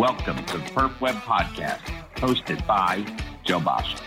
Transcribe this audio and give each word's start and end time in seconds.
Welcome 0.00 0.42
to 0.46 0.56
the 0.56 0.64
Perf 0.64 0.98
Web 1.02 1.14
Podcast, 1.16 1.82
hosted 2.14 2.66
by 2.66 3.04
Joe 3.44 3.60
Basha. 3.60 3.98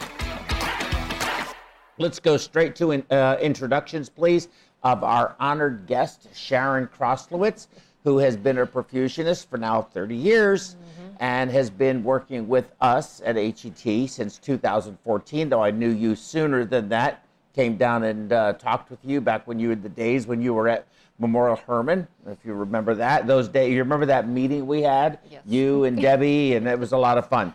Let's 1.99 2.17
go 2.17 2.35
straight 2.35 2.75
to 2.77 3.03
uh, 3.11 3.37
introductions, 3.39 4.09
please, 4.09 4.47
of 4.81 5.03
our 5.03 5.35
honored 5.39 5.85
guest, 5.85 6.29
Sharon 6.33 6.87
Kroslowitz, 6.87 7.67
who 8.03 8.17
has 8.17 8.35
been 8.35 8.57
a 8.57 8.65
perfusionist 8.65 9.45
for 9.45 9.59
now 9.59 9.83
30 9.83 10.15
years 10.15 10.73
mm-hmm. 10.73 11.15
and 11.19 11.51
has 11.51 11.69
been 11.69 12.03
working 12.03 12.47
with 12.47 12.71
us 12.81 13.21
at 13.23 13.35
HET 13.35 14.09
since 14.09 14.39
2014, 14.39 15.47
though 15.47 15.61
I 15.61 15.69
knew 15.69 15.91
you 15.91 16.15
sooner 16.15 16.65
than 16.65 16.89
that. 16.89 17.23
Came 17.53 17.77
down 17.77 18.01
and 18.01 18.33
uh, 18.33 18.53
talked 18.53 18.89
with 18.89 19.05
you 19.05 19.21
back 19.21 19.45
when 19.45 19.59
you 19.59 19.69
had 19.69 19.83
the 19.83 19.89
days 19.89 20.25
when 20.25 20.41
you 20.41 20.55
were 20.55 20.69
at 20.69 20.87
Memorial 21.19 21.55
Hermann, 21.55 22.07
if 22.27 22.37
you 22.43 22.53
remember 22.53 22.95
that. 22.95 23.27
Those 23.27 23.47
days, 23.47 23.71
you 23.71 23.79
remember 23.79 24.05
that 24.07 24.27
meeting 24.27 24.65
we 24.65 24.81
had? 24.81 25.19
Yes. 25.29 25.41
You 25.45 25.83
and 25.83 26.01
Debbie, 26.01 26.55
and 26.55 26.67
it 26.67 26.77
was 26.77 26.91
a 26.91 26.97
lot 26.97 27.17
of 27.17 27.27
fun. 27.27 27.53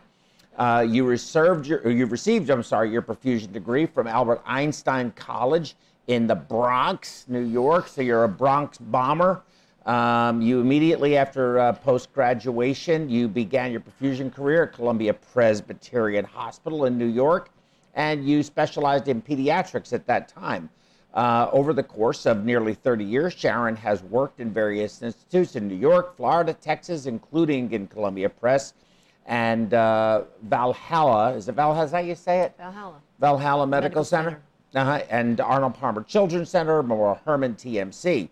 Uh, 0.56 0.84
you 0.88 1.04
received 1.04 1.66
your, 1.66 1.88
you 1.88 2.06
received, 2.06 2.50
I'm 2.50 2.62
sorry, 2.62 2.90
your 2.90 3.02
perfusion 3.02 3.52
degree 3.52 3.86
from 3.86 4.06
Albert 4.06 4.42
Einstein 4.44 5.12
College 5.12 5.76
in 6.08 6.26
the 6.26 6.34
Bronx, 6.34 7.24
New 7.28 7.44
York. 7.44 7.88
So 7.88 8.00
you're 8.00 8.24
a 8.24 8.28
Bronx 8.28 8.78
bomber. 8.78 9.42
Um, 9.86 10.42
you 10.42 10.60
immediately 10.60 11.16
after 11.16 11.58
uh, 11.58 11.72
post 11.72 12.12
graduation, 12.12 13.08
you 13.08 13.26
began 13.28 13.70
your 13.70 13.80
perfusion 13.80 14.32
career 14.32 14.64
at 14.64 14.72
Columbia 14.72 15.14
Presbyterian 15.14 16.24
Hospital 16.24 16.84
in 16.84 16.98
New 16.98 17.06
York, 17.06 17.50
and 17.94 18.28
you 18.28 18.42
specialized 18.42 19.08
in 19.08 19.22
pediatrics 19.22 19.92
at 19.92 20.06
that 20.06 20.28
time. 20.28 20.68
Uh, 21.14 21.48
over 21.52 21.72
the 21.72 21.82
course 21.82 22.26
of 22.26 22.44
nearly 22.44 22.74
30 22.74 23.04
years, 23.04 23.32
Sharon 23.32 23.76
has 23.76 24.02
worked 24.02 24.40
in 24.40 24.52
various 24.52 25.02
institutes 25.02 25.56
in 25.56 25.66
New 25.66 25.74
York, 25.74 26.16
Florida, 26.16 26.52
Texas, 26.52 27.06
including 27.06 27.72
in 27.72 27.86
Columbia 27.86 28.28
Press 28.28 28.74
and 29.28 29.74
uh, 29.74 30.22
Valhalla. 30.42 31.32
Is 31.32 31.48
it 31.48 31.54
Valhalla? 31.54 31.84
Is 31.84 31.90
that 31.92 31.98
how 31.98 32.02
you 32.02 32.14
say 32.14 32.40
it? 32.40 32.54
Valhalla. 32.58 33.00
Valhalla 33.20 33.66
Medical, 33.66 33.88
Medical 33.88 34.04
Center. 34.04 34.30
Center. 34.30 34.42
Uh-huh. 34.74 35.04
And 35.10 35.40
Arnold 35.40 35.74
Palmer 35.74 36.02
Children's 36.02 36.50
Center, 36.50 36.82
Memorial 36.82 37.20
Hermann 37.24 37.54
TMC. 37.54 38.28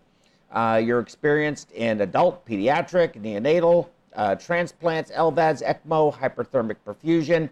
Uh, 0.51 0.81
you're 0.83 0.99
experienced 0.99 1.71
in 1.71 2.01
adult, 2.01 2.45
pediatric, 2.45 3.13
neonatal, 3.21 3.87
uh, 4.15 4.35
transplants, 4.35 5.11
LVADs, 5.11 5.63
ECMO, 5.63 6.13
hyperthermic 6.13 6.77
perfusion, 6.85 7.49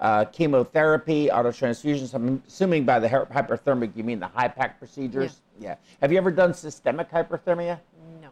uh, 0.00 0.24
chemotherapy, 0.26 1.28
autotransfusions. 1.28 2.14
I'm 2.14 2.42
assuming 2.46 2.84
by 2.84 2.98
the 2.98 3.08
hyperthermic 3.08 3.96
you 3.96 4.04
mean 4.04 4.20
the 4.20 4.28
HIPEC 4.28 4.78
procedures. 4.78 5.40
Yeah. 5.58 5.70
yeah. 5.70 5.74
Have 6.00 6.12
you 6.12 6.18
ever 6.18 6.30
done 6.30 6.54
systemic 6.54 7.10
hyperthermia? 7.10 7.78
No. 8.20 8.28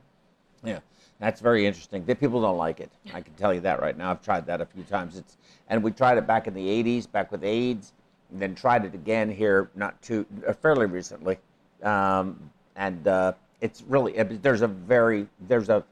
Yeah, 0.64 0.80
that's 1.18 1.40
very 1.40 1.66
interesting. 1.66 2.04
The 2.04 2.14
people 2.14 2.40
don't 2.40 2.56
like 2.56 2.80
it. 2.80 2.90
I 3.14 3.20
can 3.20 3.34
tell 3.34 3.54
you 3.54 3.60
that 3.60 3.80
right 3.80 3.96
now. 3.96 4.10
I've 4.10 4.22
tried 4.22 4.46
that 4.46 4.60
a 4.60 4.66
few 4.66 4.82
times. 4.84 5.16
It's 5.16 5.36
and 5.68 5.82
we 5.82 5.92
tried 5.92 6.18
it 6.18 6.26
back 6.26 6.46
in 6.46 6.54
the 6.54 6.66
'80s, 6.66 7.10
back 7.10 7.32
with 7.32 7.44
AIDS, 7.44 7.92
and 8.30 8.40
then 8.40 8.54
tried 8.54 8.84
it 8.84 8.94
again 8.94 9.30
here 9.30 9.70
not 9.74 10.00
too 10.02 10.26
uh, 10.46 10.52
fairly 10.52 10.86
recently. 10.86 11.38
Um, 11.82 12.50
and 12.76 13.06
uh, 13.06 13.32
it's 13.60 13.82
really 13.88 14.12
there's 14.22 14.62
a 14.62 14.68
very 14.68 15.26
there's 15.48 15.68
a 15.68 15.84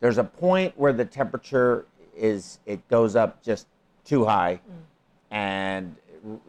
there's 0.00 0.18
a 0.18 0.24
point 0.24 0.76
where 0.76 0.92
the 0.92 1.04
temperature 1.04 1.86
is 2.16 2.58
it 2.66 2.86
goes 2.88 3.16
up 3.16 3.42
just 3.42 3.66
too 4.04 4.24
high, 4.24 4.60
mm. 4.70 4.74
And 5.34 5.94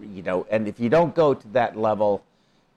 you 0.02 0.22
know, 0.22 0.48
and 0.50 0.70
if 0.70 0.80
you 0.80 0.88
don't 0.88 1.14
go 1.14 1.34
to 1.34 1.48
that 1.50 1.76
level. 1.76 2.24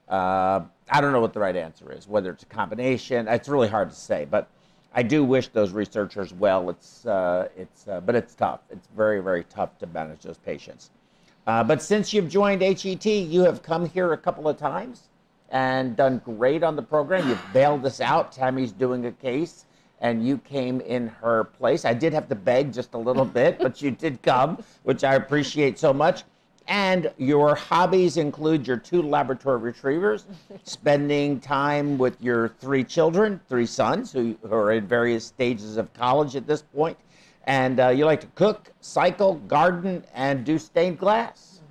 Uh, 0.09 0.61
I 0.91 1.01
don't 1.01 1.11
know 1.11 1.21
what 1.21 1.33
the 1.33 1.39
right 1.39 1.55
answer 1.55 1.91
is, 1.91 2.07
whether 2.07 2.31
it's 2.31 2.41
a 2.41 2.47
combination. 2.47 3.27
It's 3.27 3.47
really 3.47 3.67
hard 3.67 3.91
to 3.91 3.95
say, 3.95 4.25
but 4.25 4.49
I 4.93 5.03
do 5.03 5.23
wish 5.23 5.49
those 5.49 5.71
researchers 5.71 6.33
well. 6.33 6.69
It's, 6.71 7.05
uh, 7.05 7.49
it's, 7.55 7.87
uh, 7.87 8.01
but 8.01 8.15
it's 8.15 8.33
tough. 8.33 8.61
It's 8.71 8.87
very, 8.97 9.21
very 9.21 9.43
tough 9.43 9.77
to 9.79 9.87
manage 9.87 10.21
those 10.21 10.39
patients. 10.39 10.89
Uh, 11.45 11.63
but 11.63 11.81
since 11.81 12.11
you've 12.11 12.27
joined 12.27 12.61
HET, 12.61 13.05
you 13.05 13.41
have 13.41 13.61
come 13.61 13.87
here 13.87 14.13
a 14.13 14.17
couple 14.17 14.47
of 14.47 14.57
times 14.57 15.09
and 15.51 15.95
done 15.95 16.21
great 16.25 16.63
on 16.63 16.75
the 16.75 16.81
program. 16.81 17.27
You've 17.29 17.53
bailed 17.53 17.85
us 17.85 18.01
out. 18.01 18.31
Tammy's 18.31 18.71
doing 18.71 19.05
a 19.05 19.11
case, 19.11 19.65
and 20.01 20.25
you 20.25 20.37
came 20.37 20.81
in 20.81 21.07
her 21.07 21.43
place. 21.43 21.85
I 21.85 21.93
did 21.93 22.13
have 22.13 22.27
to 22.29 22.35
beg 22.35 22.73
just 22.73 22.93
a 22.93 22.97
little 22.97 23.25
bit, 23.39 23.59
but 23.59 23.81
you 23.81 23.91
did 23.91 24.21
come, 24.21 24.63
which 24.83 25.03
I 25.03 25.15
appreciate 25.15 25.79
so 25.79 25.93
much. 25.93 26.23
And 26.67 27.11
your 27.17 27.55
hobbies 27.55 28.17
include 28.17 28.67
your 28.67 28.77
two 28.77 29.01
laboratory 29.01 29.57
retrievers, 29.57 30.25
spending 30.63 31.39
time 31.39 31.97
with 31.97 32.21
your 32.21 32.49
three 32.59 32.83
children, 32.83 33.39
three 33.49 33.65
sons 33.65 34.11
who, 34.11 34.37
who 34.43 34.53
are 34.53 34.71
in 34.71 34.85
various 34.85 35.25
stages 35.25 35.77
of 35.77 35.91
college 35.93 36.35
at 36.35 36.45
this 36.45 36.61
point. 36.61 36.95
And 37.45 37.79
uh, 37.79 37.87
you 37.89 38.05
like 38.05 38.21
to 38.21 38.27
cook, 38.35 38.71
cycle, 38.81 39.35
garden, 39.47 40.03
and 40.13 40.45
do 40.45 40.59
stained 40.59 40.99
glass. 40.99 41.61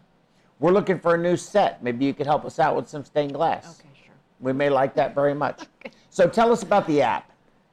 We're 0.59 0.73
looking 0.73 0.99
for 0.99 1.15
a 1.15 1.19
new 1.19 1.37
set. 1.37 1.81
Maybe 1.85 2.05
you 2.05 2.13
could 2.13 2.27
help 2.27 2.45
us 2.45 2.59
out 2.59 2.75
with 2.75 2.89
some 2.89 3.05
stained 3.05 3.35
glass. 3.35 3.79
Okay, 3.79 3.89
sure. 4.05 4.15
We 4.41 4.53
may 4.53 4.69
like 4.69 4.95
that 4.97 5.15
very 5.15 5.35
much. 5.35 5.63
Okay. 5.81 5.93
So 6.11 6.27
tell 6.27 6.51
us 6.51 6.65
about 6.65 6.89
the 6.89 7.03
app 7.03 7.31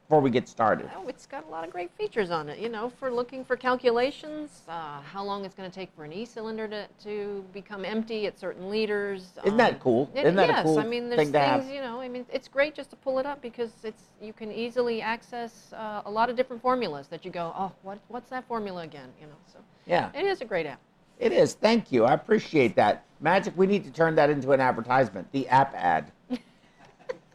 before 0.08 0.22
we 0.22 0.30
get 0.30 0.48
started? 0.48 0.88
Oh, 0.96 1.08
it's 1.08 1.26
got 1.26 1.46
a 1.48 1.50
lot 1.50 1.66
of 1.66 1.72
great 1.72 1.90
features 1.98 2.30
on 2.30 2.48
it. 2.48 2.60
You 2.60 2.70
know, 2.70 2.90
for 2.90 3.12
looking 3.12 3.44
for 3.44 3.56
calculations, 3.56 4.62
uh, 4.68 5.02
how 5.02 5.24
long 5.24 5.46
it's 5.46 5.56
going 5.56 5.70
to 5.70 5.74
take 5.74 5.90
for 5.96 6.04
an 6.04 6.14
e-cylinder 6.14 6.68
to, 6.68 6.88
to 7.06 7.44
become 7.54 7.84
empty 7.84 8.28
at 8.28 8.40
certain 8.40 8.70
liters. 8.70 9.32
Isn't 9.44 9.58
that 9.58 9.74
um, 9.74 9.80
cool? 9.80 10.12
it- 10.14 10.20
Isn't 10.26 10.36
that 10.36 10.48
yes, 10.48 10.64
cool 10.64 10.78
I 10.80 10.86
mean, 10.86 11.10
there's 11.10 11.32
thing 11.32 11.32
things, 11.32 11.72
you 11.72 11.82
know, 11.82 12.00
I 12.00 12.08
mean, 12.08 12.24
it's 12.32 12.48
great 12.48 12.76
just 12.76 12.92
to 12.92 12.96
pull 12.98 13.18
it 13.18 13.26
up 13.26 13.42
because 13.42 13.72
it's 13.84 14.04
you 14.22 14.32
can 14.32 14.52
easily 14.52 15.02
access 15.02 15.74
uh, 15.74 16.04
a 16.06 16.12
lot 16.12 16.30
of 16.30 16.36
different 16.36 16.62
formulas 16.62 17.08
that 17.08 17.26
you 17.26 17.32
go, 17.32 17.52
oh, 17.58 17.72
what, 17.82 17.98
what's 18.10 18.30
that 18.30 18.48
formula 18.48 18.84
again? 18.84 19.10
You 19.20 19.26
know, 19.26 19.36
so 19.52 19.58
Yeah, 19.88 20.12
it 20.14 20.24
is 20.26 20.42
a 20.42 20.46
great 20.46 20.68
app. 20.68 20.80
it 21.20 21.32
is. 21.32 21.54
Thank 21.56 21.92
you. 21.92 22.06
I 22.06 22.14
appreciate 22.14 22.76
that. 22.76 23.06
Magic, 23.22 23.54
we 23.58 23.66
need 23.66 23.84
to 23.86 23.92
turn 23.92 24.14
that 24.16 24.30
into 24.30 24.52
an 24.52 24.60
advertisement, 24.62 25.32
the 25.32 25.48
app 25.48 25.74
ad. 25.74 26.12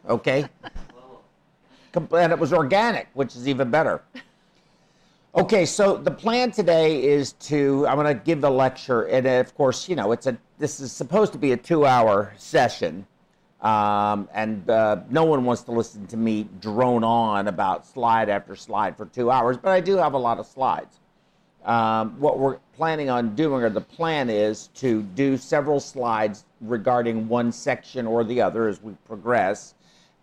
Okay? 0.09 0.49
And 1.95 2.31
it 2.31 2.39
was 2.39 2.53
organic, 2.53 3.07
which 3.13 3.35
is 3.35 3.47
even 3.47 3.69
better. 3.69 4.01
Okay, 5.33 5.65
so 5.65 5.95
the 5.95 6.11
plan 6.11 6.51
today 6.51 7.03
is 7.03 7.33
to 7.33 7.87
I'm 7.87 7.95
going 7.95 8.07
to 8.07 8.21
give 8.21 8.41
the 8.41 8.51
lecture, 8.51 9.03
and 9.03 9.25
of 9.25 9.55
course, 9.55 9.87
you 9.87 9.95
know, 9.95 10.11
it's 10.11 10.27
a 10.27 10.37
this 10.57 10.81
is 10.81 10.91
supposed 10.91 11.31
to 11.31 11.39
be 11.39 11.53
a 11.53 11.57
two-hour 11.57 12.33
session, 12.37 13.07
um, 13.61 14.27
and 14.33 14.69
uh, 14.69 14.97
no 15.09 15.23
one 15.23 15.45
wants 15.45 15.63
to 15.63 15.71
listen 15.71 16.05
to 16.07 16.17
me 16.17 16.49
drone 16.59 17.05
on 17.05 17.47
about 17.47 17.87
slide 17.87 18.27
after 18.27 18.57
slide 18.57 18.97
for 18.97 19.05
two 19.05 19.31
hours. 19.31 19.55
But 19.55 19.71
I 19.71 19.79
do 19.79 19.95
have 19.95 20.13
a 20.13 20.17
lot 20.17 20.37
of 20.37 20.45
slides. 20.45 20.99
Um, 21.63 22.19
what 22.19 22.37
we're 22.37 22.57
planning 22.75 23.09
on 23.09 23.33
doing, 23.33 23.63
or 23.63 23.69
the 23.69 23.79
plan 23.79 24.29
is 24.29 24.67
to 24.75 25.01
do 25.01 25.37
several 25.37 25.79
slides 25.79 26.43
regarding 26.59 27.29
one 27.29 27.53
section 27.53 28.05
or 28.05 28.25
the 28.25 28.41
other 28.41 28.67
as 28.67 28.81
we 28.81 28.93
progress. 29.07 29.75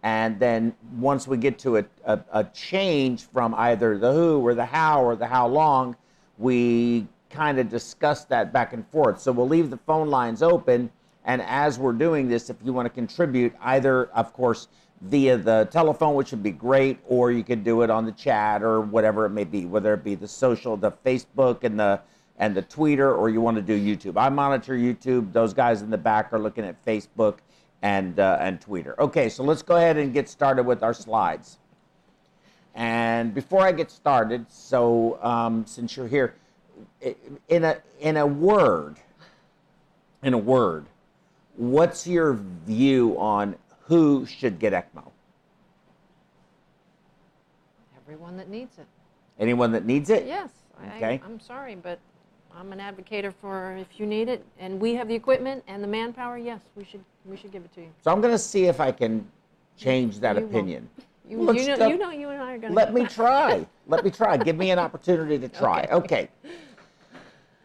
And 0.03 0.39
then 0.39 0.75
once 0.97 1.27
we 1.27 1.37
get 1.37 1.59
to 1.61 1.79
a, 1.79 1.85
a, 2.05 2.21
a 2.33 2.45
change 2.45 3.25
from 3.25 3.55
either 3.55 3.99
the 3.99 4.13
who 4.13 4.41
or 4.47 4.55
the 4.55 4.65
how 4.65 5.03
or 5.03 5.17
the 5.17 5.27
how 5.27 5.49
long, 5.49 5.97
we 6.39 7.07
kind 7.31 7.59
of 7.59 7.69
discuss 7.69 8.25
that 8.27 8.53
back 8.53 8.73
and 8.73 8.87
forth. 8.89 9.21
So 9.21 9.33
we'll 9.33 9.49
leave 9.49 9.71
the 9.71 9.79
phone 9.79 10.09
lines 10.09 10.43
open. 10.43 10.91
And 11.25 11.43
as 11.43 11.79
we're 11.79 11.93
doing 11.93 12.29
this, 12.29 12.49
if 12.49 12.57
you 12.65 12.73
want 12.73 12.87
to 12.87 12.91
contribute, 12.91 13.55
either, 13.61 14.07
of 14.11 14.33
course, 14.33 14.69
via 15.03 15.37
the 15.37 15.69
telephone, 15.71 16.15
which 16.15 16.31
would 16.31 16.43
be 16.43 16.51
great, 16.51 16.99
or 17.07 17.31
you 17.31 17.45
could 17.45 17.65
do 17.65 17.83
it 17.83 17.91
on 17.91 18.07
the 18.07 18.13
chat 18.13 18.63
or 18.63 18.81
whatever 18.81 19.27
it 19.27 19.31
may 19.31 19.45
be, 19.45 19.67
whether 19.67 19.95
it 19.95 20.03
be 20.03 20.15
the 20.15 20.29
social, 20.29 20.77
the 20.77 20.93
Facebook 21.05 21.65
and 21.65 21.79
the 21.79 22.01
and 22.41 22.55
the 22.55 22.63
Twitter, 22.63 23.13
or 23.13 23.29
you 23.29 23.41
want 23.41 23.57
to 23.57 23.63
do 23.63 23.77
YouTube. 23.77 24.17
I 24.17 24.29
monitor 24.29 24.75
YouTube. 24.75 25.33
Those 25.33 25.53
guys 25.53 25.83
in 25.83 25.91
the 25.91 25.99
back 25.99 26.33
are 26.33 26.39
looking 26.39 26.65
at 26.65 26.85
Facebook 26.87 27.39
and 27.83 28.19
uh, 28.19 28.39
and 28.41 28.61
Twitter. 28.61 28.95
Okay, 29.01 29.29
so 29.29 29.43
let's 29.43 29.63
go 29.63 29.77
ahead 29.77 29.97
and 29.97 30.13
get 30.13 30.29
started 30.29 30.65
with 30.65 30.83
our 30.83 30.95
slides. 30.95 31.59
And 32.75 33.35
before 33.35 33.63
I 33.63 33.73
get 33.73 33.91
started, 33.91 34.47
so 34.51 35.19
um, 35.23 35.67
since 35.67 35.97
you're 35.97 36.09
here, 36.09 36.35
in 37.49 37.65
a 37.65 37.79
in 38.01 38.17
a 38.17 38.27
word, 38.27 38.97
in 40.23 40.35
a 40.35 40.39
word, 40.39 40.87
what's 41.57 42.07
your 42.07 42.35
view 42.67 43.19
on 43.19 43.57
who 43.83 44.27
should 44.27 44.59
get 44.59 44.73
ECMO? 44.73 45.11
Everyone 48.05 48.37
that 48.37 48.49
needs 48.49 48.79
it. 48.79 48.87
Anyone 49.39 49.73
that 49.73 49.85
needs 49.85 50.11
it? 50.11 50.27
Yes. 50.27 50.51
Okay. 50.97 51.21
I, 51.23 51.27
I'm 51.27 51.41
sorry, 51.41 51.75
but 51.75 51.99
I'm 52.57 52.73
an 52.73 52.81
advocate 52.81 53.33
for 53.41 53.77
if 53.77 53.99
you 53.99 54.07
need 54.07 54.29
it, 54.29 54.45
and 54.59 54.81
we 54.81 54.95
have 54.95 55.09
the 55.09 55.15
equipment 55.15 55.63
and 55.69 55.83
the 55.83 55.89
manpower. 55.89 56.39
Yes, 56.39 56.61
we 56.77 56.85
should 56.85 57.05
we 57.25 57.37
should 57.37 57.53
give 57.53 57.65
it 57.65 57.73
to 57.75 57.83
you. 57.83 57.89
So 58.03 58.11
I'm 58.11 58.21
going 58.21 58.35
to 58.35 58.39
see 58.39 58.65
if 58.67 58.81
I 58.81 58.91
can 58.91 59.27
change 59.77 60.19
that 60.21 60.37
You 60.37 60.45
opinion. 60.45 60.89
You, 61.29 61.53
you 61.53 61.77
know, 61.77 61.87
you 61.87 61.99
know, 61.99 62.11
you 62.11 62.31
and 62.31 62.43
I 62.43 62.55
are 62.55 62.59
going 62.59 62.73
to. 62.73 62.77
Let 62.77 62.95
me 62.95 63.05
try. 63.05 63.67
Let 63.87 64.03
me 64.03 64.11
try. 64.11 64.37
Give 64.39 64.57
me 64.57 64.71
an 64.71 64.79
opportunity 64.79 65.39
to 65.39 65.49
try. 65.61 65.87
Okay. 65.91 65.95
Okay. 65.95 66.29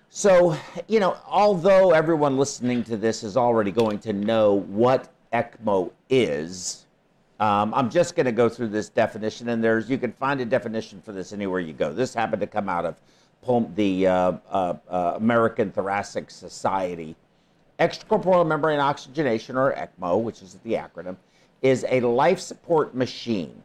So, 0.09 0.55
you 0.87 0.99
know, 0.99 1.17
although 1.25 1.91
everyone 1.91 2.37
listening 2.37 2.83
to 2.83 2.97
this 2.97 3.23
is 3.23 3.35
already 3.35 3.71
going 3.71 3.97
to 3.99 4.13
know 4.13 4.53
what 4.53 5.11
ECMO 5.31 5.91
is, 6.07 6.85
um, 7.39 7.73
I'm 7.73 7.89
just 7.89 8.15
going 8.15 8.27
to 8.27 8.31
go 8.31 8.47
through 8.47 8.67
this 8.67 8.89
definition, 8.89 9.49
and 9.49 9.63
there's 9.63 9.89
you 9.89 9.97
can 9.97 10.11
find 10.13 10.39
a 10.39 10.45
definition 10.45 11.01
for 11.01 11.13
this 11.13 11.33
anywhere 11.33 11.61
you 11.61 11.73
go. 11.73 11.91
This 11.91 12.13
happened 12.13 12.41
to 12.41 12.47
come 12.47 12.69
out 12.69 12.85
of 12.85 12.95
the 13.75 14.07
uh, 14.07 14.33
uh, 14.49 14.73
uh, 14.89 15.13
American 15.15 15.71
Thoracic 15.71 16.31
Society. 16.31 17.15
Extracorporeal 17.79 18.47
membrane 18.47 18.79
oxygenation, 18.79 19.57
or 19.57 19.73
ECMO, 19.73 20.21
which 20.21 20.41
is 20.41 20.57
the 20.63 20.73
acronym, 20.73 21.17
is 21.61 21.85
a 21.89 21.99
life 22.01 22.39
support 22.39 22.95
machine. 22.95 23.61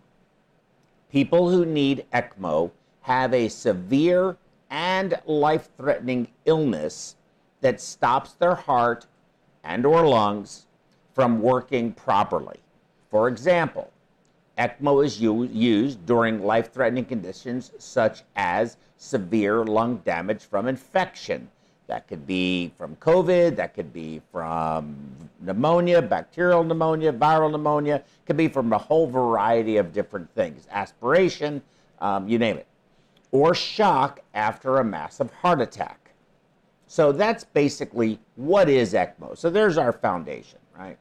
People 1.12 1.50
who 1.50 1.64
need 1.64 2.06
ECMO 2.12 2.70
have 3.02 3.32
a 3.32 3.48
severe 3.48 4.36
and 4.70 5.18
life-threatening 5.26 6.28
illness 6.44 7.16
that 7.60 7.80
stops 7.80 8.32
their 8.34 8.54
heart 8.54 9.06
and 9.64 9.86
or 9.86 10.06
lungs 10.06 10.66
from 11.14 11.40
working 11.40 11.92
properly. 11.92 12.58
For 13.10 13.28
example, 13.28 13.90
ECMO 14.58 15.04
is 15.04 15.20
used 15.20 16.04
during 16.04 16.42
life 16.42 16.72
threatening 16.72 17.04
conditions 17.04 17.72
such 17.78 18.24
as 18.34 18.76
severe 18.96 19.64
lung 19.64 19.98
damage 19.98 20.42
from 20.42 20.66
infection. 20.66 21.48
That 21.86 22.06
could 22.08 22.26
be 22.26 22.72
from 22.76 22.96
COVID, 22.96 23.56
that 23.56 23.72
could 23.72 23.92
be 23.92 24.20
from 24.30 24.96
pneumonia, 25.40 26.02
bacterial 26.02 26.64
pneumonia, 26.64 27.12
viral 27.12 27.50
pneumonia, 27.50 28.02
could 28.26 28.36
be 28.36 28.48
from 28.48 28.72
a 28.72 28.78
whole 28.78 29.06
variety 29.06 29.78
of 29.78 29.92
different 29.92 30.28
things, 30.34 30.66
aspiration, 30.70 31.62
um, 32.00 32.28
you 32.28 32.38
name 32.38 32.58
it, 32.58 32.66
or 33.30 33.54
shock 33.54 34.20
after 34.34 34.78
a 34.78 34.84
massive 34.84 35.32
heart 35.32 35.60
attack. 35.60 36.10
So 36.88 37.12
that's 37.12 37.44
basically 37.44 38.18
what 38.36 38.68
is 38.68 38.92
ECMO. 38.92 39.38
So 39.38 39.48
there's 39.48 39.78
our 39.78 39.92
foundation, 39.92 40.58
right? 40.76 40.98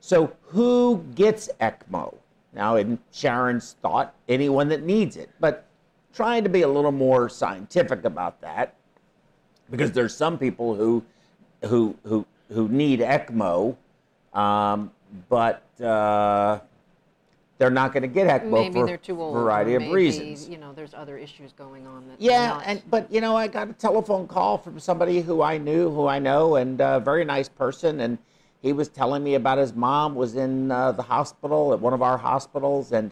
So 0.00 0.32
who 0.42 1.04
gets 1.14 1.50
ECMO? 1.60 2.14
Now, 2.54 2.76
in 2.76 2.98
Sharon's 3.12 3.76
thought, 3.80 4.14
anyone 4.28 4.68
that 4.68 4.82
needs 4.82 5.16
it, 5.16 5.30
but 5.40 5.66
trying 6.12 6.44
to 6.44 6.50
be 6.50 6.62
a 6.62 6.68
little 6.68 6.92
more 6.92 7.28
scientific 7.28 8.04
about 8.04 8.40
that, 8.42 8.74
because 9.70 9.92
there's 9.92 10.14
some 10.14 10.38
people 10.38 10.74
who 10.74 11.02
who 11.64 11.96
who 12.04 12.26
who 12.50 12.68
need 12.68 13.00
ECMO, 13.00 13.76
um, 14.34 14.90
but 15.30 15.62
uh, 15.80 16.60
they're 17.56 17.70
not 17.70 17.94
going 17.94 18.02
to 18.02 18.08
get 18.08 18.26
ECMO 18.26 18.50
Maybe 18.50 18.80
for 18.80 18.86
they're 18.86 18.96
too 18.98 19.18
a 19.18 19.24
old. 19.24 19.34
variety 19.34 19.72
or 19.72 19.76
of 19.76 19.82
maybe, 19.84 19.94
reasons. 19.94 20.46
You 20.46 20.58
know, 20.58 20.74
there's 20.74 20.92
other 20.92 21.16
issues 21.16 21.52
going 21.52 21.86
on 21.86 22.06
that. 22.08 22.20
Yeah, 22.20 22.60
and 22.66 22.82
but 22.90 23.10
you 23.10 23.22
know, 23.22 23.34
I 23.34 23.48
got 23.48 23.70
a 23.70 23.72
telephone 23.72 24.26
call 24.26 24.58
from 24.58 24.78
somebody 24.78 25.22
who 25.22 25.40
I 25.40 25.56
knew, 25.56 25.88
who 25.88 26.06
I 26.06 26.18
know, 26.18 26.56
and 26.56 26.78
a 26.82 27.00
very 27.00 27.24
nice 27.24 27.48
person, 27.48 28.00
and 28.00 28.18
he 28.62 28.72
was 28.72 28.88
telling 28.88 29.22
me 29.24 29.34
about 29.34 29.58
his 29.58 29.74
mom 29.74 30.14
was 30.14 30.36
in 30.36 30.70
uh, 30.70 30.92
the 30.92 31.02
hospital 31.02 31.72
at 31.72 31.80
one 31.80 31.92
of 31.92 32.00
our 32.00 32.16
hospitals, 32.16 32.92
and 32.92 33.10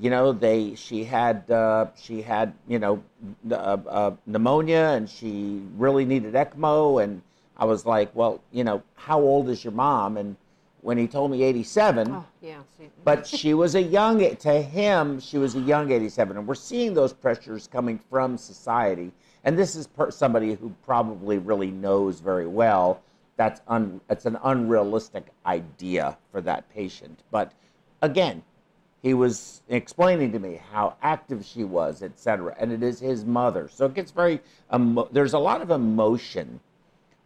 you 0.00 0.10
know, 0.10 0.32
they 0.32 0.74
she 0.74 1.04
had 1.04 1.48
uh, 1.50 1.86
she 1.96 2.20
had 2.20 2.52
you 2.66 2.78
know 2.78 3.02
uh, 3.50 3.54
uh, 3.54 4.10
pneumonia, 4.26 4.92
and 4.96 5.08
she 5.08 5.62
really 5.76 6.04
needed 6.04 6.34
ECMO, 6.34 7.02
and 7.02 7.22
I 7.56 7.64
was 7.64 7.86
like, 7.86 8.14
well, 8.14 8.40
you 8.52 8.64
know, 8.64 8.82
how 8.94 9.20
old 9.20 9.48
is 9.48 9.64
your 9.64 9.72
mom? 9.72 10.16
And 10.16 10.36
when 10.80 10.96
he 10.96 11.06
told 11.08 11.30
me 11.30 11.42
87, 11.42 12.10
Oh, 12.10 12.24
yeah. 12.40 12.58
But 13.04 13.26
she 13.26 13.54
was 13.54 13.74
a 13.74 13.82
young 13.82 14.18
to 14.36 14.62
him 14.62 15.18
she 15.20 15.38
was 15.38 15.54
a 15.56 15.60
young 15.60 15.90
87 15.90 16.36
and 16.36 16.46
we're 16.46 16.54
seeing 16.54 16.94
those 16.94 17.12
pressures 17.12 17.66
coming 17.66 17.98
from 18.10 18.38
society 18.38 19.10
and 19.44 19.58
this 19.58 19.74
is 19.74 19.86
per, 19.86 20.10
somebody 20.10 20.54
who 20.54 20.72
probably 20.84 21.38
really 21.38 21.70
knows 21.70 22.20
very 22.20 22.46
well 22.46 23.00
that's 23.38 23.62
un, 23.68 24.02
it's 24.10 24.26
an 24.26 24.36
unrealistic 24.44 25.28
idea 25.46 26.18
for 26.30 26.42
that 26.42 26.68
patient 26.74 27.20
but 27.30 27.52
again 28.02 28.42
he 29.00 29.14
was 29.14 29.62
explaining 29.70 30.30
to 30.32 30.38
me 30.38 30.60
how 30.70 30.94
active 31.00 31.42
she 31.42 31.64
was 31.64 32.02
etc 32.02 32.54
and 32.58 32.70
it 32.70 32.82
is 32.82 33.00
his 33.00 33.24
mother 33.24 33.66
so 33.72 33.86
it 33.86 33.94
gets 33.94 34.10
very 34.10 34.38
emo- 34.74 35.08
there's 35.10 35.32
a 35.32 35.38
lot 35.38 35.62
of 35.62 35.70
emotion 35.70 36.60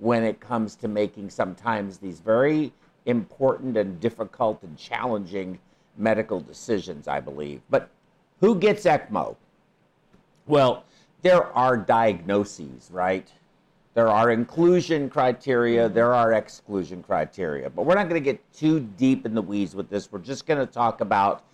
when 0.02 0.24
it 0.24 0.40
comes 0.40 0.74
to 0.74 0.88
making 0.88 1.30
sometimes 1.30 1.98
these 1.98 2.18
very 2.18 2.72
important 3.06 3.76
and 3.76 4.00
difficult 4.00 4.60
and 4.64 4.76
challenging 4.76 5.58
medical 5.96 6.40
decisions, 6.40 7.06
I 7.06 7.20
believe. 7.20 7.60
But 7.70 7.88
who 8.40 8.56
gets 8.56 8.84
ECMO? 8.84 9.36
Well, 10.46 10.84
there 11.22 11.44
are 11.56 11.76
diagnoses, 11.76 12.90
right? 12.92 13.30
There 13.94 14.08
are 14.08 14.30
inclusion 14.30 15.10
criteria, 15.10 15.88
there 15.88 16.14
are 16.14 16.32
exclusion 16.32 17.02
criteria. 17.02 17.68
But 17.68 17.84
we're 17.84 17.94
not 17.94 18.08
going 18.08 18.22
to 18.22 18.24
get 18.24 18.40
too 18.52 18.80
deep 18.80 19.26
in 19.26 19.34
the 19.34 19.42
weeds 19.42 19.74
with 19.74 19.90
this. 19.90 20.10
We're 20.10 20.20
just 20.20 20.46
going 20.46 20.66
to 20.66 20.72
talk 20.72 21.02
about 21.02 21.44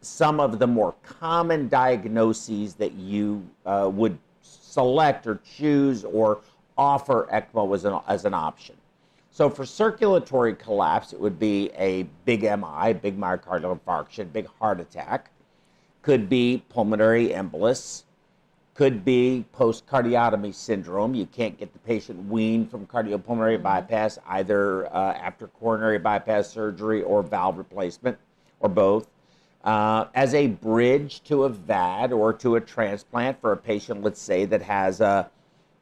some 0.00 0.38
of 0.38 0.58
the 0.58 0.66
more 0.66 0.94
common 1.02 1.68
diagnoses 1.68 2.74
that 2.74 2.92
you 2.92 3.44
uh, 3.66 3.90
would 3.92 4.16
select 4.42 5.26
or 5.26 5.40
choose 5.56 6.04
or 6.04 6.40
offer 6.78 7.28
ECMO 7.32 7.74
as 7.74 7.84
an, 7.84 7.98
as 8.06 8.24
an 8.24 8.34
option. 8.34 8.76
So 9.30 9.48
for 9.48 9.64
circulatory 9.64 10.54
collapse, 10.54 11.12
it 11.12 11.20
would 11.20 11.38
be 11.38 11.70
a 11.76 12.04
big 12.24 12.42
MI, 12.42 12.92
big 12.92 13.18
myocardial 13.18 13.78
infarction, 13.78 14.32
big 14.32 14.46
heart 14.58 14.78
attack. 14.78 15.30
Could 16.02 16.28
be 16.28 16.62
pulmonary 16.68 17.28
embolus. 17.28 18.02
Could 18.74 19.04
be 19.04 19.44
post-cardiotomy 19.52 20.54
syndrome. 20.54 21.14
You 21.14 21.26
can't 21.26 21.58
get 21.58 21.72
the 21.72 21.78
patient 21.80 22.28
weaned 22.28 22.70
from 22.70 22.86
cardiopulmonary 22.86 23.62
bypass 23.62 24.18
either 24.26 24.86
uh, 24.86 25.12
after 25.12 25.48
coronary 25.48 25.98
bypass 25.98 26.48
surgery 26.48 27.02
or 27.02 27.22
valve 27.22 27.58
replacement 27.58 28.18
or 28.60 28.68
both. 28.68 29.08
Uh, 29.62 30.06
as 30.14 30.34
a 30.34 30.48
bridge 30.48 31.22
to 31.24 31.44
a 31.44 31.48
VAD 31.48 32.12
or 32.12 32.32
to 32.32 32.56
a 32.56 32.60
transplant 32.60 33.40
for 33.40 33.52
a 33.52 33.56
patient, 33.56 34.02
let's 34.02 34.20
say, 34.20 34.46
that 34.46 34.62
has 34.62 35.00
a 35.00 35.30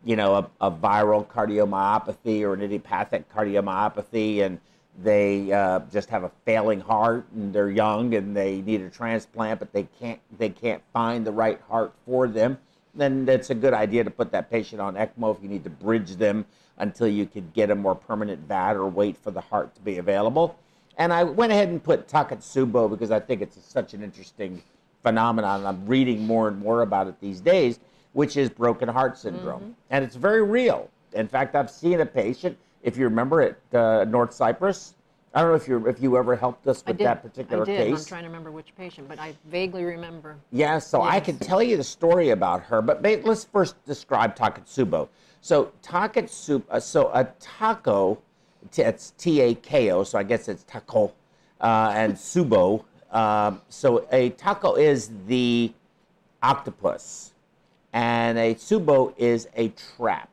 you 0.04 0.16
know, 0.16 0.34
a, 0.34 0.66
a 0.66 0.70
viral 0.70 1.26
cardiomyopathy 1.26 2.42
or 2.42 2.54
an 2.54 2.62
idiopathic 2.62 3.30
cardiomyopathy, 3.32 4.42
and 4.42 4.58
they 5.02 5.52
uh, 5.52 5.80
just 5.92 6.08
have 6.10 6.24
a 6.24 6.30
failing 6.44 6.80
heart, 6.80 7.26
and 7.34 7.52
they're 7.52 7.70
young, 7.70 8.14
and 8.14 8.36
they 8.36 8.60
need 8.62 8.80
a 8.80 8.90
transplant, 8.90 9.58
but 9.58 9.72
they 9.72 9.86
can't 9.98 10.20
they 10.38 10.48
can't 10.48 10.82
find 10.92 11.26
the 11.26 11.32
right 11.32 11.60
heart 11.68 11.92
for 12.06 12.28
them. 12.28 12.58
Then 12.94 13.28
it's 13.28 13.50
a 13.50 13.54
good 13.54 13.74
idea 13.74 14.04
to 14.04 14.10
put 14.10 14.32
that 14.32 14.50
patient 14.50 14.80
on 14.80 14.94
ECMO 14.94 15.36
if 15.36 15.42
you 15.42 15.48
need 15.48 15.64
to 15.64 15.70
bridge 15.70 16.16
them 16.16 16.44
until 16.78 17.06
you 17.06 17.26
could 17.26 17.52
get 17.52 17.70
a 17.70 17.74
more 17.74 17.94
permanent 17.94 18.46
VAD 18.48 18.76
or 18.76 18.86
wait 18.86 19.16
for 19.16 19.30
the 19.30 19.40
heart 19.40 19.74
to 19.74 19.80
be 19.80 19.98
available. 19.98 20.56
And 20.96 21.12
I 21.12 21.24
went 21.24 21.52
ahead 21.52 21.68
and 21.68 21.82
put 21.82 22.08
Takotsubo 22.08 22.90
because 22.90 23.10
I 23.10 23.20
think 23.20 23.42
it's 23.42 23.58
such 23.64 23.94
an 23.94 24.02
interesting 24.02 24.62
phenomenon. 25.02 25.64
I'm 25.64 25.86
reading 25.86 26.26
more 26.26 26.48
and 26.48 26.58
more 26.58 26.82
about 26.82 27.06
it 27.06 27.20
these 27.20 27.40
days 27.40 27.78
which 28.12 28.36
is 28.36 28.48
broken 28.50 28.88
heart 28.88 29.18
syndrome. 29.18 29.60
Mm-hmm. 29.60 29.72
And 29.90 30.04
it's 30.04 30.16
very 30.16 30.42
real. 30.42 30.88
In 31.12 31.28
fact, 31.28 31.54
I've 31.54 31.70
seen 31.70 32.00
a 32.00 32.06
patient, 32.06 32.56
if 32.82 32.96
you 32.96 33.04
remember 33.04 33.40
at 33.42 33.74
uh, 33.74 34.04
North 34.04 34.32
Cypress, 34.32 34.94
I 35.32 35.42
don't 35.42 35.50
know 35.50 35.56
if 35.56 35.68
you 35.68 35.86
if 35.86 36.02
you 36.02 36.16
ever 36.16 36.34
helped 36.34 36.66
us 36.66 36.82
I 36.86 36.90
with 36.90 36.98
that 36.98 37.22
particular 37.22 37.62
I 37.62 37.66
did. 37.66 37.76
case. 37.88 37.98
I'm 38.00 38.04
trying 38.04 38.22
to 38.24 38.28
remember 38.28 38.50
which 38.50 38.74
patient, 38.76 39.08
but 39.08 39.18
I 39.20 39.34
vaguely 39.46 39.84
remember. 39.84 40.36
Yeah, 40.50 40.78
so 40.78 41.02
I 41.02 41.16
Yes. 41.16 41.24
can 41.26 41.38
tell 41.38 41.62
you 41.62 41.76
the 41.76 41.84
story 41.84 42.30
about 42.30 42.62
her, 42.64 42.82
but 42.82 43.02
let's 43.02 43.44
first 43.44 43.76
describe 43.84 44.34
Takotsubo. 44.34 45.08
So 45.40 45.72
Takotsubo, 45.82 46.62
uh, 46.68 46.80
so 46.80 47.10
a 47.14 47.24
taco, 47.38 48.18
t- 48.72 48.82
it's 48.82 49.12
T-A-K-O, 49.18 50.02
so 50.02 50.18
I 50.18 50.24
guess 50.24 50.48
it's 50.48 50.64
taco, 50.64 51.12
uh, 51.60 51.92
and 51.94 52.14
subo. 52.14 52.84
Um, 53.12 53.60
so 53.68 54.06
a 54.10 54.30
taco 54.30 54.74
is 54.74 55.10
the 55.26 55.72
octopus, 56.42 57.34
and 57.92 58.36
a 58.36 58.54
subo 58.56 59.14
is 59.16 59.48
a 59.54 59.68
trap. 59.96 60.28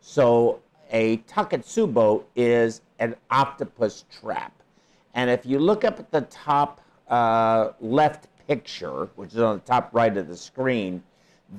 So 0.00 0.60
a 0.90 1.18
takotsubo 1.18 2.24
is 2.36 2.82
an 2.98 3.14
octopus 3.30 4.04
trap. 4.20 4.52
And 5.14 5.30
if 5.30 5.44
you 5.46 5.58
look 5.58 5.84
up 5.84 5.98
at 5.98 6.10
the 6.10 6.22
top 6.22 6.80
uh, 7.08 7.70
left 7.80 8.28
picture, 8.46 9.08
which 9.16 9.32
is 9.32 9.40
on 9.40 9.56
the 9.56 9.62
top 9.62 9.90
right 9.92 10.16
of 10.16 10.28
the 10.28 10.36
screen, 10.36 11.02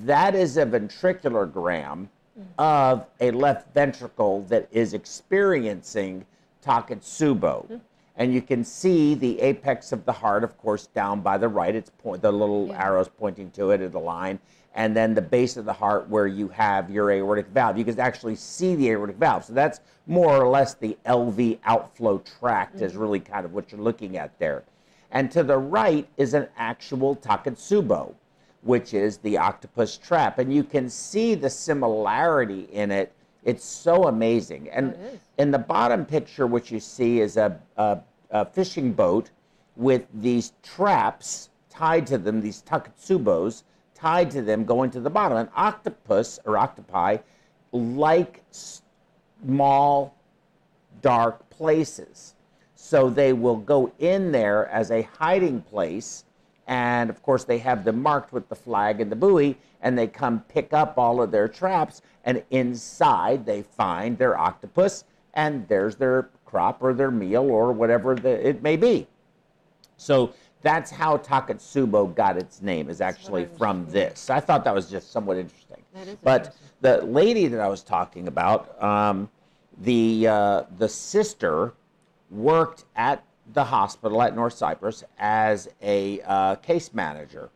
that 0.04 0.36
is 0.36 0.58
a 0.58 0.66
ventriculogram 0.66 2.10
of 2.58 3.06
a 3.20 3.32
left 3.32 3.74
ventricle 3.74 4.44
that 4.44 4.68
is 4.72 4.94
experiencing 4.94 6.26
takotsubo. 6.66 7.82
And 8.16 8.34
you 8.34 8.42
can 8.42 8.64
see 8.64 9.16
the 9.16 9.40
apex 9.40 9.92
of 9.92 10.06
the 10.06 10.12
heart, 10.12 10.44
of 10.44 10.58
course, 10.58 10.88
down 10.88 11.22
by 11.22 11.38
the 11.38 11.48
right. 11.48 11.74
It's 11.74 11.90
point, 11.90 12.22
the 12.22 12.32
little 12.32 12.68
Yeah. 12.68 12.84
arrows 12.84 13.10
pointing 13.10 13.50
to 13.52 13.72
it 13.72 13.82
in 13.82 13.92
the 13.92 14.00
line. 14.00 14.40
And 14.76 14.96
then 14.96 15.14
the 15.14 15.22
base 15.22 15.58
of 15.58 15.66
the 15.66 15.74
heart 15.74 16.08
where 16.10 16.28
you 16.28 16.48
have 16.50 16.90
your 16.90 17.12
aortic 17.12 17.48
valve. 17.48 17.78
You 17.78 17.84
can 17.84 18.00
actually 18.00 18.36
see 18.36 18.76
the 18.76 18.90
aortic 18.90 19.18
valve. 19.18 19.46
So 19.46 19.54
that's 19.54 19.80
more 20.08 20.38
or 20.38 20.48
less 20.48 20.76
the 20.76 20.98
LV 21.06 21.60
outflow 21.66 22.20
tract, 22.40 22.82
is 22.82 22.92
mm-hmm. 22.92 23.02
really 23.02 23.20
kind 23.20 23.46
of 23.46 23.54
what 23.54 23.72
you're 23.72 23.82
looking 23.82 24.18
at 24.18 24.38
there. 24.40 24.64
And 25.12 25.32
to 25.32 25.44
the 25.44 25.58
right 25.58 26.08
is 26.18 26.34
an 26.34 26.48
actual 26.58 27.16
Takotsubo, 27.16 28.14
which 28.62 28.94
is 28.94 29.18
the 29.18 29.38
octopus 29.38 29.98
trap. 29.98 30.38
And 30.38 30.54
you 30.54 30.64
can 30.64 30.90
see 30.90 31.34
the 31.36 31.50
similarity 31.50 32.68
in 32.72 32.92
it. 32.92 33.12
It's 33.44 33.66
so 33.66 34.04
amazing. 34.04 34.70
And 34.70 34.96
in 35.38 35.50
the 35.50 35.60
bottom 35.60 36.06
picture, 36.06 36.46
what 36.46 36.70
you 36.70 36.80
see 36.80 37.22
is 37.22 37.38
a, 37.38 37.60
a, 37.78 38.00
a 38.30 38.46
fishing 38.46 38.94
boat 38.94 39.32
with 39.76 40.06
these 40.14 40.54
traps 40.62 41.50
tied 41.70 42.06
to 42.08 42.18
them, 42.18 42.42
these 42.42 42.62
takotsubos 42.62 43.64
tied 44.00 44.32
to 44.32 44.42
them 44.42 44.66
going 44.66 44.92
to 44.92 45.00
the 45.00 45.10
bottom. 45.10 45.38
An 45.38 45.50
octopus 45.56 46.40
or 46.46 46.58
octopi 46.58 47.18
like 47.72 48.44
small, 48.52 50.16
dark 51.02 51.50
places. 51.50 52.36
So 52.76 53.10
they 53.10 53.34
will 53.34 53.58
go 53.58 53.92
in 54.00 54.32
there 54.32 54.68
as 54.68 54.92
a 54.92 55.04
hiding 55.04 55.62
place. 55.62 56.26
And 56.68 57.10
of 57.10 57.22
course, 57.24 57.44
they 57.44 57.58
have 57.60 57.84
them 57.84 58.02
marked 58.02 58.32
with 58.32 58.48
the 58.48 58.56
flag 58.56 59.02
and 59.02 59.12
the 59.12 59.16
buoy, 59.16 59.58
and 59.82 59.98
they 59.98 60.08
come 60.08 60.42
pick 60.50 60.72
up 60.72 60.98
all 60.98 61.22
of 61.22 61.32
their 61.32 61.48
traps. 61.48 62.02
And 62.24 62.44
inside, 62.52 63.46
they 63.46 63.64
find 63.64 64.18
their 64.18 64.38
octopus, 64.38 65.04
and 65.34 65.68
there's 65.68 65.96
their 65.96 66.30
crop 66.46 66.82
or 66.82 66.94
their 66.94 67.12
meal 67.12 67.50
or 67.50 67.72
whatever 67.72 68.16
the, 68.16 68.48
it 68.48 68.62
may 68.62 68.78
be. 68.78 69.08
So 69.98 70.34
that's 70.62 70.92
how 70.92 71.18
Takotsubo 71.18 72.14
got 72.14 72.38
its 72.38 72.62
name, 72.62 72.90
is 72.90 73.02
actually 73.02 73.46
from 73.58 73.86
this. 73.90 74.30
I 74.30 74.40
thought 74.40 74.64
that 74.66 74.76
was 74.76 74.90
just 74.90 75.12
somewhat 75.12 75.38
interesting. 75.38 75.84
But 76.22 76.56
the 76.82 77.02
lady 77.04 77.48
that 77.48 77.60
I 77.60 77.68
was 77.68 77.82
talking 77.82 78.28
about, 78.28 78.82
um, 78.82 79.30
the 79.82 80.28
uh, 80.28 80.64
the 80.78 80.90
sister 80.90 81.74
worked 82.30 82.86
at 82.96 83.24
the 83.54 83.64
hospital 83.64 84.22
at 84.22 84.36
North 84.36 84.54
Cypress 84.54 85.04
as 85.18 85.70
a 85.82 86.22
uh, 86.22 86.56
case 86.56 86.94
manager, 86.94 87.50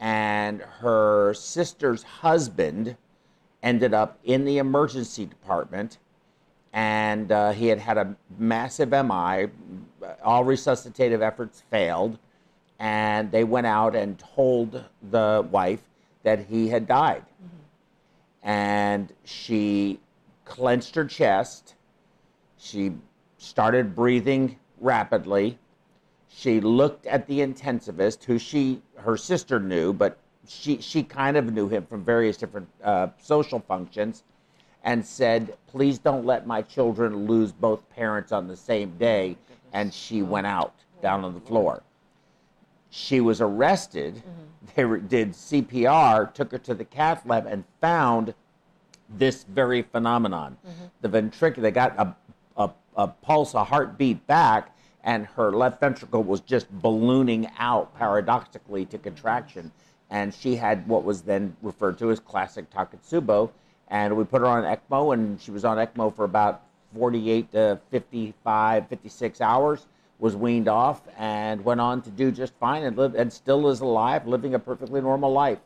and 0.00 0.60
her 0.60 1.32
sister's 1.34 2.02
husband 2.02 2.96
ended 3.62 3.94
up 3.94 4.18
in 4.24 4.44
the 4.44 4.58
emergency 4.58 5.24
department, 5.24 5.98
and 6.72 7.30
uh, 7.30 7.52
he 7.52 7.68
had 7.68 7.78
had 7.78 7.98
a 7.98 8.16
massive 8.36 8.90
MI. 8.90 9.48
All 10.24 10.44
resuscitative 10.44 11.22
efforts 11.22 11.62
failed, 11.70 12.18
and 12.82 13.30
they 13.30 13.44
went 13.44 13.66
out 13.66 13.94
and 13.94 14.18
told 14.18 14.84
the 15.10 15.46
wife 15.50 15.80
that 16.24 16.46
he 16.46 16.68
had 16.68 16.86
died 16.86 17.24
and 18.42 19.12
she 19.24 20.00
clenched 20.44 20.94
her 20.94 21.04
chest. 21.04 21.74
She 22.58 22.92
started 23.38 23.94
breathing 23.94 24.58
rapidly. 24.80 25.58
She 26.28 26.60
looked 26.60 27.06
at 27.06 27.26
the 27.26 27.40
intensivist, 27.40 28.24
who 28.24 28.38
she 28.38 28.82
her 28.96 29.16
sister 29.16 29.60
knew, 29.60 29.92
but 29.92 30.18
she 30.48 30.80
she 30.80 31.02
kind 31.02 31.36
of 31.36 31.52
knew 31.52 31.68
him 31.68 31.86
from 31.86 32.04
various 32.04 32.36
different 32.36 32.68
uh, 32.82 33.08
social 33.20 33.60
functions, 33.60 34.24
and 34.82 35.04
said, 35.04 35.56
"Please 35.68 35.98
don't 35.98 36.24
let 36.24 36.46
my 36.46 36.62
children 36.62 37.26
lose 37.26 37.52
both 37.52 37.88
parents 37.90 38.32
on 38.32 38.48
the 38.48 38.56
same 38.56 38.96
day." 38.98 39.36
And 39.72 39.94
she 39.94 40.22
went 40.22 40.46
out 40.46 40.74
down 41.00 41.24
on 41.24 41.34
the 41.34 41.40
floor. 41.40 41.82
She 42.94 43.22
was 43.22 43.40
arrested. 43.40 44.16
Mm-hmm. 44.16 44.66
They 44.76 44.84
re- 44.84 45.00
did 45.00 45.32
CPR, 45.32 46.32
took 46.34 46.52
her 46.52 46.58
to 46.58 46.74
the 46.74 46.84
cath 46.84 47.24
lab, 47.24 47.46
and 47.46 47.64
found 47.80 48.34
this 49.08 49.44
very 49.44 49.80
phenomenon. 49.80 50.58
Mm-hmm. 50.60 50.84
The 51.00 51.08
ventricle, 51.08 51.62
they 51.62 51.70
got 51.70 51.98
a, 51.98 52.14
a, 52.58 52.70
a 52.96 53.08
pulse, 53.08 53.54
a 53.54 53.64
heartbeat 53.64 54.26
back, 54.26 54.76
and 55.02 55.24
her 55.24 55.52
left 55.52 55.80
ventricle 55.80 56.22
was 56.22 56.40
just 56.40 56.70
ballooning 56.70 57.50
out 57.58 57.96
paradoxically 57.96 58.84
to 58.84 58.98
contraction. 58.98 59.72
And 60.10 60.34
she 60.34 60.56
had 60.56 60.86
what 60.86 61.02
was 61.02 61.22
then 61.22 61.56
referred 61.62 61.96
to 62.00 62.10
as 62.10 62.20
classic 62.20 62.70
Takotsubo. 62.70 63.50
And 63.88 64.18
we 64.18 64.24
put 64.24 64.42
her 64.42 64.46
on 64.46 64.64
ECMO, 64.64 65.14
and 65.14 65.40
she 65.40 65.50
was 65.50 65.64
on 65.64 65.78
ECMO 65.78 66.14
for 66.14 66.24
about 66.24 66.60
48 66.94 67.52
to 67.52 67.80
55, 67.90 68.88
56 68.88 69.40
hours, 69.40 69.86
was 70.22 70.36
weaned 70.36 70.68
off, 70.68 71.02
and 71.18 71.64
went 71.64 71.80
on 71.80 72.00
to 72.00 72.08
do 72.08 72.30
just 72.30 72.54
fine 72.60 72.84
and, 72.84 72.96
live, 72.96 73.16
and 73.16 73.32
still 73.32 73.68
is 73.68 73.80
alive, 73.80 74.24
living 74.24 74.54
a 74.54 74.58
perfectly 74.58 75.00
normal 75.00 75.32
life. 75.32 75.58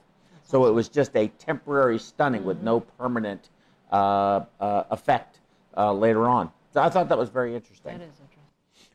So 0.44 0.64
it 0.64 0.70
was 0.70 0.88
just 0.88 1.14
a 1.14 1.28
temporary 1.28 1.98
stunning 1.98 2.42
with 2.42 2.62
no 2.62 2.80
permanent 2.80 3.50
uh, 3.92 4.46
uh, 4.58 4.84
effect 4.90 5.40
uh, 5.76 5.92
later 5.92 6.26
on. 6.26 6.50
So 6.72 6.80
I 6.80 6.88
thought 6.88 7.10
that 7.10 7.18
was 7.18 7.28
very 7.28 7.54
interesting. 7.54 7.98
That 7.98 8.04
is 8.04 8.14
interesting. 8.18 8.42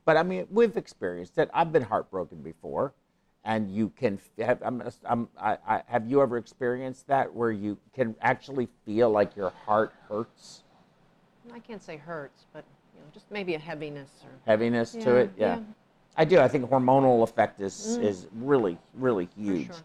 But 0.03 0.17
I 0.17 0.23
mean, 0.23 0.47
we've 0.49 0.75
experienced 0.75 1.37
it. 1.37 1.47
I've 1.53 1.71
been 1.71 1.83
heartbroken 1.83 2.41
before, 2.41 2.95
and 3.45 3.69
you 3.69 3.89
can 3.89 4.19
have. 4.39 4.57
I'm, 4.63 4.81
I'm, 5.05 5.29
I, 5.39 5.57
I, 5.67 5.83
have 5.85 6.09
you 6.09 6.23
ever 6.23 6.37
experienced 6.37 7.05
that 7.05 7.31
where 7.31 7.51
you 7.51 7.77
can 7.93 8.15
actually 8.19 8.67
feel 8.83 9.11
like 9.11 9.35
your 9.35 9.51
heart 9.67 9.93
hurts, 10.09 10.63
I 11.53 11.59
can't 11.59 11.83
say 11.83 11.97
hurts, 11.97 12.45
but 12.51 12.63
just 13.13 13.29
maybe 13.31 13.55
a 13.55 13.59
heaviness 13.59 14.09
or. 14.23 14.29
heaviness 14.45 14.91
to 14.93 15.15
it? 15.15 15.31
Yeah. 15.37 15.57
yeah. 15.57 15.63
I 16.17 16.25
do. 16.25 16.39
I 16.39 16.47
think 16.47 16.69
hormonal 16.69 17.23
effect 17.23 17.61
is 17.61 17.97
is 17.97 18.27
really 18.35 18.77
really 18.93 19.29
huge. 19.37 19.67
sure. 19.67 19.75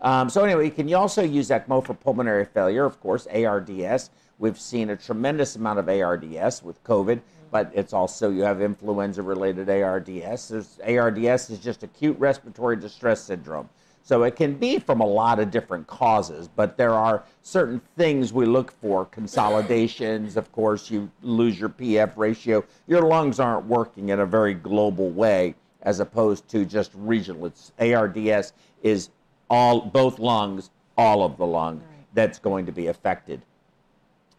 Um, 0.00 0.28
so 0.28 0.42
anyway, 0.42 0.64
you 0.64 0.70
can 0.70 0.88
you 0.88 0.96
also 0.96 1.22
use 1.22 1.48
ECMO 1.50 1.84
for 1.84 1.94
pulmonary 1.94 2.44
failure? 2.44 2.84
Of 2.84 3.00
course, 3.00 3.26
ARDS. 3.28 4.10
We've 4.38 4.58
seen 4.58 4.90
a 4.90 4.96
tremendous 4.96 5.54
amount 5.54 5.78
of 5.78 5.88
ARDS 5.88 6.64
with 6.64 6.82
COVID, 6.82 7.20
but 7.52 7.70
it's 7.74 7.92
also 7.92 8.30
you 8.30 8.42
have 8.42 8.60
influenza-related 8.60 9.70
ARDS. 9.70 10.48
There's 10.48 10.80
ARDS 10.84 11.50
is 11.50 11.60
just 11.60 11.84
acute 11.84 12.18
respiratory 12.18 12.76
distress 12.76 13.22
syndrome. 13.22 13.68
So 14.04 14.24
it 14.24 14.34
can 14.34 14.54
be 14.54 14.78
from 14.78 15.00
a 15.00 15.06
lot 15.06 15.38
of 15.38 15.50
different 15.50 15.86
causes, 15.86 16.48
but 16.48 16.76
there 16.76 16.92
are 16.92 17.22
certain 17.42 17.80
things 17.96 18.32
we 18.32 18.46
look 18.46 18.72
for. 18.80 19.06
Consolidations, 19.06 20.36
of 20.36 20.50
course, 20.50 20.90
you 20.90 21.10
lose 21.22 21.58
your 21.58 21.68
PF 21.68 22.16
ratio. 22.16 22.64
Your 22.88 23.02
lungs 23.02 23.38
aren't 23.38 23.66
working 23.66 24.08
in 24.08 24.18
a 24.18 24.26
very 24.26 24.54
global 24.54 25.10
way 25.10 25.54
as 25.82 26.00
opposed 26.00 26.48
to 26.48 26.64
just 26.64 26.90
regional. 26.94 27.46
It's 27.46 27.72
ARDS 27.78 28.52
is 28.82 29.10
all 29.48 29.80
both 29.80 30.18
lungs, 30.18 30.70
all 30.98 31.24
of 31.24 31.36
the 31.36 31.46
lung 31.46 31.82
that's 32.14 32.38
going 32.38 32.66
to 32.66 32.72
be 32.72 32.88
affected. 32.88 33.40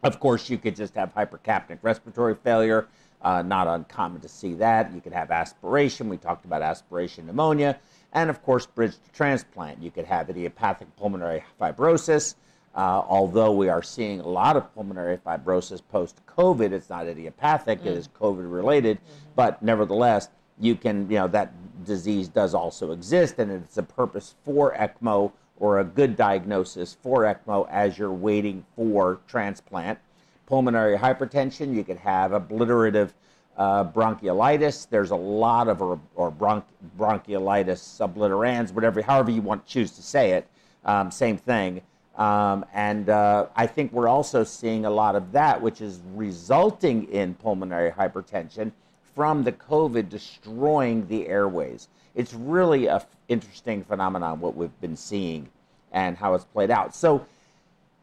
Of 0.04 0.20
course, 0.20 0.50
you 0.50 0.58
could 0.58 0.76
just 0.76 0.96
have 0.96 1.14
hypercapnic 1.16 1.80
respiratory 1.82 2.36
failure. 2.36 2.88
Uh, 3.22 3.42
not 3.42 3.68
uncommon 3.68 4.20
to 4.20 4.28
see 4.28 4.54
that. 4.56 4.94
You 4.94 5.00
could 5.00 5.14
have 5.14 5.32
aspiration. 5.32 6.10
We 6.10 6.18
talked 6.18 6.44
about 6.44 6.62
aspiration 6.62 7.26
pneumonia. 7.26 7.80
And 8.14 8.30
of 8.30 8.42
course, 8.44 8.66
bridge 8.66 8.94
to 8.94 9.12
transplant. 9.12 9.82
You 9.82 9.92
could 9.92 10.06
have 10.06 10.30
idiopathic 10.30 10.96
pulmonary 10.96 11.44
fibrosis. 11.60 12.36
Uh, 12.76 13.04
although 13.08 13.52
we 13.52 13.70
are 13.70 13.84
seeing 13.84 14.20
a 14.20 14.28
lot 14.28 14.56
of 14.56 14.74
pulmonary 14.74 15.18
fibrosis 15.18 15.82
post 15.92 16.22
COVID, 16.26 16.72
it's 16.72 16.90
not 16.90 17.08
idiopathic, 17.08 17.82
it 17.82 17.94
is 17.94 18.08
COVID 18.08 18.52
related. 18.52 18.98
But 19.36 19.62
nevertheless, 19.62 20.30
you 20.60 20.76
can, 20.76 21.10
you 21.10 21.18
know, 21.18 21.28
that 21.28 21.52
disease 21.86 22.28
does 22.28 22.54
also 22.54 22.92
exist, 22.92 23.38
and 23.38 23.52
it's 23.52 23.78
a 23.78 23.84
purpose 23.84 24.36
for 24.44 24.74
ECMO 24.76 25.32
or 25.58 25.80
a 25.80 25.84
good 25.84 26.16
diagnosis 26.16 26.98
for 27.02 27.22
ECMO 27.22 27.68
as 27.70 27.98
you're 27.98 28.12
waiting 28.12 28.66
for 28.76 29.20
transplant. 29.28 30.00
Pulmonary 30.46 30.98
hypertension, 30.98 31.76
you 31.76 31.84
could 31.84 31.98
have 31.98 32.32
obliterative 32.32 33.12
uh, 33.58 33.86
bronchiolitis. 33.86 34.88
There's 34.90 35.12
a 35.12 35.16
lot 35.16 35.68
of, 35.68 35.82
or, 35.82 36.00
or 36.16 36.32
bronch, 36.32 36.64
bronchiolitis 36.98 38.00
obliterans, 38.00 38.72
whatever, 38.74 39.02
however 39.02 39.32
you 39.32 39.42
want 39.42 39.66
choose 39.66 39.92
to 39.92 40.02
say 40.02 40.32
it, 40.32 40.48
um, 40.86 41.12
same 41.12 41.38
thing. 41.38 41.82
Um, 42.16 42.66
and 42.74 43.10
uh, 43.10 43.48
I 43.56 43.66
think 43.66 43.92
we're 43.92 44.08
also 44.08 44.44
seeing 44.44 44.86
a 44.86 44.90
lot 44.90 45.16
of 45.16 45.32
that, 45.32 45.62
which 45.62 45.82
is 45.82 46.00
resulting 46.14 47.12
in 47.12 47.34
pulmonary 47.36 47.92
hypertension 47.92 48.72
from 49.16 49.44
the 49.44 49.52
COVID 49.52 50.10
destroying 50.10 51.08
the 51.08 51.28
airways. 51.28 51.88
It's 52.16 52.34
really 52.34 52.86
a 52.88 52.96
f- 52.96 53.08
interesting 53.28 53.84
phenomenon 53.84 54.40
what 54.40 54.56
we've 54.56 54.80
been 54.82 54.96
seeing 54.96 55.50
and 55.92 56.18
how 56.18 56.34
it's 56.36 56.46
played 56.46 56.70
out. 56.70 56.94
So 56.96 57.26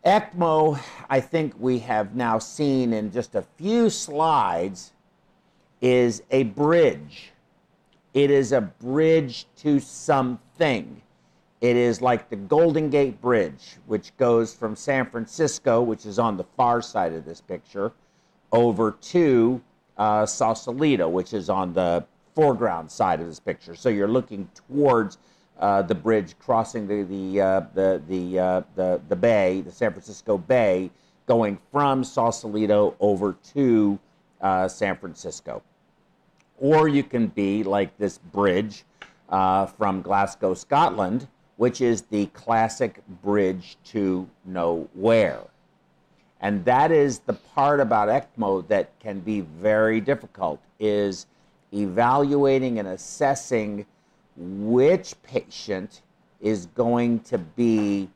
ECMO, 0.04 0.80
I 1.08 1.20
think 1.20 1.54
we 1.58 1.78
have 1.80 2.14
now 2.14 2.38
seen 2.38 2.92
in 2.92 3.12
just 3.12 3.34
a 3.34 3.42
few 3.42 3.90
slides, 3.90 4.92
is 5.80 6.22
a 6.30 6.44
bridge. 6.44 7.32
It 8.12 8.30
is 8.30 8.52
a 8.52 8.60
bridge 8.60 9.46
to 9.58 9.80
something. 9.80 11.00
It 11.60 11.76
is 11.76 12.00
like 12.00 12.30
the 12.30 12.36
Golden 12.36 12.90
Gate 12.90 13.20
Bridge, 13.20 13.76
which 13.86 14.16
goes 14.16 14.54
from 14.54 14.74
San 14.74 15.08
Francisco, 15.10 15.82
which 15.82 16.06
is 16.06 16.18
on 16.18 16.36
the 16.36 16.44
far 16.56 16.80
side 16.80 17.12
of 17.12 17.24
this 17.24 17.40
picture, 17.40 17.92
over 18.50 18.92
to 18.92 19.60
uh, 19.98 20.24
Sausalito, 20.26 21.08
which 21.08 21.34
is 21.34 21.50
on 21.50 21.74
the 21.74 22.04
foreground 22.34 22.90
side 22.90 23.20
of 23.20 23.26
this 23.26 23.40
picture. 23.40 23.74
So 23.74 23.90
you're 23.90 24.08
looking 24.08 24.48
towards 24.54 25.18
uh, 25.58 25.82
the 25.82 25.94
bridge, 25.94 26.34
crossing 26.38 26.86
the 26.86 27.02
the 27.02 27.40
uh, 27.40 27.60
the 27.74 28.02
the, 28.08 28.38
uh, 28.38 28.62
the 28.76 29.00
the 29.08 29.16
bay, 29.16 29.60
the 29.60 29.70
San 29.70 29.92
Francisco 29.92 30.38
Bay, 30.38 30.90
going 31.26 31.58
from 31.70 32.02
Sausalito 32.02 32.96
over 32.98 33.36
to 33.52 33.98
uh, 34.40 34.66
San 34.66 34.96
Francisco. 34.96 35.62
Or 36.60 36.86
you 36.86 37.02
can 37.02 37.26
be 37.28 37.64
like 37.64 37.96
this 37.98 38.18
bridge 38.18 38.84
uh, 39.28 39.66
from 39.66 40.02
Glasgow, 40.02 40.54
Scotland, 40.54 41.26
which 41.56 41.80
is 41.80 42.02
the 42.02 42.26
classic 42.26 43.02
bridge 43.22 43.76
to 43.86 44.28
nowhere. 44.44 45.40
And 46.40 46.64
that 46.64 46.90
is 46.90 47.18
the 47.20 47.34
part 47.34 47.80
about 47.80 48.08
ECMO 48.08 48.66
that 48.68 48.98
can 48.98 49.20
be 49.20 49.40
very 49.40 50.00
difficult 50.00 50.60
is 50.78 51.26
evaluating 51.72 52.78
and 52.78 52.88
assessing 52.88 53.84
which 54.36 55.14
patient 55.22 56.00
is 56.40 56.66
going 56.66 57.20
to 57.20 57.38
be 57.38 58.08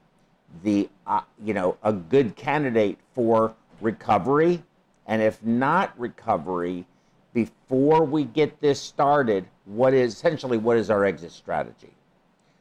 the 0.62 0.88
uh, 1.06 1.20
you 1.42 1.52
know 1.52 1.76
a 1.82 1.92
good 1.92 2.36
candidate 2.36 2.98
for 3.14 3.54
recovery, 3.80 4.62
and 5.06 5.20
if 5.20 5.42
not 5.42 5.98
recovery, 5.98 6.86
before 7.34 8.04
we 8.04 8.24
get 8.24 8.60
this 8.60 8.80
started, 8.80 9.44
what 9.66 9.92
is 9.92 10.14
essentially 10.14 10.56
what 10.56 10.78
is 10.78 10.88
our 10.88 11.04
exit 11.04 11.32
strategy? 11.32 11.90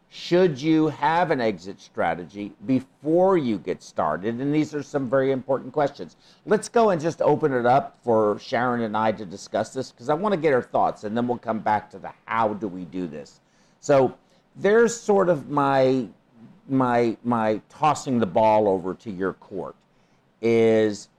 Should 0.09 0.61
you 0.61 0.89
have 0.89 1.31
an 1.31 1.41
exit 1.41 1.79
strategy 1.79 2.53
before 2.67 3.37
you 3.37 3.57
get 3.57 3.81
started? 3.81 4.39
And 4.39 4.53
these 4.53 4.75
are 4.75 4.83
some 4.83 5.09
very 5.09 5.31
important 5.31 5.73
questions. 5.73 6.17
Let's 6.45 6.69
go 6.69 6.91
and 6.91 7.01
just 7.01 7.21
open 7.21 7.51
it 7.51 7.65
up 7.65 7.97
for 8.03 8.37
Sharon 8.39 8.81
and 8.81 8.95
I 8.95 9.11
to 9.13 9.25
discuss 9.25 9.73
this 9.73 9.91
because 9.91 10.09
I 10.09 10.13
want 10.13 10.33
to 10.33 10.39
get 10.39 10.53
her 10.53 10.61
thoughts 10.61 11.03
and 11.03 11.17
then 11.17 11.27
we'll 11.27 11.39
come 11.39 11.59
back 11.59 11.89
to 11.91 11.97
the 11.99 12.11
how 12.25 12.53
do 12.53 12.67
we 12.67 12.85
do 12.85 13.07
this. 13.07 13.41
So 13.79 14.15
there's 14.55 14.95
sort 14.95 15.29
of 15.29 15.49
my 15.49 16.07
my 16.69 17.17
my 17.23 17.61
tossing 17.69 18.19
the 18.19 18.27
ball 18.27 18.67
over 18.67 18.93
to 18.93 19.11
your 19.11 19.33
court 19.33 19.75
is 20.41 21.09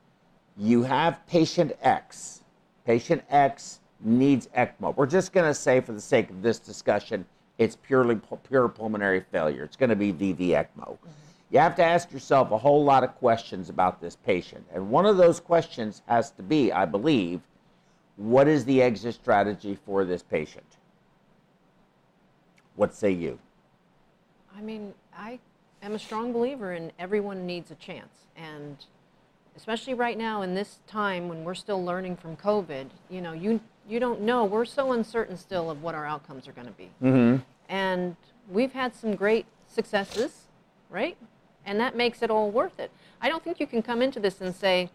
you 0.56 0.84
have 0.84 1.26
patient 1.26 1.73
X. 1.82 2.44
Patient 2.85 3.23
X 3.31 3.81
needs 4.00 4.49
ECMO. 4.57 4.95
We're 4.97 5.07
just 5.07 5.33
going 5.33 5.47
to 5.47 5.55
say 5.55 5.81
for 5.81 5.93
the 5.93 6.00
sake 6.00 6.31
of 6.31 6.43
this 6.43 6.59
discussion 6.59 7.25
it's 7.57 7.76
purely 7.76 8.21
pure 8.49 8.69
pulmonary 8.69 9.25
failure. 9.31 9.62
It's 9.62 9.76
going 9.76 9.91
to 9.91 9.97
be 9.97 10.12
VV 10.12 10.49
ECMO. 10.49 10.99
You 11.50 11.61
have 11.61 11.76
to 11.76 11.85
ask 11.85 12.11
yourself 12.12 12.50
a 12.50 12.59
whole 12.59 12.83
lot 12.83 13.05
of 13.05 13.14
questions 13.14 13.69
about 13.69 14.00
this 14.00 14.17
patient. 14.17 14.67
And 14.75 14.91
one 14.91 15.07
of 15.07 15.17
those 15.17 15.38
questions 15.38 16.03
has 16.07 16.33
to 16.33 16.43
be, 16.43 16.73
I 16.73 16.85
believe, 16.85 17.41
what 18.17 18.49
is 18.49 18.64
the 18.64 18.83
exit 18.83 19.14
strategy 19.14 19.79
for 19.87 20.05
this 20.05 20.23
patient? 20.23 20.67
What 22.75 22.93
say 22.93 23.12
you? 23.12 23.38
I 24.57 24.61
mean, 24.61 24.93
I 25.17 25.38
am 25.83 25.95
a 25.95 25.99
strong 25.99 26.33
believer 26.33 26.73
in 26.73 26.91
everyone 26.99 27.47
needs 27.47 27.71
a 27.71 27.76
chance. 27.76 28.26
And 28.37 28.85
especially 29.56 29.94
right 29.94 30.18
now 30.18 30.42
in 30.42 30.54
this 30.54 30.80
time 30.87 31.28
when 31.28 31.44
we're 31.44 31.54
still 31.54 31.84
learning 31.84 32.16
from 32.16 32.37
COVID, 32.37 32.87
you 33.08 33.20
know, 33.20 33.32
you 33.32 33.61
you 33.87 34.00
don't 34.00 34.23
know. 34.23 34.44
We're 34.44 34.64
so 34.64 34.92
uncertain 34.92 35.37
still 35.37 35.70
of 35.70 35.82
what 35.82 35.94
our 35.94 36.06
outcomes 36.06 36.49
are 36.49 36.52
going 36.52 36.66
to 36.66 36.73
be. 36.73 36.90
Mm-hmm. 37.02 37.42
And 37.68 38.16
we've 38.49 38.73
had 38.73 38.94
some 38.94 39.14
great 39.14 39.46
successes, 39.68 40.44
right? 40.88 41.16
And 41.66 41.78
that 41.80 41.96
makes 41.96 42.23
it 42.23 42.30
all 42.30 42.50
worth 42.50 42.78
it. 42.78 42.90
I 43.20 43.28
don't 43.28 43.42
think 43.44 43.61
you 43.61 43.66
can 43.66 43.82
come 43.82 44.00
into 44.02 44.20
this 44.20 44.40
and 44.40 44.54
say, 44.54 44.90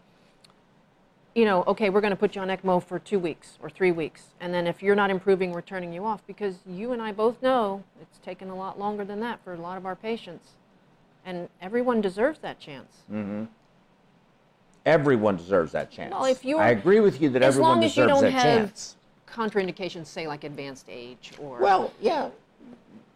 you 1.34 1.44
know, 1.44 1.62
okay, 1.66 1.90
we're 1.90 2.00
going 2.00 2.12
to 2.12 2.16
put 2.16 2.34
you 2.34 2.42
on 2.42 2.48
ECMO 2.48 2.82
for 2.82 2.98
two 2.98 3.18
weeks 3.18 3.58
or 3.62 3.70
three 3.70 3.92
weeks. 3.92 4.26
And 4.40 4.52
then 4.52 4.66
if 4.66 4.82
you're 4.82 4.96
not 4.96 5.10
improving, 5.10 5.52
we're 5.52 5.60
turning 5.60 5.92
you 5.92 6.04
off 6.04 6.26
because 6.26 6.56
you 6.66 6.92
and 6.92 7.00
I 7.00 7.12
both 7.12 7.40
know 7.42 7.84
it's 8.00 8.18
taken 8.18 8.50
a 8.50 8.56
lot 8.56 8.78
longer 8.78 9.04
than 9.04 9.20
that 9.20 9.42
for 9.44 9.54
a 9.54 9.56
lot 9.56 9.76
of 9.76 9.86
our 9.86 9.94
patients. 9.94 10.50
And 11.24 11.48
everyone 11.60 12.00
deserves 12.00 12.40
that 12.40 12.58
chance. 12.58 13.04
Mm-hmm. 13.10 13.44
Everyone 14.90 15.36
deserves 15.36 15.70
that 15.70 15.88
chance. 15.92 16.10
Well, 16.10 16.24
if 16.24 16.44
you 16.44 16.58
I 16.58 16.70
agree 16.70 16.98
with 16.98 17.20
you 17.22 17.30
that 17.30 17.42
everyone 17.42 17.78
deserves 17.78 17.94
that 17.94 18.08
chance. 18.08 18.10
as 18.10 18.24
long 18.24 18.26
as 18.26 18.34
you 18.34 18.42
don't 18.42 18.50
have 18.50 18.66
chance. 18.66 18.96
contraindications, 19.28 20.06
say 20.06 20.26
like 20.26 20.42
advanced 20.42 20.86
age 20.88 21.32
or 21.38 21.58
Well, 21.60 21.92
yeah. 22.00 22.30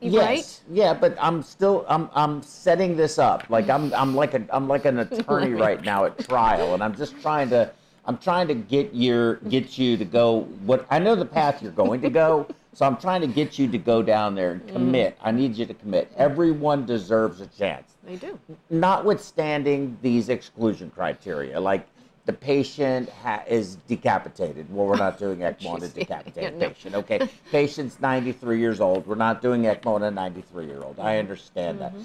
Yes. 0.01 0.25
right? 0.25 0.61
Yeah, 0.77 0.95
but 0.95 1.17
I'm 1.21 1.43
still 1.43 1.85
I'm 1.89 2.09
I'm 2.15 2.43
setting 2.45 2.97
this 2.97 3.19
up. 3.19 3.51
Like 3.51 3.69
I'm 3.69 3.93
I'm 3.93 4.15
like 4.15 4.35
a 4.35 4.47
I'm 4.51 4.69
like 4.69 4.85
an 4.85 4.99
attorney 5.11 5.55
right 5.55 5.83
now 5.83 6.05
at 6.05 6.17
trial 6.19 6.75
and 6.75 6.83
I'm 6.83 6.95
just 6.95 7.21
trying 7.21 7.51
to 7.51 7.73
I'm 8.07 8.19
trying 8.19 8.47
to 8.49 8.55
get 8.55 8.95
your 8.95 9.37
get 9.49 9.77
you 9.77 9.97
to 9.97 10.05
go 10.05 10.43
what 10.65 10.87
I 10.91 11.01
know 11.01 11.17
the 11.17 11.25
path 11.25 11.61
you're 11.61 11.73
going 11.73 12.01
to 12.03 12.11
go. 12.11 12.47
So 12.75 12.85
I'm 12.85 12.97
trying 12.97 13.21
to 13.21 13.27
get 13.27 13.59
you 13.59 13.69
to 13.69 13.79
go 13.79 14.03
down 14.03 14.35
there 14.35 14.53
and 14.53 14.63
mm. 14.63 14.73
commit. 14.73 15.17
I 15.23 15.31
need 15.31 15.57
you 15.57 15.65
to 15.67 15.75
commit. 15.75 16.13
Everyone 16.17 16.85
deserves 16.85 17.41
a 17.41 17.47
chance 17.47 17.95
they 18.05 18.17
do. 18.17 18.39
notwithstanding 18.69 19.97
these 20.03 20.29
exclusion 20.29 20.91
criteria, 20.91 21.61
like 21.61 21.87
the 22.27 22.33
patient 22.33 23.09
ha- 23.09 23.45
is 23.47 23.77
decapitated. 23.87 24.67
Well, 24.71 24.87
we're 24.87 24.97
not 24.97 25.19
doing 25.19 25.39
ECMO 25.39 25.71
on 25.71 25.83
a 25.83 25.89
decapitated 25.89 26.55
Yeah, 26.55 26.59
no. 26.59 26.69
patient. 26.69 26.95
Okay, 26.97 27.29
patient's 27.51 28.01
93 28.01 28.59
years 28.59 28.81
old. 28.81 29.07
We're 29.07 29.15
not 29.15 29.41
doing 29.41 29.63
ECMO 29.63 29.95
on 29.95 30.03
a 30.03 30.11
93 30.11 30.67
year 30.67 30.83
old. 30.83 30.99
I 30.99 31.13
mm-hmm. 31.13 31.19
understand 31.21 31.81
that. 31.81 31.93
Mm-hmm. 31.93 32.05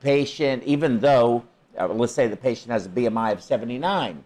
Patient, 0.00 0.62
even 0.62 1.00
though 1.00 1.44
uh, 1.78 1.88
let's 1.88 2.12
say 2.12 2.26
the 2.26 2.36
patient 2.36 2.72
has 2.72 2.86
a 2.86 2.88
BMI 2.88 3.32
of 3.32 3.42
79. 3.42 4.24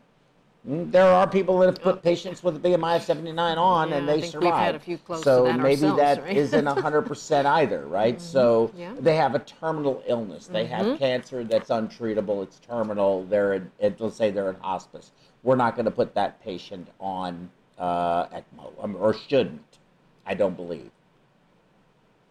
Mm, 0.69 0.91
There 0.93 1.07
are 1.07 1.27
people 1.27 1.59
that 1.61 1.67
have 1.67 1.81
put 1.83 2.03
patients 2.03 2.43
with 2.43 2.57
a 2.57 2.59
BMI 2.59 2.97
of 2.97 3.03
79 3.03 3.59
on 3.59 3.89
Yeah, 3.91 3.97
and 3.97 4.09
they 4.09 4.23
survive. 4.23 4.43
we've 4.43 4.53
had 4.55 4.75
a 4.75 4.79
few 4.79 4.99
close 4.99 5.21
to 5.21 5.25
so 5.25 5.45
that 5.45 5.59
maybe 5.59 5.83
that 5.83 6.65
not 6.65 6.77
100% 6.79 7.45
either, 7.47 7.87
right? 7.87 8.21
So 8.21 8.69
Mm-hmm. 8.69 8.79
Yeah. 8.79 8.91
Mm-hmm. 8.91 9.05
they 9.05 9.17
have 9.17 9.35
a 9.35 9.39
terminal 9.41 10.03
illness. 10.07 10.47
They 10.47 10.67
have 10.67 10.99
cancer 10.99 11.45
that's 11.45 11.71
untreatable. 11.71 12.43
It's 12.43 12.59
terminal. 12.61 13.25
They're 13.25 13.55
in, 13.55 13.71
it, 13.79 14.01
let's 14.01 14.17
say 14.17 14.31
they're 14.31 14.51
in 14.51 14.57
hospice. 14.57 15.13
We're 15.43 15.57
not 15.57 15.75
going 15.75 15.87
to 15.87 15.91
put 15.91 16.15
that 16.15 16.41
patient 16.43 16.89
on 17.01 17.51
uh, 17.79 18.27
ECMO 18.27 18.73
um, 18.83 18.97
or 18.97 19.13
shouldn't. 19.15 19.79
I 20.25 20.35
don't 20.35 20.55
believe. 20.57 20.91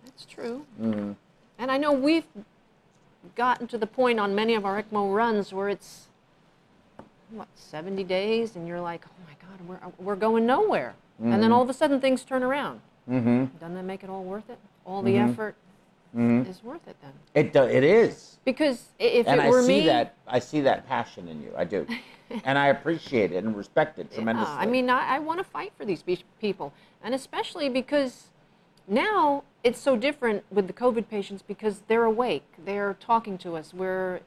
That's 0.05 0.25
true. 0.25 0.65
Mm-hmm. 0.81 1.11
And 1.59 1.71
I 1.71 1.77
know 1.77 1.91
we've 1.91 2.25
gotten 3.35 3.67
to 3.67 3.77
the 3.77 3.85
point 3.87 4.19
on 4.19 4.33
many 4.33 4.55
of 4.55 4.65
our 4.65 4.81
ECMO 4.81 5.13
runs 5.13 5.53
where 5.53 5.67
it's 5.69 6.07
what 7.31 7.47
70 7.55 8.03
days, 8.03 8.55
and 8.55 8.67
you're 8.67 8.81
like, 8.81 9.03
oh 9.07 9.23
my 9.27 9.35
God, 9.47 9.67
we're 9.97 10.05
we're 10.05 10.15
going 10.15 10.45
nowhere. 10.45 10.93
And 11.23 11.41
then 11.43 11.51
all 11.51 11.61
of 11.61 11.69
a 11.69 11.73
sudden 11.73 12.01
things 12.01 12.23
turn 12.23 12.41
around. 12.41 12.81
Mm-hmm. 13.07 13.57
Doesn't 13.59 13.75
that 13.75 13.83
make 13.83 14.03
it 14.03 14.09
all 14.09 14.23
worth 14.23 14.49
it? 14.49 14.57
All 14.85 15.03
the 15.03 15.17
effort 15.17 15.55
Mm-hmm. 16.15 16.49
is 16.49 16.61
worth 16.61 16.85
it 16.89 16.97
then. 17.01 17.13
It 17.33 17.53
do, 17.53 17.63
it 17.63 17.85
is, 17.85 18.37
Because 18.43 18.89
if 18.99 19.25
and 19.27 19.39
it 19.39 19.45
I 19.45 19.49
were 19.49 19.61
see 19.61 19.79
me, 19.79 19.85
that 19.85 20.13
I 20.27 20.39
see 20.39 20.59
that 20.59 20.85
passion 20.85 21.29
in 21.29 21.41
you. 21.41 21.53
I 21.55 21.63
do, 21.63 21.87
and 22.43 22.57
I 22.57 22.67
appreciate 22.67 23.31
it 23.31 23.45
and 23.45 23.55
respect 23.55 23.97
it 23.97 24.13
tremendously. 24.13 24.53
Yeah, 24.53 24.59
I 24.59 24.65
mean, 24.65 24.89
I, 24.89 25.15
I 25.15 25.19
want 25.19 25.37
to 25.37 25.45
fight 25.45 25.71
for 25.77 25.85
these 25.85 26.03
people, 26.41 26.73
and 27.01 27.15
especially 27.15 27.69
because 27.69 28.25
now 28.89 29.45
it's 29.63 29.79
so 29.79 29.95
different 29.95 30.43
with 30.51 30.67
the 30.67 30.73
COVID 30.73 31.07
patients 31.07 31.43
because 31.47 31.83
they're 31.87 32.03
awake, 32.03 32.43
they're 32.65 32.95
talking 32.99 33.37
to 33.37 33.55
us, 33.55 33.73
we're 33.73 34.19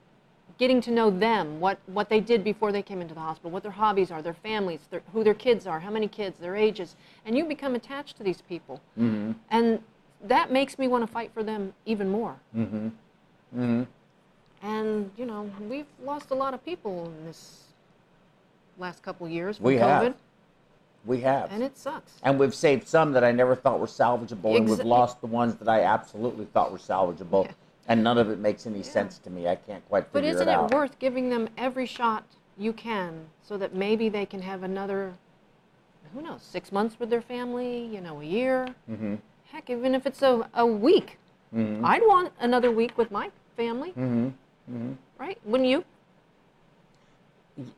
getting 0.59 0.81
to 0.83 0.91
know 0.91 1.11
them, 1.11 1.59
what, 1.61 1.79
what 1.87 2.09
they 2.09 2.21
did 2.21 2.45
before 2.45 2.71
they 2.73 2.83
came 2.83 3.01
into 3.01 3.15
the 3.15 3.21
hospital, 3.21 3.51
what 3.51 3.63
their 3.63 3.73
hobbies 3.73 4.11
are, 4.11 4.23
their 4.23 4.35
families, 4.35 4.81
their, 4.91 5.03
who 5.13 5.25
their 5.25 5.35
kids 5.35 5.67
are, 5.67 5.81
how 5.81 5.91
many 5.91 6.07
kids, 6.09 6.39
their 6.39 6.57
ages, 6.57 6.97
and 7.27 7.37
you 7.37 7.45
become 7.45 7.75
attached 7.75 8.17
to 8.17 8.23
these 8.23 8.41
people, 8.43 8.81
Mm-hmm. 8.99 9.33
and 9.51 9.81
that 10.23 10.51
makes 10.51 10.79
me 10.79 10.89
want 10.89 11.05
to 11.05 11.13
fight 11.13 11.31
for 11.35 11.43
them 11.43 11.75
even 11.85 12.09
more. 12.09 12.37
Mm-hmm. 12.57 12.87
Mm-hmm. 13.57 13.83
And 14.63 15.11
you 15.19 15.27
know, 15.27 15.51
we've 15.69 15.87
lost 16.03 16.31
a 16.31 16.35
lot 16.35 16.55
of 16.55 16.65
people 16.65 17.13
in 17.19 17.27
this 17.27 17.65
last 18.79 19.03
couple 19.03 19.29
years 19.29 19.57
from 19.59 19.67
We 19.67 19.75
COVID, 19.75 19.81
have. 19.81 20.15
We 21.05 21.21
have. 21.21 21.53
and 21.53 21.63
it 21.63 21.77
sucks. 21.77 22.13
And 22.23 22.39
we've 22.39 22.55
saved 22.55 22.89
some 22.89 23.13
that 23.13 23.23
I 23.23 23.31
never 23.33 23.55
thought 23.55 23.79
were 23.81 23.87
salvageable, 23.87 24.57
and 24.57 24.67
we've 24.69 24.79
lost 24.81 25.21
the 25.21 25.27
ones 25.27 25.57
that 25.57 25.69
I 25.69 25.83
absolutely 25.83 26.47
thought 26.47 26.73
were 26.73 26.79
salvageable. 26.79 27.45
Yeah. 27.45 27.53
And 27.89 28.03
none 28.03 28.17
of 28.19 28.31
it 28.31 28.39
makes 28.39 28.67
any 28.67 28.83
sense 28.83 29.19
to 29.19 29.31
me. 29.31 29.47
I 29.47 29.57
can't 29.57 29.87
quite 29.89 30.07
figure 30.07 30.21
it 30.21 30.33
out. 30.33 30.37
But 30.37 30.43
isn't 30.43 30.49
it 30.49 30.71
it 30.73 30.75
worth 30.75 30.99
giving 30.99 31.29
them 31.29 31.49
every 31.59 31.87
shot 31.87 32.25
you 32.57 32.73
can 32.73 33.27
so 33.43 33.59
that 33.59 33.75
maybe 33.75 34.09
they 34.09 34.25
can 34.25 34.41
have 34.41 34.63
another, 34.63 35.13
who 36.15 36.23
knows, 36.23 36.43
six 36.43 36.73
months 36.73 36.99
with 36.99 37.11
their 37.11 37.21
family, 37.21 37.87
you 37.87 38.01
know, 38.01 38.21
a 38.21 38.25
year? 38.25 38.69
mm-hmm. 38.91 39.17
Heck, 39.51 39.71
even 39.71 39.95
if 39.95 40.07
it's 40.07 40.23
a, 40.23 40.49
a 40.55 40.67
week. 40.67 41.19
Mm-hmm. 41.55 41.85
I'd 41.85 42.03
want 42.03 42.33
another 42.41 42.71
week 42.73 42.97
with 42.99 43.11
my 43.11 43.31
family, 43.57 43.91
Mm-hmm. 43.91 44.27
Mm-hmm. 44.73 44.93
right? 45.19 45.39
Wouldn't 45.45 45.69
you? 45.69 45.85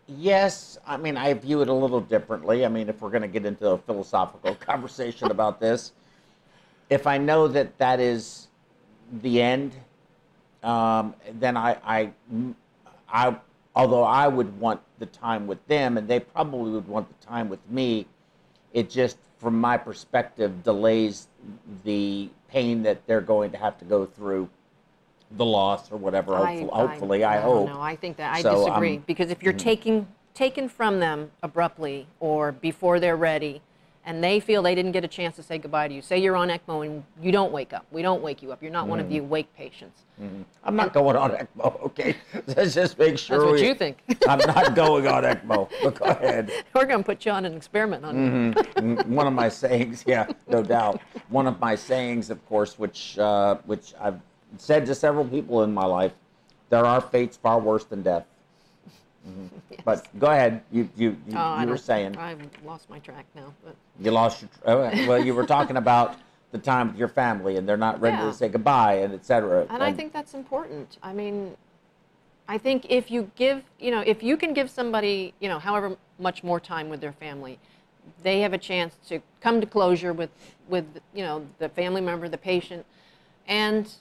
Yes, 0.06 0.78
I 0.86 0.96
mean, 0.96 1.16
I 1.18 1.34
view 1.34 1.60
it 1.60 1.68
a 1.68 1.72
little 1.72 2.00
differently. 2.00 2.64
I 2.64 2.68
mean, 2.68 2.88
if 2.88 3.02
we're 3.02 3.10
going 3.10 3.22
to 3.22 3.28
get 3.28 3.44
into 3.44 3.68
a 3.70 3.78
philosophical 3.78 4.54
conversation 4.66 5.30
about 5.30 5.60
this, 5.60 5.92
if 6.88 7.06
I 7.06 7.18
know 7.18 7.46
that 7.48 7.76
that 7.78 8.00
is 8.00 8.46
the 9.20 9.42
end, 9.42 9.72
um, 10.62 11.14
then 11.32 11.56
I, 11.56 11.76
I, 11.84 12.10
I, 13.08 13.36
although 13.74 14.04
I 14.04 14.28
would 14.28 14.58
want 14.58 14.80
the 14.98 15.06
time 15.06 15.46
with 15.46 15.64
them, 15.66 15.98
and 15.98 16.08
they 16.08 16.20
probably 16.20 16.72
would 16.72 16.88
want 16.88 17.08
the 17.08 17.26
time 17.26 17.48
with 17.48 17.60
me, 17.70 18.06
it 18.72 18.90
just, 18.90 19.18
from 19.38 19.60
my 19.60 19.76
perspective, 19.76 20.62
delays 20.62 21.28
the 21.84 22.28
pain 22.48 22.82
that 22.82 23.06
they're 23.06 23.20
going 23.20 23.50
to 23.52 23.58
have 23.58 23.78
to 23.78 23.84
go 23.84 24.06
through, 24.06 24.48
the 25.32 25.44
loss 25.44 25.90
or 25.90 25.96
whatever. 25.96 26.36
Hopefully, 26.36 26.70
hopefully 26.72 27.24
I, 27.24 27.40
hope. 27.40 27.68
No, 27.68 27.80
I 27.80 27.96
think 27.96 28.16
that 28.18 28.32
I 28.34 28.42
So, 28.42 28.50
um, 28.50 28.64
disagree 28.64 28.98
because 28.98 29.30
if 29.30 29.42
you're 29.42 29.52
taking 29.52 30.06
taken 30.34 30.68
from 30.68 31.00
them 31.00 31.30
abruptly 31.42 32.06
or 32.20 32.52
before 32.52 33.00
they're 33.00 33.16
ready, 33.16 33.62
and 34.06 34.22
they 34.22 34.38
feel 34.40 34.62
they 34.62 34.74
didn't 34.76 34.92
get 34.92 35.04
a 35.04 35.08
chance 35.08 35.34
to 35.36 35.42
say 35.42 35.58
goodbye 35.58 35.88
to 35.88 35.92
you, 35.94 36.00
say 36.00 36.16
you're 36.18 36.36
on 36.36 36.48
ECMO 36.48 36.86
and 36.86 37.04
you 37.20 37.32
don't 37.32 37.50
wake 37.52 37.72
up, 37.72 37.84
we 37.90 38.02
don't 38.02 38.22
wake 38.22 38.40
you 38.40 38.52
up. 38.52 38.62
You're 38.62 38.70
not 38.70 38.86
one 38.86 39.00
of 39.00 39.06
Mm. 39.06 39.10
the 39.10 39.18
awake 39.18 39.52
patients. 39.56 40.02
I'm 40.64 40.76
not 40.76 40.94
going 40.94 41.16
on 41.16 41.32
ECMO, 41.32 41.82
okay? 41.86 42.16
Let's 42.46 42.72
just 42.74 42.96
make 42.98 43.18
sure. 43.18 43.38
That's 43.38 43.46
what 43.50 43.60
we- 43.60 43.66
you 43.66 43.74
think. 43.74 43.98
I'm 44.28 44.38
not 44.38 44.74
going 44.76 45.06
on 45.08 45.24
ECMO. 45.24 45.68
But 45.82 45.94
go 45.96 46.04
ahead. 46.06 46.50
We're 46.74 46.86
going 46.86 47.00
to 47.00 47.04
put 47.04 47.26
you 47.26 47.32
on 47.32 47.44
an 47.44 47.54
experiment 47.54 48.04
on 48.04 48.14
you. 48.16 48.52
Mm, 48.80 49.06
One 49.08 49.26
of 49.26 49.32
my 49.34 49.48
sayings, 49.48 50.04
yeah, 50.06 50.26
no 50.48 50.62
doubt. 50.62 51.00
One 51.28 51.48
of 51.48 51.58
my 51.60 51.74
sayings, 51.74 52.30
of 52.30 52.44
course, 52.46 52.78
which 52.78 53.18
uh, 53.18 53.56
which 53.66 53.92
I've 54.00 54.20
said 54.56 54.86
to 54.86 54.94
several 54.94 55.24
people 55.24 55.64
in 55.64 55.74
my 55.74 55.84
life, 55.84 56.12
There 56.70 56.86
are 56.86 57.00
fates 57.00 57.36
far 57.36 57.58
worse 57.60 57.84
than 57.84 58.02
death. 58.02 58.24
Mhm. 59.26 59.48
Yes. 59.70 59.80
But 59.84 60.18
go 60.18 60.28
ahead. 60.28 60.62
You 60.70 60.88
you 60.96 61.16
you, 61.26 61.36
Oh, 61.36 61.60
you 61.60 61.66
were 61.66 61.76
saying 61.76 62.16
I've 62.16 62.40
lost 62.64 62.88
my 62.88 62.98
track 63.00 63.26
now, 63.34 63.52
but 63.64 63.74
you 64.00 64.10
lost 64.10 64.42
your. 64.42 64.50
Oh, 64.64 64.78
well, 65.06 65.24
you 65.24 65.34
were 65.34 65.46
talking 65.46 65.76
about 65.76 66.16
the 66.52 66.58
time 66.58 66.88
with 66.88 66.98
your 66.98 67.08
family, 67.08 67.56
and 67.56 67.68
they're 67.68 67.76
not 67.76 68.00
ready 68.00 68.16
Yeah. 68.16 68.26
to 68.26 68.32
say 68.32 68.48
goodbye, 68.48 68.94
and 68.94 69.12
etc. 69.12 69.64
cetera. 69.64 69.74
and 69.74 69.82
I 69.82 69.92
think 69.92 70.12
that's 70.12 70.34
important. 70.34 70.98
I 71.02 71.12
mean, 71.12 71.56
I 72.48 72.58
think 72.58 72.86
if 72.88 73.10
you 73.10 73.30
give, 73.34 73.64
you 73.80 73.90
know, 73.90 74.00
if 74.00 74.22
you 74.22 74.36
can 74.36 74.54
give 74.54 74.70
somebody, 74.70 75.34
you 75.40 75.48
know, 75.48 75.58
however 75.58 75.96
much 76.18 76.44
more 76.44 76.60
time 76.60 76.88
with 76.88 77.00
their 77.00 77.12
family, 77.12 77.58
they 78.22 78.40
have 78.40 78.52
a 78.52 78.58
chance 78.58 78.96
to 79.08 79.20
come 79.40 79.60
to 79.60 79.66
closure 79.66 80.12
with, 80.12 80.30
with, 80.68 80.84
you 81.12 81.24
know, 81.24 81.44
the 81.58 81.68
family 81.68 82.00
member, 82.00 82.28
the 82.28 82.38
patient, 82.38 82.86
and 83.48 83.92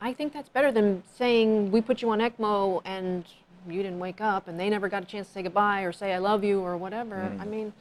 I 0.00 0.12
think 0.12 0.32
that's 0.32 0.48
better 0.48 0.72
than 0.72 1.02
saying 1.14 1.70
we 1.70 1.80
put 1.80 2.02
you 2.02 2.10
on 2.10 2.20
ECMO 2.20 2.82
and 2.84 3.24
you 3.68 3.82
didn't 3.82 3.98
wake 3.98 4.20
up 4.20 4.48
and 4.48 4.58
they 4.58 4.70
never 4.70 4.88
got 4.88 5.02
a 5.02 5.06
chance 5.06 5.26
to 5.28 5.32
say 5.34 5.42
goodbye 5.42 5.82
or 5.82 5.92
say 5.92 6.12
I 6.12 6.18
love 6.18 6.44
you 6.44 6.60
or 6.60 6.76
whatever. 6.76 7.16
Mm. 7.16 7.40
I 7.40 7.44
mean, 7.44 7.72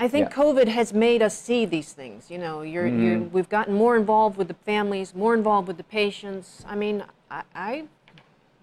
I 0.00 0.08
think 0.08 0.30
Yeah. 0.30 0.36
COVID 0.36 0.68
has 0.68 0.92
made 0.92 1.22
us 1.22 1.36
see 1.38 1.64
these 1.64 1.92
things. 1.92 2.30
You 2.30 2.38
know, 2.38 2.62
you're, 2.62 2.86
you're, 2.86 3.18
mm. 3.18 3.30
we've 3.30 3.48
gotten 3.48 3.74
more 3.74 3.96
involved 3.96 4.36
with 4.36 4.48
the 4.48 4.54
families, 4.54 5.14
more 5.14 5.34
involved 5.34 5.68
with 5.68 5.76
the 5.76 5.84
patients. 5.84 6.64
I 6.66 6.74
mean, 6.74 7.04
I, 7.30 7.42
I 7.54 7.84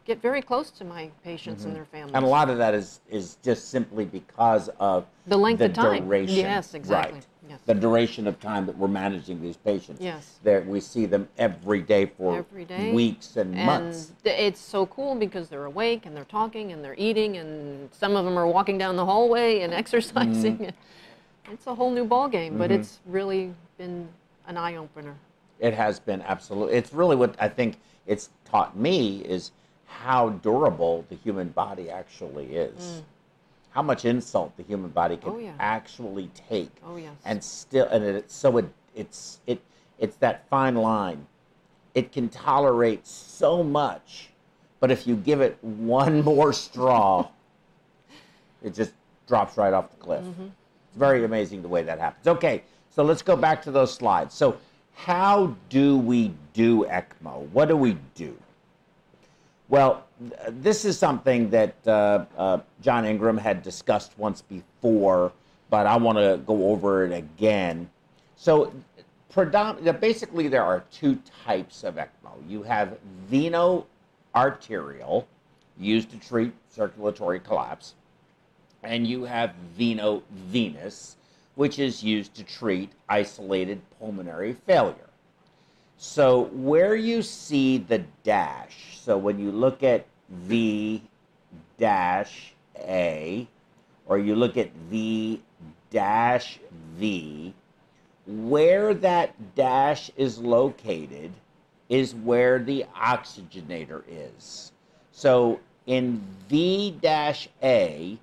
get 0.09 0.21
very 0.21 0.41
close 0.41 0.71
to 0.71 0.83
my 0.83 1.09
patients 1.23 1.63
and 1.63 1.67
mm-hmm. 1.67 1.75
their 1.75 1.85
families. 1.85 2.15
And 2.15 2.25
a 2.25 2.27
lot 2.27 2.49
of 2.49 2.57
that 2.57 2.73
is 2.73 2.99
is 3.09 3.38
just 3.43 3.69
simply 3.69 4.05
because 4.05 4.69
of 4.79 5.05
The 5.27 5.38
length 5.38 5.62
of 5.62 5.73
time. 5.73 6.05
duration. 6.05 6.35
Yes, 6.35 6.73
exactly. 6.73 7.19
Right. 7.19 7.25
Yes. 7.49 7.59
The 7.65 7.73
duration 7.73 8.27
of 8.27 8.39
time 8.39 8.67
that 8.67 8.77
we're 8.77 8.88
managing 8.88 9.41
these 9.41 9.57
patients. 9.57 9.99
Yes. 9.99 10.39
That 10.43 10.65
we 10.67 10.79
see 10.79 11.07
them 11.07 11.27
every 11.39 11.81
day 11.81 12.05
for 12.05 12.38
Every 12.38 12.63
day. 12.63 12.93
weeks 12.93 13.38
and, 13.38 13.55
and 13.55 13.65
months. 13.65 14.13
it's 14.23 14.59
so 14.62 14.85
cool 14.85 15.15
because 15.15 15.49
they're 15.49 15.65
awake 15.65 16.05
and 16.05 16.15
they're 16.15 16.25
talking 16.25 16.71
and 16.71 16.83
they're 16.83 16.95
eating 16.97 17.38
and 17.38 17.89
some 17.91 18.15
of 18.15 18.23
them 18.23 18.38
are 18.38 18.45
walking 18.45 18.77
down 18.77 18.95
the 18.95 19.05
hallway 19.05 19.62
and 19.62 19.73
exercising. 19.83 20.57
Mm-hmm. 20.59 21.51
It's 21.53 21.65
a 21.65 21.73
whole 21.73 21.89
new 21.89 22.05
ball 22.05 22.29
game, 22.29 22.59
but 22.59 22.69
it's 22.71 22.99
really 23.07 23.51
been 23.79 24.07
an 24.45 24.55
eye 24.55 24.75
opener. 24.75 25.15
It 25.59 25.73
has 25.73 25.99
been 25.99 26.21
absolutely. 26.21 26.75
It's 26.75 26.93
really 26.93 27.15
what 27.15 27.35
I 27.39 27.49
think 27.49 27.79
it's 28.05 28.29
taught 28.45 28.77
me 28.77 29.21
is 29.21 29.51
how 29.88 30.29
durable 30.29 31.05
the 31.09 31.15
human 31.15 31.49
body 31.49 31.89
actually 31.89 32.45
is. 32.55 33.01
How 33.71 33.82
much 33.82 34.05
insult 34.05 34.55
the 34.58 34.63
human 34.63 34.89
body 34.89 35.17
can. 35.17 35.32
Oh, 35.32 35.38
yeah. 35.38 35.53
actually 35.60 36.29
take. 36.49 36.71
Oh, 36.86 36.97
yes. 36.97 37.13
And 37.25 37.43
still, 37.43 37.88
and 37.88 38.03
it's 38.03 38.34
so 38.34 38.58
it, 38.58 38.65
it's 38.95 39.39
it 39.45 39.62
it's 39.99 40.15
that 40.17 40.47
fine 40.49 40.75
line. 40.75 41.27
It 41.93 42.12
can 42.12 42.29
tolerate 42.29 43.05
so 43.05 43.63
much, 43.63 44.29
but 44.79 44.91
if 44.91 45.05
you 45.05 45.15
give 45.15 45.41
it 45.41 45.58
one 45.63 46.21
more 46.23 46.53
straw, 46.53 47.27
it 48.63 48.73
just 48.73 48.93
drops 49.27 49.58
right 49.58 49.73
off 49.73 49.91
the 49.91 49.97
cliff. 49.97 50.23
Mm-hmm. 50.23 50.45
It's 50.45 50.97
very 50.97 51.23
amazing 51.23 51.62
the 51.62 51.67
way 51.67 51.84
that 51.84 51.99
happens. 51.99 52.27
Okay, 52.27 52.63
so 52.89 53.03
let's 53.03 53.21
go 53.21 53.36
back 53.36 53.62
to 53.63 53.71
those 53.71 53.93
slides. 53.93 54.34
So, 54.34 54.58
how 54.95 55.55
do 55.69 55.97
we 55.97 56.34
do 56.53 56.86
ECMO? 56.86 57.49
What 57.51 57.69
do 57.69 57.77
we 57.77 57.97
do? 58.15 58.36
Well, 59.69 60.03
this 60.49 60.84
is 60.84 60.97
something 60.97 61.51
that 61.51 61.75
uh, 61.86 62.25
uh, 62.36 62.58
John 62.82 63.05
Ingram 63.05 63.38
had 63.38 63.62
discussed 63.62 64.17
once 64.17 64.41
before, 64.41 65.32
but 65.69 65.86
I 65.86 65.95
want 65.95 66.17
to 66.17 66.41
go 66.45 66.71
over 66.71 67.05
it 67.05 67.13
again. 67.13 67.88
So, 68.36 68.73
basically, 69.36 70.47
there 70.47 70.63
are 70.63 70.84
two 70.91 71.19
types 71.45 71.84
of 71.84 71.97
ECMO. 71.97 72.32
You 72.47 72.63
have 72.63 72.97
veno-arterial, 73.32 75.27
used 75.77 76.10
to 76.10 76.17
treat 76.17 76.51
circulatory 76.71 77.39
collapse, 77.39 77.93
and 78.82 79.05
you 79.05 79.23
have 79.25 79.53
veno-venous, 79.77 81.15
which 81.53 81.77
is 81.77 82.01
used 82.03 82.34
to 82.34 82.43
treat 82.43 82.91
isolated 83.08 83.79
pulmonary 83.99 84.53
failure. 84.65 85.08
So 86.01 86.45
where 86.53 86.95
you 86.95 87.21
see 87.21 87.77
the 87.77 88.05
dash, 88.23 88.97
so 89.01 89.17
when 89.17 89.38
you 89.38 89.51
look 89.51 89.83
at 89.83 90.05
V 90.29 91.03
dash 91.77 92.53
A, 92.77 93.45
or 94.05 94.17
you 94.17 94.33
look 94.33 94.55
at 94.55 94.71
V 94.89 95.41
dash 95.89 96.57
V, 96.95 97.53
where 98.25 98.93
that 98.93 99.55
dash 99.55 100.09
is 100.15 100.39
located 100.39 101.33
is 101.89 102.15
where 102.15 102.59
the 102.59 102.85
oxygenator 102.95 104.03
is. 104.07 104.71
So 105.12 105.59
in 105.85 106.23
V 106.47 106.97
dash 107.01 107.49
A, 107.62 108.17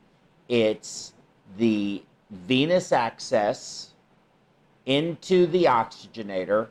it's 0.49 1.12
the 1.59 2.03
venous 2.31 2.91
access 2.91 3.91
into 4.87 5.47
the 5.49 5.65
oxygenator 5.65 6.69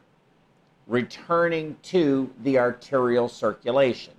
returning 0.88 1.76
to 1.84 2.30
the 2.44 2.60
arterial 2.60 3.28
circulation. 3.28 4.14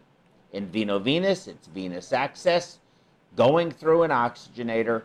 In 0.52 0.68
veno-venous, 0.68 1.46
it's 1.46 1.66
venous 1.68 2.12
access 2.12 2.78
going 3.36 3.70
through 3.70 4.02
an 4.02 4.10
oxygenator, 4.10 5.02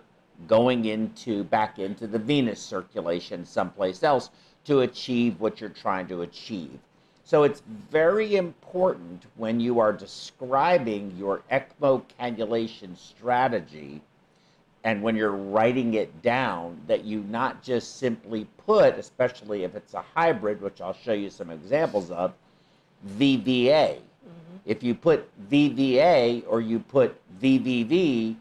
going 0.47 0.86
into 0.86 1.43
back 1.43 1.78
into 1.78 2.08
the 2.08 2.17
venous 2.17 2.62
circulation 2.62 3.45
someplace 3.45 4.02
else 4.04 4.30
to 4.65 4.82
achieve 4.82 5.39
what 5.39 5.60
you're 5.60 5.69
trying 5.69 6.08
to 6.08 6.21
achieve. 6.21 6.80
So 7.24 7.43
it's 7.43 7.62
very 7.89 8.36
important 8.36 9.26
when 9.36 9.60
you 9.60 9.80
are 9.80 9.93
describing 9.93 11.15
your 11.17 11.41
ECMO 11.52 12.04
cannulation 12.19 12.97
strategy 12.97 14.02
and 14.84 15.02
when 15.02 15.15
you're 15.15 15.32
writing 15.32 15.94
it 15.94 16.22
down 16.22 16.80
that 16.88 17.04
you 17.04 17.22
not 17.30 17.62
just 17.62 17.98
simply 17.98 18.48
put 18.65 18.96
especially 18.98 19.63
if 19.63 19.76
it's 19.76 19.94
a 19.94 20.04
hybrid 20.15 20.62
which 20.62 20.82
i'll 20.82 20.94
show 20.94 21.13
you 21.13 21.30
some 21.30 21.50
examples 21.50 22.12
of 22.12 22.34
vva 23.17 23.96
mm-hmm. 23.96 24.58
if 24.65 24.84
you 24.84 24.94
put 24.94 25.30
vva 25.50 26.44
or 26.48 26.62
you 26.62 26.80
put 26.80 27.15
vvv 27.39 28.36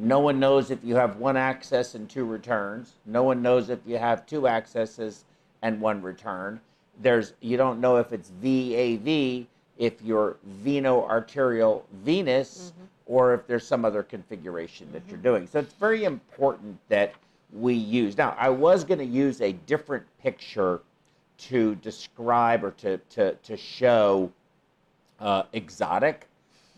no 0.00 0.20
one 0.20 0.40
knows 0.40 0.70
if 0.70 0.78
you 0.82 0.96
have 0.96 1.16
one 1.16 1.36
access 1.36 1.94
and 1.94 2.08
two 2.08 2.24
returns. 2.24 2.94
No 3.04 3.22
one 3.22 3.42
knows 3.42 3.68
if 3.68 3.80
you 3.86 3.98
have 3.98 4.24
two 4.24 4.48
accesses 4.48 5.24
and 5.62 5.80
one 5.80 6.00
return. 6.00 6.60
There's 7.02 7.34
you 7.40 7.56
don't 7.56 7.80
know 7.80 7.96
if 7.96 8.12
it's 8.12 8.30
vav 8.42 9.46
if 9.78 10.02
you're 10.02 10.36
veno 10.64 11.08
arterial 11.08 11.84
venous 11.92 12.72
mm-hmm. 12.72 12.84
Or 13.10 13.34
if 13.34 13.44
there's 13.48 13.66
some 13.66 13.84
other 13.84 14.04
configuration 14.04 14.88
that 14.92 15.02
you're 15.08 15.18
doing. 15.18 15.44
So 15.48 15.58
it's 15.58 15.74
very 15.74 16.04
important 16.04 16.78
that 16.88 17.12
we 17.52 17.74
use. 17.74 18.16
Now, 18.16 18.36
I 18.38 18.50
was 18.50 18.84
going 18.84 19.00
to 19.00 19.04
use 19.04 19.40
a 19.40 19.52
different 19.52 20.04
picture 20.22 20.80
to 21.38 21.74
describe 21.76 22.62
or 22.62 22.70
to, 22.70 22.98
to, 22.98 23.34
to 23.34 23.56
show 23.56 24.30
uh, 25.18 25.42
exotic, 25.52 26.28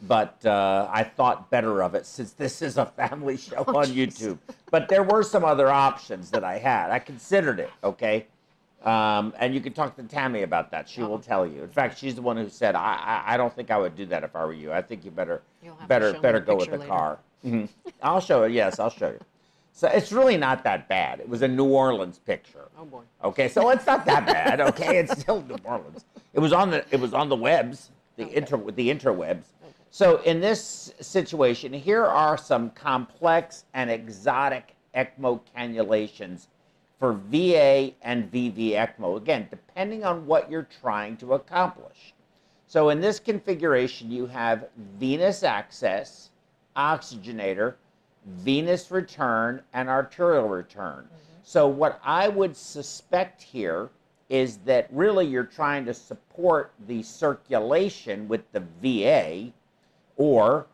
but 0.08 0.44
uh, 0.46 0.88
I 0.90 1.04
thought 1.04 1.50
better 1.50 1.82
of 1.82 1.94
it 1.94 2.06
since 2.06 2.32
this 2.32 2.62
is 2.62 2.78
a 2.78 2.86
family 2.86 3.36
show 3.48 3.64
on 3.66 3.88
YouTube. 3.88 4.38
But 4.70 4.88
there 4.88 5.02
were 5.02 5.22
some 5.22 5.44
other 5.44 5.68
options 5.68 6.30
that 6.30 6.44
I 6.44 6.56
had. 6.56 6.90
I 6.90 6.98
considered 6.98 7.60
it, 7.60 7.70
okay? 7.84 8.26
Um, 8.84 9.32
and 9.38 9.54
you 9.54 9.60
can 9.60 9.72
talk 9.72 9.94
to 9.96 10.02
Tammy 10.02 10.42
about 10.42 10.70
that. 10.72 10.88
She 10.88 11.02
will 11.02 11.18
tell 11.18 11.46
you. 11.46 11.62
In 11.62 11.68
fact, 11.68 11.98
she's 11.98 12.14
the 12.16 12.22
one 12.22 12.36
who 12.36 12.48
said, 12.48 12.74
I, 12.74 13.22
I, 13.26 13.34
I 13.34 13.36
don't 13.36 13.54
think 13.54 13.70
I 13.70 13.78
would 13.78 13.94
do 13.96 14.06
that 14.06 14.24
if 14.24 14.34
I 14.34 14.44
were 14.44 14.52
you. 14.52 14.72
I 14.72 14.82
think 14.82 15.04
you 15.04 15.10
better 15.10 15.42
You'll 15.62 15.74
have 15.74 15.82
to 15.82 15.88
better 15.88 16.12
better 16.20 16.40
go 16.40 16.56
with 16.56 16.70
the 16.70 16.78
later. 16.78 16.88
car. 16.88 17.18
Mhm. 17.44 17.68
I'll 18.02 18.20
show 18.20 18.42
it. 18.42 18.52
Yes, 18.52 18.78
I'll 18.80 18.90
show 18.90 19.08
you. 19.10 19.20
So 19.72 19.88
it's 19.88 20.12
really 20.12 20.36
not 20.36 20.64
that 20.64 20.88
bad. 20.88 21.20
It 21.20 21.28
was 21.28 21.42
a 21.42 21.48
New 21.48 21.64
Orleans 21.66 22.18
picture. 22.18 22.68
Oh 22.78 22.84
boy. 22.84 23.02
Okay, 23.24 23.48
so 23.48 23.70
it's 23.70 23.86
not 23.86 24.04
that 24.06 24.26
bad. 24.26 24.60
Okay, 24.60 24.98
it's 24.98 25.18
still 25.20 25.42
New 25.42 25.56
Orleans. 25.64 26.04
It 26.34 26.40
was 26.40 26.52
on 26.52 26.70
the 26.70 26.84
it 26.90 27.00
was 27.00 27.14
on 27.14 27.28
the 27.28 27.36
webs, 27.36 27.90
the 28.16 28.28
inter 28.36 28.58
the 28.72 28.90
interwebs. 28.90 29.44
So 29.90 30.22
in 30.22 30.40
this 30.40 30.92
situation, 31.00 31.72
here 31.72 32.04
are 32.04 32.36
some 32.38 32.70
complex 32.70 33.64
and 33.74 33.90
exotic 33.90 34.74
ECMO 34.94 35.40
cannulations 35.56 36.46
for 37.02 37.14
VA 37.14 37.90
and 38.02 38.30
VV 38.30 38.74
ECMO. 38.74 39.16
Again, 39.16 39.48
depending 39.50 40.04
on 40.04 40.24
what 40.24 40.48
you're 40.48 40.68
trying 40.80 41.16
to 41.16 41.34
accomplish. 41.34 42.14
So 42.68 42.90
in 42.90 43.00
this 43.00 43.18
configuration, 43.18 44.08
you 44.12 44.26
have 44.26 44.68
venous 45.00 45.42
access, 45.42 46.30
oxygenator, 46.76 47.74
venous 48.24 48.92
return, 48.92 49.62
and 49.72 49.88
arterial 49.88 50.48
return. 50.48 51.06
Mm-hmm. 51.06 51.40
So 51.42 51.66
what 51.66 52.00
I 52.04 52.28
would 52.28 52.56
suspect 52.56 53.42
here 53.42 53.90
is 54.28 54.58
that 54.58 54.86
really 54.92 55.26
you're 55.26 55.42
trying 55.42 55.84
to 55.86 55.94
support 55.94 56.72
the 56.86 57.02
circulation 57.02 58.28
with 58.28 58.42
the 58.52 58.62
VA, 58.80 59.52
or 60.16 60.68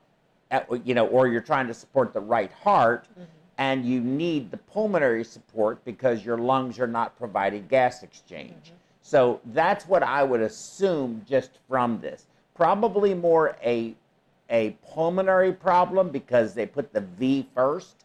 you 0.85 0.93
know, 0.93 1.07
or 1.07 1.27
you're 1.27 1.41
trying 1.41 1.69
to 1.69 1.75
support 1.75 2.13
the 2.13 2.21
right 2.21 2.53
heart, 2.53 3.07
mm-hmm. 3.13 3.23
And 3.59 3.85
you 3.85 4.01
need 4.01 4.51
the 4.51 4.57
pulmonary 4.57 5.25
support 5.25 5.85
because 5.85 6.25
your 6.25 6.39
lungs 6.39 6.79
are 6.79 6.87
not 6.87 7.19
providing 7.19 7.67
gas 7.67 8.05
exchange. 8.05 8.67
Mm-hmm. 8.67 8.75
So 9.03 9.41
that's 9.47 9.87
what 9.87 10.03
I 10.03 10.23
would 10.23 10.41
assume 10.41 11.25
just 11.29 11.59
from 11.69 12.01
this. 12.01 12.27
Probably 12.55 13.15
more 13.15 13.57
a 13.65 13.95
a 14.51 14.71
pulmonary 14.95 15.53
problem 15.53 16.09
because 16.09 16.55
they 16.55 16.65
put 16.65 16.93
the 16.93 17.03
V 17.03 17.47
first, 17.55 18.05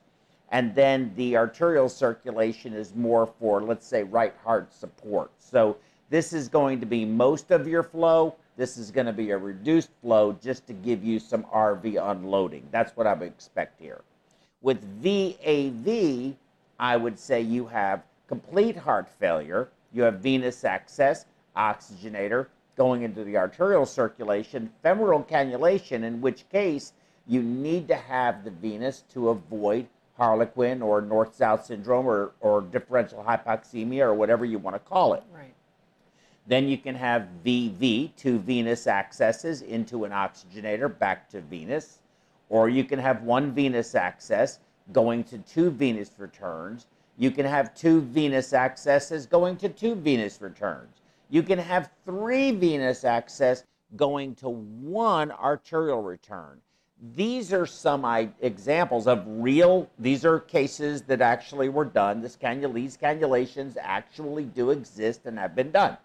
and 0.49 0.75
then 0.75 1.13
the 1.15 1.37
arterial 1.37 1.87
circulation 1.87 2.73
is 2.73 2.93
more 2.95 3.29
for, 3.39 3.61
let's 3.61 3.87
say, 3.87 4.03
right 4.03 4.33
heart 4.43 4.73
support. 4.73 5.31
So 5.39 5.77
this 6.09 6.33
is 6.33 6.49
going 6.49 6.81
to 6.81 6.85
be 6.85 7.05
most 7.05 7.51
of 7.51 7.65
your 7.65 7.83
flow. 7.83 8.35
This 8.57 8.77
is 8.77 8.91
going 8.91 9.07
to 9.07 9.13
be 9.13 9.31
a 9.31 9.37
reduced 9.37 9.89
flow 10.01 10.37
just 10.43 10.67
to 10.67 10.73
give 10.73 11.03
you 11.03 11.17
some 11.17 11.43
RV 11.45 12.11
unloading. 12.11 12.67
That's 12.71 12.95
what 12.97 13.07
I 13.07 13.13
would 13.13 13.27
expect 13.27 13.79
here. 13.79 14.01
With 14.63 14.81
VAV, 15.03 16.35
I 16.79 16.97
would 16.97 17.19
say 17.19 17.41
you 17.41 17.67
have 17.67 18.01
complete 18.27 18.77
heart 18.77 19.09
failure, 19.19 19.69
you 19.91 20.03
have 20.03 20.15
venous 20.15 20.63
access, 20.63 21.25
oxygenator, 21.55 22.47
going 22.75 23.03
into 23.03 23.23
the 23.23 23.37
arterial 23.37 23.85
circulation, 23.85 24.71
femoral 24.81 25.23
cannulation, 25.23 26.03
in 26.03 26.21
which 26.21 26.49
case 26.49 26.93
you 27.27 27.43
need 27.43 27.87
to 27.89 27.95
have 27.95 28.43
the 28.43 28.51
venous 28.51 29.03
to 29.13 29.29
avoid 29.29 29.87
harlequin 30.17 30.81
or 30.81 31.01
north 31.01 31.35
south 31.35 31.65
syndrome 31.65 32.07
or, 32.07 32.31
or 32.39 32.61
differential 32.61 33.23
hypoxemia 33.23 34.01
or 34.01 34.13
whatever 34.13 34.45
you 34.45 34.59
want 34.59 34.75
to 34.75 34.79
call 34.79 35.13
it. 35.13 35.23
Right. 35.33 35.53
Then 36.47 36.67
you 36.67 36.77
can 36.77 36.95
have 36.95 37.27
VV, 37.45 38.15
two 38.15 38.39
venous 38.39 38.87
accesses 38.87 39.61
into 39.61 40.05
an 40.05 40.11
oxygenator 40.11 40.97
back 40.97 41.29
to 41.29 41.41
venous. 41.41 41.99
Or 42.53 42.69
you 42.69 42.83
can 42.83 42.99
have 42.99 43.23
one 43.23 43.51
venous 43.51 43.95
access 43.95 44.59
going 44.91 45.23
to 45.23 45.39
two 45.39 45.71
venous 45.71 46.11
returns. 46.19 46.85
You 47.17 47.31
can 47.31 47.47
have 47.47 47.73
two 47.73 48.01
venous 48.01 48.53
accesses 48.53 49.25
going 49.25 49.57
to 49.57 49.69
two 49.69 49.95
venous 49.95 50.39
returns. 50.39 51.01
You 51.31 51.41
can 51.41 51.57
have 51.57 51.89
three 52.05 52.51
venous 52.51 53.05
access 53.05 53.63
going 53.95 54.35
to 54.35 54.49
one 54.49 55.31
arterial 55.31 56.03
return. 56.03 56.61
These 57.15 57.51
are 57.53 57.65
some 57.65 58.05
examples 58.39 59.07
of 59.07 59.23
real, 59.25 59.89
these 59.97 60.23
are 60.23 60.39
cases 60.39 61.01
that 61.03 61.21
actually 61.21 61.69
were 61.69 61.85
done. 61.85 62.21
This 62.21 62.37
cannul, 62.37 62.71
these 62.71 62.95
cannulations 62.95 63.77
actually 63.81 64.45
do 64.45 64.69
exist 64.69 65.21
and 65.25 65.39
have 65.39 65.55
been 65.55 65.71
done. 65.71 65.97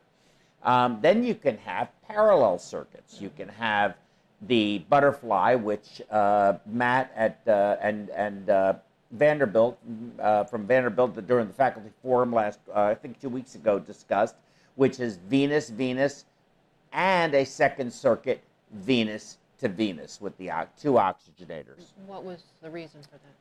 Um, 0.62 0.98
then 1.02 1.22
you 1.24 1.34
can 1.34 1.58
have 1.58 1.90
parallel 2.08 2.58
circuits. 2.58 3.20
You 3.20 3.28
can 3.37 3.50
have 3.50 3.96
the 4.42 4.79
butterfly, 4.90 5.55
which 5.55 6.03
uh, 6.11 6.55
Matt 6.66 7.12
at 7.16 7.40
uh, 7.46 7.77
and 7.81 8.11
and 8.11 8.51
uh, 8.51 8.74
Vanderbilt 9.11 9.79
uh, 10.20 10.44
from 10.44 10.66
Vanderbilt 10.66 11.27
during 11.27 11.48
the 11.48 11.53
faculty 11.53 11.90
forum 12.03 12.33
last 12.33 12.61
uh, 12.74 12.83
I 12.83 12.94
think 12.94 13.20
two 13.20 13.29
weeks 13.29 13.55
ago 13.55 13.79
discussed, 13.79 14.37
which 14.77 15.01
is 15.01 15.16
venous 15.16 15.70
venous, 15.70 16.24
and 16.92 17.35
a 17.35 17.44
second 17.44 17.92
circuit 17.92 18.42
venous 18.72 19.38
to 19.59 19.68
venous 19.68 20.20
with 20.20 20.37
the 20.38 20.51
two 20.81 20.92
oxygenators. 20.92 21.92
What 22.07 22.24
was 22.24 22.44
the 22.62 22.70
reason 22.70 23.03
for 23.03 23.12
that? 23.16 23.35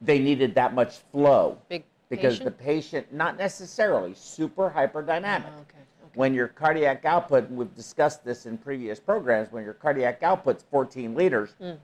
They 0.00 0.18
needed 0.18 0.54
that 0.54 0.74
much 0.74 0.98
flow 1.10 1.58
Big 1.68 1.84
because 2.08 2.38
patient? 2.38 2.44
the 2.58 2.64
patient, 2.64 3.12
not 3.12 3.36
necessarily 3.36 4.14
super 4.14 4.72
hyperdynamic. 4.74 5.44
Oh, 5.46 5.60
okay. 5.60 5.78
When 6.18 6.34
your 6.34 6.48
cardiac 6.48 7.04
output, 7.04 7.48
and 7.48 7.56
we've 7.56 7.72
discussed 7.76 8.24
this 8.24 8.44
in 8.44 8.58
previous 8.58 8.98
programs, 8.98 9.52
when 9.52 9.62
your 9.62 9.72
cardiac 9.72 10.20
output's 10.24 10.64
14 10.68 11.14
liters 11.14 11.54
Mm. 11.60 11.78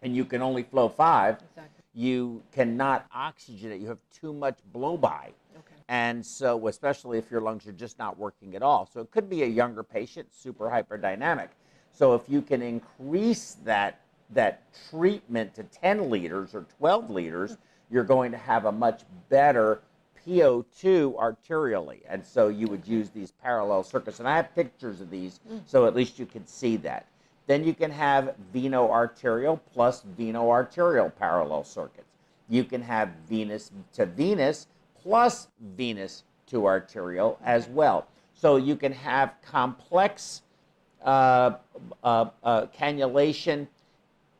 and 0.00 0.16
you 0.16 0.24
can 0.24 0.40
only 0.40 0.62
flow 0.62 0.88
five, 0.88 1.34
Exactly. 1.50 1.82
you 1.92 2.42
cannot 2.50 3.04
oxygenate. 3.12 3.82
You 3.82 3.88
have 3.88 3.98
too 4.10 4.32
much 4.32 4.56
blow 4.72 4.96
by. 4.96 5.32
Okay. 5.54 5.74
And 5.90 6.24
so, 6.24 6.66
especially 6.68 7.18
if 7.18 7.30
your 7.30 7.42
lungs 7.42 7.66
are 7.66 7.72
just 7.72 7.98
not 7.98 8.16
working 8.18 8.56
at 8.56 8.62
all. 8.62 8.86
So, 8.86 9.02
it 9.02 9.10
could 9.10 9.28
be 9.28 9.42
a 9.42 9.46
younger 9.46 9.82
patient, 9.82 10.32
super 10.32 10.70
hyperdynamic. 10.70 11.48
So, 11.92 12.14
if 12.14 12.22
you 12.26 12.40
can 12.40 12.62
increase 12.62 13.58
that, 13.66 14.00
that 14.30 14.62
treatment 14.88 15.54
to 15.56 15.62
10 15.64 16.08
liters 16.08 16.54
or 16.54 16.62
12 16.78 17.10
liters, 17.10 17.58
you're 17.90 18.02
going 18.02 18.30
to 18.32 18.38
have 18.38 18.64
a 18.64 18.72
much 18.72 19.02
better 19.28 19.82
PO2 20.26 21.14
arterially. 21.16 22.00
And 22.08 22.24
so, 22.24 22.48
you 22.48 22.66
would 22.68 22.86
use 22.86 23.10
these 23.10 23.32
parallel 23.32 23.82
circuits. 23.82 24.18
And 24.20 24.28
I 24.28 24.36
have 24.36 24.54
pictures 24.54 25.00
of 25.00 25.10
these, 25.10 25.40
so 25.66 25.86
at 25.86 25.94
least 25.94 26.18
you 26.18 26.26
can 26.26 26.46
see 26.46 26.76
that. 26.78 27.06
Then 27.46 27.64
you 27.64 27.74
can 27.74 27.90
have 27.90 28.34
veno 28.54 28.90
arterial 28.90 29.58
plus 29.72 30.02
veno 30.18 30.48
arterial 30.48 31.10
parallel 31.10 31.64
circuits. 31.64 32.08
You 32.48 32.64
can 32.64 32.82
have 32.82 33.10
venous 33.28 33.70
to 33.94 34.06
venous 34.06 34.66
plus 35.02 35.48
venous 35.76 36.24
to 36.46 36.66
arterial 36.66 37.38
as 37.44 37.68
well. 37.68 38.06
So 38.34 38.56
you 38.56 38.76
can 38.76 38.92
have 38.92 39.34
complex 39.42 40.42
uh, 41.04 41.56
uh, 42.02 42.26
uh, 42.42 42.66
cannulation 42.66 43.68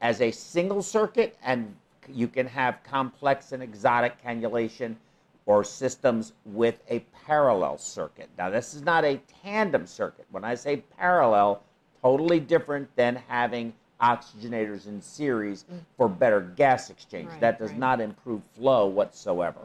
as 0.00 0.20
a 0.20 0.30
single 0.30 0.82
circuit, 0.82 1.36
and 1.42 1.74
you 2.08 2.28
can 2.28 2.46
have 2.46 2.82
complex 2.84 3.52
and 3.52 3.62
exotic 3.62 4.22
cannulation 4.22 4.96
or 5.46 5.62
systems 5.62 6.32
with 6.44 6.80
a 6.88 7.00
parallel 7.26 7.78
circuit. 7.78 8.28
Now, 8.38 8.50
this 8.50 8.74
is 8.74 8.82
not 8.82 9.04
a 9.04 9.20
tandem 9.42 9.86
circuit. 9.86 10.26
When 10.30 10.44
I 10.44 10.54
say 10.54 10.78
parallel, 10.96 11.62
totally 12.00 12.40
different 12.40 12.94
than 12.96 13.16
having 13.28 13.72
oxygenators 14.00 14.86
in 14.86 15.00
series 15.00 15.64
for 15.96 16.08
better 16.08 16.40
gas 16.40 16.90
exchange. 16.90 17.28
Right, 17.28 17.40
that 17.40 17.58
does 17.58 17.70
right. 17.70 17.78
not 17.78 18.00
improve 18.00 18.42
flow 18.54 18.86
whatsoever. 18.86 19.60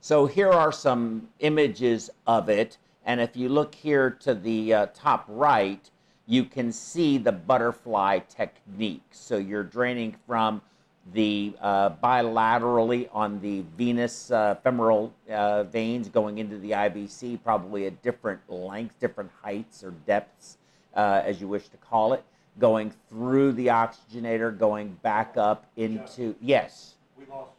So 0.00 0.26
here 0.26 0.50
are 0.50 0.72
some 0.72 1.28
images 1.38 2.10
of 2.26 2.48
it. 2.48 2.78
And 3.04 3.20
if 3.20 3.36
you 3.36 3.48
look 3.48 3.74
here 3.74 4.10
to 4.10 4.34
the 4.34 4.74
uh, 4.74 4.86
top 4.94 5.24
right, 5.28 5.88
you 6.26 6.44
can 6.44 6.72
see 6.72 7.18
the 7.18 7.32
butterfly 7.32 8.20
technique. 8.20 9.04
So 9.10 9.36
you're 9.36 9.64
draining 9.64 10.16
from 10.26 10.60
the 11.12 11.54
uh, 11.60 11.90
bilaterally 11.90 13.08
on 13.12 13.40
the 13.40 13.62
venous 13.76 14.30
uh, 14.30 14.54
femoral 14.62 15.12
uh, 15.30 15.64
veins 15.64 16.08
going 16.08 16.38
into 16.38 16.58
the 16.58 16.70
IVC, 16.70 17.42
probably 17.42 17.86
at 17.86 18.00
different 18.02 18.40
lengths, 18.48 18.94
different 19.00 19.30
heights 19.42 19.82
or 19.82 19.90
depths, 20.06 20.58
uh, 20.94 21.22
as 21.24 21.40
you 21.40 21.48
wish 21.48 21.68
to 21.68 21.76
call 21.78 22.12
it, 22.12 22.24
going 22.58 22.92
through 23.08 23.52
the 23.52 23.66
oxygenator, 23.66 24.56
going 24.56 24.92
back 25.02 25.36
up 25.36 25.66
into, 25.76 26.34
yes. 26.40 26.94
We 27.18 27.24
lost 27.26 27.50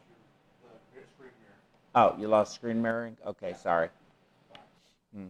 your, 0.94 1.02
the 1.02 1.08
screen 1.14 1.30
mirror. 1.42 2.12
Oh, 2.14 2.18
you 2.18 2.28
lost 2.28 2.54
screen 2.54 2.80
mirroring? 2.80 3.16
Okay, 3.26 3.54
sorry. 3.60 3.90
Hmm. 5.14 5.26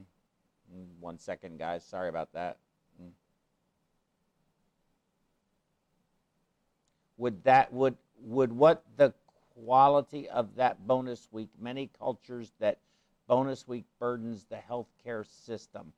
Hmm, 0.72 0.84
One 1.00 1.18
second, 1.18 1.58
guys. 1.58 1.84
Sorry 1.84 2.08
about 2.08 2.32
that. 2.32 2.58
Hmm. 3.00 3.08
Would 7.18 7.42
that 7.44 7.72
would 7.72 7.96
would 8.20 8.52
what 8.52 8.82
the 8.96 9.12
quality 9.54 10.28
of 10.28 10.56
that 10.56 10.86
bonus 10.86 11.28
week? 11.30 11.48
Many 11.60 11.90
cultures 11.98 12.52
that 12.60 12.78
bonus 13.26 13.66
week 13.66 13.84
burdens 13.98 14.44
the 14.44 14.58
healthcare 14.68 15.26
system. 15.26 15.92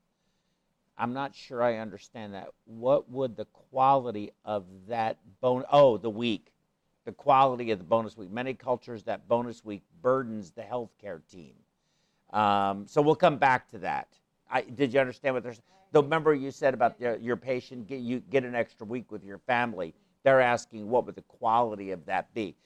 I'm 0.98 1.12
not 1.12 1.34
sure 1.34 1.62
I 1.62 1.76
understand 1.76 2.34
that. 2.34 2.48
What 2.64 3.10
would 3.10 3.36
the 3.36 3.46
quality 3.46 4.32
of 4.44 4.64
that 4.88 5.18
bon? 5.40 5.64
Oh, 5.70 5.98
the 5.98 6.10
week 6.10 6.52
the 7.06 7.12
quality 7.12 7.70
of 7.70 7.78
the 7.78 7.84
bonus 7.84 8.18
week. 8.18 8.30
Many 8.30 8.52
cultures, 8.52 9.04
that 9.04 9.26
bonus 9.26 9.64
week 9.64 9.82
burdens 10.02 10.50
the 10.50 10.62
healthcare 10.62 11.20
team. 11.30 11.54
Um, 12.32 12.86
so 12.86 13.00
we'll 13.00 13.14
come 13.14 13.38
back 13.38 13.70
to 13.70 13.78
that. 13.78 14.08
I, 14.50 14.62
did 14.62 14.92
you 14.92 15.00
understand 15.00 15.34
what 15.34 15.42
there's? 15.42 15.62
The 15.92 16.02
remember 16.02 16.34
you 16.34 16.50
said 16.50 16.74
about 16.74 16.98
the, 16.98 17.18
your 17.22 17.36
patient, 17.36 17.86
get, 17.86 18.00
you 18.00 18.20
get 18.20 18.44
an 18.44 18.54
extra 18.54 18.84
week 18.84 19.10
with 19.10 19.24
your 19.24 19.38
family. 19.38 19.94
They're 20.26 20.40
asking 20.40 20.90
what 20.90 21.06
would 21.06 21.14
the 21.14 21.22
quality 21.22 21.92
of 21.92 22.04
that 22.06 22.34
be? 22.34 22.56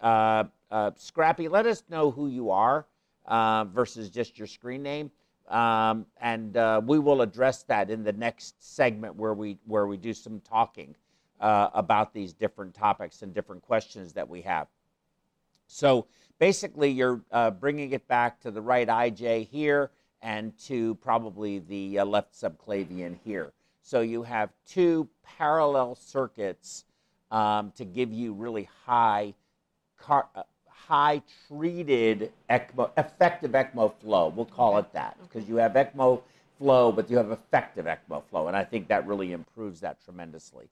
Uh, 0.00 0.44
uh, 0.70 0.92
Scrappy, 0.96 1.46
let 1.46 1.66
us 1.66 1.82
know 1.90 2.10
who 2.10 2.28
you 2.28 2.50
are 2.50 2.86
uh, 3.26 3.64
versus 3.64 4.08
just 4.08 4.38
your 4.38 4.46
screen 4.46 4.82
name, 4.82 5.10
um, 5.50 6.06
and 6.22 6.56
uh, 6.56 6.80
we 6.82 6.98
will 6.98 7.20
address 7.20 7.64
that 7.64 7.90
in 7.90 8.02
the 8.02 8.14
next 8.14 8.54
segment 8.64 9.14
where 9.14 9.34
we 9.34 9.58
where 9.66 9.86
we 9.86 9.98
do 9.98 10.14
some 10.14 10.40
talking 10.40 10.96
uh, 11.38 11.68
about 11.74 12.14
these 12.14 12.32
different 12.32 12.72
topics 12.72 13.20
and 13.20 13.34
different 13.34 13.60
questions 13.60 14.14
that 14.14 14.26
we 14.26 14.40
have. 14.40 14.66
So 15.66 16.06
basically, 16.38 16.92
you're 16.92 17.20
uh, 17.30 17.50
bringing 17.50 17.92
it 17.92 18.08
back 18.08 18.40
to 18.40 18.50
the 18.50 18.62
right 18.62 18.88
IJ 18.88 19.48
here 19.48 19.90
and 20.22 20.56
to 20.60 20.94
probably 20.94 21.58
the 21.58 22.00
left 22.04 22.32
subclavian 22.32 23.18
here. 23.22 23.52
So 23.86 24.00
you 24.00 24.24
have 24.24 24.50
two 24.66 25.08
parallel 25.38 25.94
circuits 25.94 26.86
um, 27.30 27.72
to 27.76 27.84
give 27.84 28.12
you 28.12 28.32
really 28.32 28.68
high, 28.84 29.32
car, 29.96 30.26
uh, 30.34 30.42
high 30.66 31.22
treated 31.46 32.32
ECMO, 32.50 32.90
effective 32.98 33.52
ECMO 33.52 33.94
flow. 34.00 34.32
We'll 34.34 34.44
call 34.44 34.78
it 34.78 34.92
that 34.94 35.16
because 35.22 35.48
you 35.48 35.54
have 35.56 35.74
ECMO 35.74 36.20
flow, 36.58 36.90
but 36.90 37.08
you 37.08 37.16
have 37.16 37.30
effective 37.30 37.86
ECMO 37.86 38.24
flow, 38.24 38.48
and 38.48 38.56
I 38.56 38.64
think 38.64 38.88
that 38.88 39.06
really 39.06 39.30
improves 39.30 39.78
that 39.82 40.02
tremendously. 40.04 40.68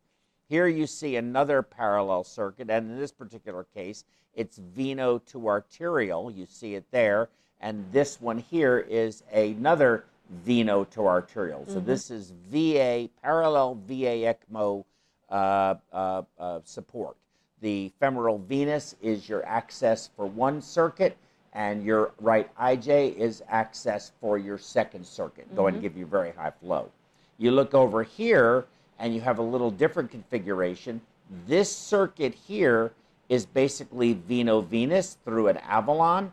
Here 0.48 0.66
you 0.66 0.88
see 0.88 1.14
another 1.14 1.62
parallel 1.62 2.24
circuit, 2.24 2.68
and 2.68 2.90
in 2.90 2.98
this 2.98 3.12
particular 3.12 3.64
case, 3.76 4.02
it's 4.34 4.58
veno 4.58 5.24
to 5.26 5.46
arterial. 5.46 6.32
You 6.32 6.46
see 6.46 6.74
it 6.74 6.86
there. 6.90 7.28
and 7.60 7.84
this 7.92 8.20
one 8.20 8.38
here 8.38 8.78
is 8.78 9.22
another 9.32 10.04
veno 10.46 10.88
to 10.90 11.06
arterial. 11.06 11.64
So 11.66 11.80
this 11.80 12.10
is 12.10 12.32
VA, 12.50 13.08
parallel 13.22 13.76
VA 13.86 14.34
ECMO 14.34 14.84
uh, 15.30 15.74
uh, 15.92 16.22
uh, 16.38 16.60
support. 16.64 17.16
The 17.60 17.92
femoral 17.98 18.38
venous 18.38 18.94
is 19.02 19.28
your 19.28 19.44
access 19.46 20.10
for 20.16 20.26
one 20.26 20.60
circuit, 20.60 21.16
and 21.52 21.84
your 21.84 22.12
right 22.20 22.54
IJ 22.56 23.16
is 23.16 23.42
access 23.48 24.12
for 24.20 24.38
your 24.38 24.58
second 24.58 25.06
circuit, 25.06 25.54
going 25.54 25.74
to 25.74 25.80
give 25.80 25.96
you 25.96 26.04
very 26.04 26.32
high 26.32 26.50
flow. 26.50 26.90
You 27.38 27.52
look 27.52 27.74
over 27.74 28.02
here, 28.02 28.66
and 28.98 29.14
you 29.14 29.20
have 29.20 29.38
a 29.38 29.42
little 29.42 29.70
different 29.70 30.10
configuration. 30.10 31.00
This 31.46 31.74
circuit 31.74 32.34
here 32.34 32.92
is 33.28 33.46
basically 33.46 34.14
veno-venous 34.14 35.16
through 35.24 35.48
an 35.48 35.56
avalon, 35.58 36.32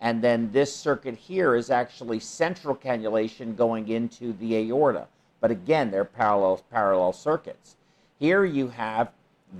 and 0.00 0.22
then 0.22 0.50
this 0.52 0.74
circuit 0.74 1.16
here 1.16 1.54
is 1.54 1.70
actually 1.70 2.20
central 2.20 2.74
cannulation 2.74 3.54
going 3.54 3.88
into 3.88 4.32
the 4.34 4.56
aorta. 4.56 5.06
But 5.40 5.50
again, 5.50 5.90
they're 5.90 6.04
parallel, 6.04 6.62
parallel 6.70 7.12
circuits. 7.12 7.76
Here 8.18 8.44
you 8.44 8.68
have 8.68 9.10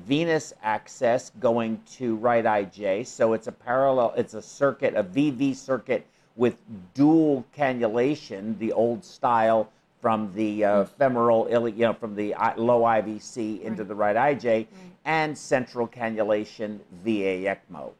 venous 0.06 0.52
access 0.62 1.30
going 1.40 1.80
to 1.92 2.16
right 2.16 2.44
IJ, 2.44 3.06
so 3.06 3.32
it's 3.32 3.48
a 3.48 3.52
parallel, 3.52 4.14
it's 4.16 4.34
a 4.34 4.42
circuit, 4.42 4.94
a 4.94 5.02
VV 5.02 5.56
circuit 5.56 6.06
with 6.36 6.56
dual 6.94 7.44
cannulation, 7.56 8.58
the 8.58 8.72
old 8.72 9.04
style 9.04 9.70
from 10.00 10.32
the 10.34 10.64
uh, 10.64 10.84
femoral, 10.84 11.46
ili- 11.50 11.72
you 11.72 11.80
know, 11.80 11.92
from 11.92 12.14
the 12.14 12.34
low 12.56 12.82
IVC 12.82 13.60
into 13.62 13.84
the 13.84 13.94
right 13.94 14.16
IJ, 14.16 14.66
and 15.04 15.36
central 15.36 15.86
cannulation 15.86 16.78
VA 17.04 17.44
ECMO. 17.44 17.92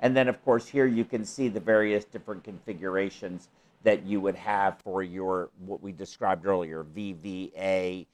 And 0.00 0.16
then, 0.16 0.28
of 0.28 0.42
course, 0.44 0.66
here 0.66 0.86
you 0.86 1.04
can 1.04 1.24
see 1.24 1.48
the 1.48 1.60
various 1.60 2.04
different 2.04 2.44
configurations 2.44 3.48
that 3.82 4.04
you 4.04 4.20
would 4.20 4.36
have 4.36 4.78
for 4.82 5.02
your, 5.02 5.50
what 5.64 5.82
we 5.82 5.92
described 5.92 6.46
earlier, 6.46 6.84
VVA, 6.84 8.06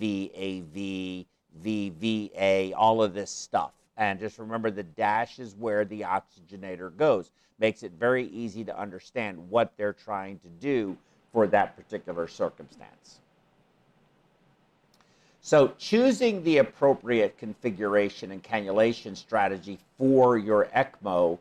VAV, 0.00 1.26
VVA, 1.62 2.72
all 2.76 3.02
of 3.02 3.14
this 3.14 3.30
stuff. 3.30 3.72
And 3.96 4.18
just 4.18 4.38
remember 4.38 4.70
the 4.70 4.82
dash 4.82 5.38
is 5.38 5.56
where 5.56 5.84
the 5.84 6.02
oxygenator 6.02 6.96
goes. 6.96 7.30
Makes 7.58 7.82
it 7.82 7.92
very 7.98 8.26
easy 8.28 8.64
to 8.64 8.78
understand 8.78 9.50
what 9.50 9.72
they're 9.76 9.92
trying 9.92 10.38
to 10.40 10.48
do 10.48 10.96
for 11.32 11.46
that 11.48 11.76
particular 11.76 12.28
circumstance. 12.28 13.20
So 15.48 15.72
choosing 15.78 16.42
the 16.42 16.58
appropriate 16.58 17.38
configuration 17.38 18.32
and 18.32 18.42
cannulation 18.42 19.16
strategy 19.16 19.78
for 19.96 20.36
your 20.36 20.68
ECMO 20.76 21.38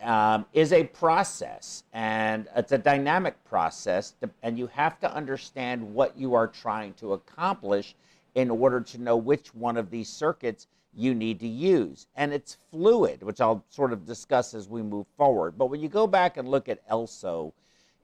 um, 0.00 0.46
is 0.54 0.72
a 0.72 0.84
process, 0.84 1.84
and 1.92 2.48
it's 2.56 2.72
a 2.72 2.78
dynamic 2.78 3.34
process, 3.44 4.14
to- 4.22 4.30
and 4.42 4.58
you 4.58 4.68
have 4.68 4.98
to 5.00 5.14
understand 5.14 5.82
what 5.94 6.16
you 6.16 6.32
are 6.32 6.46
trying 6.46 6.94
to 6.94 7.12
accomplish 7.12 7.94
in 8.34 8.48
order 8.48 8.80
to 8.80 8.96
know 8.96 9.18
which 9.18 9.54
one 9.54 9.76
of 9.76 9.90
these 9.90 10.08
circuits 10.08 10.66
you 10.94 11.14
need 11.14 11.38
to 11.40 11.46
use. 11.46 12.06
And 12.16 12.32
it's 12.32 12.56
fluid, 12.70 13.22
which 13.22 13.42
I'll 13.42 13.66
sort 13.68 13.92
of 13.92 14.06
discuss 14.06 14.54
as 14.54 14.66
we 14.66 14.80
move 14.80 15.06
forward. 15.18 15.58
But 15.58 15.66
when 15.66 15.82
you 15.82 15.90
go 15.90 16.06
back 16.06 16.38
and 16.38 16.48
look 16.48 16.70
at 16.70 16.80
ELSO 16.88 17.52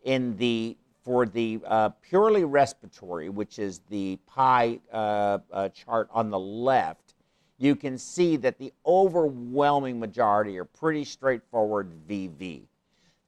in 0.05 0.37
the 0.37 0.77
for 1.09 1.25
the 1.25 1.59
uh, 1.65 1.89
purely 2.03 2.45
respiratory, 2.45 3.31
which 3.31 3.59
is 3.59 3.81
the 3.89 4.19
pie 4.27 4.79
uh, 4.93 5.39
uh, 5.51 5.71
chart 5.71 6.07
on 6.13 6.29
the 6.29 6.39
left, 6.39 7.15
you 7.57 7.75
can 7.75 7.97
see 7.97 8.37
that 8.37 8.59
the 8.59 8.71
overwhelming 8.85 9.99
majority 9.99 10.59
are 10.59 10.67
pretty 10.67 11.05
straightforward 11.05 11.91
VV. 12.07 12.61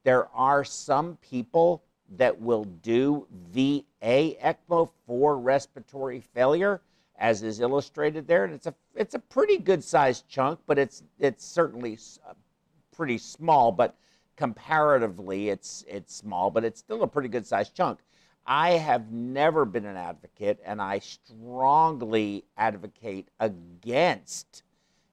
There 0.03 0.27
are 0.27 0.63
some 0.63 1.17
people 1.27 1.81
that 2.17 2.39
will 2.39 2.65
do 2.65 3.25
VA 3.51 3.83
ECMO 4.03 4.91
for 5.07 5.39
respiratory 5.39 6.21
failure, 6.35 6.81
as 7.17 7.41
is 7.41 7.61
illustrated 7.61 8.27
there, 8.27 8.43
and 8.43 8.53
it's 8.53 8.67
a 8.67 8.75
it's 8.93 9.15
a 9.15 9.19
pretty 9.19 9.57
good 9.57 9.83
sized 9.83 10.27
chunk, 10.27 10.59
but 10.67 10.77
it's 10.77 11.01
it's 11.17 11.43
certainly 11.43 11.97
uh, 12.29 12.33
pretty 12.95 13.17
small, 13.17 13.71
but 13.71 13.95
comparatively 14.41 15.49
it's 15.49 15.85
it's 15.87 16.15
small, 16.15 16.49
but 16.49 16.63
it's 16.63 16.79
still 16.79 17.03
a 17.03 17.07
pretty 17.07 17.29
good 17.29 17.45
sized 17.45 17.75
chunk. 17.75 17.99
I 18.47 18.71
have 18.71 19.11
never 19.11 19.65
been 19.65 19.85
an 19.85 19.97
advocate, 19.97 20.59
and 20.65 20.81
I 20.81 20.97
strongly 20.97 22.43
advocate 22.57 23.27
against 23.39 24.63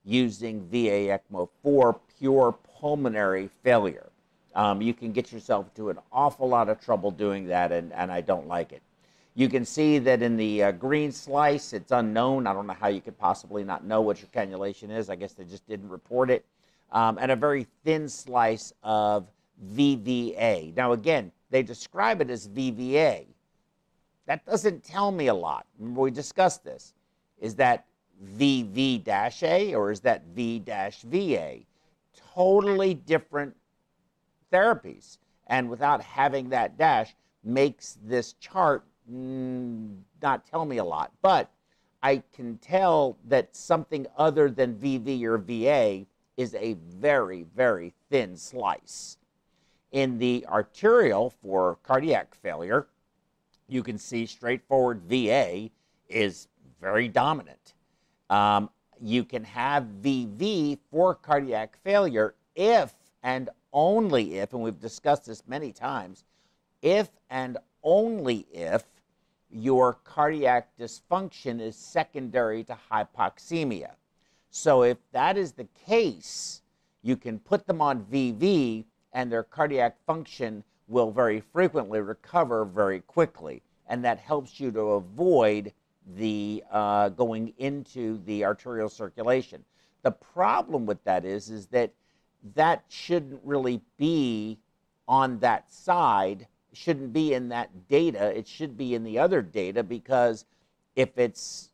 using 0.02 0.66
VA 0.70 1.18
ECMO 1.18 1.50
for 1.62 2.00
pure 2.18 2.56
pulmonary 2.80 3.50
failure. 3.62 4.08
Um, 4.54 4.80
you 4.80 4.94
can 4.94 5.12
get 5.12 5.30
yourself 5.30 5.66
into 5.68 5.90
an 5.90 5.98
awful 6.10 6.48
lot 6.48 6.70
of 6.70 6.80
trouble 6.80 7.10
doing 7.10 7.48
that, 7.48 7.70
and, 7.70 7.92
and 7.92 8.10
I 8.10 8.22
don't 8.22 8.48
like 8.48 8.72
it. 8.72 8.80
You 9.34 9.50
can 9.50 9.66
see 9.66 9.98
that 9.98 10.22
in 10.22 10.38
the 10.38 10.62
uh, 10.62 10.72
green 10.72 11.12
slice, 11.12 11.74
it's 11.74 11.92
unknown. 11.92 12.46
I 12.46 12.54
don't 12.54 12.66
know 12.66 12.72
how 12.72 12.88
you 12.88 13.02
could 13.02 13.18
possibly 13.18 13.62
not 13.62 13.84
know 13.84 14.00
what 14.00 14.22
your 14.22 14.30
cannulation 14.30 14.90
is. 14.90 15.10
I 15.10 15.16
guess 15.16 15.34
they 15.34 15.44
just 15.44 15.68
didn't 15.68 15.90
report 15.90 16.30
it. 16.30 16.46
Um, 16.90 17.18
and 17.20 17.30
a 17.30 17.36
very 17.36 17.66
thin 17.84 18.08
slice 18.08 18.72
of 18.82 19.30
VVA. 19.74 20.74
Now, 20.76 20.92
again, 20.92 21.32
they 21.50 21.62
describe 21.62 22.20
it 22.20 22.30
as 22.30 22.48
VVA. 22.48 23.26
That 24.26 24.44
doesn't 24.44 24.84
tell 24.84 25.10
me 25.10 25.28
a 25.28 25.34
lot. 25.34 25.66
Remember, 25.78 26.02
we 26.02 26.10
discussed 26.10 26.64
this. 26.64 26.94
Is 27.38 27.54
that 27.56 27.86
VV-A 28.36 29.74
or 29.74 29.90
is 29.90 30.00
that 30.00 30.24
V-VA? 30.34 31.58
Totally 32.34 32.94
different 32.94 33.56
therapies. 34.52 35.18
And 35.46 35.70
without 35.70 36.02
having 36.02 36.50
that 36.50 36.76
dash, 36.76 37.14
makes 37.42 37.96
this 38.04 38.34
chart 38.34 38.84
mm, 39.10 39.96
not 40.20 40.46
tell 40.46 40.64
me 40.64 40.76
a 40.78 40.84
lot. 40.84 41.12
But 41.22 41.50
I 42.02 42.22
can 42.34 42.58
tell 42.58 43.16
that 43.26 43.56
something 43.56 44.06
other 44.16 44.50
than 44.50 44.74
VV 44.74 45.22
or 45.24 45.38
VA 45.38 46.06
is 46.38 46.54
a 46.54 46.74
very, 47.00 47.44
very 47.54 47.92
thin 48.08 48.36
slice. 48.36 49.18
In 49.90 50.18
the 50.18 50.46
arterial 50.46 51.30
for 51.42 51.78
cardiac 51.82 52.34
failure, 52.36 52.86
you 53.66 53.82
can 53.82 53.98
see 53.98 54.24
straightforward 54.24 55.02
VA 55.02 55.68
is 56.08 56.46
very 56.80 57.08
dominant. 57.08 57.74
Um, 58.30 58.70
you 59.00 59.24
can 59.24 59.42
have 59.44 59.84
VV 60.00 60.78
for 60.90 61.14
cardiac 61.14 61.76
failure 61.82 62.34
if 62.54 62.94
and 63.22 63.50
only 63.72 64.38
if, 64.38 64.52
and 64.52 64.62
we've 64.62 64.80
discussed 64.80 65.26
this 65.26 65.42
many 65.48 65.72
times, 65.72 66.24
if 66.82 67.10
and 67.30 67.58
only 67.82 68.46
if 68.52 68.84
your 69.50 69.94
cardiac 70.04 70.68
dysfunction 70.78 71.60
is 71.60 71.74
secondary 71.74 72.62
to 72.64 72.76
hypoxemia. 72.90 73.90
So 74.50 74.82
if 74.82 74.98
that 75.12 75.36
is 75.36 75.52
the 75.52 75.68
case, 75.86 76.62
you 77.02 77.16
can 77.16 77.38
put 77.38 77.66
them 77.66 77.80
on 77.80 78.04
VV 78.04 78.84
and 79.12 79.30
their 79.30 79.42
cardiac 79.42 79.96
function 80.06 80.64
will 80.88 81.10
very 81.10 81.40
frequently 81.40 82.00
recover 82.00 82.64
very 82.64 83.00
quickly. 83.00 83.62
And 83.86 84.04
that 84.04 84.18
helps 84.18 84.58
you 84.58 84.70
to 84.72 84.80
avoid 84.80 85.72
the 86.16 86.64
uh, 86.70 87.10
going 87.10 87.52
into 87.58 88.22
the 88.24 88.44
arterial 88.44 88.88
circulation. 88.88 89.64
The 90.02 90.12
problem 90.12 90.86
with 90.86 91.02
that 91.04 91.24
is, 91.24 91.50
is 91.50 91.66
that 91.68 91.92
that 92.54 92.84
shouldn't 92.88 93.40
really 93.44 93.80
be 93.96 94.58
on 95.06 95.38
that 95.40 95.70
side, 95.72 96.46
shouldn't 96.72 97.12
be 97.12 97.34
in 97.34 97.48
that 97.48 97.88
data. 97.88 98.36
It 98.36 98.46
should 98.46 98.76
be 98.76 98.94
in 98.94 99.04
the 99.04 99.18
other 99.18 99.42
data 99.42 99.82
because 99.82 100.44
if 100.96 101.18
it's 101.18 101.70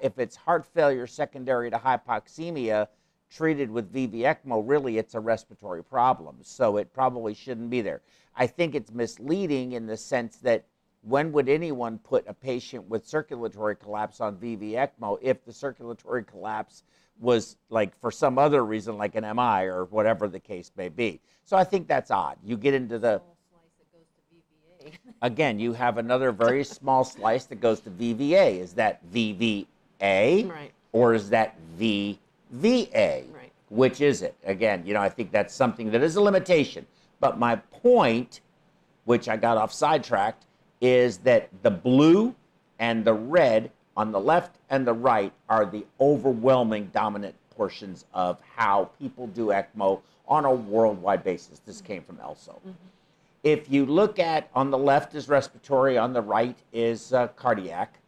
if 0.00 0.18
it's 0.18 0.36
heart 0.36 0.66
failure 0.66 1.06
secondary 1.06 1.70
to 1.70 1.78
hypoxemia 1.78 2.88
treated 3.30 3.70
with 3.70 3.92
VV 3.92 4.20
ECMO, 4.20 4.62
really 4.66 4.98
it's 4.98 5.14
a 5.14 5.20
respiratory 5.20 5.82
problem. 5.82 6.36
So 6.42 6.76
it 6.76 6.92
probably 6.92 7.34
shouldn't 7.34 7.70
be 7.70 7.80
there. 7.80 8.02
I 8.36 8.46
think 8.46 8.74
it's 8.74 8.92
misleading 8.92 9.72
in 9.72 9.86
the 9.86 9.96
sense 9.96 10.36
that 10.38 10.64
when 11.02 11.32
would 11.32 11.48
anyone 11.48 11.98
put 11.98 12.26
a 12.28 12.34
patient 12.34 12.88
with 12.88 13.06
circulatory 13.06 13.76
collapse 13.76 14.20
on 14.20 14.36
VV 14.36 14.72
ECMO 14.72 15.18
if 15.20 15.44
the 15.44 15.52
circulatory 15.52 16.24
collapse 16.24 16.84
was 17.18 17.56
like 17.70 17.98
for 18.00 18.10
some 18.10 18.38
other 18.38 18.64
reason, 18.64 18.96
like 18.96 19.14
an 19.14 19.24
MI 19.36 19.64
or 19.64 19.86
whatever 19.86 20.28
the 20.28 20.40
case 20.40 20.70
may 20.76 20.88
be? 20.88 21.20
So 21.44 21.56
I 21.56 21.64
think 21.64 21.88
that's 21.88 22.10
odd. 22.10 22.36
You 22.44 22.56
get 22.56 22.74
into 22.74 22.98
the 22.98 23.20
again, 25.22 25.58
you 25.58 25.72
have 25.72 25.98
another 25.98 26.32
very 26.32 26.64
small 26.64 27.04
slice 27.04 27.44
that 27.46 27.60
goes 27.60 27.80
to 27.80 27.90
VVA. 27.90 28.58
Is 28.60 28.74
that 28.74 29.00
VVA 29.12 29.66
Right. 30.50 30.72
or 30.92 31.14
is 31.14 31.30
that 31.30 31.56
VVA? 31.78 32.18
Right. 33.32 33.52
Which 33.70 34.00
is 34.00 34.22
it? 34.22 34.34
Again, 34.44 34.84
you 34.84 34.94
know, 34.94 35.00
I 35.00 35.08
think 35.08 35.30
that's 35.30 35.54
something 35.54 35.90
that 35.92 36.02
is 36.02 36.16
a 36.16 36.20
limitation. 36.20 36.86
But 37.20 37.38
my 37.38 37.56
point, 37.56 38.40
which 39.04 39.28
I 39.28 39.36
got 39.36 39.56
off 39.56 39.72
sidetracked, 39.72 40.44
is 40.80 41.18
that 41.18 41.48
the 41.62 41.70
blue 41.70 42.34
and 42.78 43.04
the 43.04 43.14
red 43.14 43.70
on 43.96 44.10
the 44.10 44.20
left 44.20 44.56
and 44.70 44.86
the 44.86 44.92
right 44.92 45.32
are 45.48 45.64
the 45.64 45.84
overwhelming 46.00 46.90
dominant 46.92 47.34
portions 47.54 48.04
of 48.12 48.38
how 48.56 48.90
people 48.98 49.26
do 49.28 49.46
ECMO 49.48 50.00
on 50.26 50.44
a 50.44 50.52
worldwide 50.52 51.22
basis. 51.22 51.60
This 51.60 51.80
came 51.80 52.02
from 52.02 52.16
ELSO. 52.16 52.58
If 53.42 53.68
you 53.68 53.86
look 53.86 54.20
at 54.20 54.48
on 54.54 54.70
the 54.70 54.78
left 54.78 55.16
is 55.16 55.28
respiratory, 55.28 55.98
on 55.98 56.12
the 56.12 56.22
right 56.22 56.56
is 56.72 57.12
uh, 57.12 57.26
cardiac, 57.28 57.98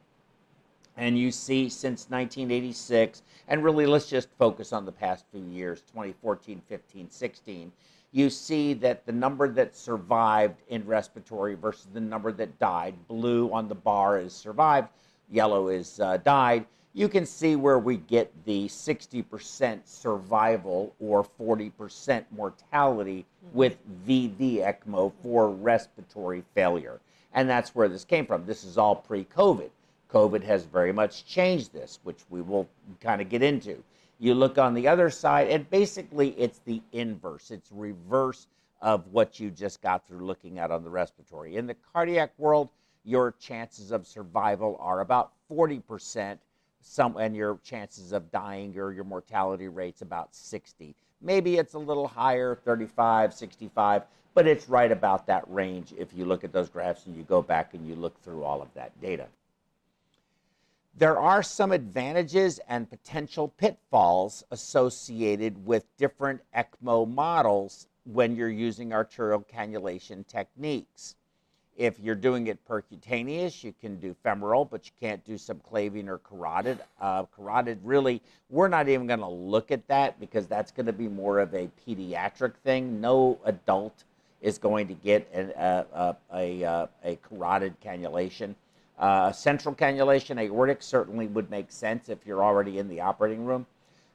and 0.97 1.19
you 1.19 1.33
see 1.33 1.69
since 1.69 2.09
1986, 2.09 3.23
and 3.49 3.65
really 3.65 3.85
let's 3.85 4.09
just 4.09 4.29
focus 4.39 4.73
on 4.73 4.85
the 4.85 4.93
past 4.93 5.25
few 5.33 5.43
years 5.43 5.81
2014, 5.89 6.63
15, 6.69 7.11
16. 7.11 7.73
You 8.13 8.31
see 8.31 8.75
that 8.75 9.05
the 9.07 9.13
number 9.13 9.49
that 9.49 9.75
survived 9.75 10.63
in 10.69 10.87
respiratory 10.87 11.57
versus 11.57 11.89
the 11.93 12.01
number 12.01 12.31
that 12.31 12.57
died, 12.61 12.95
blue 13.09 13.53
on 13.53 13.67
the 13.67 13.75
bar 13.75 14.21
is 14.21 14.33
survived, 14.33 14.89
yellow 15.29 15.67
is 15.67 15.99
uh, 15.99 16.19
died. 16.19 16.65
You 16.97 17.09
can 17.09 17.27
see 17.27 17.57
where 17.57 17.81
we 17.81 17.97
get 17.97 18.33
the 18.45 18.69
60% 18.69 19.81
survival 19.85 20.95
or 21.01 21.27
40% 21.41 22.25
mortality 22.31 23.27
mm-hmm. 23.45 23.59
with 23.59 23.79
VV 24.07 24.59
ECMO 24.59 25.13
for 25.21 25.51
respiratory 25.51 26.45
failure. 26.55 27.01
And 27.33 27.51
that's 27.51 27.75
where 27.75 27.89
this 27.89 28.05
came 28.05 28.27
from. 28.27 28.47
This 28.47 28.63
is 28.63 28.79
all 28.79 28.95
pre 28.95 29.25
COVID. 29.25 29.71
COVID 30.09 30.45
has 30.45 30.65
very 30.67 30.93
much 30.93 31.27
changed 31.27 31.73
this, 31.73 31.99
which 32.05 32.21
we 32.31 32.41
will 32.41 32.69
kind 33.01 33.21
of 33.21 33.29
get 33.29 33.43
into. 33.43 33.83
You 34.21 34.35
look 34.35 34.57
on 34.57 34.73
the 34.73 34.87
other 34.87 35.11
side, 35.11 35.49
and 35.49 35.69
basically 35.71 36.31
it's 36.39 36.61
the 36.61 36.81
inverse, 36.93 37.51
it's 37.51 37.73
reverse 37.73 38.47
of 38.81 39.05
what 39.11 39.41
you 39.41 39.51
just 39.51 39.83
got 39.83 40.07
through 40.07 40.25
looking 40.25 40.61
at 40.61 40.71
on 40.71 40.85
the 40.85 40.91
respiratory. 40.91 41.57
In 41.57 41.67
the 41.67 41.75
cardiac 41.93 42.31
world, 42.39 42.69
your 43.03 43.33
chances 43.41 43.91
of 43.91 44.07
survival 44.07 44.77
are 44.79 45.01
about 45.01 45.33
40%, 45.51 46.39
some, 46.85 47.17
and 47.17 47.35
your 47.35 47.59
chances 47.65 48.13
of 48.13 48.31
dying 48.31 48.77
or 48.79 48.93
your 48.93 49.05
mortality 49.05 49.69
rate's 49.69 50.03
about 50.03 50.35
60. 50.35 50.95
Maybe 51.21 51.57
it's 51.57 51.75
a 51.75 51.79
little 51.79 52.07
higher, 52.07 52.55
35, 52.55 53.33
65, 53.33 54.03
but 54.35 54.47
it's 54.47 54.69
right 54.69 54.93
about 54.93 55.27
that 55.27 55.45
range 55.49 55.95
if 55.97 56.13
you 56.15 56.25
look 56.25 56.45
at 56.45 56.53
those 56.53 56.69
graphs 56.69 57.07
and 57.07 57.17
you 57.17 57.23
go 57.23 57.41
back 57.41 57.75
and 57.75 57.87
you 57.87 57.95
look 57.95 58.21
through 58.23 58.45
all 58.45 58.61
of 58.61 58.69
that 58.75 59.01
data. 59.01 59.27
There 60.97 61.19
are 61.19 61.43
some 61.43 61.73
advantages 61.73 62.61
and 62.69 62.89
potential 62.89 63.49
pitfalls 63.49 64.45
associated 64.51 65.67
with 65.67 65.85
different 65.97 66.41
ECMO 66.55 67.13
models 67.13 67.89
when 68.05 68.37
you're 68.37 68.49
using 68.49 68.93
arterial 68.93 69.41
cannulation 69.41 70.25
techniques. 70.27 71.17
If 71.77 71.99
you're 71.99 72.15
doing 72.15 72.47
it 72.47 72.59
percutaneous, 72.69 73.65
you 73.65 73.75
can 73.81 73.99
do 73.99 74.15
femoral, 74.23 74.65
but 74.65 74.87
you 74.87 74.93
can't 75.01 75.25
do 75.25 75.35
subclavian 75.35 76.07
or 76.07 76.19
carotid. 76.19 76.79
Uh, 77.01 77.25
carotid, 77.25 77.81
really, 77.83 78.23
we're 78.49 78.69
not 78.69 78.89
even 78.89 79.09
going 79.09 79.21
to 79.21 79.29
look 79.29 79.73
at 79.73 79.87
that 79.89 80.21
because 80.21 80.47
that's 80.47 80.71
going 80.71 80.87
to 80.87 80.93
be 80.93 81.09
more 81.09 81.41
of 81.41 81.53
a 81.53 81.69
pediatric 81.87 82.55
thing. 82.63 83.01
No 83.01 83.39
adult 83.45 84.05
is 84.41 84.57
going 84.59 84.87
to 84.87 84.95
get 84.95 85.29
uh, 85.35 85.61
uh, 85.93 86.13
a, 86.33 86.63
a, 86.63 86.89
a 87.05 87.17
carotid 87.17 87.75
cannulation. 87.81 88.55
Uh, 88.99 89.33
central 89.33 89.75
cannulation, 89.75 90.39
aortic, 90.39 90.81
certainly 90.81 91.27
would 91.27 91.51
make 91.51 91.73
sense 91.73 92.09
if 92.09 92.19
you're 92.25 92.45
already 92.45 92.79
in 92.79 92.89
the 92.89 93.01
operating 93.01 93.45
room. 93.45 93.67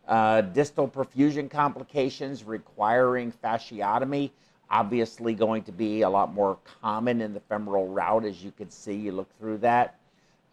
Uh, 0.07 0.41
distal 0.41 0.87
perfusion 0.87 1.49
complications 1.51 2.43
requiring 2.43 3.31
fasciotomy, 3.43 4.31
obviously 4.71 5.33
going 5.33 5.63
to 5.63 5.71
be 5.71 6.01
a 6.01 6.09
lot 6.09 6.33
more 6.33 6.57
common 6.81 7.21
in 7.21 7.33
the 7.33 7.39
femoral 7.39 7.87
route, 7.87 8.25
as 8.25 8.43
you 8.43 8.51
can 8.51 8.69
see. 8.69 8.95
You 8.95 9.11
look 9.11 9.29
through 9.39 9.59
that. 9.59 9.95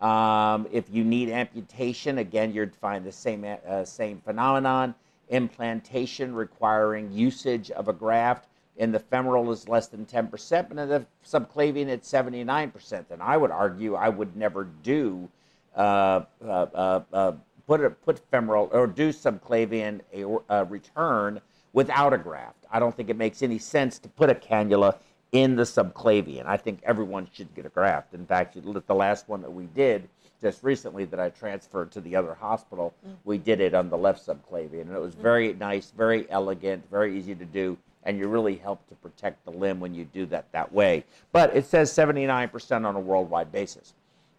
Um, 0.00 0.66
if 0.72 0.90
you 0.90 1.04
need 1.04 1.30
amputation, 1.30 2.18
again, 2.18 2.52
you'd 2.52 2.74
find 2.74 3.04
the 3.04 3.12
same 3.12 3.44
uh, 3.44 3.84
same 3.84 4.20
phenomenon. 4.24 4.94
Implantation 5.28 6.34
requiring 6.34 7.10
usage 7.12 7.70
of 7.70 7.88
a 7.88 7.92
graft 7.92 8.48
in 8.76 8.92
the 8.92 8.98
femoral 8.98 9.50
is 9.50 9.68
less 9.68 9.88
than 9.88 10.04
10%, 10.04 10.30
but 10.68 10.78
in 10.78 10.88
the 10.88 11.06
subclavian 11.24 11.88
it's 11.88 12.10
79%. 12.10 13.04
And 13.10 13.22
I 13.22 13.36
would 13.36 13.50
argue 13.50 13.94
I 13.94 14.08
would 14.08 14.36
never 14.36 14.64
do 14.82 15.28
uh, 15.74 16.22
uh, 16.44 16.66
uh, 16.74 17.00
uh 17.12 17.32
put 17.66 17.82
a, 17.82 17.90
put 17.90 18.20
femoral 18.30 18.68
or 18.72 18.86
do 18.86 19.10
subclavian 19.10 20.00
a, 20.14 20.24
a 20.54 20.64
return 20.64 21.40
without 21.76 22.14
a 22.14 22.18
graft. 22.18 22.64
I 22.70 22.78
don't 22.78 22.96
think 22.96 23.10
it 23.10 23.18
makes 23.18 23.42
any 23.42 23.58
sense 23.58 23.98
to 23.98 24.08
put 24.08 24.30
a 24.30 24.34
cannula 24.34 24.96
in 25.32 25.56
the 25.56 25.64
subclavian. 25.64 26.46
I 26.46 26.56
think 26.56 26.80
everyone 26.84 27.28
should 27.34 27.54
get 27.54 27.66
a 27.66 27.68
graft. 27.68 28.14
In 28.14 28.24
fact, 28.24 28.56
the 28.56 28.94
last 28.94 29.28
one 29.28 29.42
that 29.42 29.50
we 29.50 29.66
did 29.66 30.08
just 30.40 30.64
recently 30.64 31.04
that 31.04 31.20
I 31.20 31.28
transferred 31.28 31.92
to 31.92 32.00
the 32.00 32.16
other 32.16 32.32
hospital, 32.32 32.94
mm. 33.06 33.14
we 33.24 33.36
did 33.36 33.60
it 33.60 33.74
on 33.74 33.90
the 33.90 33.98
left 33.98 34.26
subclavian, 34.26 34.82
and 34.82 34.92
it 34.92 35.00
was 35.00 35.14
very 35.14 35.52
nice, 35.52 35.90
very 35.90 36.26
elegant, 36.30 36.82
very 36.90 37.16
easy 37.16 37.34
to 37.34 37.44
do 37.44 37.76
and 38.06 38.18
you 38.18 38.28
really 38.28 38.54
help 38.54 38.88
to 38.88 38.94
protect 38.94 39.44
the 39.44 39.50
limb 39.50 39.80
when 39.80 39.92
you 39.92 40.04
do 40.04 40.26
that 40.26 40.50
that 40.52 40.72
way. 40.72 41.04
But 41.32 41.54
it 41.54 41.66
says 41.66 41.92
79% 41.92 42.86
on 42.86 42.94
a 42.94 43.00
worldwide 43.00 43.50
basis. 43.50 43.94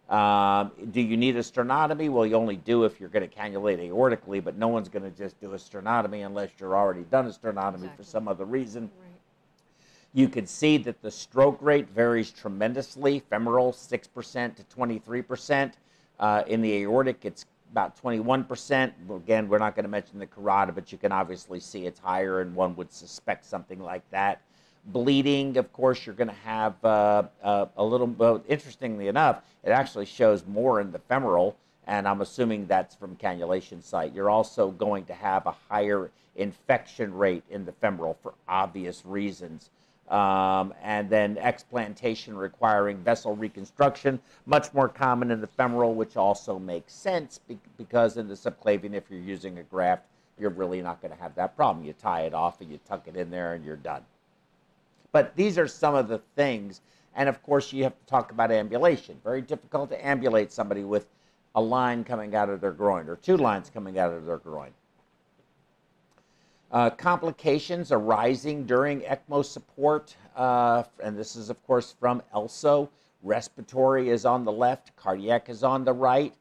Um, 0.08 0.72
do 0.90 1.02
you 1.02 1.18
need 1.18 1.36
a 1.36 1.40
sternotomy? 1.40 2.08
Well, 2.10 2.24
you 2.24 2.34
only 2.34 2.56
do 2.56 2.84
if 2.84 2.98
you're 2.98 3.10
going 3.10 3.28
to 3.28 3.34
cannulate 3.34 3.78
aortically, 3.80 4.40
but 4.40 4.56
no 4.56 4.68
one's 4.68 4.88
going 4.88 5.02
to 5.02 5.10
just 5.10 5.38
do 5.40 5.52
a 5.52 5.56
sternotomy 5.56 6.24
unless 6.24 6.50
you're 6.58 6.74
already 6.74 7.02
done 7.02 7.26
a 7.26 7.30
sternotomy 7.30 7.74
exactly. 7.74 7.96
for 7.96 8.02
some 8.04 8.26
other 8.26 8.46
reason. 8.46 8.84
Right. 8.84 9.08
You 10.14 10.28
can 10.28 10.46
see 10.46 10.78
that 10.78 11.02
the 11.02 11.10
stroke 11.10 11.58
rate 11.60 11.88
varies 11.90 12.30
tremendously. 12.30 13.20
Femoral, 13.28 13.72
6% 13.72 14.56
to 14.56 14.62
23%. 14.64 15.72
Uh, 16.18 16.42
in 16.46 16.62
the 16.62 16.72
aortic, 16.78 17.24
it's 17.24 17.44
about 17.70 18.00
21%. 18.02 18.92
Again, 19.14 19.48
we're 19.48 19.58
not 19.58 19.76
going 19.76 19.84
to 19.84 19.90
mention 19.90 20.18
the 20.18 20.26
carotid, 20.26 20.74
but 20.74 20.90
you 20.90 20.96
can 20.96 21.12
obviously 21.12 21.60
see 21.60 21.84
it's 21.86 22.00
higher, 22.00 22.40
and 22.40 22.54
one 22.54 22.74
would 22.76 22.90
suspect 22.90 23.44
something 23.44 23.80
like 23.80 24.08
that. 24.10 24.40
Bleeding, 24.88 25.58
of 25.58 25.70
course, 25.72 26.06
you're 26.06 26.14
going 26.14 26.28
to 26.28 26.34
have 26.44 26.82
uh, 26.82 27.24
uh, 27.42 27.66
a 27.76 27.84
little, 27.84 28.06
well, 28.06 28.42
interestingly 28.48 29.08
enough, 29.08 29.42
it 29.62 29.68
actually 29.68 30.06
shows 30.06 30.46
more 30.46 30.80
in 30.80 30.92
the 30.92 30.98
femoral, 30.98 31.56
and 31.86 32.08
I'm 32.08 32.22
assuming 32.22 32.66
that's 32.66 32.94
from 32.94 33.14
cannulation 33.16 33.82
site. 33.82 34.14
You're 34.14 34.30
also 34.30 34.70
going 34.70 35.04
to 35.04 35.12
have 35.12 35.46
a 35.46 35.54
higher 35.68 36.10
infection 36.36 37.12
rate 37.12 37.42
in 37.50 37.66
the 37.66 37.72
femoral 37.72 38.16
for 38.22 38.32
obvious 38.48 39.02
reasons. 39.04 39.68
Um, 40.08 40.72
and 40.82 41.10
then 41.10 41.36
explantation 41.36 42.34
requiring 42.34 42.96
vessel 42.98 43.36
reconstruction, 43.36 44.20
much 44.46 44.72
more 44.72 44.88
common 44.88 45.30
in 45.30 45.42
the 45.42 45.46
femoral, 45.46 45.94
which 45.94 46.16
also 46.16 46.58
makes 46.58 46.94
sense 46.94 47.40
because 47.76 48.16
in 48.16 48.26
the 48.26 48.34
subclavian, 48.34 48.94
if 48.94 49.10
you're 49.10 49.20
using 49.20 49.58
a 49.58 49.62
graft, 49.62 50.04
you're 50.38 50.48
really 50.48 50.80
not 50.80 51.02
going 51.02 51.12
to 51.12 51.20
have 51.20 51.34
that 51.34 51.56
problem. 51.56 51.84
You 51.84 51.92
tie 51.92 52.22
it 52.22 52.32
off 52.32 52.62
and 52.62 52.70
you 52.70 52.78
tuck 52.88 53.06
it 53.06 53.16
in 53.16 53.28
there 53.28 53.52
and 53.52 53.66
you're 53.66 53.76
done. 53.76 54.02
But 55.12 55.34
these 55.36 55.58
are 55.58 55.68
some 55.68 55.94
of 55.94 56.08
the 56.08 56.18
things. 56.36 56.80
And 57.14 57.28
of 57.28 57.42
course, 57.42 57.72
you 57.72 57.82
have 57.84 57.98
to 57.98 58.06
talk 58.06 58.30
about 58.30 58.50
ambulation. 58.50 59.20
Very 59.24 59.42
difficult 59.42 59.90
to 59.90 60.06
ambulate 60.06 60.52
somebody 60.52 60.84
with 60.84 61.06
a 61.54 61.60
line 61.60 62.04
coming 62.04 62.34
out 62.34 62.48
of 62.48 62.60
their 62.60 62.72
groin 62.72 63.08
or 63.08 63.16
two 63.16 63.36
lines 63.36 63.70
coming 63.70 63.98
out 63.98 64.12
of 64.12 64.26
their 64.26 64.36
groin. 64.38 64.70
Uh, 66.70 66.90
complications 66.90 67.90
arising 67.92 68.66
during 68.66 69.00
ECMO 69.00 69.42
support, 69.42 70.14
uh, 70.36 70.82
and 71.02 71.18
this 71.18 71.34
is, 71.34 71.48
of 71.48 71.66
course, 71.66 71.94
from 71.98 72.22
ELSO. 72.34 72.90
Respiratory 73.22 74.10
is 74.10 74.26
on 74.26 74.44
the 74.44 74.52
left, 74.52 74.94
cardiac 74.94 75.48
is 75.48 75.64
on 75.64 75.84
the 75.84 75.92
right. 75.92 76.34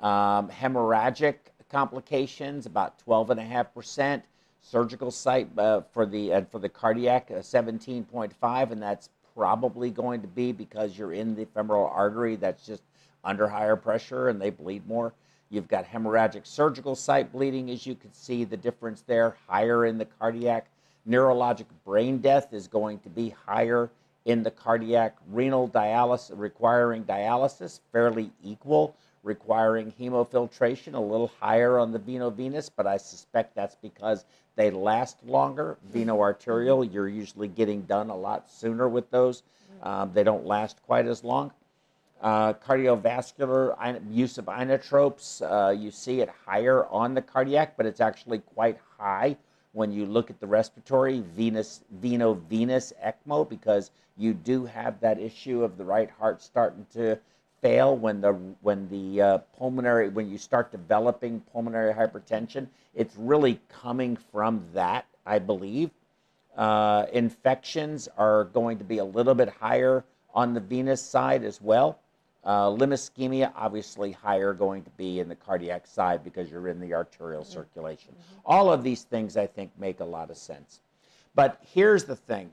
Um, 0.00 0.48
hemorrhagic 0.48 1.34
complications, 1.68 2.66
about 2.66 3.04
12.5%. 3.04 4.22
Surgical 4.62 5.10
site 5.10 5.48
uh, 5.58 5.82
for 5.92 6.06
the 6.06 6.32
uh, 6.32 6.42
for 6.50 6.58
the 6.58 6.68
cardiac, 6.68 7.28
17.5, 7.28 8.32
uh, 8.42 8.72
and 8.72 8.82
that's 8.82 9.10
probably 9.34 9.90
going 9.90 10.20
to 10.20 10.28
be 10.28 10.52
because 10.52 10.96
you're 10.96 11.12
in 11.12 11.34
the 11.34 11.44
femoral 11.46 11.90
artery 11.94 12.36
that's 12.36 12.64
just 12.64 12.82
under 13.24 13.48
higher 13.48 13.76
pressure 13.76 14.28
and 14.28 14.40
they 14.40 14.50
bleed 14.50 14.86
more. 14.86 15.12
You've 15.50 15.68
got 15.68 15.84
hemorrhagic 15.84 16.46
surgical 16.46 16.94
site 16.94 17.32
bleeding, 17.32 17.70
as 17.70 17.86
you 17.86 17.94
can 17.94 18.12
see 18.12 18.44
the 18.44 18.56
difference 18.56 19.02
there, 19.02 19.36
higher 19.48 19.84
in 19.84 19.98
the 19.98 20.06
cardiac. 20.06 20.68
Neurologic 21.08 21.66
brain 21.84 22.18
death 22.18 22.52
is 22.52 22.68
going 22.68 23.00
to 23.00 23.10
be 23.10 23.34
higher 23.46 23.90
in 24.24 24.42
the 24.42 24.50
cardiac. 24.50 25.16
Renal 25.28 25.68
dialysis, 25.68 26.32
requiring 26.38 27.04
dialysis, 27.04 27.80
fairly 27.92 28.30
equal, 28.42 28.96
requiring 29.22 29.92
hemofiltration, 29.92 30.94
a 30.94 31.00
little 31.00 31.30
higher 31.40 31.78
on 31.78 31.92
the 31.92 31.98
veno-venous, 31.98 32.68
but 32.68 32.86
I 32.86 32.96
suspect 32.96 33.54
that's 33.54 33.76
because 33.76 34.24
they 34.56 34.70
last 34.70 35.24
longer. 35.24 35.78
Veno-arterial, 35.92 36.84
you're 36.84 37.08
usually 37.08 37.48
getting 37.48 37.82
done 37.82 38.10
a 38.10 38.16
lot 38.16 38.50
sooner 38.50 38.88
with 38.88 39.10
those. 39.10 39.42
Um, 39.82 40.12
they 40.12 40.24
don't 40.24 40.46
last 40.46 40.82
quite 40.84 41.06
as 41.06 41.24
long. 41.24 41.52
Uh, 42.20 42.52
cardiovascular 42.52 44.00
use 44.10 44.38
of 44.38 44.44
inotropes, 44.44 45.42
uh, 45.42 45.70
you 45.70 45.90
see 45.90 46.20
it 46.20 46.30
higher 46.46 46.86
on 46.86 47.14
the 47.14 47.22
cardiac, 47.22 47.76
but 47.76 47.84
it's 47.84 48.00
actually 48.00 48.38
quite 48.38 48.78
high 48.98 49.36
when 49.72 49.90
you 49.90 50.06
look 50.06 50.30
at 50.30 50.38
the 50.38 50.46
respiratory 50.46 51.20
venous 51.34 51.82
veno-venous 52.00 52.92
ECMO 53.04 53.48
because 53.48 53.90
you 54.16 54.34
do 54.34 54.66
have 54.66 55.00
that 55.00 55.18
issue 55.18 55.64
of 55.64 55.76
the 55.78 55.84
right 55.84 56.10
heart 56.10 56.42
starting 56.42 56.86
to 56.92 57.18
fail 57.62 57.96
when 57.96 58.20
the 58.20 58.32
when 58.60 58.88
the 58.88 59.22
uh, 59.22 59.38
pulmonary 59.56 60.08
when 60.08 60.28
you 60.28 60.36
start 60.36 60.70
developing 60.70 61.40
pulmonary 61.52 61.94
hypertension. 61.94 62.66
It's 62.94 63.16
really 63.16 63.60
coming 63.68 64.16
from 64.16 64.64
that, 64.74 65.06
I 65.24 65.38
believe. 65.38 65.90
Uh, 66.56 67.06
infections 67.12 68.08
are 68.18 68.44
going 68.44 68.76
to 68.76 68.84
be 68.84 68.98
a 68.98 69.04
little 69.04 69.34
bit 69.34 69.48
higher 69.48 70.04
on 70.34 70.52
the 70.52 70.60
venous 70.60 71.00
side 71.00 71.44
as 71.44 71.62
well. 71.62 71.98
Uh, 72.44 72.68
limb 72.68 72.90
ischemia, 72.90 73.52
obviously 73.54 74.10
higher 74.10 74.52
going 74.52 74.82
to 74.82 74.90
be 74.90 75.20
in 75.20 75.28
the 75.28 75.34
cardiac 75.34 75.86
side 75.86 76.24
because 76.24 76.50
you're 76.50 76.68
in 76.68 76.80
the 76.80 76.92
arterial 76.92 77.44
circulation. 77.44 78.14
All 78.44 78.70
of 78.72 78.82
these 78.82 79.04
things, 79.04 79.36
I 79.36 79.46
think, 79.46 79.70
make 79.78 80.00
a 80.00 80.04
lot 80.04 80.28
of 80.28 80.36
sense. 80.36 80.80
But 81.34 81.62
here's 81.72 82.04
the 82.04 82.16
thing 82.16 82.50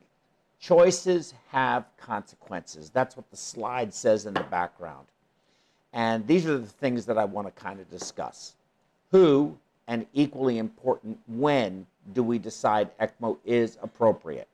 choices 0.59 1.33
have 1.49 1.85
consequences. 1.97 2.89
That's 2.89 3.15
what 3.15 3.29
the 3.31 3.37
slide 3.37 3.93
says 3.93 4.25
in 4.25 4.33
the 4.33 4.43
background. 4.43 5.07
And 5.93 6.27
these 6.27 6.45
are 6.45 6.57
the 6.57 6.67
things 6.67 7.05
that 7.05 7.17
I 7.17 7.25
want 7.25 7.47
to 7.47 7.61
kind 7.61 7.79
of 7.79 7.89
discuss. 7.89 8.53
Who, 9.11 9.57
and 9.87 10.05
equally 10.13 10.57
important, 10.57 11.19
when 11.27 11.87
do 12.13 12.21
we 12.21 12.37
decide 12.37 12.95
ECMO 12.99 13.37
is 13.45 13.77
appropriate? 13.81 14.47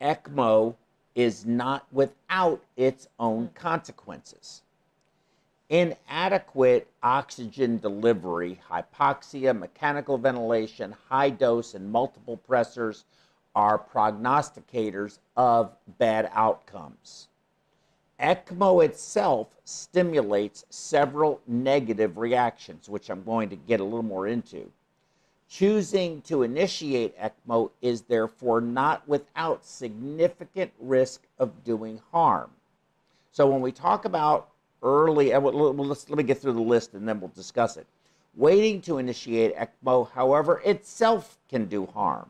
ECMO 0.00 0.74
is 1.14 1.44
not 1.44 1.86
without 1.92 2.62
its 2.76 3.08
own 3.18 3.50
consequences. 3.54 4.62
Inadequate 5.68 6.86
oxygen 7.02 7.78
delivery, 7.78 8.60
hypoxia, 8.70 9.58
mechanical 9.58 10.16
ventilation, 10.16 10.94
high 11.08 11.30
dose, 11.30 11.74
and 11.74 11.90
multiple 11.90 12.38
pressors 12.48 13.02
are 13.56 13.78
prognosticators 13.78 15.18
of 15.34 15.72
bad 15.98 16.30
outcomes. 16.34 17.28
ECMO 18.20 18.84
itself 18.84 19.48
stimulates 19.64 20.64
several 20.68 21.40
negative 21.46 22.18
reactions, 22.18 22.88
which 22.88 23.10
I'm 23.10 23.24
going 23.24 23.48
to 23.48 23.56
get 23.56 23.80
a 23.80 23.84
little 23.84 24.02
more 24.02 24.26
into. 24.26 24.70
Choosing 25.48 26.20
to 26.22 26.42
initiate 26.42 27.18
ECMO 27.18 27.70
is 27.80 28.02
therefore 28.02 28.60
not 28.60 29.08
without 29.08 29.64
significant 29.64 30.72
risk 30.78 31.22
of 31.38 31.64
doing 31.64 32.00
harm. 32.12 32.50
So 33.32 33.48
when 33.48 33.62
we 33.62 33.72
talk 33.72 34.04
about 34.04 34.50
early, 34.82 35.32
uh, 35.32 35.40
let 35.40 36.08
me 36.10 36.24
get 36.24 36.38
through 36.38 36.52
the 36.52 36.60
list 36.60 36.92
and 36.92 37.08
then 37.08 37.20
we'll 37.20 37.28
discuss 37.30 37.78
it. 37.78 37.86
Waiting 38.34 38.82
to 38.82 38.98
initiate 38.98 39.56
ECMO, 39.56 40.10
however, 40.10 40.60
itself 40.64 41.38
can 41.48 41.66
do 41.66 41.86
harm. 41.86 42.28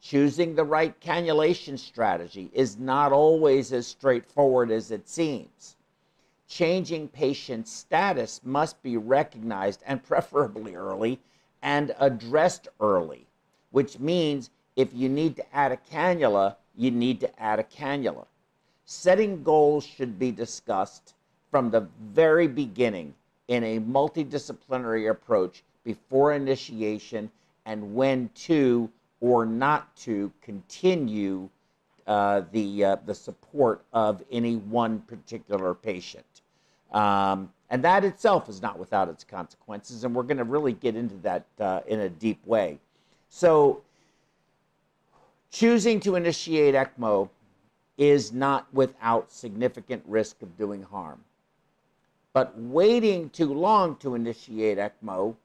Choosing 0.00 0.54
the 0.54 0.64
right 0.64 0.98
cannulation 0.98 1.76
strategy 1.76 2.50
is 2.54 2.78
not 2.78 3.12
always 3.12 3.70
as 3.72 3.86
straightforward 3.86 4.70
as 4.70 4.90
it 4.90 5.06
seems. 5.06 5.76
Changing 6.48 7.06
patient 7.06 7.68
status 7.68 8.40
must 8.42 8.82
be 8.82 8.96
recognized 8.96 9.82
and 9.86 10.02
preferably 10.10 10.74
early 10.74 11.20
and 11.62 11.94
addressed 11.98 12.68
early, 12.80 13.26
which 13.72 13.98
means 13.98 14.50
if 14.74 14.92
you 14.94 15.08
need 15.08 15.36
to 15.36 15.54
add 15.54 15.70
a 15.70 15.76
cannula, 15.76 16.56
you 16.74 16.90
need 16.90 17.20
to 17.20 17.40
add 17.40 17.58
a 17.58 17.64
cannula. 17.64 18.26
Setting 18.86 19.42
goals 19.42 19.84
should 19.84 20.18
be 20.18 20.32
discussed 20.32 21.14
from 21.50 21.70
the 21.70 21.86
very 22.00 22.48
beginning 22.48 23.14
in 23.48 23.62
a 23.64 23.80
multidisciplinary 23.80 25.10
approach 25.10 25.62
before 25.84 26.32
initiation 26.32 27.30
and 27.66 27.94
when 27.94 28.30
to 28.30 28.90
or 29.20 29.44
not 29.44 29.94
to 29.96 30.32
continue 30.42 31.48
uh, 32.06 32.42
the, 32.52 32.84
uh, 32.84 32.96
the 33.06 33.14
support 33.14 33.82
of 33.92 34.22
any 34.32 34.56
one 34.56 35.00
particular 35.00 35.74
patient. 35.74 36.24
Um, 36.92 37.52
and 37.68 37.84
that 37.84 38.04
itself 38.04 38.48
is 38.48 38.60
not 38.60 38.78
without 38.78 39.08
its 39.08 39.22
consequences, 39.22 40.02
and 40.02 40.14
we're 40.14 40.24
going 40.24 40.38
to 40.38 40.44
really 40.44 40.72
get 40.72 40.96
into 40.96 41.14
that 41.18 41.44
uh, 41.60 41.80
in 41.86 42.00
a 42.00 42.08
deep 42.08 42.44
way. 42.44 42.78
So, 43.28 43.82
choosing 45.52 46.00
to 46.00 46.16
initiate 46.16 46.74
ECMO 46.74 47.28
is 47.96 48.32
not 48.32 48.66
without 48.72 49.30
significant 49.30 50.02
risk 50.06 50.42
of 50.42 50.56
doing 50.56 50.82
harm. 50.82 51.20
But 52.32 52.58
waiting 52.58 53.30
too 53.30 53.52
long 53.52 53.96
to 53.96 54.14
initiate 54.14 54.78
ECMO 54.78 55.36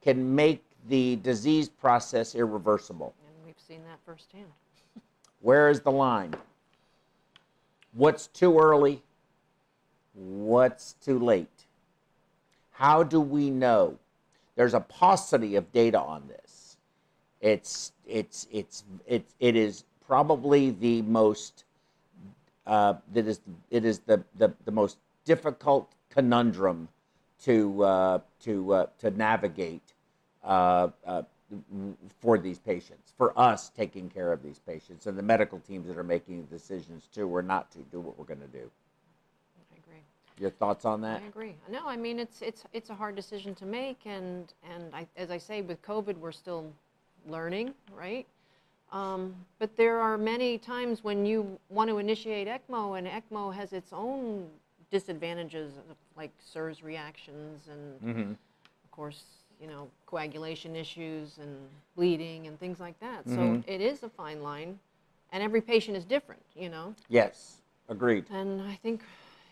can 0.00 0.34
make 0.34 0.62
the 0.88 1.16
disease 1.16 1.68
process 1.68 2.34
irreversible. 2.34 3.14
And 3.26 3.46
we've 3.46 3.58
seen 3.58 3.82
that 3.84 3.98
firsthand. 4.04 4.46
Where 5.40 5.68
is 5.68 5.80
the 5.80 5.90
line? 5.90 6.34
What's 7.92 8.26
too 8.28 8.58
early? 8.58 9.02
What's 10.14 10.94
too 10.94 11.18
late? 11.18 11.66
How 12.72 13.02
do 13.02 13.20
we 13.20 13.50
know? 13.50 13.98
There's 14.54 14.74
a 14.74 14.80
paucity 14.80 15.56
of 15.56 15.70
data 15.72 16.00
on 16.00 16.26
this. 16.28 16.78
It's 17.40 17.92
it's 18.06 18.46
it's 18.50 18.84
it, 19.06 19.24
it 19.40 19.56
is 19.56 19.84
probably 20.06 20.70
the 20.70 21.02
most 21.02 21.64
uh, 22.66 22.94
that 23.12 23.26
is 23.26 23.40
it 23.70 23.84
is 23.84 24.00
the, 24.00 24.22
the, 24.38 24.52
the 24.64 24.72
most 24.72 24.98
difficult 25.24 25.92
conundrum 26.10 26.88
to 27.42 27.82
uh, 27.84 28.18
to 28.40 28.72
uh, 28.72 28.86
to 28.98 29.10
navigate 29.10 29.92
uh, 30.46 30.88
uh, 31.06 31.22
for 32.20 32.38
these 32.38 32.58
patients, 32.58 33.12
for 33.18 33.38
us 33.38 33.70
taking 33.70 34.08
care 34.08 34.32
of 34.32 34.42
these 34.42 34.58
patients, 34.60 35.06
and 35.06 35.18
the 35.18 35.22
medical 35.22 35.60
teams 35.60 35.86
that 35.88 35.98
are 35.98 36.04
making 36.04 36.42
the 36.42 36.48
decisions 36.58 37.08
too, 37.14 37.28
or 37.28 37.42
not 37.42 37.70
to 37.72 37.78
do 37.92 38.00
what 38.00 38.18
we're 38.18 38.24
going 38.24 38.40
to 38.40 38.46
do. 38.48 38.70
I 39.72 39.78
agree. 39.78 40.02
Your 40.40 40.50
thoughts 40.50 40.84
on 40.84 41.00
that? 41.02 41.22
I 41.22 41.26
agree. 41.28 41.54
No, 41.70 41.86
I 41.86 41.96
mean 41.96 42.18
it's 42.18 42.42
it's 42.42 42.64
it's 42.72 42.90
a 42.90 42.94
hard 42.94 43.16
decision 43.16 43.54
to 43.56 43.66
make, 43.66 43.98
and 44.06 44.52
and 44.62 44.94
I, 44.94 45.06
as 45.16 45.30
I 45.30 45.38
say, 45.38 45.62
with 45.62 45.82
COVID, 45.82 46.16
we're 46.18 46.32
still 46.32 46.72
learning, 47.26 47.74
right? 47.94 48.26
Um, 48.92 49.34
but 49.58 49.76
there 49.76 49.98
are 50.00 50.16
many 50.16 50.58
times 50.58 51.02
when 51.02 51.26
you 51.26 51.58
want 51.70 51.90
to 51.90 51.98
initiate 51.98 52.48
ECMO, 52.48 52.98
and 52.98 53.06
ECMO 53.06 53.52
has 53.54 53.72
its 53.72 53.92
own 53.92 54.46
disadvantages, 54.90 55.72
like 56.16 56.30
SIRS 56.40 56.82
reactions, 56.82 57.68
and 57.70 58.00
Mm-hmm. 58.04 58.32
of 58.32 58.90
course, 58.92 59.24
you 59.60 59.66
know, 59.66 59.88
coagulation 60.06 60.76
issues 60.76 61.38
and 61.40 61.56
bleeding 61.96 62.46
and 62.46 62.58
things 62.60 62.80
like 62.80 62.98
that. 63.00 63.28
So 63.28 63.62
it 63.66 63.80
is 63.80 64.02
a 64.02 64.08
fine 64.08 64.42
line, 64.42 64.78
and 65.32 65.42
every 65.42 65.60
patient 65.60 65.96
is 65.96 66.04
different, 66.04 66.42
you 66.54 66.68
know. 66.68 66.94
Yes, 67.08 67.56
agreed. 67.88 68.26
And 68.30 68.62
I 68.62 68.74
think, 68.82 69.02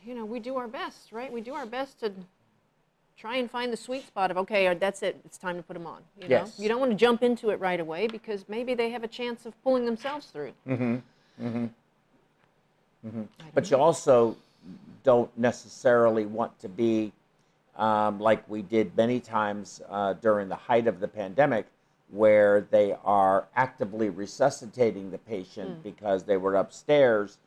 you 0.04 0.14
know, 0.14 0.24
we 0.24 0.40
do 0.40 0.56
our 0.56 0.68
best, 0.68 1.12
right? 1.12 1.32
We 1.32 1.40
do 1.40 1.54
our 1.54 1.66
best 1.66 2.00
to 2.00 2.12
try 3.16 3.36
and 3.36 3.50
find 3.50 3.72
the 3.72 3.76
sweet 3.76 4.06
spot 4.06 4.30
of, 4.30 4.36
okay, 4.36 4.66
uh, 4.66 4.74
that's 4.74 5.02
it, 5.02 5.18
it's 5.24 5.38
time 5.38 5.56
to 5.56 5.62
put 5.62 5.74
them 5.74 5.86
on. 5.86 6.02
You 6.20 6.28
know? 6.28 6.36
Yes. 6.36 6.58
You 6.58 6.68
don't 6.68 6.80
want 6.80 6.92
to 6.92 6.96
jump 6.96 7.22
into 7.22 7.50
it 7.50 7.60
right 7.60 7.80
away 7.80 8.06
because 8.06 8.44
maybe 8.48 8.74
they 8.74 8.90
have 8.90 9.04
a 9.04 9.08
chance 9.08 9.46
of 9.46 9.60
pulling 9.62 9.84
themselves 9.84 10.26
through. 10.26 10.52
Mm-hmm. 10.68 10.96
Mm-hmm. 11.42 11.64
Mm-hmm. 13.06 13.22
But 13.54 13.70
you 13.70 13.76
also 13.76 14.36
don't 15.02 15.30
necessarily 15.38 16.26
want 16.26 16.58
to 16.60 16.68
be 16.68 17.12
um, 17.76 18.20
like 18.20 18.48
we 18.48 18.62
did 18.62 18.96
many 18.96 19.20
times 19.20 19.80
uh, 19.88 20.14
during 20.14 20.48
the 20.48 20.56
height 20.56 20.86
of 20.86 21.00
the 21.00 21.08
pandemic, 21.08 21.66
where 22.10 22.60
they 22.70 22.94
are 23.04 23.48
actively 23.56 24.08
resuscitating 24.08 25.10
the 25.10 25.18
patient 25.18 25.82
because 25.82 26.22
they 26.22 26.36
were 26.36 26.54
upstairs, 26.56 27.38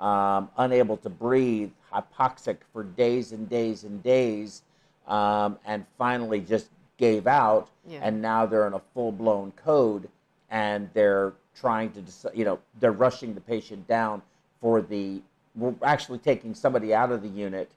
um, 0.00 0.48
unable 0.56 0.96
to 0.96 1.10
breathe, 1.10 1.70
hypoxic 1.92 2.58
for 2.72 2.82
days 2.82 3.32
and 3.32 3.48
days 3.48 3.84
and 3.84 4.02
days, 4.02 4.62
um, 5.06 5.58
and 5.66 5.84
finally 5.98 6.40
just 6.40 6.68
gave 6.96 7.26
out. 7.26 7.68
Yeah. 7.86 8.00
And 8.02 8.22
now 8.22 8.46
they're 8.46 8.66
in 8.66 8.72
a 8.72 8.82
full 8.94 9.12
blown 9.12 9.52
code, 9.52 10.08
and 10.50 10.88
they're 10.94 11.34
trying 11.54 11.92
to, 11.92 12.02
you 12.34 12.44
know, 12.44 12.58
they're 12.80 12.92
rushing 12.92 13.34
the 13.34 13.40
patient 13.40 13.86
down 13.86 14.22
for 14.60 14.80
the. 14.80 15.20
We're 15.56 15.74
actually 15.84 16.18
taking 16.18 16.54
somebody 16.54 16.92
out 16.92 17.12
of 17.12 17.22
the 17.22 17.28
unit 17.28 17.70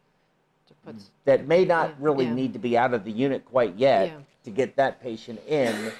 To 0.87 0.93
put, 0.93 1.01
s- 1.01 1.11
that 1.25 1.47
may 1.47 1.65
not 1.65 1.89
Yeah, 1.89 1.95
really 1.99 2.25
yeah. 2.25 2.33
need 2.33 2.53
to 2.53 2.59
be 2.59 2.77
out 2.77 2.93
of 2.93 3.03
the 3.03 3.11
unit 3.11 3.45
quite 3.45 3.75
yet 3.75 4.07
Yeah. 4.07 4.17
to 4.43 4.51
get 4.51 4.75
that 4.77 5.01
patient 5.01 5.39
in 5.47 5.91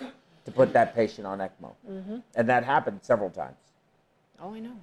to 0.46 0.52
put 0.52 0.74
that 0.74 0.96
patient 0.96 1.28
on 1.28 1.40
ECMO. 1.40 1.74
Mm-hmm. 1.90 2.18
And 2.36 2.50
that 2.50 2.64
happened 2.64 3.00
several 3.04 3.30
times. 3.30 3.58
oh, 4.40 4.54
I 4.54 4.60
know. 4.60 4.76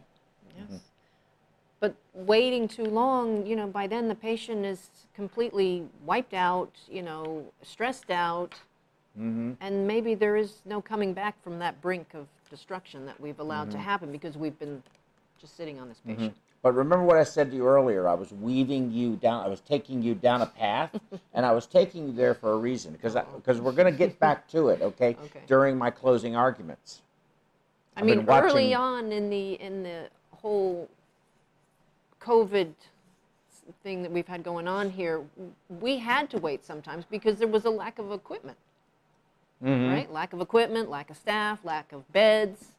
Yes. 0.56 0.66
Mm-hmm. 0.66 0.76
But 1.80 1.94
waiting 2.14 2.66
too 2.68 2.84
long, 2.86 3.46
you 3.46 3.56
know, 3.56 3.66
by 3.66 3.86
then 3.86 4.08
the 4.08 4.14
patient 4.14 4.64
is 4.64 4.90
completely 5.14 5.86
wiped 6.04 6.34
out, 6.34 6.70
you 6.88 7.02
know, 7.02 7.44
stressed 7.62 8.10
out, 8.10 8.54
Mm-hmm. 9.16 9.52
and 9.60 9.86
maybe 9.86 10.16
there 10.16 10.34
is 10.36 10.54
no 10.64 10.82
coming 10.82 11.12
back 11.14 11.40
from 11.44 11.60
that 11.60 11.80
brink 11.80 12.14
of 12.14 12.26
destruction 12.50 13.06
that 13.06 13.20
we've 13.20 13.38
allowed 13.38 13.68
Mm-hmm. 13.68 13.78
to 13.78 13.84
happen 13.90 14.10
because 14.10 14.36
we've 14.36 14.58
been 14.58 14.82
just 15.40 15.56
sitting 15.56 15.78
on 15.78 15.88
this 15.88 16.00
patient. 16.04 16.34
But 16.64 16.74
remember 16.74 17.04
what 17.04 17.18
I 17.18 17.24
said 17.24 17.50
to 17.50 17.56
you 17.58 17.66
earlier. 17.68 18.08
I 18.08 18.14
was 18.14 18.32
weaving 18.32 18.90
you 18.90 19.16
down. 19.16 19.44
I 19.44 19.48
was 19.48 19.60
taking 19.60 20.02
you 20.02 20.14
down 20.14 20.40
a 20.40 20.46
path, 20.46 20.98
and 21.34 21.44
I 21.44 21.52
was 21.52 21.66
taking 21.66 22.06
you 22.06 22.12
there 22.14 22.32
for 22.32 22.52
a 22.52 22.56
reason 22.56 22.90
because 22.94 23.14
because 23.36 23.60
we're 23.60 23.72
going 23.72 23.92
to 23.92 23.96
get 23.96 24.18
back 24.18 24.48
to 24.48 24.70
it, 24.70 24.80
okay? 24.80 25.14
Okay. 25.26 25.40
During 25.46 25.76
my 25.76 25.90
closing 25.90 26.34
arguments. 26.36 27.02
I 27.96 28.00
I've 28.00 28.06
mean, 28.06 28.24
watching- 28.24 28.48
early 28.50 28.74
on 28.74 29.12
in 29.12 29.28
the 29.28 29.60
in 29.60 29.82
the 29.82 30.08
whole 30.32 30.88
COVID 32.22 32.72
thing 33.82 34.00
that 34.02 34.10
we've 34.10 34.26
had 34.26 34.42
going 34.42 34.66
on 34.66 34.88
here, 34.88 35.20
we 35.68 35.98
had 35.98 36.30
to 36.30 36.38
wait 36.38 36.64
sometimes 36.64 37.04
because 37.04 37.36
there 37.36 37.46
was 37.48 37.66
a 37.66 37.70
lack 37.70 37.98
of 37.98 38.10
equipment, 38.10 38.56
Mhm. 39.62 39.92
right? 39.92 40.10
Lack 40.10 40.32
of 40.32 40.40
equipment, 40.40 40.88
lack 40.88 41.10
of 41.10 41.18
staff, 41.18 41.62
lack 41.62 41.92
of 41.92 42.10
beds. 42.10 42.70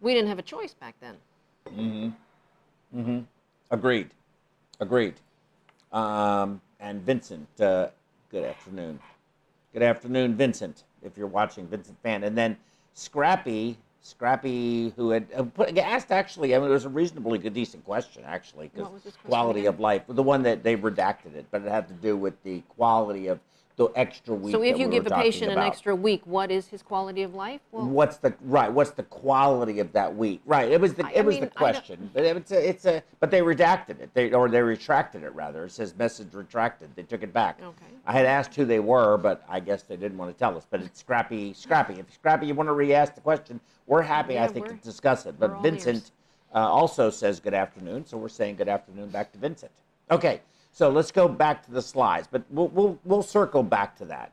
we 0.00 0.14
didn't 0.14 0.28
have 0.28 0.38
a 0.38 0.42
choice 0.42 0.72
back 0.74 0.94
then. 1.00 2.14
Agreed. 3.70 4.10
Agreed. 4.80 5.14
Um, 5.92 6.60
and 6.80 7.02
Vincent, 7.02 7.48
uh, 7.60 7.88
good 8.30 8.44
afternoon. 8.44 9.00
Good 9.72 9.82
afternoon, 9.82 10.34
Vincent, 10.36 10.84
if 11.02 11.16
you're 11.16 11.26
watching, 11.26 11.66
Vincent 11.66 11.96
Fan. 12.02 12.24
And 12.24 12.36
then 12.36 12.56
Scrappy, 12.94 13.76
Scrappy, 14.00 14.90
who 14.96 15.10
had 15.10 15.26
uh, 15.34 15.42
put, 15.42 15.76
asked 15.76 16.10
actually, 16.10 16.54
I 16.54 16.58
mean, 16.58 16.68
it 16.68 16.72
was 16.72 16.84
a 16.84 16.88
reasonably 16.90 17.38
good, 17.38 17.54
decent 17.54 17.84
question, 17.84 18.22
actually, 18.26 18.68
because 18.68 18.84
What 18.84 18.94
was 18.94 19.02
his 19.02 19.14
question 19.14 19.30
quality 19.30 19.60
again? 19.60 19.74
of 19.74 19.80
life, 19.80 20.02
the 20.08 20.22
one 20.22 20.42
that 20.44 20.62
they 20.62 20.76
redacted 20.76 21.34
it, 21.34 21.46
but 21.50 21.62
it 21.62 21.68
had 21.68 21.88
to 21.88 21.94
do 21.94 22.16
with 22.16 22.42
the 22.42 22.60
quality 22.76 23.26
of 23.26 23.40
the 23.78 23.88
extra 23.94 24.34
week. 24.34 24.52
So 24.52 24.62
if 24.62 24.76
you 24.76 24.88
we 24.88 24.92
give 24.92 25.06
a 25.06 25.10
patient 25.10 25.52
an 25.52 25.58
extra 25.58 25.94
week, 25.94 26.22
what 26.24 26.50
is 26.50 26.66
his 26.66 26.82
quality 26.82 27.22
of 27.22 27.34
life? 27.34 27.60
Well, 27.70 27.86
what's 27.86 28.16
the 28.16 28.34
right 28.42 28.70
what's 28.70 28.90
the 28.90 29.04
quality 29.04 29.78
of 29.78 29.92
that 29.92 30.14
week? 30.14 30.42
Right 30.44 30.70
it 30.70 30.80
was 30.80 30.94
the 30.94 31.06
I- 31.06 31.12
it 31.12 31.20
I 31.20 31.22
mean, 31.22 31.40
the 31.40 31.46
question 31.46 32.10
but 32.12 32.24
it's 32.24 32.50
a 32.50 32.68
it's 32.68 32.84
a 32.84 33.02
but 33.20 33.30
they 33.30 33.40
redacted 33.40 34.00
it. 34.00 34.10
They 34.14 34.32
or 34.32 34.48
they 34.48 34.60
retracted 34.60 35.22
it 35.22 35.32
rather. 35.32 35.64
It 35.64 35.70
says 35.70 35.94
message 35.96 36.34
retracted. 36.34 36.90
They 36.96 37.04
took 37.04 37.22
it 37.22 37.32
back. 37.32 37.60
Okay. 37.62 37.86
i 38.04 38.12
had 38.12 38.26
asked 38.26 38.54
who 38.56 38.64
they 38.64 38.80
were 38.80 39.16
but 39.16 39.44
i 39.48 39.60
guess 39.60 39.84
they 39.84 39.96
didn't 39.96 40.18
want 40.18 40.32
to 40.32 40.38
tell 40.38 40.56
us. 40.56 40.66
But 40.68 40.82
it's 40.82 40.98
scrappy 40.98 41.52
scrappy. 41.54 41.94
If 41.94 42.12
scrappy 42.12 42.46
you 42.46 42.54
want 42.54 42.68
to 42.68 42.74
re-ask 42.74 43.14
the 43.14 43.20
question 43.20 43.60
we're 43.86 44.02
happy 44.02 44.38
i 44.40 44.48
think 44.48 44.66
to 44.66 44.74
discuss 44.74 45.24
it. 45.24 45.38
But 45.38 45.62
vincent 45.62 46.10
uh, 46.52 46.58
also 46.58 47.10
says 47.10 47.38
good 47.38 47.54
afternoon 47.54 48.04
so 48.04 48.16
we're 48.18 48.28
saying 48.28 48.56
good 48.56 48.68
afternoon 48.68 49.10
back 49.10 49.30
to 49.32 49.38
vincent. 49.38 49.70
Okay 50.10 50.40
so 50.72 50.88
let's 50.88 51.10
go 51.10 51.28
back 51.28 51.64
to 51.64 51.70
the 51.70 51.82
slides 51.82 52.28
but 52.30 52.42
we'll 52.50 52.68
we'll, 52.68 52.98
we'll 53.04 53.22
circle 53.22 53.62
back 53.62 53.96
to 53.96 54.04
that 54.04 54.32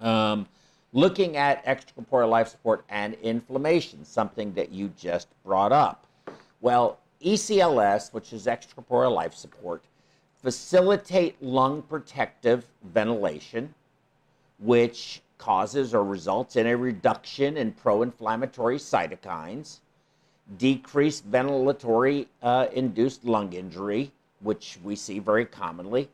um, 0.00 0.46
looking 0.92 1.36
at 1.36 1.64
extracorporeal 1.64 2.30
life 2.30 2.48
support 2.48 2.84
and 2.88 3.14
inflammation, 3.14 4.04
something 4.04 4.52
that 4.54 4.70
you 4.70 4.88
just 4.96 5.28
brought 5.44 5.72
up. 5.72 6.06
Well, 6.60 6.98
ECLS, 7.22 8.12
which 8.12 8.32
is 8.32 8.46
extracorporeal 8.46 9.14
life 9.14 9.34
support, 9.34 9.84
facilitate 10.42 11.40
lung 11.42 11.82
protective 11.82 12.64
ventilation, 12.82 13.74
which 14.60 15.20
causes 15.36 15.94
or 15.94 16.04
results 16.04 16.56
in 16.56 16.66
a 16.66 16.76
reduction 16.76 17.56
in 17.56 17.72
pro-inflammatory 17.72 18.76
cytokines, 18.76 19.78
decreased 20.56 21.30
ventilatory 21.30 22.26
uh, 22.42 22.66
induced 22.72 23.24
lung 23.24 23.52
injury, 23.52 24.10
which 24.40 24.78
we 24.82 24.96
see 24.96 25.18
very 25.18 25.44
commonly, 25.44 26.08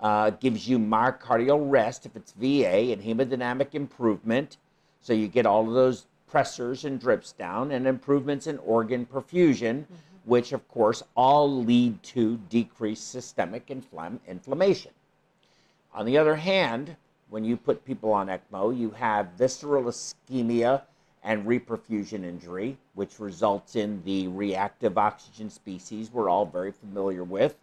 uh, 0.00 0.30
gives 0.30 0.68
you 0.68 0.78
myocardial 0.78 1.70
rest 1.70 2.06
if 2.06 2.14
it's 2.16 2.32
VA 2.32 2.92
and 2.92 3.02
hemodynamic 3.02 3.74
improvement. 3.74 4.56
So 5.00 5.12
you 5.12 5.28
get 5.28 5.46
all 5.46 5.66
of 5.66 5.74
those 5.74 6.06
pressors 6.32 6.84
and 6.84 7.00
drips 7.00 7.32
down 7.32 7.72
and 7.72 7.86
improvements 7.86 8.46
in 8.46 8.58
organ 8.58 9.06
perfusion, 9.06 9.84
which 10.24 10.52
of 10.52 10.66
course 10.68 11.02
all 11.16 11.64
lead 11.64 12.02
to 12.02 12.36
decreased 12.48 13.10
systemic 13.10 13.66
inflam- 13.68 14.20
inflammation. 14.26 14.92
On 15.94 16.04
the 16.04 16.18
other 16.18 16.36
hand, 16.36 16.96
when 17.30 17.44
you 17.44 17.56
put 17.56 17.84
people 17.84 18.12
on 18.12 18.28
ECMO, 18.28 18.76
you 18.76 18.90
have 18.90 19.32
visceral 19.32 19.84
ischemia 19.84 20.82
and 21.22 21.46
reperfusion 21.46 22.24
injury, 22.24 22.76
which 22.94 23.18
results 23.18 23.76
in 23.76 24.02
the 24.04 24.28
reactive 24.28 24.96
oxygen 24.96 25.50
species 25.50 26.10
we're 26.12 26.28
all 26.28 26.46
very 26.46 26.72
familiar 26.72 27.24
with, 27.24 27.56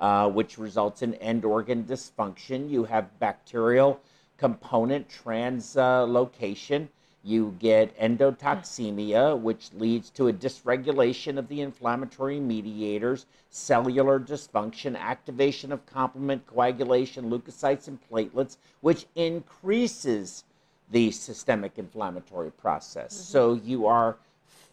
uh, 0.00 0.28
which 0.28 0.58
results 0.58 1.02
in 1.02 1.14
end 1.14 1.44
organ 1.44 1.84
dysfunction. 1.84 2.70
You 2.70 2.84
have 2.84 3.18
bacterial 3.18 4.00
component 4.36 5.08
translocation. 5.08 6.88
You 7.22 7.54
get 7.58 7.94
endotoxemia, 7.98 9.38
which 9.38 9.70
leads 9.74 10.08
to 10.10 10.28
a 10.28 10.32
dysregulation 10.32 11.36
of 11.36 11.48
the 11.48 11.60
inflammatory 11.60 12.40
mediators, 12.40 13.26
cellular 13.50 14.18
dysfunction, 14.18 14.98
activation 14.98 15.70
of 15.70 15.84
complement 15.84 16.46
coagulation, 16.46 17.28
leukocytes, 17.28 17.88
and 17.88 17.98
platelets, 18.10 18.56
which 18.80 19.04
increases 19.14 20.44
the 20.90 21.10
systemic 21.10 21.72
inflammatory 21.76 22.50
process. 22.50 23.14
So 23.14 23.54
you 23.54 23.86
are 23.86 24.16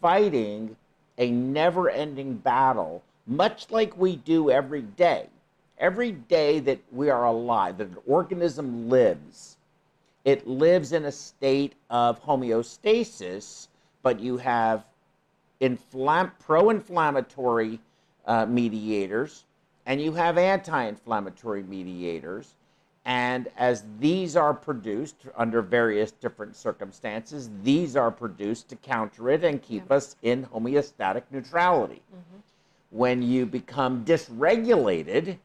fighting 0.00 0.76
a 1.16 1.30
never 1.30 1.90
ending 1.90 2.34
battle, 2.34 3.02
much 3.26 3.70
like 3.70 3.96
we 3.96 4.16
do 4.16 4.50
every 4.50 4.82
day. 4.82 5.26
Every 5.78 6.12
day 6.12 6.58
that 6.60 6.80
we 6.90 7.08
are 7.08 7.24
alive, 7.24 7.78
that 7.78 7.88
an 7.88 7.98
organism 8.06 8.88
lives, 8.88 9.56
it 10.24 10.46
lives 10.46 10.92
in 10.92 11.04
a 11.04 11.12
state 11.12 11.74
of 11.88 12.20
homeostasis, 12.22 13.68
but 14.02 14.18
you 14.18 14.38
have 14.38 14.84
inflam- 15.60 16.32
pro-inflammatory 16.40 17.78
uh, 18.26 18.46
mediators 18.46 19.44
and 19.86 20.00
you 20.02 20.12
have 20.12 20.36
anti-inflammatory 20.36 21.62
mediators 21.62 22.54
and 23.08 23.48
as 23.56 23.84
these 23.98 24.36
are 24.36 24.52
produced 24.52 25.16
under 25.34 25.62
various 25.62 26.12
different 26.12 26.54
circumstances 26.54 27.50
these 27.62 27.96
are 27.96 28.10
produced 28.10 28.68
to 28.68 28.76
counter 28.76 29.30
it 29.30 29.42
and 29.42 29.62
keep 29.62 29.90
us 29.90 30.14
in 30.22 30.44
homeostatic 30.46 31.22
neutrality 31.30 32.02
mm-hmm. 32.14 32.38
when 32.90 33.22
you 33.22 33.46
become 33.46 34.04
dysregulated 34.04 35.38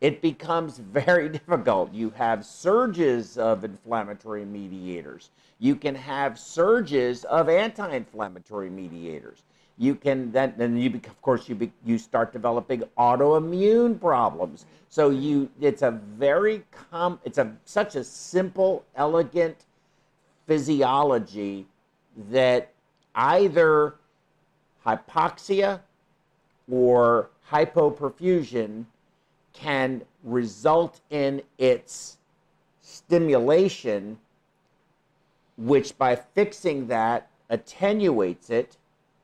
it 0.00 0.20
becomes 0.20 0.78
very 0.92 1.28
difficult. 1.28 1.92
You 1.92 2.10
have 2.10 2.44
surges 2.44 3.38
of 3.38 3.64
inflammatory 3.64 4.44
mediators. 4.44 5.30
You 5.58 5.74
can 5.74 5.94
have 5.94 6.38
surges 6.38 7.24
of 7.24 7.48
anti-inflammatory 7.48 8.70
mediators. 8.70 9.42
You 9.78 9.94
can 9.94 10.32
then, 10.32 10.54
then 10.56 10.76
you 10.76 10.88
of 10.94 11.22
course 11.22 11.48
you 11.48 11.54
be, 11.54 11.72
you 11.84 11.98
start 11.98 12.32
developing 12.32 12.82
autoimmune 12.98 14.00
problems. 14.00 14.64
So 14.88 15.10
you 15.10 15.50
it's 15.60 15.82
a 15.82 15.90
very 15.90 16.62
com 16.90 17.20
it's 17.24 17.38
a 17.38 17.52
such 17.64 17.94
a 17.96 18.04
simple, 18.04 18.84
elegant 18.94 19.66
physiology 20.46 21.66
that 22.30 22.70
either 23.14 23.96
hypoxia 24.84 25.80
or 26.70 27.30
hypoperfusion 27.50 28.84
can 29.52 30.02
result 30.22 31.00
in 31.10 31.42
its 31.58 32.18
stimulation, 32.82 34.18
which 35.56 35.96
by 35.98 36.14
fixing 36.14 36.86
that 36.86 37.28
attenuates 37.50 38.50
it. 38.50 38.76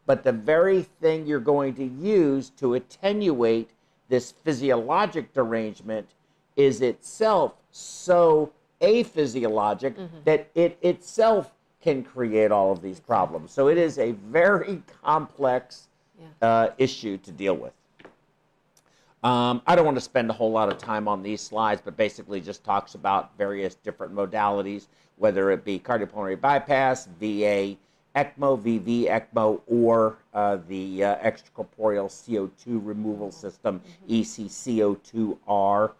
But 0.07 0.24
the 0.24 0.32
very 0.32 0.82
thing 0.82 1.26
you're 1.26 1.40
going 1.40 1.74
to 1.74 1.84
use 1.84 2.50
to 2.59 2.74
attenuate 2.74 3.70
this 4.09 4.32
physiologic 4.32 5.32
derangement 5.32 6.09
is 6.57 6.80
itself 6.82 7.55
so 7.70 8.53
aphysiologic 8.80 9.94
that 10.24 10.48
it 10.55 10.76
itself 10.82 11.53
can 11.80 12.03
create 12.03 12.50
all 12.53 12.72
of 12.72 12.82
these 12.82 13.00
problems. 13.00 13.53
So 13.53 13.68
it 13.68 13.78
is 13.78 13.98
a 13.98 14.12
very 14.12 14.82
complex 15.03 15.88
Yeah. 16.20 16.26
uh, 16.48 16.70
issue 16.78 17.16
to 17.18 17.32
deal 17.32 17.55
with. 17.57 17.72
Um, 19.24 19.62
I 19.66 19.76
don't 19.76 19.84
want 19.84 19.96
to 19.96 20.00
spend 20.03 20.30
a 20.30 20.32
whole 20.32 20.50
lot 20.50 20.68
of 20.68 20.78
time 20.78 21.07
on 21.09 21.22
these 21.22 21.40
slides, 21.40 21.80
but 21.84 21.96
basically 21.96 22.40
just 22.40 22.64
talks 22.64 22.94
about 22.96 23.36
various 23.38 23.76
different 23.76 24.14
modalities, 24.14 24.88
whether 25.16 25.50
it 25.53 25.64
be 25.64 25.78
cardiopulmonary 25.78 26.40
bypass, 26.40 27.07
VA, 27.20 27.76
ECMO, 28.14 28.60
VV, 28.60 29.08
ECMO, 29.08 29.60
or 29.66 30.18
uh, 30.34 30.58
the 30.68 31.04
uh, 31.04 31.16
extracorporeal 31.16 32.08
CO2 32.08 32.80
removal 32.84 33.30
system, 33.30 33.80
E 34.06 34.22
ECCO2R. 34.22 35.92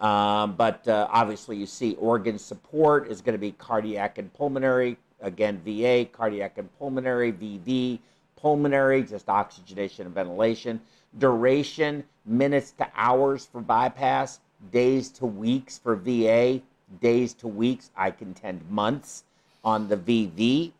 Um, 0.00 0.54
but 0.54 0.86
uh, 0.86 1.08
obviously, 1.10 1.56
you 1.56 1.66
see 1.66 1.94
organ 1.96 2.38
support 2.38 3.08
is 3.08 3.20
going 3.20 3.34
to 3.34 3.38
be 3.38 3.52
cardiac 3.52 4.18
and 4.18 4.32
pulmonary. 4.32 4.96
Again, 5.20 5.60
VA, 5.64 6.06
cardiac 6.10 6.58
and 6.58 6.68
pulmonary, 6.78 7.32
VV, 7.32 7.98
pulmonary, 8.36 9.02
just 9.02 9.28
oxygenation 9.28 10.06
and 10.06 10.14
ventilation. 10.14 10.80
Duration, 11.18 12.04
minutes 12.24 12.70
to 12.72 12.86
hours 12.94 13.46
for 13.46 13.60
bypass, 13.60 14.40
days 14.70 15.10
to 15.10 15.26
weeks 15.26 15.78
for 15.78 15.96
VA, 15.96 16.60
days 17.00 17.34
to 17.34 17.48
weeks, 17.48 17.90
I 17.96 18.10
contend 18.10 18.68
months 18.70 19.24
on 19.64 19.88
the 19.88 19.96
VV. 19.96 20.72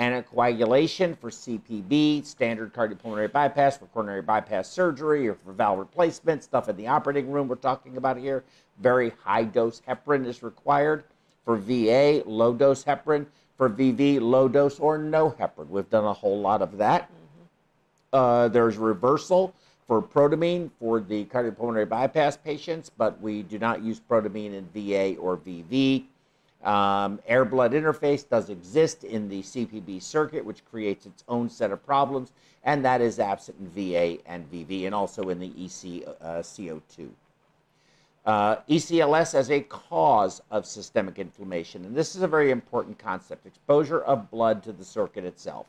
Anticoagulation 0.00 1.16
for 1.18 1.28
CPB, 1.28 2.24
standard 2.24 2.72
cardiopulmonary 2.72 3.30
bypass 3.30 3.76
for 3.76 3.84
coronary 3.86 4.22
bypass 4.22 4.66
surgery 4.66 5.28
or 5.28 5.34
for 5.34 5.52
valve 5.52 5.78
replacement, 5.78 6.42
stuff 6.42 6.70
in 6.70 6.76
the 6.78 6.86
operating 6.86 7.30
room 7.30 7.48
we're 7.48 7.56
talking 7.56 7.98
about 7.98 8.16
here. 8.16 8.42
Very 8.78 9.12
high 9.22 9.44
dose 9.44 9.82
heparin 9.86 10.24
is 10.24 10.42
required. 10.42 11.04
For 11.44 11.58
VA, 11.58 12.22
low 12.24 12.54
dose 12.54 12.82
heparin. 12.82 13.26
For 13.58 13.68
VV, 13.68 14.22
low 14.22 14.48
dose 14.48 14.78
or 14.78 14.96
no 14.96 15.32
heparin. 15.32 15.68
We've 15.68 15.90
done 15.90 16.06
a 16.06 16.14
whole 16.14 16.40
lot 16.40 16.62
of 16.62 16.78
that. 16.78 17.10
Uh, 18.10 18.48
there's 18.48 18.78
reversal 18.78 19.54
for 19.86 20.00
protamine 20.00 20.70
for 20.80 21.00
the 21.00 21.26
cardiopulmonary 21.26 21.86
bypass 21.86 22.38
patients, 22.38 22.90
but 22.96 23.20
we 23.20 23.42
do 23.42 23.58
not 23.58 23.82
use 23.82 24.00
protamine 24.00 24.54
in 24.54 24.66
VA 24.72 25.20
or 25.20 25.36
VV. 25.36 26.04
Um, 26.64 27.20
air 27.26 27.44
blood 27.44 27.72
interface 27.72 28.28
does 28.28 28.50
exist 28.50 29.04
in 29.04 29.28
the 29.28 29.40
CPB 29.40 30.02
circuit, 30.02 30.44
which 30.44 30.64
creates 30.64 31.06
its 31.06 31.24
own 31.26 31.48
set 31.48 31.70
of 31.70 31.84
problems, 31.84 32.32
and 32.64 32.84
that 32.84 33.00
is 33.00 33.18
absent 33.18 33.56
in 33.58 33.68
VA 33.68 34.18
and 34.26 34.50
VV, 34.52 34.84
and 34.84 34.94
also 34.94 35.30
in 35.30 35.38
the 35.38 35.52
EC 35.56 36.06
uh, 36.20 36.40
CO2. 36.40 37.08
Uh, 38.26 38.56
ECLS 38.68 39.34
as 39.34 39.50
a 39.50 39.60
cause 39.62 40.42
of 40.50 40.66
systemic 40.66 41.18
inflammation, 41.18 41.86
and 41.86 41.96
this 41.96 42.14
is 42.14 42.20
a 42.20 42.28
very 42.28 42.50
important 42.50 42.98
concept 42.98 43.46
exposure 43.46 44.02
of 44.02 44.30
blood 44.30 44.62
to 44.62 44.72
the 44.72 44.84
circuit 44.84 45.24
itself. 45.24 45.66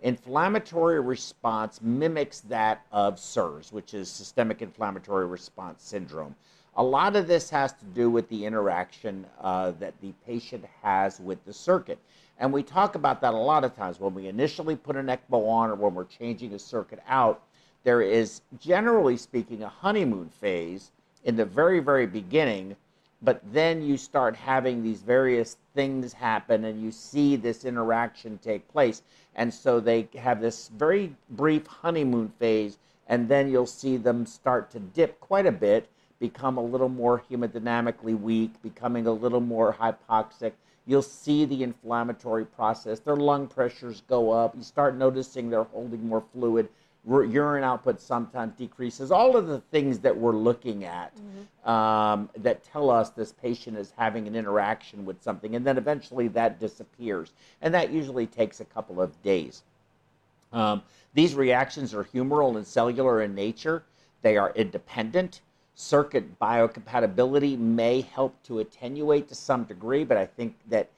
Inflammatory 0.00 1.00
response 1.00 1.80
mimics 1.82 2.40
that 2.40 2.86
of 2.90 3.18
SIRS, 3.18 3.70
which 3.70 3.92
is 3.92 4.10
systemic 4.10 4.62
inflammatory 4.62 5.26
response 5.26 5.82
syndrome. 5.82 6.34
A 6.74 6.82
lot 6.82 7.16
of 7.16 7.26
this 7.26 7.50
has 7.50 7.74
to 7.74 7.84
do 7.84 8.08
with 8.08 8.30
the 8.30 8.46
interaction 8.46 9.26
uh, 9.42 9.72
that 9.72 9.92
the 10.00 10.14
patient 10.26 10.64
has 10.82 11.20
with 11.20 11.44
the 11.44 11.52
circuit. 11.52 11.98
And 12.38 12.50
we 12.50 12.62
talk 12.62 12.94
about 12.94 13.20
that 13.20 13.34
a 13.34 13.36
lot 13.36 13.62
of 13.62 13.76
times 13.76 14.00
when 14.00 14.14
we 14.14 14.26
initially 14.26 14.74
put 14.74 14.96
an 14.96 15.08
ECMO 15.08 15.46
on 15.48 15.70
or 15.70 15.74
when 15.74 15.94
we're 15.94 16.04
changing 16.04 16.54
a 16.54 16.58
circuit 16.58 17.00
out. 17.06 17.42
There 17.84 18.00
is, 18.00 18.40
generally 18.58 19.18
speaking, 19.18 19.62
a 19.62 19.68
honeymoon 19.68 20.30
phase 20.30 20.92
in 21.24 21.36
the 21.36 21.44
very, 21.44 21.80
very 21.80 22.06
beginning, 22.06 22.74
but 23.20 23.42
then 23.52 23.82
you 23.82 23.98
start 23.98 24.34
having 24.34 24.82
these 24.82 25.02
various 25.02 25.58
things 25.74 26.14
happen 26.14 26.64
and 26.64 26.82
you 26.82 26.90
see 26.90 27.36
this 27.36 27.66
interaction 27.66 28.38
take 28.38 28.66
place. 28.72 29.02
And 29.34 29.52
so 29.52 29.78
they 29.78 30.08
have 30.18 30.40
this 30.40 30.68
very 30.68 31.14
brief 31.28 31.66
honeymoon 31.66 32.32
phase, 32.38 32.78
and 33.08 33.28
then 33.28 33.50
you'll 33.50 33.66
see 33.66 33.98
them 33.98 34.24
start 34.24 34.70
to 34.70 34.80
dip 34.80 35.20
quite 35.20 35.44
a 35.44 35.52
bit 35.52 35.86
become 36.22 36.56
a 36.56 36.62
little 36.62 36.88
more 36.88 37.24
hemodynamically 37.28 38.18
weak, 38.18 38.52
becoming 38.62 39.08
a 39.08 39.12
little 39.12 39.40
more 39.40 39.74
hypoxic. 39.74 40.52
You'll 40.86 41.02
see 41.02 41.44
the 41.44 41.64
inflammatory 41.64 42.44
process. 42.44 43.00
Their 43.00 43.16
lung 43.16 43.48
pressures 43.48 44.04
go 44.08 44.30
up. 44.30 44.54
You 44.56 44.62
start 44.62 44.96
noticing 44.96 45.50
they're 45.50 45.64
holding 45.64 46.06
more 46.06 46.22
fluid. 46.32 46.68
Urine 47.04 47.64
output 47.64 48.00
sometimes 48.00 48.54
decreases. 48.56 49.10
All 49.10 49.36
of 49.36 49.48
the 49.48 49.58
things 49.72 49.98
that 49.98 50.16
we're 50.16 50.36
looking 50.36 50.84
at 50.84 51.12
mm-hmm. 51.16 51.68
um, 51.68 52.30
that 52.36 52.62
tell 52.62 52.88
us 52.88 53.10
this 53.10 53.32
patient 53.32 53.76
is 53.76 53.92
having 53.96 54.28
an 54.28 54.36
interaction 54.36 55.04
with 55.04 55.20
something, 55.20 55.56
and 55.56 55.66
then 55.66 55.76
eventually 55.76 56.28
that 56.28 56.60
disappears. 56.60 57.32
And 57.60 57.74
that 57.74 57.90
usually 57.90 58.28
takes 58.28 58.60
a 58.60 58.64
couple 58.64 59.02
of 59.02 59.20
days. 59.24 59.64
Um, 60.52 60.82
these 61.14 61.34
reactions 61.34 61.92
are 61.92 62.04
humoral 62.04 62.56
and 62.56 62.64
cellular 62.64 63.22
in 63.22 63.34
nature, 63.34 63.82
they 64.20 64.36
are 64.36 64.52
independent 64.54 65.40
circuit 65.74 66.38
biocompatibility 66.38 67.58
may 67.58 68.02
help 68.02 68.34
to 68.44 68.58
attenuate 68.58 69.28
to 69.28 69.34
some 69.34 69.64
degree, 69.64 70.04
but 70.04 70.16
I 70.16 70.26
think 70.26 70.54
that 70.68 70.88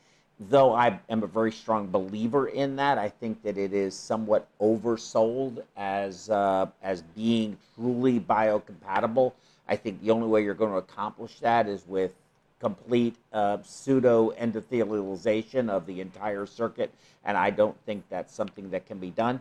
though 0.41 0.75
I 0.75 0.99
am 1.09 1.23
a 1.23 1.27
very 1.27 1.53
strong 1.53 1.87
believer 1.89 2.49
in 2.49 2.77
that, 2.77 2.99
I 2.99 3.09
think 3.09 3.43
that 3.43 3.57
it 3.57 3.73
is 3.73 3.95
somewhat 3.95 4.49
oversold 4.61 5.63
as 5.77 6.29
uh, 6.29 6.67
as 6.83 7.03
being 7.03 7.57
truly 7.75 8.19
biocompatible. 8.19 9.33
I 9.69 9.77
think 9.77 10.03
the 10.03 10.11
only 10.11 10.29
way 10.29 10.43
you're 10.43 10.55
going 10.55 10.73
to 10.73 10.79
accomplish 10.79 11.39
that 11.41 11.69
is 11.69 11.87
with 11.87 12.13
complete 12.61 13.17
uh, 13.33 13.59
pseudo 13.63 14.33
endothelialization 14.33 15.69
of 15.69 15.87
the 15.87 16.01
entire 16.01 16.47
circuit, 16.47 16.93
and 17.25 17.37
I 17.37 17.51
don't 17.51 17.77
think 17.87 18.05
that's 18.09 18.35
something 18.35 18.71
that 18.71 18.87
can 18.87 18.99
be 18.99 19.11
done 19.11 19.41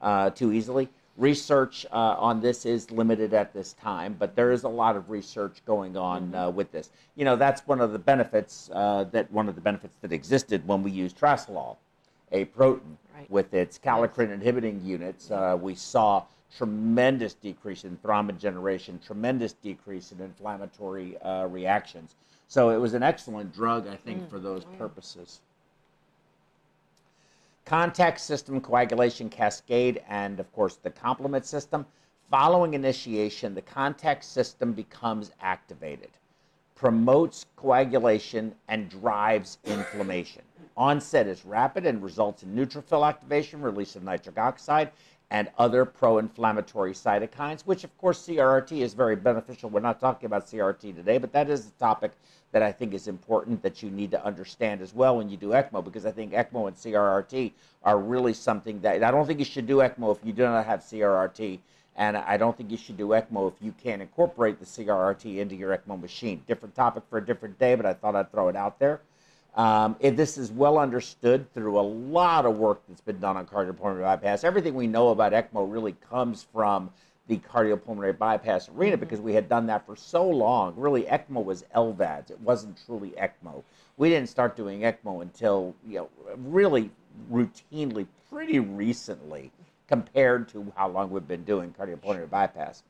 uh, 0.00 0.30
too 0.30 0.52
easily 0.52 0.88
research 1.20 1.84
uh, 1.92 2.16
on 2.18 2.40
this 2.40 2.64
is 2.64 2.90
limited 2.90 3.34
at 3.34 3.52
this 3.52 3.74
time, 3.74 4.16
but 4.18 4.34
there 4.34 4.50
is 4.50 4.64
a 4.64 4.68
lot 4.68 4.96
of 4.96 5.10
research 5.10 5.58
going 5.66 5.96
on 5.96 6.28
mm-hmm. 6.28 6.34
uh, 6.34 6.50
with 6.50 6.72
this. 6.72 6.90
You 7.14 7.26
know, 7.26 7.36
that's 7.36 7.66
one 7.66 7.80
of 7.80 7.92
the 7.92 7.98
benefits 7.98 8.70
uh, 8.72 9.04
that 9.12 9.30
one 9.30 9.48
of 9.48 9.54
the 9.54 9.60
benefits 9.60 9.94
that 10.00 10.12
existed 10.12 10.66
when 10.66 10.82
we 10.82 10.90
used 10.90 11.18
Trasylol, 11.18 11.76
a 12.32 12.46
protein 12.46 12.96
right. 13.14 13.30
with 13.30 13.52
its 13.52 13.78
kallikrein 13.78 14.32
inhibiting 14.32 14.80
units. 14.82 15.30
Uh, 15.30 15.56
we 15.60 15.74
saw 15.74 16.24
tremendous 16.56 17.34
decrease 17.34 17.84
in 17.84 17.96
thrombin 17.98 18.38
generation, 18.38 18.98
tremendous 19.04 19.52
decrease 19.52 20.12
in 20.12 20.20
inflammatory 20.20 21.18
uh, 21.18 21.46
reactions. 21.46 22.16
So 22.48 22.70
it 22.70 22.78
was 22.78 22.94
an 22.94 23.02
excellent 23.02 23.54
drug, 23.54 23.86
I 23.86 23.94
think, 23.94 24.22
mm. 24.22 24.30
for 24.30 24.40
those 24.40 24.64
purposes 24.76 25.40
contact 27.70 28.20
system 28.20 28.60
coagulation 28.60 29.28
cascade, 29.28 30.02
and 30.08 30.40
of 30.40 30.52
course 30.52 30.74
the 30.74 30.90
complement 30.90 31.46
system. 31.46 31.86
Following 32.28 32.74
initiation, 32.74 33.54
the 33.54 33.62
contact 33.62 34.24
system 34.24 34.72
becomes 34.72 35.30
activated, 35.40 36.10
promotes 36.74 37.46
coagulation, 37.54 38.52
and 38.66 38.88
drives 38.88 39.58
inflammation. 39.66 40.42
Onset 40.76 41.28
is 41.28 41.44
rapid 41.44 41.86
and 41.86 42.02
results 42.02 42.42
in 42.42 42.56
neutrophil 42.56 43.08
activation, 43.08 43.62
release 43.62 43.94
of 43.94 44.02
nitric 44.02 44.36
oxide, 44.36 44.90
and 45.30 45.48
other 45.58 45.84
pro-inflammatory 45.84 46.92
cytokines, 46.92 47.62
which 47.62 47.84
of 47.84 47.96
course 47.98 48.26
CRRT 48.26 48.80
is 48.80 48.94
very 48.94 49.14
beneficial. 49.14 49.70
We're 49.70 49.80
not 49.80 50.00
talking 50.00 50.26
about 50.26 50.46
CRRT 50.46 50.96
today, 50.96 51.18
but 51.18 51.32
that 51.32 51.48
is 51.48 51.68
a 51.68 51.70
topic 51.78 52.12
that 52.52 52.62
I 52.62 52.72
think 52.72 52.94
is 52.94 53.06
important 53.06 53.62
that 53.62 53.80
you 53.82 53.90
need 53.90 54.10
to 54.10 54.24
understand 54.24 54.80
as 54.80 54.92
well 54.92 55.18
when 55.18 55.28
you 55.28 55.36
do 55.36 55.50
ECMO, 55.50 55.84
because 55.84 56.04
I 56.04 56.10
think 56.10 56.32
ECMO 56.32 56.66
and 56.66 56.76
CRRT 56.76 57.52
are 57.84 57.98
really 57.98 58.34
something 58.34 58.80
that 58.80 59.04
I 59.04 59.10
don't 59.12 59.24
think 59.24 59.38
you 59.38 59.44
should 59.44 59.68
do 59.68 59.76
ECMO 59.76 60.16
if 60.16 60.24
you 60.24 60.32
do 60.32 60.42
not 60.42 60.66
have 60.66 60.80
CRRT, 60.80 61.60
and 61.94 62.16
I 62.16 62.36
don't 62.36 62.56
think 62.56 62.72
you 62.72 62.76
should 62.76 62.96
do 62.96 63.08
ECMO 63.08 63.52
if 63.52 63.54
you 63.60 63.72
can't 63.80 64.02
incorporate 64.02 64.58
the 64.58 64.66
CRRT 64.66 65.38
into 65.38 65.54
your 65.54 65.76
ECMO 65.76 66.00
machine. 66.00 66.42
Different 66.48 66.74
topic 66.74 67.04
for 67.08 67.18
a 67.18 67.24
different 67.24 67.56
day, 67.60 67.76
but 67.76 67.86
I 67.86 67.94
thought 67.94 68.16
I'd 68.16 68.32
throw 68.32 68.48
it 68.48 68.56
out 68.56 68.80
there. 68.80 69.00
Um, 69.56 69.96
it, 69.98 70.16
this 70.16 70.38
is 70.38 70.52
well 70.52 70.78
understood 70.78 71.52
through 71.52 71.78
a 71.78 71.82
lot 71.82 72.46
of 72.46 72.56
work 72.56 72.82
that's 72.88 73.00
been 73.00 73.18
done 73.18 73.36
on 73.36 73.46
cardiopulmonary 73.46 74.02
bypass. 74.02 74.44
Everything 74.44 74.74
we 74.74 74.86
know 74.86 75.08
about 75.08 75.32
ECMO 75.32 75.70
really 75.70 75.96
comes 76.08 76.46
from 76.52 76.90
the 77.26 77.38
cardiopulmonary 77.38 78.16
bypass 78.16 78.68
arena 78.68 78.96
mm-hmm. 78.96 79.00
because 79.00 79.20
we 79.20 79.34
had 79.34 79.48
done 79.48 79.66
that 79.66 79.86
for 79.86 79.96
so 79.96 80.28
long. 80.28 80.74
Really, 80.76 81.02
ECMO 81.02 81.44
was 81.44 81.64
LVADs. 81.74 82.30
It 82.30 82.40
wasn't 82.40 82.78
truly 82.86 83.10
ECMO. 83.10 83.62
We 83.96 84.08
didn't 84.08 84.28
start 84.28 84.56
doing 84.56 84.80
ECMO 84.80 85.22
until, 85.22 85.74
you 85.86 85.98
know, 85.98 86.08
really 86.36 86.90
routinely, 87.30 88.06
pretty 88.30 88.60
recently 88.60 89.50
compared 89.88 90.48
to 90.48 90.72
how 90.76 90.88
long 90.88 91.10
we've 91.10 91.26
been 91.26 91.44
doing 91.44 91.74
cardiopulmonary 91.76 92.30
bypass. 92.30 92.84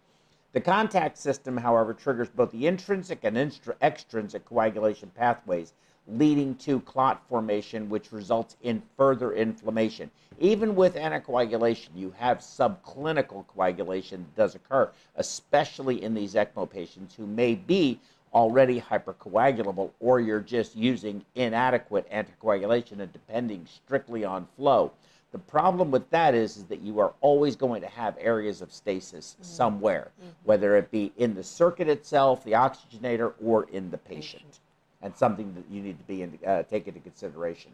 The 0.53 0.61
contact 0.61 1.17
system, 1.17 1.57
however, 1.57 1.95
triggers 1.95 2.29
both 2.29 2.51
the 2.51 2.67
intrinsic 2.67 3.21
and 3.25 3.39
extrinsic 3.81 4.45
coagulation 4.45 5.11
pathways 5.15 5.73
leading 6.13 6.55
to 6.57 6.81
clot 6.81 7.23
formation, 7.29 7.89
which 7.89 8.13
results 8.13 8.57
in 8.63 8.83
further 8.97 9.33
inflammation. 9.33 10.11
Even 10.39 10.75
with 10.75 10.95
anticoagulation, 10.95 11.89
you 11.95 12.13
have 12.17 12.39
subclinical 12.39 13.47
coagulation 13.47 14.21
that 14.21 14.43
does 14.43 14.55
occur, 14.55 14.91
especially 15.17 16.03
in 16.03 16.15
these 16.15 16.35
ECMO 16.35 16.69
patients 16.69 17.15
who 17.15 17.27
may 17.27 17.55
be 17.55 18.01
already 18.33 18.81
hypercoagulable 18.81 19.91
or 20.01 20.21
you're 20.21 20.41
just 20.41 20.77
using 20.77 21.25
inadequate 21.35 22.11
anticoagulation 22.11 23.01
and 23.01 23.13
depending 23.13 23.67
strictly 23.67 24.25
on 24.25 24.47
flow. 24.57 24.93
The 25.33 25.39
problem 25.39 25.91
with 25.91 26.09
that 26.11 26.35
is, 26.35 26.57
is 26.57 26.65
that 26.65 26.81
you 26.81 26.99
are 26.99 27.13
always 27.21 27.55
going 27.55 27.83
to 27.83 27.89
have 27.89 28.17
areas 28.19 28.63
of 28.63 28.73
stasis 28.73 29.35
mm-hmm. 29.35 29.45
somewhere, 29.45 30.11
mm-hmm. 30.21 30.31
whether 30.45 30.77
it 30.77 30.91
be 30.91 31.13
in 31.19 31.35
the 31.35 31.45
circuit 31.45 31.89
itself, 31.89 32.43
the 32.45 32.53
oxygenator, 32.53 33.35
or 33.45 33.65
in 33.71 33.91
the 33.91 33.99
patient 33.99 34.61
and 35.03 35.17
something 35.17 35.55
that 35.55 35.65
you 35.71 35.83
need 35.83 35.99
to 35.99 36.05
be 36.05 36.23
in, 36.23 36.39
uh, 36.47 36.63
take 36.65 36.87
into 36.87 37.01
consideration. 37.01 37.73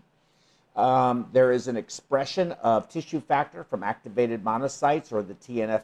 Um, 0.77 1.29
there 1.33 1.53
is 1.53 1.69
an 1.69 1.77
expression 1.77 2.53
of 2.53 2.89
tissue 2.89 3.21
factor 3.21 3.65
from 3.65 3.83
activated 3.83 4.45
monocytes 4.45 5.13
or 5.13 5.23
the 5.23 5.35
TNF 5.35 5.83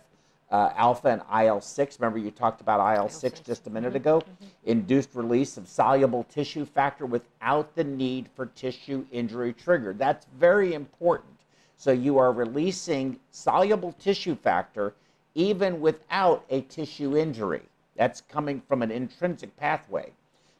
uh, 0.51 0.70
alpha 0.76 1.09
and 1.09 1.22
IL 1.47 1.62
6. 1.62 1.99
Remember, 1.99 2.18
you 2.18 2.30
talked 2.30 2.61
about 2.61 2.97
IL 2.97 3.09
6 3.09 3.40
just 3.40 3.66
a 3.66 3.70
minute 3.70 3.88
mm-hmm. 3.88 3.97
ago? 3.97 4.20
Mm-hmm. 4.20 4.70
Induced 4.70 5.14
release 5.14 5.57
of 5.57 5.66
soluble 5.66 6.24
tissue 6.24 6.66
factor 6.66 7.07
without 7.07 7.74
the 7.74 7.84
need 7.84 8.28
for 8.36 8.47
tissue 8.47 9.07
injury 9.11 9.55
trigger. 9.55 9.95
That's 9.95 10.26
very 10.38 10.74
important. 10.74 11.30
So, 11.78 11.90
you 11.90 12.18
are 12.18 12.32
releasing 12.32 13.18
soluble 13.30 13.93
tissue 13.93 14.36
factor 14.36 14.95
even 15.34 15.80
without 15.80 16.45
a 16.51 16.61
tissue 16.61 17.16
injury. 17.16 17.62
That's 17.97 18.20
coming 18.20 18.61
from 18.68 18.82
an 18.82 18.90
intrinsic 18.90 19.57
pathway. 19.57 20.12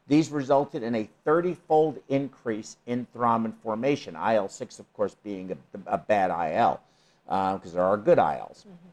These 0.09 0.31
resulted 0.31 0.83
in 0.83 0.95
a 0.95 1.09
30 1.25 1.55
fold 1.55 1.99
increase 2.09 2.77
in 2.87 3.07
thrombin 3.15 3.55
formation. 3.63 4.17
IL 4.17 4.49
6, 4.49 4.79
of 4.79 4.93
course, 4.95 5.17
being 5.23 5.53
a, 5.53 5.95
a 5.95 5.99
bad 5.99 6.31
IL, 6.31 6.81
because 7.25 7.73
uh, 7.73 7.77
there 7.77 7.85
are 7.85 7.97
good 7.97 8.19
ILs. 8.19 8.67
Mm-hmm. 8.67 8.89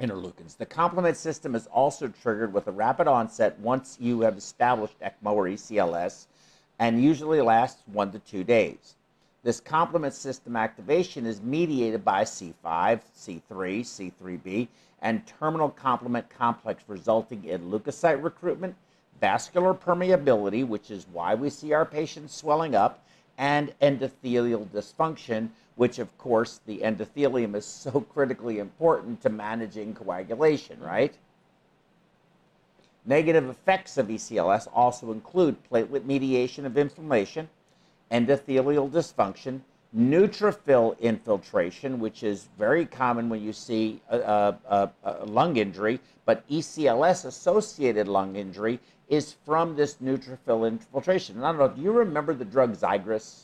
Interleukins. 0.00 0.56
The 0.56 0.66
complement 0.66 1.16
system 1.16 1.54
is 1.54 1.66
also 1.66 2.08
triggered 2.08 2.54
with 2.54 2.66
a 2.66 2.72
rapid 2.72 3.06
onset 3.06 3.58
once 3.58 3.98
you 4.00 4.22
have 4.22 4.38
established 4.38 4.98
ECMO 5.00 5.32
or 5.32 5.44
ECLS 5.44 6.26
and 6.78 7.04
usually 7.04 7.42
lasts 7.42 7.82
one 7.92 8.10
to 8.10 8.18
two 8.20 8.42
days. 8.42 8.96
This 9.42 9.60
complement 9.60 10.14
system 10.14 10.56
activation 10.56 11.26
is 11.26 11.42
mediated 11.42 12.04
by 12.04 12.24
C5, 12.24 12.54
C3, 12.64 13.40
C3b, 13.50 14.68
and 15.02 15.26
terminal 15.26 15.70
complement 15.70 16.28
complex, 16.30 16.82
resulting 16.88 17.44
in 17.44 17.70
leukocyte 17.70 18.22
recruitment 18.22 18.74
vascular 19.20 19.74
permeability, 19.74 20.66
which 20.66 20.90
is 20.90 21.06
why 21.12 21.34
we 21.34 21.50
see 21.50 21.72
our 21.72 21.84
patients 21.84 22.34
swelling 22.34 22.74
up, 22.74 23.04
and 23.38 23.72
endothelial 23.80 24.66
dysfunction, 24.68 25.48
which 25.76 25.98
of 25.98 26.16
course 26.18 26.60
the 26.66 26.78
endothelium 26.78 27.54
is 27.54 27.64
so 27.64 28.00
critically 28.14 28.58
important 28.58 29.20
to 29.22 29.30
managing 29.30 29.94
coagulation, 29.94 30.78
right? 30.80 31.14
Negative 33.06 33.48
effects 33.48 33.96
of 33.96 34.08
ECLS 34.08 34.68
also 34.74 35.10
include 35.10 35.56
platelet 35.70 36.04
mediation 36.04 36.66
of 36.66 36.76
inflammation, 36.76 37.48
endothelial 38.10 38.90
dysfunction, 38.90 39.60
neutrophil 39.96 40.98
infiltration, 41.00 41.98
which 41.98 42.22
is 42.22 42.48
very 42.58 42.86
common 42.86 43.28
when 43.28 43.42
you 43.42 43.52
see 43.52 44.00
a, 44.08 44.54
a, 44.68 44.90
a, 45.02 45.24
lung 45.26 45.56
injury, 45.56 45.98
but 46.24 46.48
ECLS 46.48 47.24
associated 47.24 48.06
lung 48.06 48.36
injury 48.36 48.78
is 49.08 49.34
from 49.44 49.74
this 49.74 49.96
neutrophil 49.96 50.68
infiltration. 50.68 51.36
And 51.36 51.44
I 51.44 51.50
don't 51.50 51.58
know, 51.58 51.68
do 51.68 51.82
you 51.82 51.90
remember 51.90 52.32
the 52.32 52.44
drug 52.44 52.76
Xigris? 52.76 53.42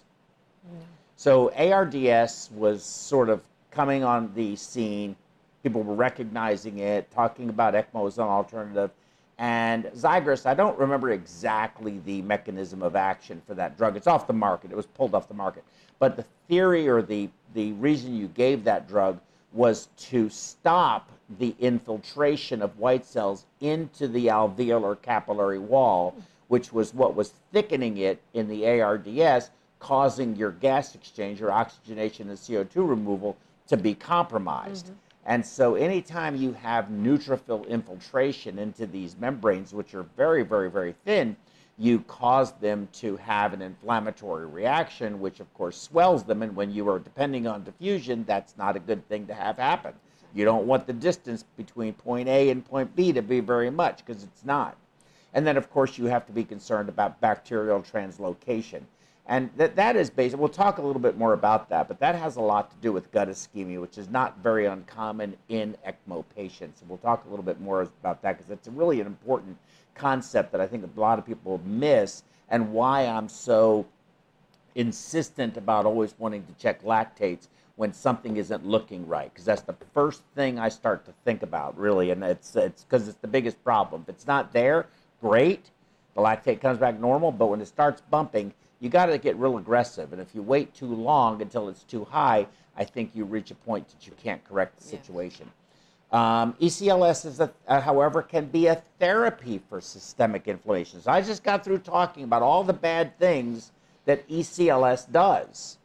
So 1.17 1.51
ARDS 1.55 2.51
was 2.55 2.85
sort 2.85 3.29
of 3.29 3.43
coming 3.73 4.05
on 4.05 4.33
the 4.35 4.55
scene. 4.55 5.17
People 5.63 5.83
were 5.83 5.95
recognizing 5.95 6.79
it, 6.79 7.11
talking 7.11 7.49
about 7.49 7.75
ECMO 7.75 8.07
as 8.07 8.19
an 8.19 8.25
alternative. 8.25 8.91
And 9.39 9.85
Xigris, 9.87 10.47
I 10.47 10.55
don't 10.55 10.79
remember 10.79 11.11
exactly 11.11 12.01
the 12.07 12.23
mechanism 12.23 12.83
of 12.83 12.95
action 12.97 13.43
for 13.47 13.55
that 13.55 13.77
drug. 13.77 13.97
It's 13.97 14.07
off 14.07 14.27
the 14.27 14.33
market. 14.33 14.71
It 14.71 14.77
was 14.77 14.87
pulled 14.87 15.15
off 15.15 15.29
the 15.29 15.35
market. 15.35 15.65
But 15.99 16.17
the 16.17 16.25
theory 16.49 16.89
or 16.89 17.03
the, 17.03 17.31
the 17.55 17.73
reason 17.73 18.17
you 18.17 18.29
gave 18.29 18.65
that 18.65 18.89
drug 18.89 19.21
was 19.53 19.89
to 19.97 20.29
stop 20.29 21.11
the 21.39 21.55
infiltration 21.59 22.63
of 22.63 22.79
white 22.79 23.05
cells 23.05 23.47
into 23.61 24.07
the 24.07 24.27
alveolar 24.27 25.01
capillary 25.01 25.59
wall, 25.59 26.15
which 26.49 26.73
was 26.73 26.95
what 26.95 27.15
was 27.15 27.33
thickening 27.53 27.99
it 27.99 28.21
in 28.35 28.49
the 28.49 28.81
ARDS, 28.81 29.51
causing 29.81 30.37
your 30.37 30.53
gas 30.53 30.95
exchange, 30.95 31.41
your 31.41 31.51
oxygenation 31.51 32.29
and 32.29 32.39
CO2 32.39 32.89
removal 32.89 33.37
to 33.69 33.77
be 33.77 33.95
compromised. 33.95 34.87
Mm-hmm. 34.87 34.95
And 35.29 35.45
so, 35.45 35.75
anytime 35.75 36.37
you 36.37 36.53
have 36.53 36.87
neutrophil 36.87 37.67
infiltration 37.69 38.61
into 38.61 38.87
these 38.87 39.17
membranes, 39.19 39.75
which 39.75 39.93
are 39.93 40.05
very, 40.17 40.45
very, 40.45 40.71
very 40.71 40.95
thin, 41.05 41.37
you 41.79 42.01
cause 42.01 42.53
them 42.53 42.89
to 42.93 43.17
have 43.17 43.53
an 43.53 43.61
inflammatory 43.61 44.47
reaction, 44.47 45.21
which 45.21 45.41
of 45.41 45.53
course 45.55 45.81
swells 45.81 46.25
them. 46.25 46.43
And 46.43 46.57
when 46.57 46.71
you 46.71 46.89
are 46.89 46.99
depending 46.99 47.47
on 47.47 47.65
diffusion, 47.65 48.25
that's 48.27 48.57
not 48.57 48.77
a 48.77 48.81
good 48.81 49.07
thing 49.09 49.27
to 49.27 49.35
have 49.35 49.59
happen. 49.59 49.93
You 50.35 50.45
don't 50.45 50.67
want 50.67 50.87
the 50.87 50.93
distance 50.93 51.45
between 51.57 51.93
point 51.95 52.29
A 52.29 52.51
and 52.51 52.65
point 52.65 52.95
B 52.97 53.13
to 53.13 53.23
be 53.23 53.41
very 53.41 53.71
much 53.71 54.05
because 54.05 54.23
it's 54.23 54.45
not. 54.45 54.77
And 55.35 55.47
then, 55.47 55.57
of 55.57 55.71
course, 55.71 55.99
you 55.99 56.07
have 56.07 56.27
to 56.27 56.33
be 56.33 56.45
concerned 56.45 56.89
about 56.89 57.21
bacterial 57.21 57.83
translocation. 57.83 58.83
And 59.29 59.51
that, 59.57 59.75
that 59.77 59.97
is 59.97 60.09
basic. 60.09 60.39
We'll 60.39 60.49
talk 60.49 60.79
a 60.79 60.83
little 60.83 61.01
bit 61.01 61.19
more 61.19 61.33
about 61.33 61.69
that, 61.71 61.89
but 61.89 61.99
that 61.99 62.15
has 62.15 62.37
a 62.37 62.41
lot 62.41 62.71
to 62.71 62.77
do 62.81 62.93
with 62.93 63.11
gut 63.11 63.29
ischemia, 63.29 63.81
which 63.81 63.99
is 63.99 64.09
not 64.09 64.39
very 64.39 64.67
uncommon 64.67 65.37
in 65.49 65.77
ECMO 65.87 66.25
patients. 66.35 66.81
And 66.81 66.89
we'll 66.89 66.99
talk 66.99 67.25
a 67.27 67.29
little 67.29 67.45
bit 67.45 67.61
more 67.61 67.83
about 67.83 68.23
that 68.23 68.39
because 68.39 68.51
it's 68.51 68.69
really 68.69 69.01
an 69.01 69.07
important 69.07 69.59
concept 69.97 70.53
that 70.53 70.61
I 70.61 70.67
think 70.67 70.85
a 70.85 71.01
lot 71.01 71.19
of 71.19 71.27
people 71.27 71.61
miss 71.65 72.23
and 72.49 72.73
why 72.73 73.07
I'm 73.07 73.29
so 73.29 73.87
insistent 74.75 75.57
about 75.57 75.87
always 75.87 76.15
wanting 76.19 76.45
to 76.45 76.53
check 76.55 76.83
lactates 76.83 77.49
when 77.77 77.93
something 77.93 78.37
isn't 78.37 78.65
looking 78.67 79.07
right 79.07 79.33
because 79.33 79.45
that's 79.45 79.63
the 79.63 79.75
first 79.95 80.23
thing 80.35 80.59
I 80.59 80.69
start 80.69 81.05
to 81.07 81.13
think 81.25 81.43
about 81.43 81.77
really 81.79 82.11
and 82.11 82.23
it's 82.23 82.55
it's 82.57 82.85
because 82.85 83.09
it's 83.09 83.19
the 83.19 83.29
biggest 83.29 83.63
problem 83.65 84.03
if 84.03 84.09
it's 84.15 84.27
not 84.27 84.53
there 84.53 84.87
great 85.21 85.71
the 86.15 86.21
lactate 86.21 86.61
comes 86.61 86.79
back 86.79 86.99
normal 87.01 87.33
but 87.33 87.47
when 87.47 87.61
it 87.61 87.67
starts 87.67 88.03
bumping 88.11 88.53
you 88.81 88.91
got 88.91 89.07
to 89.07 89.19
get 89.19 89.37
real 89.37 89.57
aggressive 89.57 90.13
and 90.13 90.21
if 90.21 90.35
you 90.35 90.43
wait 90.43 90.75
too 90.75 90.95
long 90.95 91.41
until 91.41 91.69
it's 91.69 91.85
too 91.85 92.05
high 92.05 92.47
I 92.77 92.85
think 92.85 93.13
you 93.15 93.25
reach 93.25 93.51
a 93.51 93.55
point 93.55 93.89
that 93.89 94.07
you 94.07 94.13
can't 94.23 94.45
correct 94.45 94.79
the 94.79 94.85
Yes. 94.85 94.91
situation 94.91 95.51
um, 96.13 96.55
ECLS 96.61 97.27
is, 97.27 97.41
a, 97.41 97.53
uh, 97.67 97.81
however, 97.81 98.23
can 98.23 98.47
be 98.47 98.67
a 98.67 98.83
therapy 98.99 99.61
for 99.69 99.81
systemic 99.81 100.47
inflammation. 100.47 101.01
So 101.01 101.11
I 101.11 101.21
just 101.21 101.43
got 101.43 101.65
through 101.65 101.79
talking 101.79 102.25
about 102.25 102.43
all 102.43 102.63
the 102.63 102.73
bad 102.73 103.19
things 103.19 103.73
that 104.05 104.29
ECLS 104.29 105.11
does. 105.11 105.79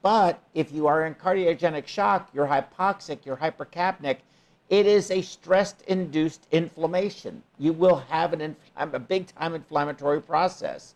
But 0.00 0.40
if 0.54 0.72
you 0.72 0.86
are 0.86 1.04
in 1.04 1.14
cardiogenic 1.14 1.86
shock, 1.86 2.30
you're 2.32 2.46
hypoxic, 2.46 3.26
you're 3.26 3.36
hypercapnic, 3.36 4.18
it 4.70 4.86
is 4.86 5.10
a 5.10 5.22
stress-induced 5.22 6.46
inflammation. 6.50 7.42
You 7.58 7.72
will 7.72 7.96
have 7.96 8.32
an 8.32 8.56
a 8.76 8.98
big-time 8.98 9.54
inflammatory 9.54 10.20
process. 10.20 10.94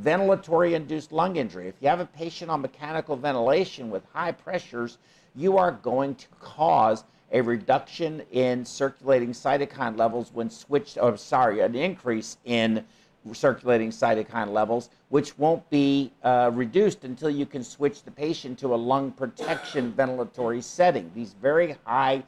Ventilatory-induced 0.00 1.12
lung 1.12 1.36
injury. 1.36 1.68
If 1.68 1.74
you 1.80 1.88
have 1.88 2.00
a 2.00 2.06
patient 2.06 2.50
on 2.50 2.62
mechanical 2.62 3.16
ventilation 3.16 3.90
with 3.90 4.04
high 4.12 4.32
pressures, 4.32 4.98
you 5.34 5.56
are 5.56 5.72
going 5.72 6.14
to 6.16 6.26
cause 6.40 7.04
a 7.32 7.40
reduction 7.40 8.22
in 8.30 8.64
circulating 8.64 9.30
cytokine 9.30 9.96
levels 9.96 10.30
when 10.32 10.50
switched, 10.50 10.98
or 11.00 11.16
sorry, 11.16 11.60
an 11.60 11.74
increase 11.74 12.36
in 12.44 12.84
circulating 13.32 13.90
cytokine 13.90 14.52
levels, 14.52 14.90
which 15.08 15.38
won't 15.38 15.68
be 15.70 16.12
uh, 16.24 16.50
reduced 16.52 17.04
until 17.04 17.30
you 17.30 17.46
can 17.46 17.64
switch 17.64 18.02
the 18.02 18.10
patient 18.10 18.58
to 18.58 18.74
a 18.74 18.76
lung 18.76 19.10
protection 19.12 19.92
ventilatory 19.96 20.62
setting. 20.62 21.10
These 21.14 21.34
very 21.34 21.76
high 21.84 22.24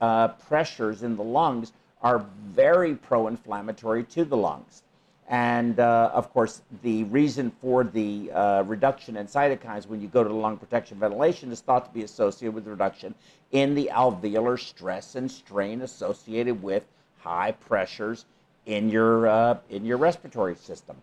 uh, 0.00 0.28
pressures 0.28 1.02
in 1.02 1.16
the 1.16 1.24
lungs 1.24 1.72
are 2.02 2.24
very 2.54 2.94
pro 2.94 3.26
inflammatory 3.26 4.04
to 4.04 4.24
the 4.24 4.36
lungs. 4.36 4.82
And 5.28 5.80
uh, 5.80 6.10
of 6.14 6.32
course, 6.32 6.62
the 6.82 7.04
reason 7.04 7.50
for 7.60 7.82
the 7.82 8.30
uh, 8.30 8.62
reduction 8.62 9.16
in 9.16 9.26
cytokines 9.26 9.86
when 9.86 10.00
you 10.00 10.06
go 10.06 10.22
to 10.22 10.28
the 10.28 10.34
lung 10.34 10.56
protection 10.56 11.00
ventilation 11.00 11.50
is 11.50 11.60
thought 11.60 11.84
to 11.86 11.90
be 11.92 12.04
associated 12.04 12.54
with 12.54 12.66
reduction 12.66 13.14
in 13.50 13.74
the 13.74 13.90
alveolar 13.92 14.58
stress 14.58 15.16
and 15.16 15.28
strain 15.30 15.82
associated 15.82 16.62
with 16.62 16.86
high 17.18 17.50
pressures 17.50 18.26
in 18.66 18.88
your, 18.88 19.26
uh, 19.26 19.58
in 19.68 19.84
your 19.84 19.96
respiratory 19.96 20.54
system. 20.54 20.96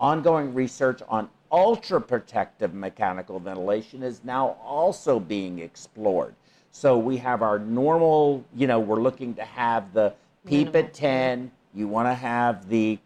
Ongoing 0.00 0.54
research 0.54 1.02
on 1.08 1.28
ultra 1.52 2.00
protective 2.00 2.72
mechanical 2.72 3.38
ventilation 3.38 4.02
is 4.02 4.22
now 4.24 4.56
also 4.64 5.20
being 5.20 5.58
explored. 5.58 6.34
So 6.70 6.98
we 6.98 7.16
have 7.18 7.42
our 7.42 7.58
normal, 7.58 8.44
you 8.54 8.66
know, 8.66 8.78
we're 8.78 9.00
looking 9.00 9.34
to 9.34 9.44
have 9.44 9.92
the 9.92 10.12
PEEP 10.46 10.76
at 10.76 10.94
10, 10.94 11.50
you 11.74 11.88
want 11.88 12.08
to 12.08 12.14
have 12.14 12.68
the 12.68 12.98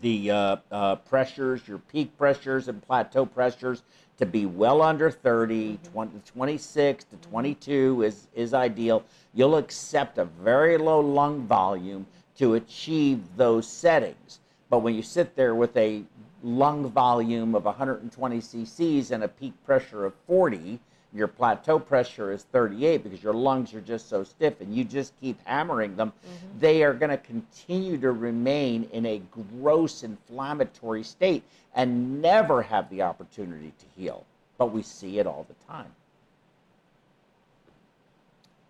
the 0.00 0.30
uh, 0.30 0.56
uh, 0.70 0.96
pressures, 0.96 1.66
your 1.66 1.78
peak 1.78 2.16
pressures 2.16 2.68
and 2.68 2.82
plateau 2.82 3.26
pressures 3.26 3.82
to 4.18 4.26
be 4.26 4.46
well 4.46 4.82
under 4.82 5.10
30, 5.10 5.78
20, 5.92 6.20
26 6.26 7.04
to 7.04 7.16
22 7.28 8.02
is, 8.02 8.26
is 8.34 8.54
ideal. 8.54 9.04
You'll 9.34 9.56
accept 9.56 10.18
a 10.18 10.24
very 10.24 10.76
low 10.76 11.00
lung 11.00 11.46
volume 11.46 12.06
to 12.36 12.54
achieve 12.54 13.22
those 13.36 13.66
settings. 13.66 14.40
But 14.70 14.80
when 14.80 14.94
you 14.94 15.02
sit 15.02 15.34
there 15.36 15.54
with 15.54 15.76
a 15.76 16.02
lung 16.42 16.88
volume 16.90 17.54
of 17.54 17.64
120 17.64 18.38
cc's 18.38 19.10
and 19.10 19.24
a 19.24 19.28
peak 19.28 19.54
pressure 19.64 20.04
of 20.04 20.14
40, 20.26 20.78
your 21.12 21.28
plateau 21.28 21.78
pressure 21.78 22.32
is 22.32 22.44
38 22.52 23.02
because 23.02 23.22
your 23.22 23.32
lungs 23.32 23.72
are 23.74 23.80
just 23.80 24.08
so 24.08 24.22
stiff 24.22 24.60
and 24.60 24.74
you 24.74 24.84
just 24.84 25.18
keep 25.20 25.38
hammering 25.46 25.96
them, 25.96 26.12
mm-hmm. 26.12 26.58
they 26.58 26.82
are 26.82 26.92
going 26.92 27.10
to 27.10 27.16
continue 27.16 27.96
to 27.98 28.12
remain 28.12 28.88
in 28.92 29.06
a 29.06 29.22
gross 29.58 30.02
inflammatory 30.02 31.02
state 31.02 31.42
and 31.74 32.20
never 32.20 32.62
have 32.62 32.90
the 32.90 33.02
opportunity 33.02 33.72
to 33.78 34.00
heal. 34.00 34.24
But 34.58 34.72
we 34.72 34.82
see 34.82 35.18
it 35.18 35.26
all 35.26 35.46
the 35.48 35.72
time. 35.72 35.92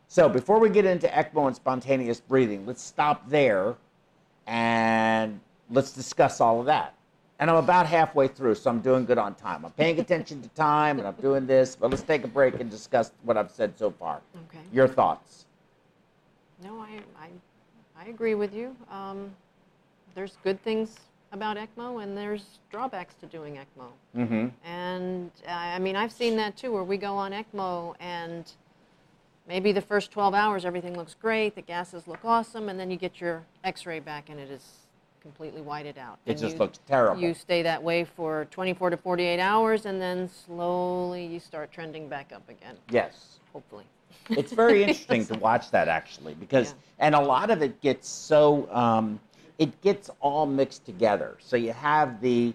So 0.07 0.28
before 0.28 0.59
we 0.59 0.70
get 0.70 0.84
into 0.84 1.07
ECMO 1.09 1.49
and 1.49 1.57
spontaneous 1.57 2.20
breathing, 2.20 2.66
let's 2.66 2.82
stop 2.82 3.28
there 3.28 3.74
and 4.47 5.41
let's 5.70 5.93
discuss 5.93 6.41
all 6.41 6.61
of 6.61 6.66
that. 6.66 6.95
And 7.41 7.49
I'm 7.49 7.57
about 7.57 7.86
halfway 7.86 8.26
through, 8.26 8.57
so 8.57 8.68
I'm 8.68 8.80
doing 8.80 9.05
good 9.05 9.18
on 9.18 9.34
time. 9.36 9.64
I'm 9.64 9.70
paying 9.72 10.01
attention 10.01 10.43
to 10.43 10.49
time 10.51 10.99
and 10.99 11.07
I'm 11.07 11.14
doing 11.14 11.47
this, 11.47 11.76
but 11.76 11.91
let's 11.91 12.03
take 12.03 12.24
a 12.24 12.28
break 12.28 12.59
and 12.61 12.68
discuss 12.68 13.12
what 13.22 13.36
I've 13.36 13.51
said 13.51 13.78
so 13.78 13.91
far. 13.93 14.20
Okay. 14.49 14.64
Your 14.72 14.89
thoughts? 14.89 15.47
No, 16.62 16.80
I, 16.80 17.01
I, 17.20 17.28
I 17.97 18.09
agree 18.09 18.34
with 18.34 18.53
you. 18.53 18.74
Um, 18.91 19.30
there's 20.16 20.36
good 20.43 20.61
things 20.64 20.97
about 21.30 21.57
ECMO 21.57 22.03
and 22.03 22.16
there's 22.16 22.59
drawbacks 22.70 23.14
to 23.20 23.26
doing 23.26 23.55
ECMO. 23.55 23.91
Mm-hmm. 24.16 24.49
And 24.64 25.30
uh, 25.47 25.51
I 25.51 25.78
mean, 25.78 25.95
I've 25.95 26.12
seen 26.12 26.36
that 26.36 26.57
too, 26.57 26.72
where 26.72 26.82
we 26.82 26.97
go 26.97 27.14
on 27.14 27.30
ECMO 27.30 27.95
and 28.01 28.51
maybe 29.47 29.70
the 29.70 29.80
first 29.80 30.11
12 30.11 30.34
hours 30.34 30.64
everything 30.64 30.97
looks 30.97 31.14
great, 31.14 31.55
the 31.55 31.62
gases 31.62 32.09
look 32.09 32.24
awesome, 32.24 32.68
and 32.68 32.80
then 32.80 32.91
you 32.91 32.97
get 32.97 33.20
your 33.20 33.45
X-ray 33.62 34.01
back 34.01 34.28
and 34.28 34.41
it 34.41 34.51
is 34.51 34.88
completely 35.23 35.61
whited 35.61 35.99
out. 35.99 36.19
It 36.27 36.33
And 36.33 36.41
just 36.41 36.55
you- 36.55 36.59
looks 36.61 36.79
terrible. 36.87 37.21
You 37.21 37.35
stay 37.35 37.62
that 37.62 37.83
way 37.83 38.05
for 38.05 38.47
24 38.47 38.91
to 38.91 38.97
48 38.97 39.41
hours, 39.41 39.87
and 39.87 40.01
then 40.01 40.29
slowly 40.29 41.25
you 41.27 41.41
start 41.41 41.73
trending 41.73 42.09
back 42.09 42.33
up 42.35 42.49
again. 42.49 42.77
Yes. 42.91 43.39
Hopefully. 43.53 43.85
It's 44.31 44.53
very 44.53 44.83
interesting 44.83 45.25
to 45.27 45.39
watch 45.39 45.71
that 45.71 45.89
actually 45.89 46.35
because, 46.35 46.69
Yeah. 46.73 47.07
and 47.07 47.14
a 47.14 47.21
lot 47.21 47.51
of 47.51 47.62
it 47.62 47.81
gets 47.81 48.07
so 48.09 48.69
um, 48.71 49.19
it 49.59 49.81
gets 49.81 50.11
all 50.21 50.45
mixed 50.47 50.85
together. 50.85 51.37
So 51.41 51.57
you 51.57 51.73
have 51.73 52.21
the 52.21 52.53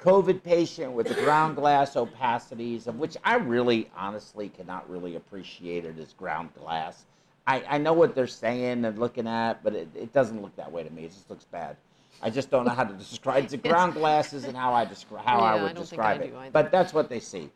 COVID 0.00 0.42
patient 0.42 0.92
with 0.92 1.08
the 1.08 1.14
ground 1.14 1.56
glass 1.56 1.94
opacities, 1.94 2.86
of 2.86 2.98
which 2.98 3.16
I 3.22 3.34
really 3.36 3.90
honestly 3.94 4.48
cannot 4.48 4.88
really 4.90 5.16
appreciate 5.16 5.84
it 5.84 5.98
as 5.98 6.14
ground 6.14 6.50
glass. 6.54 7.04
I, 7.46 7.62
I 7.68 7.78
know 7.78 7.92
what 7.92 8.14
they're 8.14 8.26
saying 8.26 8.84
and 8.86 8.98
looking 8.98 9.26
at, 9.26 9.62
but 9.62 9.74
it, 9.74 9.88
it 9.94 10.12
doesn't 10.14 10.40
look 10.40 10.56
that 10.56 10.70
way 10.72 10.82
to 10.84 10.90
me. 10.90 11.04
It 11.04 11.10
just 11.12 11.28
looks 11.28 11.44
bad. 11.44 11.76
I 12.22 12.30
just 12.30 12.50
don't 12.50 12.64
know 12.66 12.72
how 12.72 12.84
to 12.84 12.94
describe 12.94 13.52
it. 13.52 13.62
Ground 13.68 13.94
glass 13.94 14.32
isn't 14.32 14.54
how 14.54 14.72
I 14.74 14.84
describe 14.84 15.24
how 15.24 15.38
Yeah, 15.38 15.44
I 15.44 15.56
I 15.56 15.62
would 15.62 15.70
I 15.70 15.74
describe 15.74 16.20
it. 16.20 16.34
either. 16.36 16.50
But 16.52 16.70
that's 16.70 16.92
what 16.92 17.08
they 17.08 17.20
see. 17.20 17.50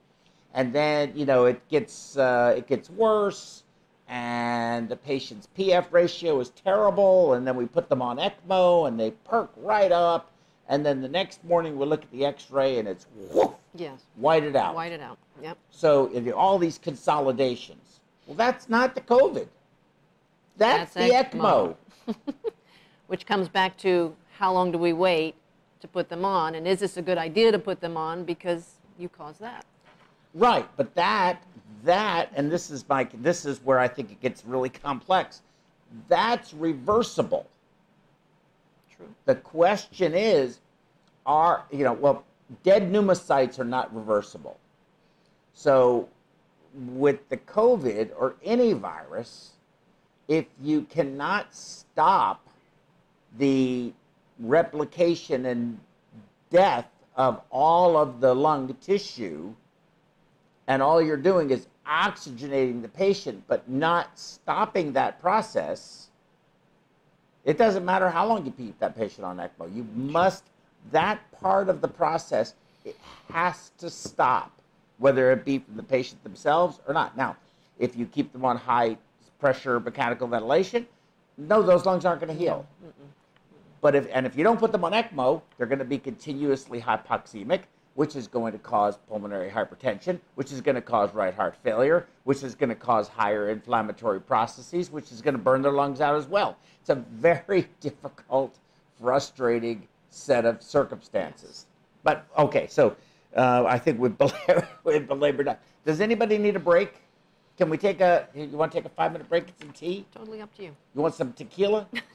And 0.54 0.72
then, 0.72 1.12
you 1.16 1.26
know, 1.26 1.44
it 1.46 1.66
gets 1.68 2.16
uh, 2.16 2.54
it 2.56 2.66
gets 2.66 2.88
worse 2.90 3.62
and 4.08 4.88
the 4.88 4.96
patient's 4.96 5.48
PF 5.58 5.86
ratio 5.90 6.38
is 6.40 6.50
terrible, 6.50 7.32
and 7.34 7.46
then 7.46 7.56
we 7.56 7.64
put 7.66 7.88
them 7.88 8.02
on 8.02 8.18
ECMO 8.18 8.86
and 8.86 9.00
they 9.00 9.12
perk 9.12 9.50
right 9.56 9.90
up, 9.90 10.30
and 10.68 10.84
then 10.84 11.00
the 11.00 11.08
next 11.08 11.42
morning 11.42 11.78
we 11.78 11.86
look 11.86 12.02
at 12.02 12.10
the 12.10 12.26
X-ray 12.26 12.78
and 12.78 12.86
it's 12.86 13.06
woof, 13.16 13.52
Yes. 13.74 14.02
whited 14.16 14.56
out. 14.56 14.74
White 14.74 14.92
it 14.92 15.00
out. 15.00 15.16
Yep. 15.42 15.56
So 15.70 16.10
you 16.10 16.32
all 16.34 16.58
these 16.58 16.76
consolidations. 16.78 18.00
Well, 18.26 18.36
that's 18.36 18.68
not 18.68 18.94
the 18.94 19.00
COVID. 19.00 19.48
That's, 20.56 20.92
That's 20.94 21.08
the 21.32 21.38
ECMO. 21.38 21.74
ECMO. 22.06 22.16
Which 23.06 23.26
comes 23.26 23.48
back 23.48 23.76
to 23.78 24.14
how 24.38 24.52
long 24.52 24.72
do 24.72 24.78
we 24.78 24.92
wait 24.92 25.34
to 25.80 25.88
put 25.88 26.08
them 26.08 26.24
on, 26.24 26.54
and 26.54 26.66
is 26.66 26.80
this 26.80 26.96
a 26.96 27.02
good 27.02 27.18
idea 27.18 27.52
to 27.52 27.58
put 27.58 27.80
them 27.80 27.96
on 27.96 28.24
because 28.24 28.76
you 28.98 29.08
caused 29.08 29.40
that? 29.40 29.64
Right, 30.34 30.68
but 30.76 30.94
that 30.94 31.42
that 31.84 32.32
and 32.34 32.50
this 32.50 32.70
is 32.70 32.88
my 32.88 33.06
this 33.14 33.44
is 33.44 33.60
where 33.62 33.78
I 33.78 33.86
think 33.86 34.10
it 34.10 34.20
gets 34.20 34.44
really 34.44 34.70
complex. 34.70 35.42
That's 36.08 36.52
reversible. 36.52 37.46
True. 38.96 39.06
The 39.26 39.36
question 39.36 40.14
is, 40.14 40.60
are 41.26 41.64
you 41.70 41.84
know 41.84 41.92
well, 41.92 42.24
dead 42.62 42.90
pneumocytes 42.90 43.58
are 43.58 43.64
not 43.64 43.94
reversible. 43.94 44.58
So, 45.52 46.08
with 46.74 47.28
the 47.28 47.36
COVID 47.36 48.10
or 48.18 48.34
any 48.42 48.72
virus, 48.72 49.52
if 50.26 50.46
you 50.60 50.82
cannot 50.82 51.54
stop 51.54 52.48
the 53.38 53.92
replication 54.38 55.46
and 55.46 55.78
death 56.50 56.86
of 57.16 57.40
all 57.50 57.96
of 57.96 58.20
the 58.20 58.34
lung 58.34 58.74
tissue, 58.80 59.52
and 60.66 60.82
all 60.82 61.00
you're 61.00 61.16
doing 61.16 61.50
is 61.50 61.66
oxygenating 61.86 62.82
the 62.82 62.88
patient 62.88 63.42
but 63.46 63.68
not 63.68 64.18
stopping 64.18 64.92
that 64.92 65.20
process, 65.20 66.08
it 67.44 67.58
doesn't 67.58 67.84
matter 67.84 68.08
how 68.08 68.26
long 68.26 68.44
you 68.46 68.52
keep 68.52 68.78
that 68.78 68.96
patient 68.96 69.24
on 69.24 69.36
ECMO. 69.36 69.74
You 69.74 69.86
must, 69.94 70.44
that 70.92 71.20
part 71.40 71.68
of 71.68 71.80
the 71.80 71.88
process, 71.88 72.54
it 72.84 72.96
has 73.30 73.70
to 73.78 73.90
stop, 73.90 74.50
whether 74.98 75.30
it 75.30 75.44
be 75.44 75.58
from 75.58 75.76
the 75.76 75.82
patient 75.82 76.22
themselves 76.24 76.80
or 76.88 76.94
not. 76.94 77.16
Now, 77.16 77.36
if 77.78 77.96
you 77.96 78.06
keep 78.06 78.32
them 78.32 78.44
on 78.44 78.56
high 78.56 78.96
pressure 79.40 79.78
mechanical 79.78 80.26
ventilation, 80.26 80.86
no, 81.36 81.62
those 81.62 81.84
lungs 81.84 82.04
aren't 82.04 82.20
going 82.20 82.32
to 82.34 82.38
heal. 82.38 82.66
But 83.84 83.94
if 83.94 84.08
and 84.14 84.24
if 84.24 84.34
you 84.34 84.42
don't 84.42 84.58
put 84.58 84.72
them 84.72 84.82
on 84.82 84.92
ECMO, 84.92 85.42
they're 85.58 85.66
going 85.66 85.78
to 85.78 85.84
be 85.84 85.98
continuously 85.98 86.80
hypoxemic, 86.80 87.64
which 87.96 88.16
is 88.16 88.26
going 88.26 88.54
to 88.54 88.58
cause 88.58 88.96
pulmonary 88.96 89.50
hypertension, 89.50 90.18
which 90.36 90.52
is 90.52 90.62
going 90.62 90.76
to 90.76 90.80
cause 90.80 91.12
right 91.12 91.34
heart 91.34 91.54
failure, 91.62 92.06
which 92.22 92.42
is 92.42 92.54
going 92.54 92.70
to 92.70 92.74
cause 92.74 93.08
higher 93.08 93.50
inflammatory 93.50 94.22
processes, 94.22 94.90
which 94.90 95.12
is 95.12 95.20
going 95.20 95.34
to 95.34 95.38
burn 95.38 95.60
their 95.60 95.72
lungs 95.72 96.00
out 96.00 96.14
as 96.14 96.26
well. 96.26 96.56
It's 96.80 96.88
a 96.88 96.94
very 96.94 97.68
difficult, 97.80 98.58
frustrating 98.98 99.86
set 100.08 100.46
of 100.46 100.62
circumstances. 100.62 101.66
But 102.04 102.26
okay, 102.38 102.66
so 102.68 102.96
uh, 103.36 103.64
I 103.68 103.78
think 103.78 104.00
we've 104.00 104.16
belabored, 104.16 104.66
we've 104.84 105.06
belabored 105.06 105.46
that. 105.46 105.60
Does 105.84 106.00
anybody 106.00 106.38
need 106.38 106.56
a 106.56 106.58
break? 106.58 107.02
Can 107.58 107.68
we 107.68 107.76
take 107.76 108.00
a? 108.00 108.28
You 108.34 108.46
want 108.46 108.72
to 108.72 108.78
take 108.78 108.86
a 108.86 108.94
five 108.94 109.12
minute 109.12 109.28
break? 109.28 109.48
and 109.48 109.58
some 109.60 109.72
tea? 109.72 110.06
Totally 110.10 110.40
up 110.40 110.54
to 110.54 110.62
you. 110.62 110.74
You 110.94 111.02
want 111.02 111.14
some 111.14 111.34
tequila? 111.34 111.86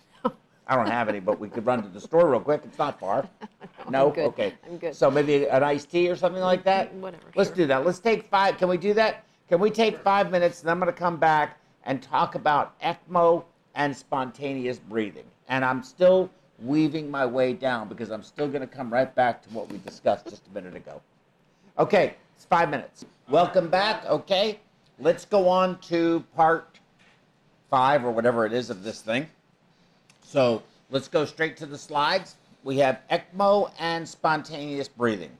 I 0.69 0.75
don't 0.75 0.87
have 0.87 1.09
any, 1.09 1.19
but 1.19 1.39
we 1.39 1.49
could 1.49 1.65
run 1.65 1.81
to 1.81 1.89
the 1.89 1.99
store 1.99 2.29
real 2.29 2.39
quick. 2.39 2.61
It's 2.63 2.77
not 2.77 2.99
far. 2.99 3.27
No? 3.89 4.09
I'm 4.09 4.13
good. 4.13 4.25
Okay. 4.25 4.53
I'm 4.67 4.77
good. 4.77 4.95
So 4.95 5.09
maybe 5.09 5.47
an 5.47 5.63
iced 5.63 5.89
tea 5.89 6.09
or 6.09 6.15
something 6.15 6.43
like 6.43 6.63
that? 6.65 6.93
Mm, 6.93 6.99
whatever, 6.99 7.23
Let's 7.33 7.49
sure. 7.49 7.55
do 7.55 7.65
that. 7.67 7.83
Let's 7.85 7.97
take 7.97 8.29
five. 8.29 8.57
Can 8.59 8.69
we 8.69 8.77
do 8.77 8.93
that? 8.93 9.23
Can 9.47 9.59
we 9.59 9.71
take 9.71 9.97
five 9.97 10.29
minutes 10.29 10.61
and 10.61 10.69
I'm 10.69 10.79
going 10.79 10.93
to 10.93 10.99
come 10.99 11.17
back 11.17 11.57
and 11.85 12.03
talk 12.03 12.35
about 12.35 12.79
ECMO 12.81 13.43
and 13.73 13.95
spontaneous 13.95 14.77
breathing. 14.77 15.23
And 15.47 15.65
I'm 15.65 15.81
still 15.81 16.29
weaving 16.61 17.09
my 17.09 17.25
way 17.25 17.53
down 17.53 17.87
because 17.87 18.11
I'm 18.11 18.21
still 18.21 18.47
going 18.47 18.61
to 18.61 18.67
come 18.67 18.91
right 18.91 19.13
back 19.15 19.41
to 19.43 19.49
what 19.49 19.71
we 19.71 19.79
discussed 19.79 20.29
just 20.29 20.45
a 20.47 20.53
minute 20.53 20.75
ago. 20.75 21.01
Okay, 21.79 22.15
it's 22.35 22.45
five 22.45 22.69
minutes. 22.69 23.05
Welcome 23.29 23.69
back. 23.69 24.05
Okay, 24.05 24.59
let's 24.99 25.25
go 25.25 25.47
on 25.47 25.79
to 25.81 26.23
part 26.35 26.77
five 27.69 28.03
or 28.03 28.11
whatever 28.11 28.45
it 28.45 28.53
is 28.53 28.69
of 28.69 28.83
this 28.83 29.01
thing. 29.01 29.27
So 30.29 30.61
let's 30.91 31.07
go 31.07 31.25
straight 31.25 31.57
to 31.57 31.65
the 31.65 31.77
slides. 31.77 32.35
We 32.63 32.77
have 32.77 32.99
ECMO 33.09 33.71
and 33.79 34.07
spontaneous 34.07 34.87
breathing. 34.87 35.31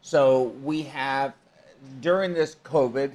So 0.00 0.44
we 0.62 0.80
have 0.84 1.34
during 2.00 2.32
this 2.32 2.56
COVID, 2.64 3.12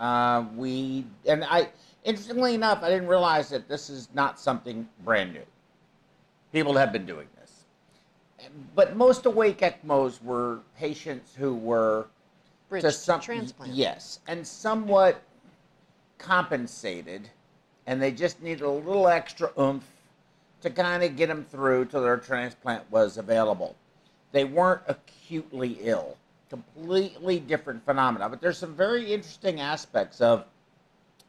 uh, 0.00 0.44
we 0.54 1.06
and 1.26 1.44
I 1.44 1.70
interestingly 2.04 2.54
enough, 2.54 2.82
I 2.82 2.90
didn't 2.90 3.08
realize 3.08 3.48
that 3.48 3.68
this 3.68 3.88
is 3.88 4.10
not 4.12 4.38
something 4.38 4.86
brand 5.02 5.32
new. 5.32 5.46
People 6.52 6.76
have 6.76 6.92
been 6.92 7.06
doing 7.06 7.28
this, 7.40 7.64
but 8.74 8.96
most 8.96 9.24
awake 9.24 9.60
ECMOs 9.60 10.22
were 10.22 10.58
patients 10.76 11.34
who 11.34 11.54
were 11.54 12.06
Bridge 12.68 12.82
to 12.82 12.92
some 12.92 13.22
transplant. 13.22 13.72
Yes, 13.72 14.18
and 14.28 14.46
somewhat 14.46 15.22
compensated, 16.18 17.30
and 17.86 18.02
they 18.02 18.12
just 18.12 18.42
needed 18.42 18.60
a 18.60 18.70
little 18.70 19.08
extra 19.08 19.50
oomph 19.58 19.86
to 20.62 20.70
kind 20.70 21.02
of 21.02 21.16
get 21.16 21.28
them 21.28 21.44
through 21.50 21.86
till 21.86 22.02
their 22.02 22.16
transplant 22.16 22.90
was 22.90 23.16
available. 23.16 23.76
They 24.32 24.44
weren't 24.44 24.82
acutely 24.86 25.78
ill. 25.82 26.16
Completely 26.48 27.38
different 27.40 27.84
phenomena. 27.84 28.28
But 28.28 28.40
there's 28.40 28.58
some 28.58 28.74
very 28.74 29.12
interesting 29.12 29.60
aspects 29.60 30.20
of 30.20 30.44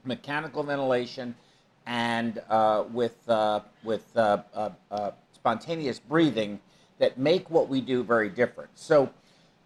mechanical 0.03 0.63
ventilation 0.63 1.35
and 1.85 2.41
uh, 2.49 2.83
with 2.91 3.17
uh, 3.29 3.61
with 3.83 4.05
uh, 4.15 4.43
uh, 4.53 4.69
uh, 4.91 5.11
spontaneous 5.33 5.99
breathing 5.99 6.59
that 6.99 7.17
make 7.17 7.49
what 7.49 7.67
we 7.67 7.81
do 7.81 8.03
very 8.03 8.29
different. 8.29 8.69
So, 8.75 9.09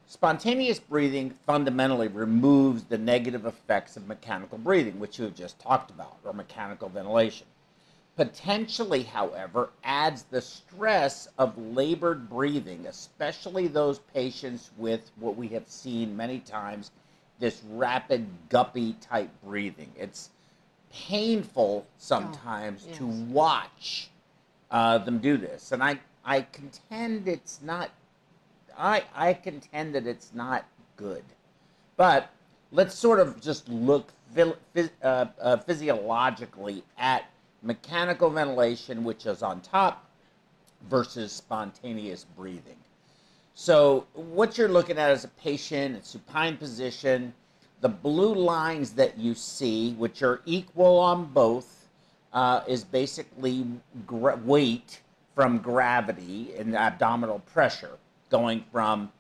spontaneous 0.07 0.79
breathing 0.79 1.31
fundamentally 1.45 2.07
removes 2.07 2.83
the 2.83 2.97
negative 2.97 3.45
effects 3.45 3.97
of 3.97 4.07
mechanical 4.07 4.57
breathing, 4.57 4.99
which 4.99 5.19
you 5.19 5.25
have 5.25 5.35
just 5.35 5.59
talked 5.59 5.91
about, 5.91 6.17
or 6.23 6.31
mechanical 6.31 6.87
ventilation. 6.87 7.47
Potentially, 8.15 9.03
however, 9.03 9.71
adds 9.83 10.23
the 10.23 10.41
stress 10.41 11.27
of 11.37 11.57
labored 11.57 12.29
breathing, 12.29 12.85
especially 12.87 13.67
those 13.67 13.99
patients 14.13 14.71
with 14.77 15.11
what 15.17 15.35
we 15.35 15.49
have 15.49 15.67
seen 15.67 16.15
many 16.15 16.39
times 16.39 16.91
this 17.39 17.61
rapid 17.71 18.25
guppy 18.49 18.93
type 19.01 19.29
breathing. 19.43 19.91
It's 19.97 20.29
painful 20.91 21.85
sometimes 21.97 22.87
to 22.93 23.05
Oh, 23.05 23.09
yes. 23.09 23.17
watch 23.29 24.09
uh, 24.71 24.97
them 24.99 25.19
do 25.19 25.35
this. 25.37 25.73
And 25.73 25.83
I, 25.83 25.99
I 26.23 26.41
contend 26.41 27.27
it's 27.27 27.61
not, 27.61 27.91
I, 28.77 29.03
I 29.13 29.33
contend 29.33 29.93
that 29.95 30.07
it's 30.07 30.31
not 30.33 30.65
good. 30.95 31.23
But 31.97 32.29
let's 32.71 32.95
sort 32.95 33.19
of 33.19 33.41
just 33.41 33.67
look 33.67 34.13
uh, 34.37 35.25
uh, 35.41 35.57
physiologically 35.57 36.83
at 36.97 37.25
mechanical 37.65 38.29
ventilation, 38.29 39.03
which 39.03 39.25
is 39.25 39.41
on 39.41 39.59
top, 39.61 40.05
versus 40.89 41.31
spontaneous 41.31 42.25
breathing. 42.37 42.77
So 43.55 44.05
what 44.13 44.57
you're 44.57 44.69
looking 44.69 44.97
at 44.97 45.11
is 45.11 45.23
a 45.23 45.29
patient 45.29 45.95
in 45.95 46.03
supine 46.03 46.57
position. 46.57 47.33
The 47.81 47.89
blue 47.89 48.35
lines 48.35 48.91
that 48.91 49.17
you 49.17 49.33
see, 49.33 49.93
which 49.93 50.21
are 50.21 50.41
equal 50.45 50.99
on 50.99 51.25
both, 51.25 51.87
uh, 52.33 52.61
is 52.67 52.83
basically 52.83 53.65
gra- 54.05 54.39
weight 54.43 54.99
from 55.33 55.57
gravity 55.57 56.53
and 56.57 56.75
abdominal 56.75 57.39
pressure, 57.39 57.97
going 58.29 58.63
from 58.71 59.11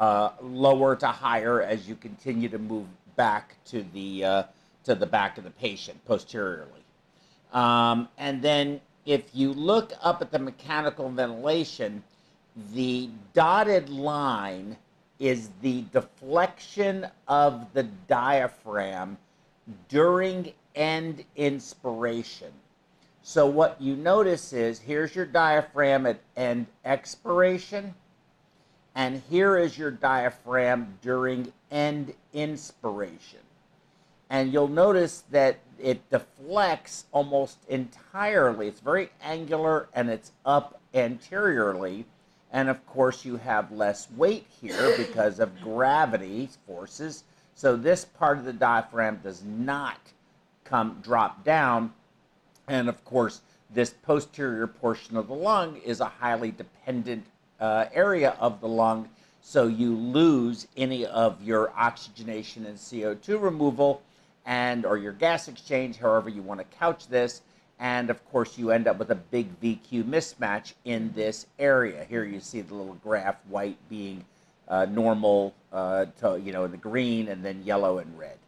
uh, 0.00 0.30
lower 0.40 0.96
to 0.96 1.06
higher 1.08 1.62
as 1.62 1.88
you 1.88 1.96
continue 1.96 2.48
to 2.48 2.58
move 2.58 2.86
back 3.16 3.56
to 3.66 3.84
the 3.92 4.24
uh, 4.24 4.42
to 4.84 4.94
the 4.94 5.06
back 5.06 5.38
of 5.38 5.44
the 5.44 5.50
patient 5.50 6.04
posteriorly. 6.04 6.83
Um, 7.54 8.08
and 8.18 8.42
then 8.42 8.80
if 9.06 9.22
you 9.32 9.52
look 9.52 9.92
up 10.02 10.20
at 10.20 10.30
the 10.30 10.38
mechanical 10.38 11.08
ventilation, 11.08 12.02
the 12.72 13.08
dotted 13.32 13.88
line 13.88 14.76
is 15.18 15.50
the 15.62 15.84
deflection 15.92 17.06
of 17.28 17.72
the 17.72 17.84
diaphragm 17.84 19.16
during 19.88 20.52
end 20.74 21.24
inspiration. 21.36 22.52
So 23.22 23.46
what 23.46 23.80
you 23.80 23.96
notice 23.96 24.52
is 24.52 24.80
here's 24.80 25.14
your 25.14 25.24
diaphragm 25.24 26.06
at 26.06 26.20
end 26.36 26.66
expiration, 26.84 27.94
and 28.94 29.22
here 29.30 29.56
is 29.56 29.78
your 29.78 29.90
diaphragm 29.90 30.98
during 31.00 31.52
end 31.70 32.12
inspiration. 32.32 33.40
And 34.28 34.52
you'll 34.52 34.68
notice 34.68 35.24
that 35.30 35.58
it 35.80 36.08
deflects 36.10 37.06
almost 37.12 37.58
entirely. 37.68 38.68
It's 38.68 38.80
very 38.80 39.10
angular 39.22 39.88
and 39.94 40.10
it's 40.10 40.32
up 40.44 40.80
anteriorly. 40.94 42.06
And 42.52 42.68
of 42.68 42.84
course, 42.86 43.24
you 43.24 43.36
have 43.36 43.72
less 43.72 44.10
weight 44.12 44.46
here 44.60 44.96
because 44.96 45.40
of 45.40 45.60
gravity 45.60 46.48
forces. 46.66 47.24
So 47.54 47.76
this 47.76 48.04
part 48.04 48.38
of 48.38 48.44
the 48.44 48.52
diaphragm 48.52 49.20
does 49.22 49.42
not 49.42 49.98
come 50.64 51.00
drop 51.02 51.44
down. 51.44 51.92
And 52.68 52.88
of 52.88 53.04
course, 53.04 53.40
this 53.70 53.90
posterior 53.90 54.66
portion 54.66 55.16
of 55.16 55.28
the 55.28 55.34
lung 55.34 55.76
is 55.78 56.00
a 56.00 56.06
highly 56.06 56.50
dependent 56.50 57.26
uh, 57.60 57.86
area 57.92 58.36
of 58.38 58.60
the 58.60 58.68
lung. 58.68 59.08
So 59.40 59.66
you 59.66 59.94
lose 59.94 60.66
any 60.76 61.04
of 61.06 61.42
your 61.42 61.70
oxygenation 61.76 62.66
and 62.66 62.78
CO2 62.78 63.40
removal 63.40 64.02
and 64.46 64.84
or 64.84 64.96
your 64.96 65.12
gas 65.12 65.48
exchange, 65.48 65.96
however 65.98 66.28
you 66.28 66.42
want 66.42 66.60
to 66.60 66.76
couch 66.76 67.08
this. 67.08 67.42
And 67.78 68.08
of 68.10 68.24
course, 68.30 68.56
you 68.56 68.70
end 68.70 68.86
up 68.86 68.98
with 68.98 69.10
a 69.10 69.16
big 69.16 69.60
VQ 69.60 70.04
mismatch 70.04 70.74
in 70.84 71.12
this 71.14 71.46
area. 71.58 72.04
Here 72.08 72.24
you 72.24 72.40
see 72.40 72.60
the 72.60 72.74
little 72.74 72.94
graph, 72.94 73.36
white 73.48 73.78
being 73.88 74.24
uh, 74.68 74.86
normal, 74.86 75.54
uh, 75.72 76.06
to, 76.20 76.40
you 76.40 76.52
know, 76.52 76.64
in 76.64 76.70
the 76.70 76.76
green, 76.76 77.28
and 77.28 77.44
then 77.44 77.62
yellow 77.64 77.98
and 77.98 78.18
red. 78.18 78.38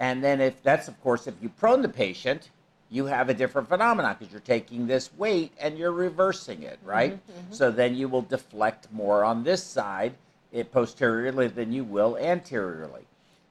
And 0.00 0.22
then 0.24 0.40
if 0.40 0.62
that's, 0.62 0.88
of 0.88 1.00
course, 1.02 1.26
if 1.26 1.34
you 1.42 1.48
prone 1.48 1.82
the 1.82 1.88
patient, 1.88 2.50
you 2.90 3.06
have 3.06 3.28
a 3.28 3.34
different 3.34 3.68
phenomenon 3.68 4.16
because 4.18 4.32
you're 4.32 4.40
taking 4.40 4.86
this 4.86 5.10
weight 5.16 5.52
and 5.60 5.76
you're 5.76 5.92
reversing 5.92 6.62
it, 6.62 6.78
right? 6.84 7.14
Mm-hmm, 7.14 7.52
So 7.52 7.70
then 7.70 7.94
you 7.94 8.08
will 8.08 8.22
deflect 8.22 8.88
more 8.92 9.24
on 9.24 9.44
this 9.44 9.62
side 9.62 10.14
it 10.52 10.72
posteriorly 10.72 11.48
than 11.48 11.72
you 11.72 11.84
will 11.84 12.16
anteriorly. 12.16 13.02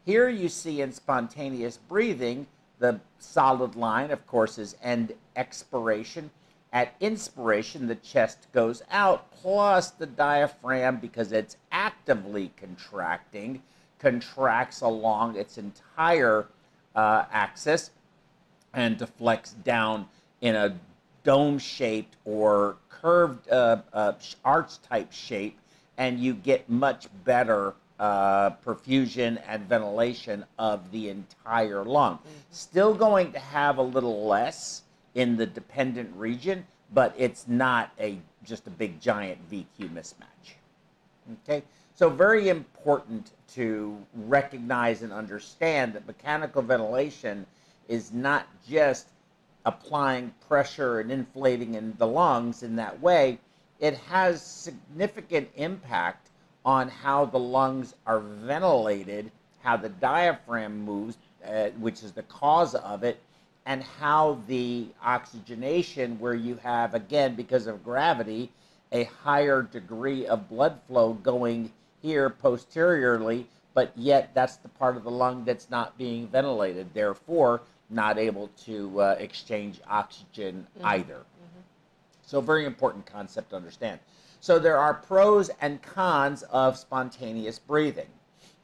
Here 0.05 0.29
you 0.29 0.49
see 0.49 0.81
in 0.81 0.91
spontaneous 0.91 1.77
breathing, 1.77 2.45
the 2.77 2.99
solid 3.17 3.75
line, 3.75 4.11
of 4.11 4.27
course, 4.27 4.59
is 4.59 4.75
end 4.83 5.13
expiration. 5.35 6.29
At 6.71 6.93
inspiration, 6.99 7.87
the 7.87 7.95
chest 7.95 8.47
goes 8.53 8.83
out, 8.91 9.31
plus 9.31 9.89
the 9.89 10.05
diaphragm, 10.05 10.97
because 10.97 11.31
it's 11.31 11.57
actively 11.71 12.51
contracting, 12.55 13.63
contracts 13.97 14.81
along 14.81 15.37
its 15.37 15.57
entire 15.57 16.47
uh, 16.95 17.23
axis 17.31 17.89
and 18.73 18.97
deflects 18.97 19.53
down 19.53 20.07
in 20.41 20.55
a 20.55 20.77
dome 21.23 21.57
shaped 21.57 22.15
or 22.25 22.75
curved 22.89 23.49
uh, 23.49 23.77
uh, 23.91 24.13
arch 24.43 24.79
type 24.81 25.11
shape, 25.11 25.57
and 25.97 26.19
you 26.19 26.33
get 26.33 26.69
much 26.69 27.07
better 27.23 27.73
uh, 27.99 28.51
perfusion 28.65 29.41
and 29.47 29.67
ventilation 29.67 30.45
of 30.59 30.91
the 30.91 31.09
entire 31.09 31.83
lung. 31.83 32.15
Mm-hmm. 32.15 32.29
Still 32.51 32.93
going 32.93 33.31
to 33.31 33.39
have 33.39 33.77
a 33.77 33.81
little 33.81 34.25
less 34.27 34.83
in 35.13 35.37
the 35.37 35.45
dependent 35.45 36.13
region, 36.15 36.65
but 36.93 37.13
it's 37.17 37.47
not 37.47 37.91
a 37.99 38.19
just 38.43 38.67
a 38.67 38.69
big 38.69 39.01
giant 39.01 39.39
VQ 39.49 39.89
mismatch. 39.91 40.55
Okay, 41.43 41.63
so 41.95 42.09
very 42.09 42.49
important 42.49 43.31
to 43.53 43.97
recognize 44.13 45.01
and 45.01 45.11
understand 45.11 45.93
that 45.93 46.05
mechanical 46.05 46.61
ventilation 46.61 47.45
is 47.87 48.11
not 48.11 48.47
just 48.67 49.07
applying 49.65 50.31
pressure 50.47 50.99
and 50.99 51.11
inflating 51.11 51.73
in 51.73 51.95
the 51.97 52.05
lungs 52.05 52.61
in 52.61 52.75
that 52.75 53.01
way. 53.01 53.39
It 53.79 53.97
has 54.09 54.41
significant 54.41 55.49
impact 55.55 56.29
on 56.66 56.89
how 56.89 57.26
the 57.26 57.39
lungs 57.39 57.93
are 58.07 58.20
ventilated, 58.20 59.32
how 59.61 59.78
the 59.78 59.89
diaphragm 59.89 60.84
moves, 60.84 61.18
uh, 61.47 61.70
which 61.80 62.03
is 62.03 62.11
the 62.11 62.24
cause 62.24 62.74
of 62.76 63.03
it, 63.03 63.22
and 63.68 63.84
how 63.84 64.39
the 64.47 64.88
oxygenation, 65.03 66.20
where 66.20 66.34
you 66.34 66.55
have, 66.55 66.93
again, 66.93 67.36
because 67.36 67.68
of 67.68 67.84
gravity, 67.84 68.51
a 68.91 69.03
higher 69.03 69.61
degree 69.61 70.26
of 70.26 70.49
blood 70.49 70.80
flow 70.88 71.13
going 71.13 71.72
here 72.01 72.30
posteriorly, 72.30 73.47
but 73.74 73.91
yet 73.95 74.32
that's 74.34 74.57
the 74.57 74.70
part 74.70 74.95
of 74.95 75.03
the 75.03 75.11
lung 75.11 75.43
that's 75.45 75.70
not 75.70 75.97
being 75.97 76.28
ventilated, 76.28 76.93
therefore, 76.93 77.61
not 77.89 78.18
able 78.18 78.49
to 78.66 79.01
uh, 79.01 79.16
exchange 79.20 79.80
oxygen 79.88 80.66
mm-hmm. 80.78 80.88
either. 80.88 81.18
Mm-hmm. 81.18 81.61
So, 82.26 82.41
very 82.41 82.66
important 82.66 83.05
concept 83.05 83.51
to 83.51 83.55
understand. 83.55 83.99
So 84.45 84.59
there 84.59 84.77
are 84.77 84.93
pros 84.93 85.49
and 85.59 85.81
cons 85.81 86.43
of 86.43 86.77
spontaneous 86.77 87.57
breathing. 87.57 88.09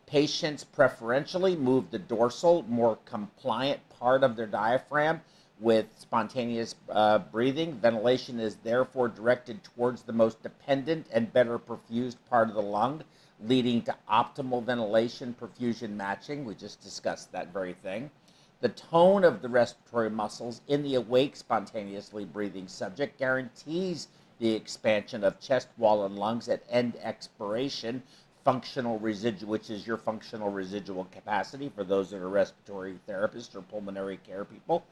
Patients 0.06 0.64
preferentially 0.64 1.56
move 1.56 1.90
the 1.90 1.98
dorsal, 1.98 2.64
more 2.70 3.00
compliant 3.06 3.80
part 3.90 4.24
of 4.24 4.36
their 4.36 4.46
diaphragm 4.46 5.22
with 5.60 5.88
spontaneous 5.98 6.76
uh, 6.92 7.18
breathing. 7.18 7.80
Ventilation 7.80 8.40
is 8.40 8.58
therefore 8.58 9.08
directed 9.08 9.64
towards 9.64 10.04
the 10.04 10.14
most 10.14 10.44
dependent 10.44 11.08
and 11.12 11.34
better 11.34 11.58
perfused 11.58 12.18
part 12.30 12.50
of 12.50 12.54
the 12.54 12.62
lung, 12.62 13.04
leading 13.44 13.82
to 13.82 13.96
optimal 14.08 14.64
ventilation 14.64 15.34
perfusion 15.34 15.96
matching. 15.96 16.46
We 16.46 16.54
just 16.54 16.80
discussed 16.84 17.32
that 17.32 17.52
very 17.52 17.74
thing. 17.74 18.12
The 18.60 18.70
tone 18.70 19.24
of 19.24 19.42
the 19.42 19.50
respiratory 19.50 20.12
muscles 20.12 20.62
in 20.68 20.84
the 20.84 20.94
awake 20.94 21.36
spontaneously 21.36 22.26
breathing 22.26 22.68
subject 22.68 23.18
guarantees 23.18 24.10
the 24.42 24.54
expansion 24.54 25.24
of 25.24 25.40
chest 25.40 25.68
wall 25.78 26.04
and 26.04 26.18
lungs 26.18 26.50
at 26.50 26.64
end 26.68 26.98
expiration, 27.04 28.02
functional 28.44 28.98
residual, 28.98 29.52
which 29.52 29.70
is 29.70 29.86
your 29.86 29.98
functional 29.98 30.50
residual 30.50 31.06
capacity 31.12 31.72
for 31.74 31.84
those 31.84 32.10
that 32.10 32.18
are 32.18 32.28
respiratory 32.28 32.98
therapists 33.08 33.56
or 33.56 33.62
pulmonary 33.62 34.18
care 34.26 34.44
people. 34.44 34.84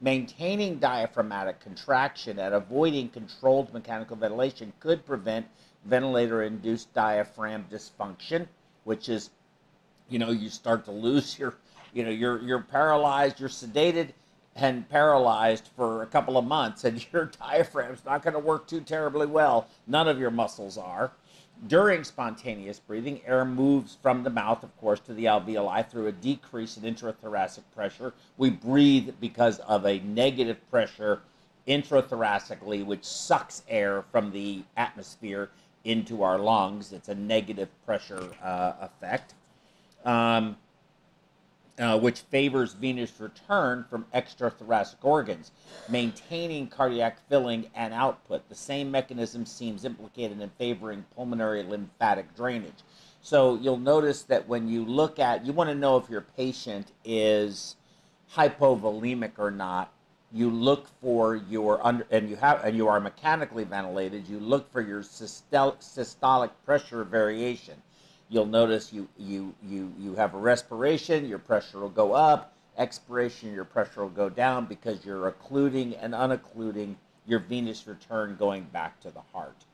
Maintaining 0.00 0.78
diaphragmatic 0.78 1.58
contraction 1.58 2.38
and 2.38 2.54
avoiding 2.54 3.08
controlled 3.08 3.72
mechanical 3.72 4.16
ventilation 4.16 4.72
could 4.78 5.04
prevent 5.04 5.46
ventilator 5.84 6.44
induced 6.44 6.94
diaphragm 6.94 7.66
dysfunction, 7.72 8.46
which 8.84 9.08
is, 9.08 9.30
you 10.08 10.20
know, 10.20 10.30
you 10.30 10.48
start 10.48 10.84
to 10.84 10.92
lose 10.92 11.36
your, 11.40 11.54
you 11.92 12.04
know, 12.04 12.10
you're, 12.10 12.40
you're 12.40 12.62
paralyzed, 12.62 13.40
you're 13.40 13.48
sedated, 13.48 14.10
and 14.54 14.88
paralyzed 14.88 15.68
for 15.76 16.02
a 16.02 16.06
couple 16.06 16.36
of 16.36 16.44
months, 16.44 16.84
and 16.84 17.04
your 17.12 17.26
diaphragm's 17.26 18.04
not 18.04 18.22
going 18.22 18.34
to 18.34 18.40
work 18.40 18.66
too 18.66 18.80
terribly 18.80 19.26
well. 19.26 19.66
None 19.86 20.08
of 20.08 20.18
your 20.18 20.30
muscles 20.30 20.76
are. 20.76 21.12
During 21.66 22.02
spontaneous 22.02 22.80
breathing, 22.80 23.20
air 23.24 23.44
moves 23.44 23.96
from 24.02 24.24
the 24.24 24.30
mouth, 24.30 24.64
of 24.64 24.76
course, 24.78 24.98
to 25.00 25.14
the 25.14 25.26
alveoli 25.26 25.88
through 25.88 26.08
a 26.08 26.12
decrease 26.12 26.76
in 26.76 26.82
intrathoracic 26.82 27.62
pressure. 27.74 28.12
We 28.36 28.50
breathe 28.50 29.14
because 29.20 29.60
of 29.60 29.86
a 29.86 30.00
negative 30.00 30.58
pressure 30.70 31.20
intrathoracically, 31.68 32.84
which 32.84 33.04
sucks 33.04 33.62
air 33.68 34.02
from 34.10 34.32
the 34.32 34.64
atmosphere 34.76 35.50
into 35.84 36.24
our 36.24 36.38
lungs. 36.38 36.92
It's 36.92 37.08
a 37.08 37.14
negative 37.14 37.68
pressure 37.86 38.28
uh, 38.42 38.72
effect. 38.80 39.34
Um, 40.04 40.56
uh, 41.78 41.98
which 41.98 42.20
favors 42.20 42.74
venous 42.74 43.18
return 43.18 43.84
from 43.88 44.04
extrathoracic 44.14 44.96
organs, 45.02 45.50
maintaining 45.88 46.66
cardiac 46.66 47.18
filling 47.28 47.70
and 47.74 47.94
output. 47.94 48.48
The 48.48 48.54
same 48.54 48.90
mechanism 48.90 49.46
seems 49.46 49.84
implicated 49.84 50.40
in 50.40 50.50
favoring 50.58 51.04
pulmonary 51.16 51.62
lymphatic 51.62 52.36
drainage. 52.36 52.82
So 53.22 53.56
you'll 53.56 53.78
notice 53.78 54.22
that 54.24 54.48
when 54.48 54.68
you 54.68 54.84
look 54.84 55.18
at, 55.18 55.46
you 55.46 55.52
want 55.52 55.70
to 55.70 55.74
know 55.74 55.96
if 55.96 56.10
your 56.10 56.22
patient 56.36 56.88
is 57.04 57.76
hypovolemic 58.34 59.32
or 59.38 59.50
not. 59.50 59.92
You 60.34 60.48
look 60.48 60.88
for 61.00 61.36
your 61.36 61.86
under, 61.86 62.06
and 62.10 62.28
you 62.28 62.36
have, 62.36 62.64
and 62.64 62.74
you 62.74 62.88
are 62.88 62.98
mechanically 63.00 63.64
ventilated. 63.64 64.26
You 64.28 64.40
look 64.40 64.72
for 64.72 64.80
your 64.80 65.02
systolic 65.02 66.50
pressure 66.64 67.04
variation 67.04 67.74
you'll 68.32 68.46
notice 68.46 68.94
you, 68.94 69.06
you, 69.18 69.54
you, 69.62 69.92
you 69.98 70.14
have 70.14 70.32
a 70.32 70.38
respiration, 70.38 71.28
your 71.28 71.38
pressure 71.38 71.80
will 71.80 71.90
go 71.90 72.14
up, 72.14 72.54
expiration, 72.78 73.52
your 73.52 73.66
pressure 73.66 74.00
will 74.00 74.08
go 74.08 74.30
down 74.30 74.64
because 74.64 75.04
you're 75.04 75.28
occluding 75.28 75.94
and 75.96 76.14
unoccluding 76.14 76.96
your 77.26 77.40
venous 77.40 77.86
return 77.86 78.34
going 78.36 78.64
back 78.72 78.98
to 79.00 79.10
the 79.10 79.20
heart. 79.34 79.66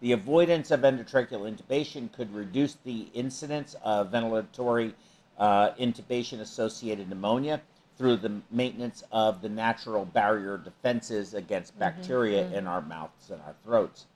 The 0.00 0.10
avoidance 0.10 0.72
of 0.72 0.80
endotracheal 0.80 1.48
intubation 1.48 2.10
could 2.10 2.34
reduce 2.34 2.74
the 2.82 3.06
incidence 3.14 3.76
of 3.84 4.10
ventilatory 4.10 4.92
uh, 5.38 5.70
intubation 5.74 6.40
associated 6.40 7.08
pneumonia 7.08 7.60
through 7.96 8.16
the 8.16 8.40
maintenance 8.50 9.04
of 9.12 9.40
the 9.40 9.48
natural 9.48 10.04
barrier 10.04 10.58
defenses 10.58 11.34
against 11.34 11.72
mm-hmm. 11.72 11.80
bacteria 11.80 12.42
mm-hmm. 12.42 12.54
in 12.54 12.66
our 12.66 12.80
mouths 12.80 13.30
and 13.30 13.40
our 13.42 13.54
throats 13.62 14.06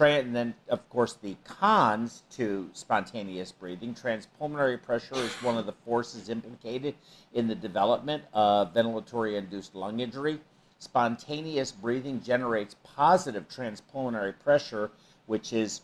and 0.00 0.34
then, 0.34 0.54
of 0.68 0.88
course, 0.88 1.14
the 1.14 1.36
cons 1.44 2.22
to 2.30 2.70
spontaneous 2.72 3.52
breathing. 3.52 3.94
Transpulmonary 3.94 4.80
pressure 4.80 5.16
is 5.16 5.32
one 5.42 5.58
of 5.58 5.66
the 5.66 5.72
forces 5.72 6.28
implicated 6.28 6.94
in 7.34 7.48
the 7.48 7.54
development 7.54 8.22
of 8.32 8.72
ventilatory 8.74 9.36
induced 9.36 9.74
lung 9.74 10.00
injury. 10.00 10.40
Spontaneous 10.78 11.72
breathing 11.72 12.22
generates 12.22 12.76
positive 12.84 13.48
transpulmonary 13.48 14.38
pressure, 14.38 14.90
which 15.26 15.52
is 15.52 15.80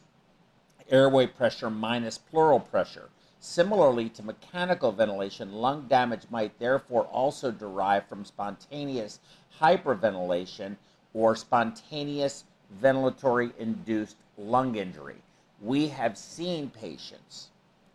airway 0.91 1.27
pressure 1.27 1.71
minus 1.71 2.17
pleural 2.17 2.61
pressure. 2.61 3.09
Similarly 3.41 4.09
to 4.11 4.23
mechanical 4.23 4.93
ventilation, 4.93 5.53
lung 5.53 5.89
damage 5.89 6.23
might 6.31 6.59
therefore 6.59 7.05
also 7.07 7.51
derive 7.51 8.07
from 8.07 8.25
spontaneous 8.25 9.19
hyperventilation 9.61 10.77
or 11.13 11.37
spontaneous 11.37 12.45
ventilatory 12.81 13.57
induced 13.59 14.17
lung 14.37 14.77
injury. 14.77 15.17
We 15.61 15.89
have 15.89 16.19
seen 16.19 16.71
patients 16.71 17.49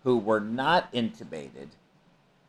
who 0.04 0.18
were 0.18 0.40
not 0.40 0.92
intubated 0.94 1.68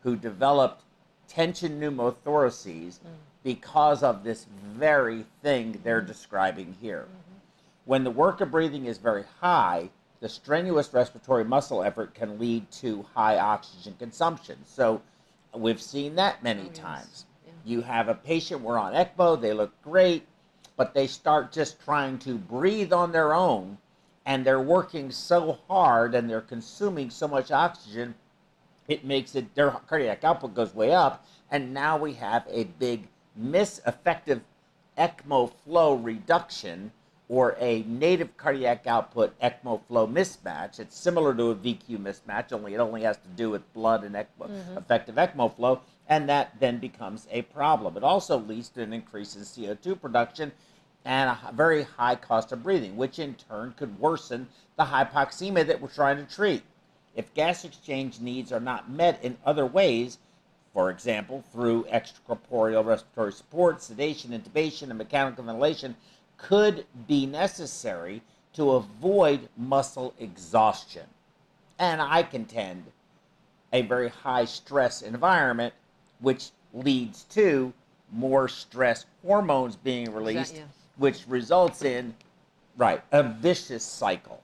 who 0.03 0.15
developed 0.15 0.83
tension 1.27 1.79
pneumothoraces 1.79 2.99
mm. 2.99 2.99
because 3.43 4.03
of 4.03 4.23
this 4.23 4.45
very 4.73 5.25
thing 5.41 5.79
they're 5.83 6.01
describing 6.01 6.75
here. 6.81 7.03
Mm-hmm. 7.03 7.37
When 7.85 8.03
the 8.03 8.11
work 8.11 8.41
of 8.41 8.51
breathing 8.51 8.85
is 8.85 8.97
very 8.97 9.23
high, 9.39 9.89
the 10.19 10.29
strenuous 10.29 10.93
respiratory 10.93 11.43
muscle 11.43 11.83
effort 11.83 12.13
can 12.13 12.37
lead 12.37 12.69
to 12.71 13.05
high 13.15 13.37
oxygen 13.37 13.95
consumption. 13.97 14.57
So 14.65 15.01
we've 15.53 15.81
seen 15.81 16.15
that 16.15 16.43
many 16.43 16.61
Oh, 16.61 16.65
yes. 16.67 16.77
times. 16.77 17.25
Yeah. 17.45 17.51
You 17.65 17.81
have 17.81 18.07
a 18.07 18.15
patient, 18.15 18.61
we're 18.61 18.77
on 18.77 18.93
ECMO, 18.93 19.39
they 19.39 19.53
look 19.53 19.71
great, 19.83 20.27
but 20.81 20.95
they 20.95 21.05
start 21.05 21.51
just 21.51 21.79
trying 21.79 22.17
to 22.17 22.39
breathe 22.39 22.91
on 22.91 23.11
their 23.11 23.35
own, 23.35 23.77
and 24.25 24.43
they're 24.43 24.59
working 24.59 25.11
so 25.11 25.59
hard 25.67 26.15
and 26.15 26.27
they're 26.27 26.41
consuming 26.41 27.07
so 27.07 27.27
much 27.27 27.51
oxygen, 27.51 28.15
it 28.87 29.05
makes 29.05 29.35
it 29.35 29.53
their 29.53 29.69
cardiac 29.69 30.23
output 30.23 30.55
goes 30.55 30.73
way 30.73 30.91
up, 30.91 31.23
and 31.51 31.71
now 31.71 31.99
we 31.99 32.13
have 32.13 32.47
a 32.49 32.63
big 32.63 33.07
mis-effective 33.35 34.41
ECMO 34.97 35.51
flow 35.63 35.93
reduction 35.93 36.91
or 37.29 37.55
a 37.59 37.83
native 37.83 38.35
cardiac 38.35 38.87
output 38.87 39.39
ECMO 39.39 39.79
flow 39.87 40.07
mismatch. 40.07 40.79
It's 40.79 40.97
similar 40.97 41.35
to 41.35 41.51
a 41.51 41.55
VQ 41.55 41.99
mismatch, 41.99 42.51
only 42.51 42.73
it 42.73 42.79
only 42.79 43.03
has 43.03 43.17
to 43.17 43.29
do 43.35 43.51
with 43.51 43.71
blood 43.75 44.03
and 44.03 44.15
ECMO, 44.15 44.49
mm-hmm. 44.49 44.77
effective 44.79 45.13
ECMO 45.13 45.55
flow, 45.55 45.81
and 46.09 46.27
that 46.27 46.59
then 46.59 46.79
becomes 46.79 47.27
a 47.29 47.43
problem. 47.43 47.95
It 47.97 48.03
also 48.03 48.39
leads 48.39 48.69
to 48.69 48.81
an 48.81 48.93
increase 48.93 49.35
in 49.35 49.43
CO2 49.43 50.01
production 50.01 50.51
and 51.05 51.29
a 51.29 51.51
very 51.53 51.83
high 51.83 52.15
cost 52.15 52.51
of 52.51 52.63
breathing, 52.63 52.95
which 52.95 53.19
in 53.19 53.35
turn 53.35 53.73
could 53.75 53.99
worsen 53.99 54.47
the 54.77 54.85
hypoxemia 54.85 55.65
that 55.65 55.81
we're 55.81 55.87
trying 55.87 56.17
to 56.17 56.35
treat. 56.35 56.63
If 57.15 57.33
gas 57.33 57.65
exchange 57.65 58.19
needs 58.19 58.51
are 58.51 58.59
not 58.59 58.89
met 58.89 59.23
in 59.23 59.37
other 59.45 59.65
ways, 59.65 60.17
for 60.73 60.89
example, 60.89 61.43
through 61.51 61.83
extracorporeal 61.91 62.85
respiratory 62.85 63.33
support, 63.33 63.81
sedation, 63.81 64.31
intubation, 64.31 64.89
and 64.89 64.97
mechanical 64.97 65.43
ventilation, 65.43 65.95
could 66.37 66.85
be 67.07 67.25
necessary 67.25 68.21
to 68.53 68.71
avoid 68.71 69.49
muscle 69.57 70.13
exhaustion. 70.19 71.05
And 71.79 72.01
I 72.01 72.23
contend 72.23 72.85
a 73.73 73.81
very 73.81 74.09
high 74.09 74.45
stress 74.45 75.01
environment, 75.01 75.73
which 76.19 76.51
leads 76.73 77.23
to 77.25 77.73
more 78.11 78.47
stress 78.47 79.05
hormones 79.25 79.75
being 79.75 80.13
released, 80.13 80.55
yes. 80.55 80.63
Which 81.01 81.27
results 81.27 81.81
in, 81.81 82.13
right, 82.77 83.01
a 83.11 83.23
vicious 83.23 83.83
cycle. 83.83 84.39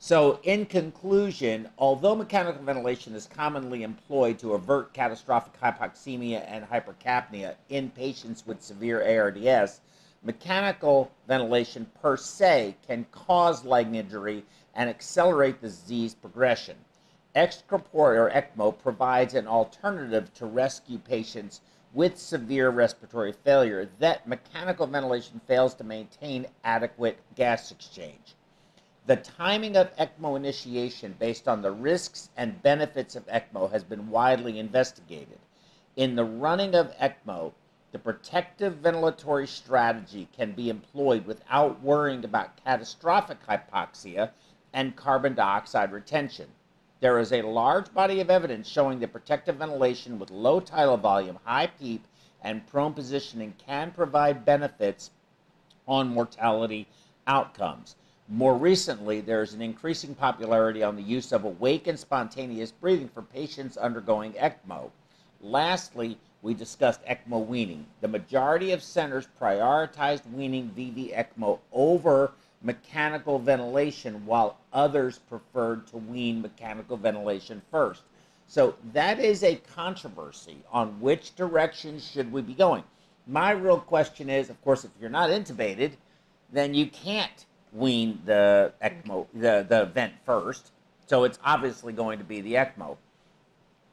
So, 0.00 0.40
in 0.42 0.66
conclusion, 0.66 1.68
although 1.78 2.16
mechanical 2.16 2.60
ventilation 2.62 3.14
is 3.14 3.26
commonly 3.26 3.84
employed 3.84 4.40
to 4.40 4.54
avert 4.54 4.92
catastrophic 4.92 5.60
hypoxemia 5.60 6.44
and 6.48 6.68
hypercapnia 6.68 7.54
in 7.68 7.90
patients 7.90 8.44
with 8.46 8.60
severe 8.60 9.00
ARDS, 9.00 9.80
mechanical 10.24 11.12
ventilation 11.28 11.86
per 12.02 12.16
se 12.16 12.74
can 12.88 13.06
cause 13.12 13.64
leg 13.64 13.94
injury 13.94 14.44
and 14.74 14.90
accelerate 14.90 15.60
the 15.60 15.68
disease 15.68 16.14
progression. 16.14 16.76
Extracorporeal 17.36 18.26
or 18.26 18.30
ECMO 18.30 18.76
provides 18.76 19.34
an 19.34 19.46
alternative 19.46 20.34
to 20.34 20.46
rescue 20.46 20.98
patients 20.98 21.60
with 21.96 22.18
severe 22.18 22.68
respiratory 22.68 23.32
failure 23.32 23.88
that 23.98 24.28
mechanical 24.28 24.86
ventilation 24.86 25.40
fails 25.46 25.72
to 25.72 25.82
maintain 25.82 26.46
adequate 26.62 27.18
gas 27.34 27.70
exchange. 27.70 28.34
The 29.06 29.16
timing 29.16 29.78
of 29.78 29.96
ECMO 29.96 30.36
initiation 30.36 31.16
based 31.18 31.48
on 31.48 31.62
the 31.62 31.70
risks 31.70 32.28
and 32.36 32.62
benefits 32.62 33.16
of 33.16 33.26
ECMO 33.28 33.72
has 33.72 33.82
been 33.82 34.10
widely 34.10 34.58
investigated. 34.58 35.38
In 35.96 36.16
the 36.16 36.24
running 36.26 36.74
of 36.74 36.94
ECMO, 36.98 37.52
the 37.92 37.98
protective 37.98 38.82
ventilatory 38.82 39.48
strategy 39.48 40.28
can 40.36 40.52
be 40.52 40.68
employed 40.68 41.24
without 41.24 41.82
worrying 41.82 42.26
about 42.26 42.62
catastrophic 42.62 43.38
hypoxia 43.46 44.32
and 44.74 44.96
carbon 44.96 45.34
dioxide 45.34 45.92
retention. 45.92 46.48
There 47.00 47.18
is 47.18 47.32
a 47.32 47.42
large 47.42 47.92
body 47.92 48.20
of 48.20 48.30
evidence 48.30 48.66
showing 48.66 49.00
that 49.00 49.12
protective 49.12 49.56
ventilation 49.56 50.18
with 50.18 50.30
low 50.30 50.60
tidal 50.60 50.96
volume, 50.96 51.38
high 51.44 51.66
PEEP, 51.66 52.02
and 52.42 52.66
prone 52.66 52.94
positioning 52.94 53.54
can 53.58 53.90
provide 53.90 54.46
benefits 54.46 55.10
on 55.86 56.08
mortality 56.08 56.88
outcomes. 57.26 57.96
More 58.28 58.56
recently, 58.56 59.20
there 59.20 59.42
is 59.42 59.52
an 59.52 59.60
increasing 59.60 60.14
popularity 60.14 60.82
on 60.82 60.96
the 60.96 61.02
use 61.02 61.32
of 61.32 61.44
awake 61.44 61.86
and 61.86 61.98
spontaneous 61.98 62.72
breathing 62.72 63.08
for 63.08 63.22
patients 63.22 63.76
undergoing 63.76 64.32
ECMO. 64.32 64.90
Lastly, 65.42 66.18
we 66.40 66.54
discussed 66.54 67.04
ECMO 67.04 67.46
weaning. 67.46 67.86
The 68.00 68.08
majority 68.08 68.72
of 68.72 68.82
centers 68.82 69.28
prioritized 69.40 70.28
weaning 70.32 70.70
VV 70.76 71.14
ECMO 71.14 71.58
over 71.72 72.32
mechanical 72.62 73.38
ventilation, 73.38 74.24
while 74.26 74.58
others 74.76 75.18
preferred 75.18 75.86
to 75.88 75.96
wean 75.96 76.42
mechanical 76.42 76.96
ventilation 76.96 77.62
first. 77.70 78.02
So 78.46 78.76
that 78.92 79.18
is 79.18 79.42
a 79.42 79.56
controversy 79.74 80.58
on 80.70 81.00
which 81.00 81.34
direction 81.34 81.98
should 81.98 82.30
we 82.30 82.42
be 82.42 82.54
going. 82.54 82.84
My 83.26 83.50
real 83.50 83.80
question 83.80 84.30
is, 84.30 84.50
of 84.50 84.62
course, 84.62 84.84
if 84.84 84.90
you're 85.00 85.10
not 85.10 85.30
intubated, 85.30 85.92
then 86.52 86.74
you 86.74 86.86
can't 86.86 87.46
wean 87.72 88.20
the 88.24 88.72
ECMO, 88.82 89.26
the, 89.34 89.66
the 89.68 89.86
vent 89.86 90.12
first. 90.24 90.70
So 91.06 91.24
it's 91.24 91.38
obviously 91.42 91.92
going 91.92 92.18
to 92.18 92.24
be 92.24 92.40
the 92.40 92.54
ECMO. 92.54 92.96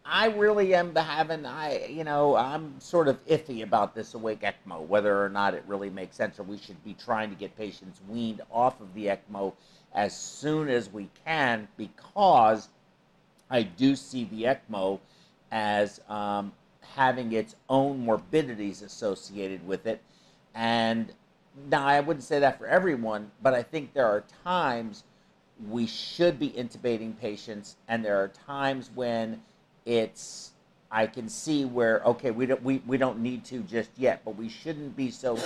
I 0.05 0.27
really 0.27 0.75
am 0.75 0.93
having, 0.93 1.45
I, 1.45 1.85
you 1.85 2.03
know, 2.03 2.35
I'm 2.35 2.79
sort 2.79 3.07
of 3.07 3.25
iffy 3.25 3.63
about 3.63 3.95
this 3.95 4.13
awake 4.13 4.41
ECMO, 4.41 4.85
whether 4.85 5.23
or 5.23 5.29
not 5.29 5.53
it 5.53 5.63
really 5.65 5.89
makes 5.89 6.17
sense 6.17 6.39
or 6.39 6.43
we 6.43 6.57
should 6.57 6.83
be 6.83 6.93
trying 6.93 7.29
to 7.29 7.35
get 7.35 7.57
patients 7.57 8.01
weaned 8.09 8.41
off 8.51 8.81
of 8.81 8.93
the 8.93 9.05
ECMO 9.05 9.53
as 9.93 10.15
soon 10.17 10.69
as 10.69 10.91
we 10.91 11.09
can 11.25 11.67
because 11.77 12.69
I 13.49 13.63
do 13.63 13.95
see 13.95 14.25
the 14.25 14.43
ECMO 14.43 14.99
as 15.51 16.01
um, 16.09 16.51
having 16.95 17.31
its 17.33 17.55
own 17.69 17.99
morbidities 17.99 18.81
associated 18.81 19.65
with 19.67 19.85
it. 19.85 20.01
And 20.55 21.11
now, 21.69 21.85
I 21.85 21.99
wouldn't 21.99 22.23
say 22.23 22.39
that 22.39 22.57
for 22.57 22.65
everyone, 22.65 23.31
but 23.41 23.53
I 23.53 23.61
think 23.61 23.93
there 23.93 24.07
are 24.07 24.23
times 24.43 25.03
we 25.69 25.85
should 25.85 26.39
be 26.39 26.49
intubating 26.49 27.17
patients, 27.19 27.75
and 27.87 28.03
there 28.03 28.17
are 28.17 28.27
times 28.27 28.89
when 28.95 29.41
it's 29.85 30.51
I 30.91 31.07
can 31.07 31.29
see 31.29 31.65
where 31.65 32.01
okay 32.05 32.31
we 32.31 32.45
don't 32.47 32.63
we, 32.63 32.81
we 32.87 32.97
don't 32.97 33.19
need 33.19 33.45
to 33.45 33.59
just 33.61 33.91
yet, 33.97 34.21
but 34.25 34.35
we 34.35 34.49
shouldn't 34.49 34.95
be 34.95 35.11
so 35.11 35.37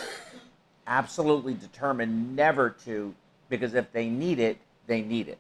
absolutely 0.88 1.54
determined 1.56 2.36
never 2.36 2.70
to 2.86 3.14
because 3.50 3.74
if 3.74 3.92
they 3.92 4.10
need 4.10 4.40
it, 4.40 4.58
they 4.88 5.02
need 5.02 5.28
it, 5.28 5.40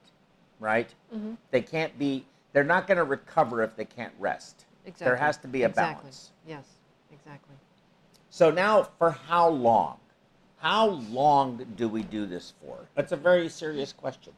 right? 0.59 0.89
Mm-hmm. 1.13 1.33
They 1.51 1.61
can't 1.61 1.97
be 1.97 2.25
they're 2.53 2.63
not 2.63 2.87
going 2.87 2.97
to 2.97 3.03
recover 3.03 3.61
if 3.61 3.75
they 3.75 3.85
can't 3.85 4.13
rest. 4.19 4.65
Exactly. 4.85 5.05
There 5.05 5.15
has 5.15 5.37
to 5.37 5.47
be 5.47 5.63
a 5.63 5.67
exactly. 5.67 6.01
balance. 6.01 6.31
Yes, 6.47 6.65
exactly. 7.11 7.55
So 8.29 8.51
now, 8.51 8.83
for 8.97 9.11
how 9.11 9.49
long? 9.49 9.97
How 10.57 10.87
long 10.87 11.65
do 11.75 11.87
we 11.87 12.01
do 12.01 12.25
this 12.25 12.53
for? 12.59 12.79
That's 12.95 13.11
a 13.11 13.17
very 13.17 13.47
serious 13.49 13.93
question. 13.93 14.33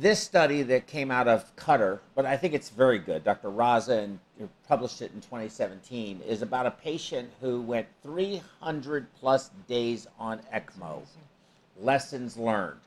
This 0.00 0.22
study 0.22 0.62
that 0.62 0.86
came 0.86 1.10
out 1.10 1.26
of 1.26 1.56
Qatar, 1.56 1.98
but 2.14 2.24
I 2.24 2.36
think 2.36 2.54
it's 2.54 2.68
very 2.68 3.00
good. 3.00 3.24
Dr. 3.24 3.48
Raza 3.48 4.04
and 4.04 4.20
published 4.68 5.02
it 5.02 5.10
in 5.12 5.20
2017 5.20 6.20
is 6.20 6.40
about 6.40 6.66
a 6.66 6.70
patient 6.70 7.28
who 7.40 7.60
went 7.60 7.88
300 8.04 9.08
plus 9.18 9.50
days 9.66 10.06
on 10.16 10.40
ECMO. 10.54 11.02
Lessons 11.80 12.36
learned, 12.36 12.78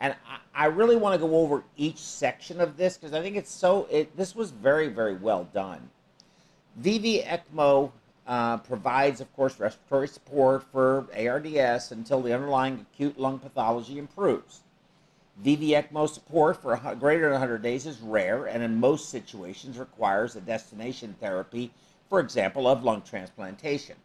and 0.00 0.16
I, 0.28 0.64
I 0.64 0.66
really 0.66 0.96
want 0.96 1.14
to 1.14 1.24
go 1.24 1.36
over 1.36 1.62
each 1.76 1.98
section 1.98 2.60
of 2.60 2.76
this 2.76 2.96
because 2.98 3.14
I 3.14 3.22
think 3.22 3.36
it's 3.36 3.52
so. 3.52 3.86
It, 3.88 4.16
this 4.16 4.34
was 4.34 4.50
very 4.50 4.88
very 4.88 5.14
well 5.14 5.46
done. 5.54 5.88
VV 6.82 7.24
ECMO 7.28 7.92
uh, 8.26 8.56
provides, 8.56 9.20
of 9.20 9.32
course, 9.36 9.60
respiratory 9.60 10.08
support 10.08 10.64
for 10.72 11.06
ARDS 11.16 11.92
until 11.92 12.20
the 12.20 12.34
underlying 12.34 12.84
acute 12.92 13.20
lung 13.20 13.38
pathology 13.38 13.98
improves. 13.98 14.63
VV 15.42 15.70
ECMO 15.70 16.08
support 16.08 16.60
for 16.60 16.76
greater 16.98 17.24
than 17.24 17.32
100 17.32 17.62
days 17.62 17.86
is 17.86 18.00
rare 18.00 18.46
and 18.46 18.62
in 18.62 18.78
most 18.78 19.08
situations 19.08 19.78
requires 19.78 20.36
a 20.36 20.40
destination 20.40 21.16
therapy 21.20 21.72
for 22.08 22.20
example, 22.20 22.68
of 22.68 22.84
lung 22.84 23.02
transplantation. 23.02 23.96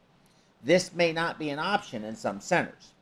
This 0.64 0.93
may 0.93 1.11
not 1.14 1.38
be 1.38 1.49
an 1.49 1.60
option 1.60 2.03
in 2.03 2.15
some 2.15 2.39
centers. 2.39 2.93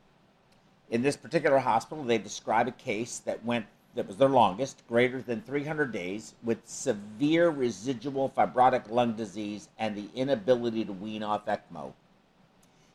In 0.89 1.01
this 1.01 1.15
particular 1.15 1.59
hospital, 1.59 2.03
they 2.03 2.17
describe 2.17 2.67
a 2.67 2.71
case 2.71 3.19
that 3.19 3.45
went 3.45 3.67
that 3.95 4.05
was 4.05 4.17
their 4.17 4.29
longest, 4.29 4.83
greater 4.87 5.21
than 5.21 5.41
300 5.41 5.91
days, 5.91 6.35
with 6.43 6.59
severe 6.67 7.49
residual 7.49 8.29
fibrotic 8.29 8.91
lung 8.91 9.13
disease 9.13 9.69
and 9.79 9.95
the 9.95 10.09
inability 10.13 10.83
to 10.83 10.91
wean 10.91 11.23
off 11.23 11.45
ECMO. 11.45 11.93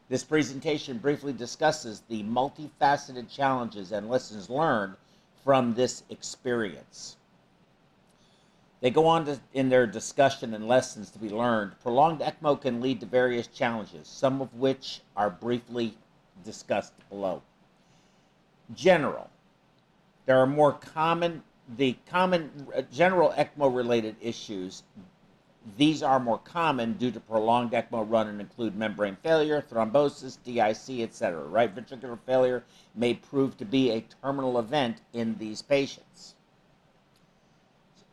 This 0.09 0.22
presentation 0.22 0.98
briefly 0.98 1.32
discusses 1.32 2.02
the 2.09 2.22
multifaceted 2.22 3.28
challenges 3.28 3.90
and 3.90 4.09
lessons 4.09 4.50
learned 4.50 4.96
from 5.44 5.74
this 5.74 6.02
experience. 6.10 7.16
They 8.81 8.90
go 8.90 9.06
on 9.06 9.27
to, 9.27 9.39
in 9.55 9.69
their 9.69 9.86
discussion 9.86 10.55
and 10.55 10.66
lessons 10.66 11.10
to 11.10 11.19
be 11.19 11.28
learned. 11.28 11.78
Prolonged 11.81 12.20
ECMO 12.20 12.60
can 12.60 12.81
lead 12.81 12.98
to 13.01 13.06
various 13.06 13.47
challenges, 13.47 14.09
some 14.09 14.40
of 14.43 14.52
which 14.55 15.02
are 15.16 15.31
briefly 15.31 15.94
discussed 16.44 16.93
below. 17.09 17.43
General, 18.74 19.31
there 20.27 20.39
are 20.39 20.47
more 20.47 20.73
common, 20.73 21.43
the 21.77 21.97
common 22.10 22.66
uh, 22.77 22.82
general 22.93 23.32
ECMO 23.36 23.74
related 23.74 24.16
issues. 24.20 24.82
These 25.76 26.02
are 26.02 26.18
more 26.18 26.39
common 26.39 26.94
due 26.94 27.12
to 27.12 27.20
prolonged 27.20 27.70
ECMO 27.70 28.10
run 28.10 28.26
and 28.26 28.40
include 28.40 28.74
membrane 28.74 29.16
failure, 29.22 29.62
thrombosis, 29.62 30.39
DIC, 30.43 31.01
etc. 31.01 31.44
Right 31.44 31.72
ventricular 31.72 32.18
failure 32.26 32.64
may 32.97 33.14
prove 33.14 33.56
to 33.59 33.64
be 33.64 33.90
a 33.90 34.05
terminal 34.22 34.59
event 34.59 35.01
in 35.12 35.39
these 35.39 35.62
patients. 35.62 36.34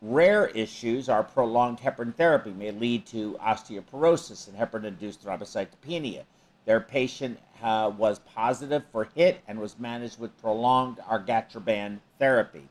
Rare 0.00 0.46
issues 0.46 1.08
are 1.08 1.24
prolonged 1.24 1.80
heparin 1.80 2.14
therapy 2.14 2.52
may 2.52 2.70
lead 2.70 3.04
to 3.06 3.36
osteoporosis 3.42 4.46
and 4.46 4.56
heparin-induced 4.56 5.24
thrombocytopenia. 5.24 6.22
Their 6.64 6.80
patient 6.80 7.40
uh, 7.62 7.92
was 7.96 8.20
positive 8.20 8.84
for 8.92 9.08
HIT 9.14 9.40
and 9.48 9.58
was 9.58 9.78
managed 9.78 10.20
with 10.20 10.40
prolonged 10.40 10.98
argatroban 10.98 11.98
therapy. 12.18 12.68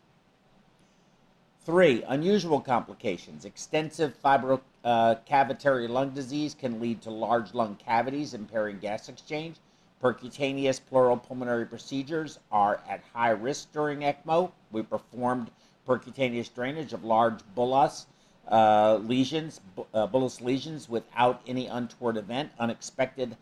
Three, 1.65 2.01
unusual 2.03 2.61
complications. 2.61 3.45
Extensive 3.45 4.15
fibrocavitary 4.23 4.61
uh, 4.83 5.15
lung 5.89 6.09
disease 6.11 6.53
can 6.53 6.79
lead 6.79 7.01
to 7.01 7.09
large 7.09 7.53
lung 7.53 7.75
cavities 7.75 8.33
impairing 8.33 8.79
gas 8.79 9.09
exchange. 9.09 9.57
Percutaneous 10.01 10.79
pleural 10.79 11.17
pulmonary 11.17 11.65
procedures 11.65 12.39
are 12.51 12.81
at 12.87 13.01
high 13.13 13.31
risk 13.31 13.71
during 13.73 13.99
ECMO. 13.99 14.51
We 14.71 14.81
performed 14.83 15.51
percutaneous 15.85 16.53
drainage 16.53 16.93
of 16.93 17.03
large 17.03 17.39
bullous 17.55 18.05
uh, 18.49 18.95
lesions, 19.03 19.59
uh, 19.93 20.07
bullous 20.07 20.39
lesions 20.41 20.87
without 20.87 21.41
any 21.45 21.67
untoward 21.67 22.15
event. 22.15 22.51
Unexpected 22.59 23.35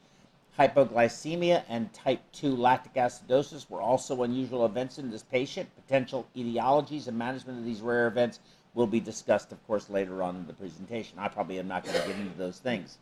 hypoglycemia 0.57 1.63
and 1.69 1.93
type 1.93 2.21
2 2.33 2.55
lactic 2.55 2.95
acidosis 2.95 3.69
were 3.69 3.81
also 3.81 4.23
unusual 4.23 4.65
events 4.65 4.97
in 4.97 5.11
this 5.11 5.23
patient. 5.23 5.69
Potential 5.75 6.25
etiologies 6.35 7.07
and 7.07 7.17
management 7.17 7.59
of 7.59 7.65
these 7.65 7.81
rare 7.81 8.07
events 8.07 8.39
will 8.77 8.87
be 8.87 8.99
discussed, 8.99 9.51
of 9.51 9.65
course, 9.65 9.89
later 9.89 10.21
on 10.21 10.35
in 10.35 10.45
the 10.45 10.53
presentation. 10.53 11.17
I 11.17 11.27
probably 11.29 11.57
am 11.57 11.67
not 11.67 11.83
going 11.83 11.99
to 11.99 12.07
get 12.07 12.15
into 12.19 12.37
those 12.37 12.59
things. 12.59 12.99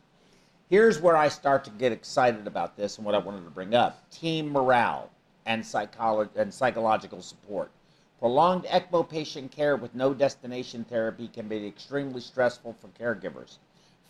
Here's 0.70 1.02
where 1.02 1.18
I 1.18 1.28
start 1.28 1.66
to 1.66 1.70
get 1.70 1.92
excited 1.92 2.48
about 2.48 2.78
this 2.78 2.96
and 2.98 3.06
what 3.06 3.14
I 3.14 3.18
wanted 3.18 3.44
to 3.44 3.52
bring 3.52 3.76
up 3.76 4.10
team 4.10 4.50
morale 4.50 5.12
and, 5.46 5.62
psycholo- 5.62 6.30
and 6.38 6.52
psychological 6.52 7.22
support. 7.22 7.72
Prolonged 8.20 8.64
ECMO 8.64 9.08
patient 9.08 9.52
care 9.52 9.76
with 9.76 9.94
no 9.94 10.14
destination 10.14 10.86
therapy 10.86 11.28
can 11.28 11.50
be 11.50 11.68
extremely 11.68 12.22
stressful 12.22 12.78
for 12.80 12.88
caregivers. 12.98 13.58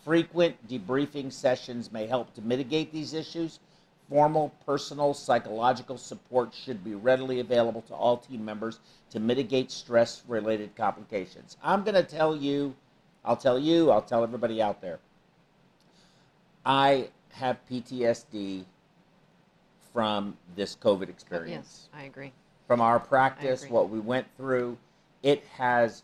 Frequent 0.04 0.68
debriefing 0.68 1.32
sessions 1.32 1.90
may 1.90 2.06
help 2.06 2.32
to 2.34 2.42
mitigate 2.42 2.92
these 2.92 3.12
issues. 3.12 3.58
Formal 4.08 4.52
personal 4.64 5.14
psychological 5.14 5.98
support 5.98 6.54
should 6.54 6.84
be 6.84 6.94
readily 6.94 7.40
available 7.40 7.82
to 7.82 7.94
all 7.94 8.18
team 8.18 8.44
members 8.44 8.78
to 9.10 9.18
mitigate 9.18 9.70
stress 9.72 10.22
related 10.28 10.76
complications. 10.76 11.56
I'm 11.62 11.82
going 11.82 11.94
to 11.94 12.04
tell 12.04 12.36
you, 12.36 12.74
I'll 13.24 13.36
tell 13.36 13.58
you, 13.58 13.90
I'll 13.90 14.02
tell 14.02 14.22
everybody 14.22 14.62
out 14.62 14.80
there. 14.80 15.00
I 16.64 17.08
have 17.32 17.58
PTSD 17.70 18.64
from 19.92 20.36
this 20.54 20.76
COVID 20.76 21.08
experience 21.08 21.88
Yes, 21.92 22.00
I 22.02 22.04
agree. 22.04 22.32
from 22.66 22.80
our 22.80 23.00
practice, 23.00 23.68
what 23.68 23.88
we 23.88 23.98
went 23.98 24.26
through. 24.36 24.76
It 25.22 25.42
has, 25.56 26.02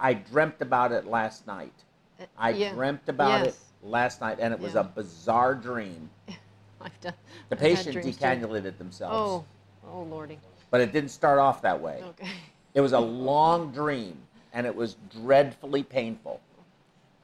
I 0.00 0.14
dreamt 0.14 0.60
about 0.60 0.92
it 0.92 1.06
last 1.06 1.46
night. 1.46 1.72
Uh, 2.20 2.26
I 2.38 2.50
yeah, 2.50 2.74
dreamt 2.74 3.08
about 3.08 3.46
it 3.46 3.56
last 3.82 4.20
night, 4.20 4.38
and 4.40 4.52
it 4.52 4.60
was 4.60 4.74
a 4.74 4.84
bizarre 4.84 5.54
dream. 5.54 6.10
I've 6.84 7.00
done. 7.00 7.14
The 7.48 7.56
I've 7.56 7.60
patient 7.60 7.94
too. 7.94 8.00
decannulated 8.10 8.78
themselves, 8.78 9.14
Oh, 9.14 9.44
oh 9.90 10.02
lordy. 10.02 10.38
but 10.70 10.80
it 10.80 10.92
didn't 10.92 11.10
start 11.10 11.38
off 11.38 11.62
that 11.62 11.80
way. 11.80 12.02
Okay. 12.10 12.28
It 12.74 12.80
was 12.80 12.92
a 12.92 13.00
long 13.00 13.72
dream, 13.72 14.16
and 14.52 14.66
it 14.66 14.74
was 14.74 14.96
dreadfully 15.10 15.82
painful. 15.82 16.40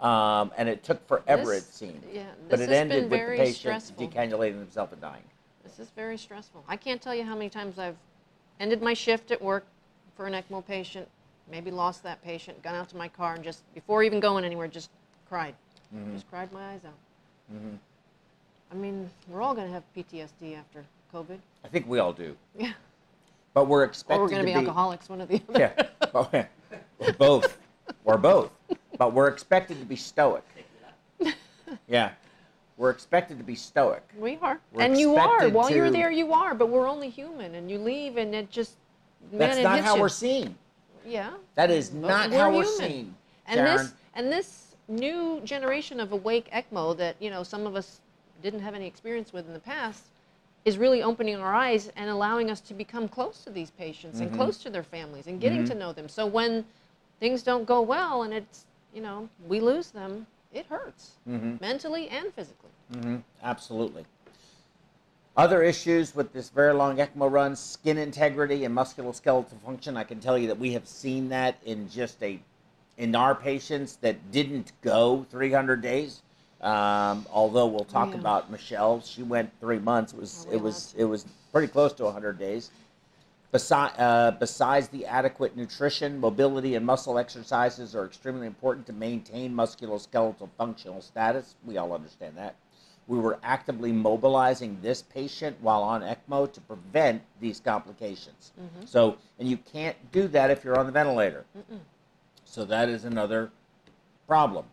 Um, 0.00 0.50
and 0.56 0.68
it 0.68 0.82
took 0.82 1.06
forever, 1.06 1.52
This- 1.54 1.68
it 1.68 1.74
seemed. 1.74 2.02
yeah, 2.10 2.24
but 2.48 2.58
it 2.60 2.70
ended 2.70 3.10
with 3.10 3.20
the 3.20 3.36
patient 3.36 3.56
stressful. 3.56 4.08
decannulating 4.08 4.58
himself 4.58 4.92
and 4.92 5.00
dying. 5.00 5.22
This 5.62 5.78
is 5.78 5.90
very 5.90 6.16
stressful. 6.16 6.64
I 6.66 6.76
can't 6.76 7.02
tell 7.02 7.14
you 7.14 7.22
how 7.24 7.34
many 7.34 7.50
times 7.50 7.78
I've 7.78 7.96
ended 8.60 8.80
my 8.80 8.94
shift 8.94 9.30
at 9.30 9.42
work 9.42 9.66
for 10.16 10.26
an 10.26 10.32
ECMO 10.32 10.64
patient, 10.66 11.06
maybe 11.50 11.70
lost 11.70 12.02
that 12.04 12.22
patient, 12.22 12.62
gone 12.62 12.74
out 12.74 12.88
to 12.90 12.96
my 12.96 13.08
car 13.08 13.34
and 13.34 13.44
just, 13.44 13.62
before 13.74 14.02
even 14.02 14.20
going 14.20 14.44
anywhere, 14.44 14.68
just 14.68 14.90
cried. 15.28 15.54
Mm-hmm. 15.94 16.14
Just 16.14 16.30
cried 16.30 16.50
my 16.52 16.72
eyes 16.72 16.80
out. 16.84 17.58
I 18.70 18.74
mean, 18.74 19.10
we're 19.28 19.42
all 19.42 19.54
going 19.54 19.66
to 19.66 19.72
have 19.72 19.82
PTSD 19.96 20.56
after 20.58 20.84
COVID. 21.12 21.38
I 21.64 21.68
think 21.68 21.88
we 21.88 21.98
all 21.98 22.12
do. 22.12 22.36
Yeah. 22.56 22.72
But 23.52 23.66
we're 23.66 23.82
expected 23.84 24.20
Or 24.20 24.24
we're 24.24 24.28
going 24.30 24.42
to 24.42 24.46
be 24.46 24.52
be 24.52 24.58
alcoholics, 24.58 25.08
one 25.08 25.20
of 25.20 25.28
the 25.28 25.42
other. 25.48 25.72
Yeah. 26.14 26.46
Or 27.00 27.12
both, 27.14 27.58
or 28.04 28.16
both. 28.18 28.50
But 28.98 29.12
we're 29.12 29.28
expected 29.28 29.78
to 29.80 29.84
be 29.86 29.96
stoic. 29.96 30.44
Yeah, 31.88 32.10
we're 32.76 32.90
expected 32.90 33.38
to 33.38 33.44
be 33.44 33.54
stoic. 33.54 34.02
We 34.18 34.38
are. 34.42 34.60
We're 34.72 34.82
and 34.82 34.98
you 34.98 35.16
are. 35.16 35.48
While 35.48 35.70
you're 35.70 35.90
there, 35.90 36.10
you 36.10 36.32
are. 36.32 36.54
But 36.54 36.68
we're 36.68 36.88
only 36.88 37.08
human. 37.08 37.54
And 37.54 37.70
you 37.70 37.78
leave, 37.78 38.16
and 38.16 38.34
it 38.34 38.50
just, 38.50 38.74
man, 39.30 39.38
That's 39.38 39.58
it 39.58 39.62
not 39.62 39.80
how 39.80 39.94
you. 39.94 40.00
we're 40.02 40.08
seen. 40.08 40.54
Yeah. 41.06 41.30
That 41.54 41.70
is 41.70 41.90
But 41.90 42.08
not 42.08 42.30
we're 42.30 42.38
how 42.38 42.48
we're 42.54 42.64
human. 42.64 42.78
seen. 42.90 43.14
And 43.46 43.58
Sharon. 43.58 43.76
this 43.78 43.92
and 44.14 44.32
this 44.32 44.74
new 44.88 45.40
generation 45.44 46.00
of 46.00 46.12
awake 46.12 46.48
ECMO 46.52 46.96
that 46.98 47.16
you 47.20 47.30
know 47.30 47.42
some 47.42 47.66
of 47.66 47.76
us 47.76 48.00
didn't 48.42 48.60
have 48.60 48.74
any 48.74 48.86
experience 48.86 49.32
with 49.32 49.46
in 49.46 49.52
the 49.52 49.60
past 49.60 50.04
is 50.64 50.76
really 50.76 51.02
opening 51.02 51.36
our 51.36 51.54
eyes 51.54 51.90
and 51.96 52.10
allowing 52.10 52.50
us 52.50 52.60
to 52.60 52.74
become 52.74 53.08
close 53.08 53.42
to 53.44 53.50
these 53.50 53.70
patients 53.70 54.16
Mm-hmm. 54.16 54.24
and 54.28 54.36
close 54.36 54.58
to 54.58 54.70
their 54.70 54.82
families 54.82 55.26
and 55.26 55.40
getting 55.40 55.64
to 55.64 55.74
know 55.74 55.92
them. 55.92 56.08
So 56.08 56.26
when 56.26 56.64
things 57.18 57.42
don't 57.42 57.64
go 57.64 57.80
well 57.80 58.22
and 58.22 58.32
it's 58.34 58.66
you 58.94 59.00
know 59.00 59.28
we 59.48 59.60
lose 59.60 59.90
them, 59.90 60.26
it 60.52 60.66
hurts 60.66 61.12
Mm-hmm. 61.28 61.56
mentally 61.60 62.08
and 62.08 62.32
physically. 62.34 62.70
Absolutely. 63.42 64.04
Other 65.36 65.62
issues 65.62 66.14
with 66.14 66.32
this 66.32 66.50
very 66.50 66.74
long 66.74 66.96
ECMO 66.98 67.30
run, 67.30 67.56
skin 67.56 67.96
integrity 67.98 68.64
and 68.64 68.76
musculoskeletal 68.76 69.58
function. 69.64 69.96
I 69.96 70.04
can 70.04 70.20
tell 70.20 70.36
you 70.36 70.48
that 70.48 70.58
we 70.58 70.72
have 70.72 70.86
seen 70.88 71.28
that 71.28 71.56
in 71.64 71.88
just 71.88 72.22
a, 72.22 72.40
in 72.98 73.14
our 73.14 73.34
patients 73.34 73.96
that 74.02 74.32
didn't 74.32 74.72
go 74.82 75.24
300 75.30 75.80
days. 75.80 76.22
Um, 76.60 77.24
although 77.32 77.66
we'll 77.66 77.84
talk 77.84 78.10
Yeah. 78.12 78.18
about 78.20 78.50
Michelle, 78.50 79.00
she 79.00 79.22
went 79.22 79.50
three 79.60 79.78
months. 79.78 80.12
It 80.12 80.20
was 80.20 80.46
we 80.48 80.56
it 80.56 80.62
was 80.62 80.94
it 80.98 81.04
was 81.04 81.24
pretty 81.52 81.68
close 81.68 81.92
to 81.94 82.04
100 82.04 82.38
days. 82.38 82.70
Besi- 83.52 83.92
uh, 83.98 84.30
besides 84.32 84.88
the 84.88 85.06
adequate 85.06 85.56
nutrition, 85.56 86.20
mobility 86.20 86.76
and 86.76 86.86
muscle 86.86 87.18
exercises 87.18 87.96
are 87.96 88.04
extremely 88.04 88.46
important 88.46 88.86
to 88.86 88.92
maintain 88.92 89.52
musculoskeletal 89.52 90.48
functional 90.56 91.00
status. 91.00 91.56
We 91.64 91.76
all 91.76 91.92
understand 91.92 92.36
that. 92.36 92.54
We 93.08 93.18
were 93.18 93.40
actively 93.42 93.90
mobilizing 93.90 94.78
this 94.82 95.02
patient 95.02 95.56
while 95.60 95.82
on 95.82 96.02
ECMO 96.02 96.52
to 96.52 96.60
prevent 96.60 97.22
these 97.40 97.58
complications. 97.58 98.52
So, 98.84 99.16
and 99.40 99.48
you 99.48 99.56
can't 99.56 99.96
do 100.12 100.28
that 100.28 100.50
if 100.52 100.62
you're 100.62 100.78
on 100.78 100.86
the 100.86 100.92
ventilator. 100.92 101.44
So 102.44 102.64
that 102.66 102.88
is 102.88 103.04
another 103.04 103.50
problem. 104.28 104.66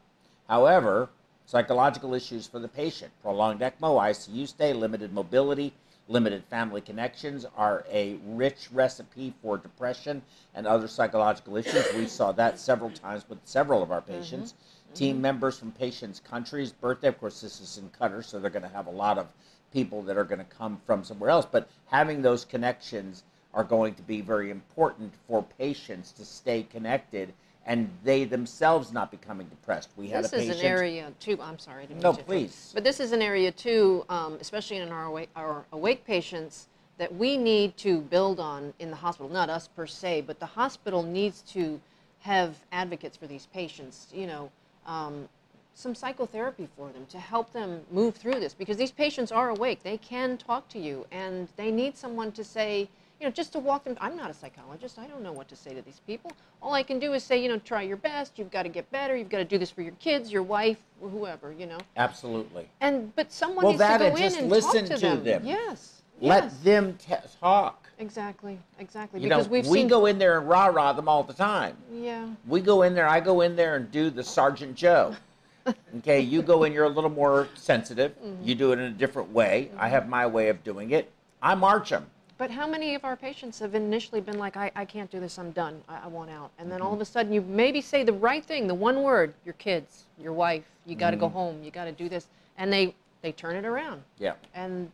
However, 0.48 1.10
psychological 1.48 2.14
issues 2.14 2.46
for 2.46 2.60
the 2.60 2.68
patient, 2.68 3.12
prolonged 3.24 3.62
ECMO, 3.62 3.98
ICU 3.98 4.48
stay, 4.48 4.74
limited 4.74 5.14
mobility, 5.14 5.74
limited 6.10 6.44
family 6.50 6.82
connections 6.82 7.46
are 7.56 7.86
a 7.90 8.18
rich 8.26 8.68
recipe 8.72 9.34
for 9.42 9.58
depression 9.58 10.22
and 10.54 10.68
other 10.68 10.88
psychological 10.90 11.56
issues. 11.56 11.86
We 11.96 12.08
saw 12.08 12.34
that 12.34 12.60
several 12.60 12.90
times 12.90 13.26
with 13.30 13.40
several 13.46 13.82
of 13.82 13.92
our 13.92 14.02
mm-hmm. 14.02 14.20
patients. 14.20 14.54
Mm-hmm. 14.54 14.94
Team 14.94 15.22
members 15.22 15.58
from 15.58 15.72
patients' 15.72 16.20
countries, 16.20 16.74
birthday, 16.74 17.08
of 17.08 17.20
course, 17.20 17.42
this 17.42 17.62
is 17.62 17.78
in 17.78 17.90
Qatar, 17.90 18.24
so 18.24 18.40
they're 18.40 18.50
going 18.50 18.64
to 18.64 18.70
have 18.70 18.88
a 18.88 18.92
lot 18.92 19.18
of 19.18 19.28
people 19.72 20.02
that 20.04 20.18
are 20.18 20.24
going 20.24 20.40
to 20.40 20.46
come 20.46 20.82
from 20.86 21.04
somewhere 21.04 21.30
else. 21.30 21.46
But 21.50 21.70
having 21.88 22.22
those 22.22 22.44
connections 22.44 23.24
are 23.54 23.64
going 23.64 23.96
to 23.96 24.02
be 24.02 24.20
very 24.22 24.50
important 24.50 25.14
for 25.28 25.44
patients 25.58 26.12
to 26.14 26.26
stay 26.26 26.64
connected 26.64 27.34
and 27.68 27.90
they 28.04 28.24
themselves 28.24 28.92
not 28.94 29.12
becoming 29.12 29.46
depressed. 29.48 29.90
We 29.98 30.08
had 30.08 30.24
This 30.24 30.32
a 30.32 30.36
patient. 30.38 30.48
This 30.50 30.58
is 30.58 30.64
an 30.64 30.68
area 30.72 31.14
too, 31.20 31.38
I'm 31.42 31.60
sorry. 31.60 31.84
I 31.84 31.86
didn't 31.88 32.02
No, 32.02 32.12
mean 32.12 32.16
to 32.16 32.22
interrupt. 32.22 32.28
please. 32.28 32.72
But 32.74 32.84
this 32.86 33.00
is 33.00 33.12
an 33.12 33.22
area 33.22 33.52
too, 33.52 34.06
um, 34.10 34.38
especially 34.40 34.78
in 34.78 34.90
our 34.90 35.06
awake, 35.06 35.30
our 35.36 35.66
awake 35.74 36.06
patients, 36.06 36.68
that 36.98 37.14
we 37.14 37.38
need 37.38 37.78
to 37.78 38.00
build 38.02 38.40
on 38.40 38.74
in 38.80 38.90
the 38.90 38.96
hospital. 38.96 39.30
Not 39.30 39.50
us 39.50 39.68
per 39.68 39.86
se, 39.86 40.22
but 40.22 40.40
the 40.40 40.46
hospital 40.46 41.04
needs 41.04 41.42
to 41.54 41.80
have 42.22 42.56
advocates 42.72 43.18
for 43.18 43.28
these 43.28 43.46
patients. 43.48 44.08
You 44.14 44.28
know, 44.28 44.52
um, 44.88 45.28
some 45.76 45.94
psychotherapy 45.94 46.68
for 46.76 46.90
them 46.90 47.06
to 47.10 47.20
help 47.20 47.52
them 47.52 47.82
move 47.92 48.16
through 48.16 48.40
this 48.40 48.54
because 48.54 48.78
these 48.78 48.92
patients 48.92 49.32
are 49.32 49.50
awake. 49.50 49.84
They 49.84 49.98
can 49.98 50.38
talk 50.38 50.70
to 50.70 50.80
you, 50.80 51.06
and 51.12 51.50
they 51.58 51.70
need 51.70 51.98
someone 51.98 52.32
to 52.32 52.44
say, 52.44 52.90
you 53.20 53.26
know, 53.26 53.32
just 53.32 53.52
to 53.54 53.60
walk 53.60 53.84
them. 53.84 53.98
I'm 54.00 54.16
not 54.16 54.30
a 54.30 54.34
psychologist. 54.34 55.00
I 55.00 55.08
don't 55.08 55.24
know 55.24 55.32
what 55.32 55.48
to 55.50 55.56
say 55.56 55.74
to 55.74 55.82
these 55.82 56.02
people. 56.06 56.32
All 56.62 56.74
I 56.74 56.84
can 56.84 57.00
do 57.00 57.14
is 57.14 57.24
say, 57.24 57.42
you 57.42 57.50
know, 57.50 57.58
try 57.60 57.82
your 57.82 57.98
best. 57.98 58.38
You've 58.38 58.52
got 58.52 58.64
to 58.64 58.70
get 58.70 58.90
better. 58.92 59.16
You've 59.16 59.30
got 59.30 59.40
to 59.40 59.46
do 59.46 59.58
this 59.58 59.72
for 59.72 59.82
your 59.82 59.94
kids, 59.94 60.32
your 60.32 60.44
wife, 60.44 60.78
or 61.02 61.10
whoever, 61.10 61.52
you 61.52 61.66
know. 61.66 61.80
Absolutely. 61.96 62.68
And 62.82 63.16
but 63.16 63.32
someone 63.32 63.66
Well, 63.66 63.74
needs 63.74 63.84
to 63.84 63.98
go 63.98 64.06
in 64.06 64.18
just 64.18 64.40
and 64.40 64.50
listen 64.50 64.86
talk 64.86 65.00
to, 65.00 65.10
to 65.10 65.16
them. 65.16 65.24
them. 65.24 65.46
Yes. 65.46 66.02
Let 66.20 66.46
yes. 66.46 66.58
them 66.60 66.98
t- 66.98 67.14
talk. 67.40 67.90
Exactly. 68.00 68.60
Exactly. 68.80 69.22
You 69.22 69.30
know, 69.30 69.38
because 69.38 69.50
we've 69.50 69.68
we 69.68 69.80
seen. 69.80 69.88
go 69.88 70.06
in 70.06 70.20
there 70.20 70.38
and 70.40 70.48
rah 70.48 70.68
rah 70.68 70.94
them 70.94 71.08
all 71.08 71.24
the 71.24 71.34
time. 71.34 71.76
Yeah. 71.92 72.28
We 72.48 72.62
go 72.62 72.84
in 72.84 72.94
there. 72.94 73.08
I 73.08 73.20
go 73.20 73.42
in 73.42 73.56
there 73.56 73.76
and 73.76 73.92
do 73.92 74.10
the 74.10 74.24
Sergeant 74.24 74.76
Joe. 74.76 75.16
Okay, 75.98 76.22
you 76.22 76.42
go 76.42 76.64
in. 76.64 76.72
You're 76.72 76.86
a 76.86 76.90
little 76.90 77.10
more 77.10 77.50
sensitive. 77.54 78.14
Mm-hmm. 78.24 78.48
You 78.48 78.56
do 78.56 78.72
it 78.72 78.80
in 78.80 78.86
a 78.86 78.90
different 78.92 79.34
way. 79.34 79.70
I 79.78 79.90
have 79.90 80.08
my 80.08 80.26
way 80.26 80.48
of 80.48 80.64
doing 80.64 80.92
it. 80.92 81.12
I 81.42 81.56
march 81.56 81.90
them. 81.90 82.06
But 82.38 82.52
how 82.52 82.68
many 82.68 82.94
of 82.94 83.04
our 83.04 83.16
patients 83.16 83.60
have 83.60 83.74
initially 83.74 84.22
been 84.22 84.38
like, 84.38 84.56
I, 84.56 84.72
I 84.76 84.86
can't 84.86 85.10
do 85.10 85.20
this, 85.20 85.40
I'm 85.40 85.52
done, 85.52 85.82
I, 85.90 86.02
I 86.04 86.08
want 86.08 86.30
out. 86.30 86.52
And 86.60 86.72
then 86.72 86.80
Mm-hmm. 86.80 86.88
all 86.88 86.94
of 86.94 87.02
a 87.02 87.06
sudden 87.06 87.34
you 87.34 87.42
maybe 87.42 87.82
say 87.82 88.04
the 88.04 88.14
right 88.14 88.46
thing, 88.46 88.68
the 88.68 88.76
one 88.76 89.02
word, 89.02 89.34
your 89.44 89.54
kids, 89.56 90.04
your 90.22 90.34
wife, 90.34 90.64
you 90.86 90.96
got 90.96 91.12
to 91.12 91.18
Mm-hmm. 91.18 91.26
go 91.26 91.30
home, 91.30 91.64
you 91.64 91.72
got 91.72 91.86
to 91.86 91.92
do 91.92 92.08
this. 92.08 92.28
And 92.58 92.72
they, 92.72 92.94
they 93.24 93.32
turn 93.32 93.56
it 93.56 93.66
around. 93.66 94.04
Yeah. 94.20 94.34
And, 94.54 94.92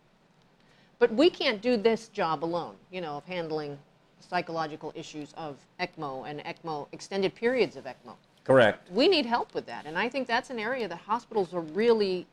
but 0.98 1.12
we 1.12 1.28
can't 1.28 1.60
do 1.60 1.76
this 1.76 2.08
job 2.08 2.44
alone, 2.44 2.76
you 2.90 3.00
know, 3.02 3.18
of 3.18 3.24
handling 3.26 3.78
psychological 4.20 4.90
issues 4.94 5.34
of 5.36 5.56
ECMO 5.80 6.26
and 6.28 6.40
ECMO, 6.44 6.86
extended 6.92 7.34
periods 7.34 7.76
of 7.76 7.84
ECMO. 7.84 8.14
Correct. 8.44 8.90
We 8.90 9.06
need 9.08 9.26
help 9.26 9.54
with 9.54 9.66
that. 9.66 9.84
And 9.84 9.98
I 9.98 10.08
think 10.08 10.26
that's 10.26 10.48
an 10.48 10.58
area 10.58 10.88
that 10.88 10.96
hospitals 10.98 11.52
are 11.52 11.60
really 11.60 12.26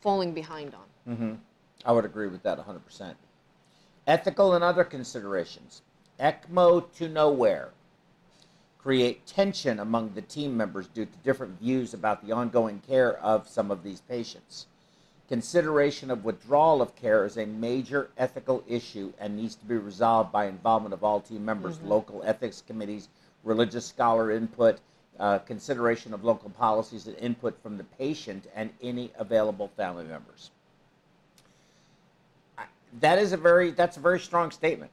falling 0.00 0.32
behind 0.32 0.74
on. 0.74 1.12
Mm-hmm. 1.14 1.32
I 1.84 1.92
would 1.92 2.04
agree 2.04 2.28
with 2.28 2.42
that 2.44 2.58
100%. 2.64 3.14
Ethical 4.06 4.52
and 4.52 4.62
other 4.62 4.84
considerations. 4.84 5.80
ECMO 6.20 6.92
to 6.92 7.08
nowhere. 7.08 7.70
Create 8.76 9.26
tension 9.26 9.80
among 9.80 10.12
the 10.12 10.20
team 10.20 10.54
members 10.54 10.88
due 10.88 11.06
to 11.06 11.16
different 11.24 11.58
views 11.58 11.94
about 11.94 12.22
the 12.22 12.30
ongoing 12.30 12.80
care 12.80 13.18
of 13.20 13.48
some 13.48 13.70
of 13.70 13.82
these 13.82 14.02
patients. 14.02 14.66
Consideration 15.26 16.10
of 16.10 16.22
withdrawal 16.22 16.82
of 16.82 16.94
care 16.94 17.24
is 17.24 17.38
a 17.38 17.46
major 17.46 18.10
ethical 18.18 18.62
issue 18.68 19.14
and 19.18 19.36
needs 19.36 19.54
to 19.54 19.64
be 19.64 19.76
resolved 19.76 20.30
by 20.30 20.44
involvement 20.44 20.92
of 20.92 21.02
all 21.02 21.22
team 21.22 21.42
members, 21.42 21.80
local 21.80 22.22
ethics 22.24 22.60
committees, 22.60 23.08
religious 23.42 23.86
scholar 23.86 24.30
input, 24.30 24.80
uh, 25.18 25.38
consideration 25.38 26.12
of 26.12 26.24
local 26.24 26.50
policies, 26.50 27.06
and 27.06 27.16
input 27.16 27.58
from 27.62 27.78
the 27.78 27.84
patient 27.84 28.46
and 28.54 28.70
any 28.82 29.10
available 29.16 29.68
family 29.68 30.04
members 30.04 30.50
that 33.00 33.18
is 33.18 33.32
a 33.32 33.36
very 33.36 33.70
that's 33.70 33.96
a 33.96 34.00
very 34.00 34.20
strong 34.20 34.50
statement. 34.50 34.90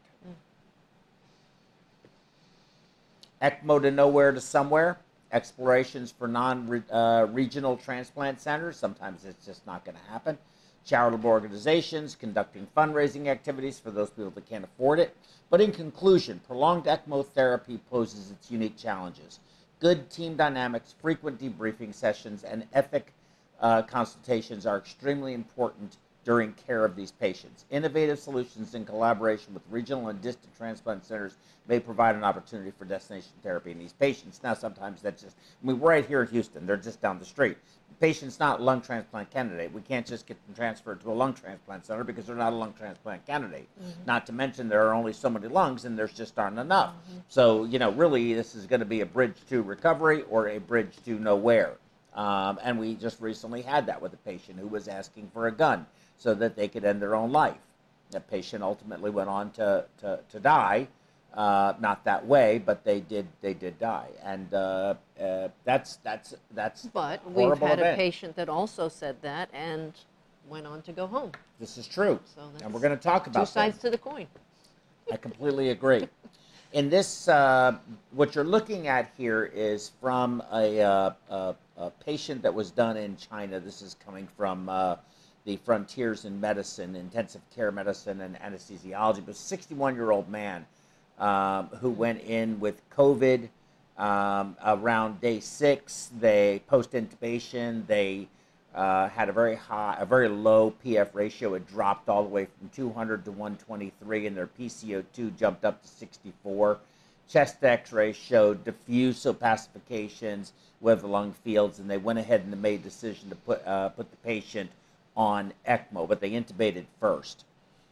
ECMO 3.42 3.82
to 3.82 3.92
nowhere 3.92 4.32
to 4.32 4.42
somewhere. 4.42 5.00
Explorations 5.32 6.12
for 6.12 6.28
non-regional 6.28 7.78
transplant 7.78 8.42
centers. 8.42 8.78
Sometimes 8.78 9.26
it's 9.26 9.46
just 9.46 9.66
not 9.66 9.86
going 9.86 9.96
to 9.96 10.12
happen. 10.12 10.38
Charitable 10.86 11.30
organizations 11.30 12.16
conducting 12.16 12.68
fundraising 12.76 13.28
activities 13.28 13.80
for 13.80 13.92
those 13.92 14.10
people 14.10 14.32
that 14.32 14.50
can't 14.50 14.66
afford 14.66 15.00
it. 15.00 15.16
But 15.50 15.62
in 15.62 15.72
conclusion, 15.72 16.42
prolonged 16.46 16.86
ECMO 16.86 17.26
therapy 17.26 17.80
poses 17.90 18.32
its 18.32 18.52
unique 18.52 18.78
challenges. 18.78 19.40
Good 19.80 20.10
team 20.10 20.36
dynamics, 20.36 20.94
frequent 21.02 21.40
debriefing 21.40 21.94
sessions, 21.94 22.44
and 22.44 22.68
ethic 22.74 23.14
uh, 23.62 23.84
consultations 23.84 24.66
are 24.66 24.78
extremely 24.78 25.34
important 25.34 25.98
during 26.24 26.54
care 26.54 26.86
of 26.86 26.96
these 26.96 27.12
patients. 27.12 27.66
Innovative 27.72 28.20
solutions 28.20 28.76
in 28.76 28.86
collaboration 28.86 29.54
with 29.54 29.64
regional 29.70 30.10
and 30.10 30.22
distant 30.22 30.56
transplant 30.56 31.06
centers 31.06 31.38
may 31.68 31.80
provide 31.80 32.16
an 32.16 32.24
opportunity 32.24 32.72
for 32.78 32.86
destination 32.86 33.32
therapy 33.42 33.72
in 33.72 33.80
these 33.80 33.94
patients. 33.94 34.42
Now, 34.44 34.54
sometimes 34.54 35.02
that's 35.02 35.22
just, 35.22 35.38
I 35.64 35.68
mean, 35.68 35.80
we're 35.80 35.90
right 35.90 36.06
here 36.06 36.22
in 36.22 36.28
Houston, 36.30 36.66
they're 36.66 36.78
just 36.78 37.02
down 37.02 37.18
the 37.18 37.26
street. 37.26 37.58
The 37.90 37.96
patient's 37.96 38.40
not 38.40 38.60
a 38.60 38.64
lung 38.64 38.82
transplant 38.82 39.32
candidate. 39.32 39.72
We 39.74 39.82
can't 39.82 40.06
just 40.06 40.28
get 40.28 40.44
them 40.46 40.56
transferred 40.56 41.02
to 41.02 41.12
a 41.12 41.14
lung 41.14 41.34
transplant 41.34 41.86
center 41.86 42.04
because 42.04 42.26
they're 42.26 42.36
not 42.36 42.54
a 42.54 42.56
lung 42.56 42.74
transplant 42.74 43.26
candidate. 43.26 43.68
Not 44.06 44.26
to 44.28 44.32
mention 44.34 44.70
there 44.70 44.88
are 44.88 44.94
only 44.94 45.14
so 45.14 45.30
many 45.30 45.48
lungs 45.48 45.86
and 45.86 45.98
there's 45.98 46.14
just 46.14 46.38
aren't 46.38 46.60
enough. 46.60 46.94
So, 47.30 47.66
you 47.66 47.80
know, 47.80 47.92
really, 47.92 48.34
this 48.34 48.56
is 48.56 48.66
going 48.68 48.80
to 48.80 48.86
be 48.86 49.02
a 49.02 49.06
bridge 49.06 49.36
to 49.50 49.62
recovery 49.62 50.24
or 50.30 50.50
a 50.50 50.60
bridge 50.60 50.96
to 51.06 51.20
nowhere. 51.20 51.78
Um, 52.14 52.60
and 52.62 52.78
we 52.78 52.96
just 52.96 53.22
recently 53.22 53.62
had 53.62 53.86
that 53.86 54.02
with 54.02 54.14
a 54.14 54.18
patient 54.18 54.60
who 54.60 54.68
was 54.68 54.88
asking 54.90 55.32
for 55.34 55.48
a 55.48 55.52
gun 55.52 55.86
so 56.22 56.36
that 56.36 56.56
they 56.56 56.68
could 56.68 56.86
end 56.86 57.02
their 57.02 57.16
own 57.16 57.32
life. 57.32 57.58
That 58.12 58.30
patient 58.30 58.62
ultimately 58.62 59.10
went 59.10 59.30
on 59.30 59.50
to, 59.52 59.86
to, 60.02 60.20
to 60.30 60.40
die, 60.40 60.88
uh, 61.34 61.74
not 61.80 62.06
that 62.06 62.26
way, 62.28 62.62
but 62.64 62.84
they 62.84 63.00
did 63.00 63.26
they 63.42 63.54
did 63.54 63.80
die, 63.80 64.10
and 64.22 64.54
uh, 64.54 64.96
uh, 65.20 65.48
that's 65.64 65.96
that's 66.04 66.36
that's 66.54 66.88
But 66.94 67.20
we've 67.32 67.58
had 67.58 67.80
a 67.80 67.96
patient 67.96 68.36
that 68.36 68.50
also 68.50 68.90
said 68.90 69.16
that 69.22 69.50
and 69.54 69.94
went 70.50 70.68
on 70.68 70.82
to 70.82 70.92
go 70.92 71.08
home. 71.08 71.32
This 71.60 71.78
is 71.78 71.88
true, 71.88 72.20
So 72.36 72.42
and 72.62 72.74
we're 72.74 72.82
going 72.82 72.98
to 72.98 73.02
talk 73.02 73.28
about 73.28 73.40
Two 73.42 73.46
that. 73.46 73.54
sides 73.54 73.78
to 73.80 73.90
the 73.90 73.98
coin. 73.98 74.28
I 75.12 75.16
completely 75.16 75.70
agree. 75.70 76.08
In 76.74 76.90
this, 76.90 77.28
uh, 77.28 77.78
what 78.12 78.36
you're 78.36 78.44
looking 78.44 78.88
at 78.88 79.12
here 79.18 79.52
is 79.54 79.92
from 80.02 80.42
a, 80.52 80.82
uh, 80.82 81.12
a, 81.30 81.56
a 81.78 81.90
patient 82.06 82.42
that 82.44 82.54
was 82.54 82.72
done 82.72 82.98
in 82.98 83.16
China. 83.18 83.60
This 83.60 83.82
is 83.82 83.96
coming 84.06 84.28
from 84.38 84.70
uh, 84.70 84.96
the 85.46 85.58
Frontiers 85.58 86.26
in 86.26 86.40
Medicine, 86.40 86.96
Intensive 86.96 87.42
Care 87.56 87.72
Medicine, 87.72 88.22
and 88.22 88.40
Anesthesiology. 88.40 89.26
But 89.26 89.36
a 89.36 89.38
61 89.38 89.96
year 89.96 90.12
old 90.12 90.30
man 90.30 90.66
um, 91.20 91.68
who 91.80 91.90
went 91.90 92.22
in 92.22 92.60
with 92.60 92.82
COVID 92.92 93.50
um, 93.98 94.56
around 94.66 95.22
day 95.22 95.40
six. 95.40 96.10
They 96.20 96.62
post 96.68 96.92
intubation. 96.92 97.86
They 97.88 98.28
uh, 98.74 99.10
had 99.10 99.30
a 99.30 99.34
very 99.34 99.56
high, 99.56 99.98
a 100.00 100.06
very 100.06 100.28
low 100.30 100.74
PF 100.84 101.10
ratio. 101.14 101.54
It 101.56 101.68
dropped 101.68 102.10
all 102.10 102.24
the 102.24 102.30
way 102.30 102.46
from 102.46 102.70
200 102.70 103.26
to 103.26 103.32
123, 103.32 104.28
and 104.28 104.38
their 104.38 104.48
PCO2 104.48 105.38
jumped 105.38 105.66
up 105.66 105.82
to 105.82 105.88
64. 105.88 106.80
Chest 107.28 107.64
X-ray 107.64 108.12
showed 108.12 108.66
diffuse 108.66 109.24
opacifications 109.24 110.52
with 110.82 111.02
the 111.02 111.08
lung 111.08 111.32
fields, 111.32 111.80
and 111.80 111.90
they 111.90 111.98
went 111.98 112.20
ahead 112.20 112.42
and 112.42 112.62
made 112.62 112.82
a 112.82 112.84
decision 112.84 113.30
to 113.30 113.36
put 113.36 113.66
uh, 113.66 113.90
put 113.90 114.10
the 114.10 114.18
patient 114.18 114.70
on 115.16 115.54
ECMO, 115.68 116.08
but 116.08 116.22
they 116.22 116.32
intubated 116.32 116.86
first. 117.00 117.46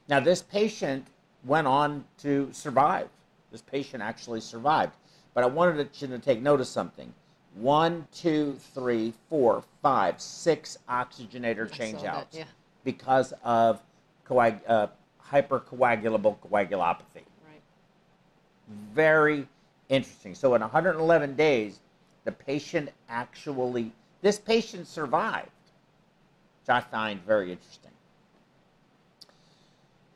Now, 0.08 0.20
this 0.20 0.42
patient 0.42 1.08
went 1.44 1.68
on 1.68 2.06
to 2.20 2.50
survive. 2.52 3.10
This 3.52 3.62
patient 3.62 4.04
actually 4.04 4.42
survived. 4.42 4.94
But 5.34 5.44
I 5.44 5.48
wanted 5.48 5.90
you 6.00 6.08
to 6.08 6.20
take 6.20 6.42
note 6.42 6.60
of 6.60 6.68
something. 6.68 7.14
One, 7.56 8.08
two, 8.12 8.58
three, 8.74 9.14
four, 9.30 9.64
five, 9.82 10.20
six 10.20 10.78
oxygenator 10.90 11.70
changeouts 11.70 12.28
yeah. 12.32 12.44
because 12.84 13.34
of 13.44 13.82
coag- 14.28 14.62
uh, 14.68 14.88
hypercoagulable 15.32 16.38
coagulopathy. 16.40 17.26
Right. 17.46 17.62
Very 18.94 19.48
interesting. 19.90 20.36
So, 20.36 20.56
in 20.56 20.62
111 20.62 21.36
days, 21.36 21.80
the 22.26 22.32
patient 22.32 22.90
actually, 23.08 23.92
this 24.22 24.38
patient 24.38 24.88
survived, 24.88 25.50
I 26.70 26.82
find 26.82 27.24
very 27.26 27.52
interesting. 27.52 27.92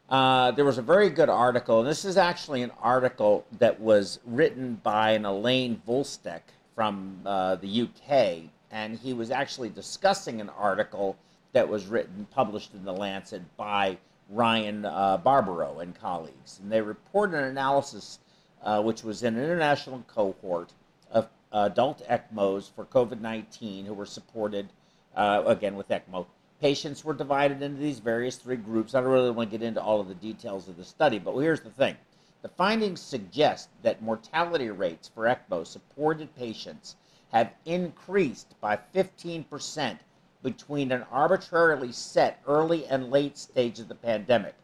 Uh, 0.10 0.52
there 0.52 0.66
was 0.66 0.78
a 0.78 0.82
very 0.82 1.10
good 1.10 1.30
article, 1.30 1.80
and 1.80 1.88
this 1.88 2.06
is 2.06 2.18
actually 2.18 2.62
an 2.62 2.72
article 2.82 3.46
that 3.58 3.80
was 3.80 4.20
written 4.26 4.76
by 4.84 5.12
an 5.12 5.26
Alain 5.26 5.82
Vuylsteke 5.88 6.54
from 6.76 7.20
uh, 7.26 7.56
the 7.56 7.82
UK, 7.82 8.50
and 8.72 8.98
he 8.98 9.14
was 9.14 9.32
actually 9.32 9.70
discussing 9.70 10.40
an 10.42 10.50
article 10.50 11.18
that 11.54 11.68
was 11.68 11.88
written, 11.88 12.28
published 12.32 12.74
in 12.74 12.84
the 12.84 12.94
Lancet 12.94 13.42
by 13.58 13.98
Ryan 14.30 14.86
uh, 14.86 15.18
Barbaro 15.18 15.80
and 15.80 15.96
colleagues, 15.96 16.60
and 16.62 16.72
they 16.72 16.82
reported 16.82 17.38
an 17.38 17.46
analysis 17.46 18.20
uh, 18.64 18.82
which 18.82 19.04
was 19.04 19.24
an 19.24 19.38
international 19.38 20.04
cohort 20.08 20.72
of 21.12 21.28
adult 21.52 22.02
ECMOs 22.08 22.70
for 22.72 22.86
COVID-19 22.86 23.86
who 23.86 23.94
were 23.94 24.06
supported 24.06 24.70
uh, 25.16 25.44
again 25.46 25.76
with 25.76 25.90
ECMO 25.90 26.26
patients 26.64 27.04
were 27.04 27.14
divided 27.14 27.62
into 27.62 27.82
these 27.82 28.00
various 28.00 28.38
three 28.38 28.56
groups. 28.56 28.96
I 28.96 29.02
don't 29.02 29.10
really 29.10 29.32
want 29.32 29.52
to 29.52 29.58
get 29.58 29.68
into 29.68 29.82
all 29.82 30.00
of 30.00 30.08
the 30.08 30.16
details 30.16 30.70
of 30.70 30.78
the 30.78 30.86
study, 30.86 31.20
but 31.20 31.38
here's 31.38 31.60
the 31.60 31.70
thing. 31.70 31.98
The 32.42 32.48
findings 32.48 33.02
suggest 33.02 33.68
that 33.82 34.02
mortality 34.02 34.70
rates 34.70 35.12
for 35.14 35.26
ECMO 35.26 35.68
supported 35.68 36.34
patients 36.38 36.96
have 37.34 37.52
increased 37.66 38.56
by 38.62 38.80
15% 38.96 39.98
between 40.42 40.94
an 40.94 41.04
arbitrarily 41.12 41.92
set 41.92 42.42
early 42.48 42.86
and 42.86 43.12
late 43.12 43.38
stage 43.38 43.80
of 43.82 43.90
the 43.90 43.96
pandemic, 43.96 44.56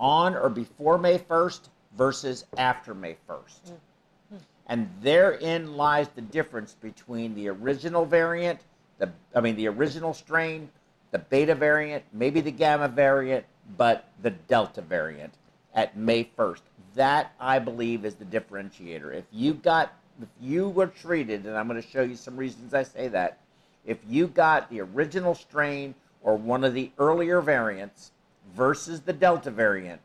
on 0.00 0.34
or 0.34 0.48
before 0.48 0.96
May 0.96 1.18
1st 1.18 1.68
versus 1.98 2.46
after 2.56 2.94
May 2.94 3.18
1st. 3.28 3.60
Mm-hmm. 3.66 4.36
And 4.68 4.88
therein 5.02 5.76
lies 5.76 6.08
the 6.08 6.22
difference 6.22 6.72
between 6.80 7.34
the 7.34 7.48
original 7.48 8.06
variant, 8.06 8.60
the 8.96 9.12
I 9.34 9.42
mean 9.42 9.56
the 9.56 9.68
original 9.68 10.14
strain, 10.14 10.70
the 11.10 11.18
beta 11.18 11.54
variant, 11.54 12.04
maybe 12.12 12.40
the 12.40 12.50
gamma 12.50 12.88
variant, 12.88 13.44
but 13.76 14.08
the 14.22 14.30
delta 14.30 14.80
variant 14.80 15.34
at 15.74 15.96
May 15.96 16.28
1st. 16.38 16.60
That 16.94 17.32
I 17.40 17.58
believe 17.58 18.04
is 18.04 18.14
the 18.14 18.24
differentiator. 18.24 19.14
If 19.14 19.24
you 19.30 19.54
got 19.54 19.92
if 20.20 20.28
you 20.40 20.68
were 20.68 20.86
treated, 20.86 21.46
and 21.46 21.56
I'm 21.56 21.68
going 21.68 21.80
to 21.80 21.86
show 21.86 22.02
you 22.02 22.16
some 22.16 22.36
reasons 22.36 22.74
I 22.74 22.82
say 22.82 23.08
that, 23.08 23.38
if 23.84 23.98
you 24.08 24.26
got 24.26 24.70
the 24.70 24.80
original 24.80 25.34
strain 25.34 25.94
or 26.22 26.36
one 26.36 26.64
of 26.64 26.74
the 26.74 26.90
earlier 26.98 27.40
variants 27.40 28.12
versus 28.54 29.00
the 29.00 29.12
delta 29.12 29.50
variant, 29.50 30.00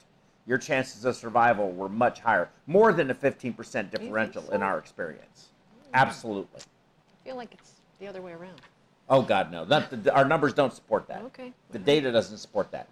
your 0.46 0.58
chances 0.58 1.06
of 1.06 1.16
survival 1.16 1.72
were 1.72 1.90
much 1.90 2.20
higher, 2.20 2.50
more 2.68 2.94
than 2.94 3.10
a 3.12 3.16
15% 3.16 3.90
differential 3.90 4.50
in 4.52 4.62
our 4.62 4.78
experience. 4.78 5.50
Absolutely. 5.94 6.60
I 6.60 7.26
feel 7.26 7.36
like 7.36 7.54
it's 7.54 7.74
the 8.00 8.08
other 8.08 8.22
way 8.22 8.34
around. 8.34 8.62
Oh 9.12 9.22
God, 9.22 9.52
no! 9.52 9.66
That, 9.66 10.04
the, 10.06 10.16
our 10.16 10.24
numbers 10.24 10.54
don't 10.54 10.74
support 10.74 11.06
that. 11.10 11.22
Okay. 11.24 11.52
The 11.72 11.80
data 11.80 12.14
doesn't 12.14 12.38
support 12.38 12.72
that. 12.72 12.88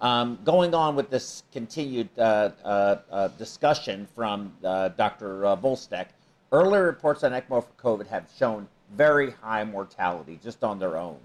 Um, 0.00 0.40
going 0.44 0.74
on 0.74 0.96
with 0.96 1.08
this 1.08 1.44
continued 1.52 2.08
uh, 2.18 2.50
uh, 2.64 2.96
uh, 3.08 3.28
discussion 3.28 4.08
from 4.16 4.52
uh, 4.64 4.88
Dr. 4.88 5.46
Uh, 5.46 5.54
Vuylsteke, 5.54 6.08
earlier 6.50 6.82
reports 6.82 7.22
on 7.22 7.30
ECMO 7.30 7.64
for 7.64 7.72
COVID 7.80 8.08
have 8.08 8.28
shown 8.36 8.66
very 8.96 9.30
high 9.30 9.62
mortality 9.62 10.40
just 10.42 10.64
on 10.64 10.80
their 10.80 10.96
own. 10.96 11.18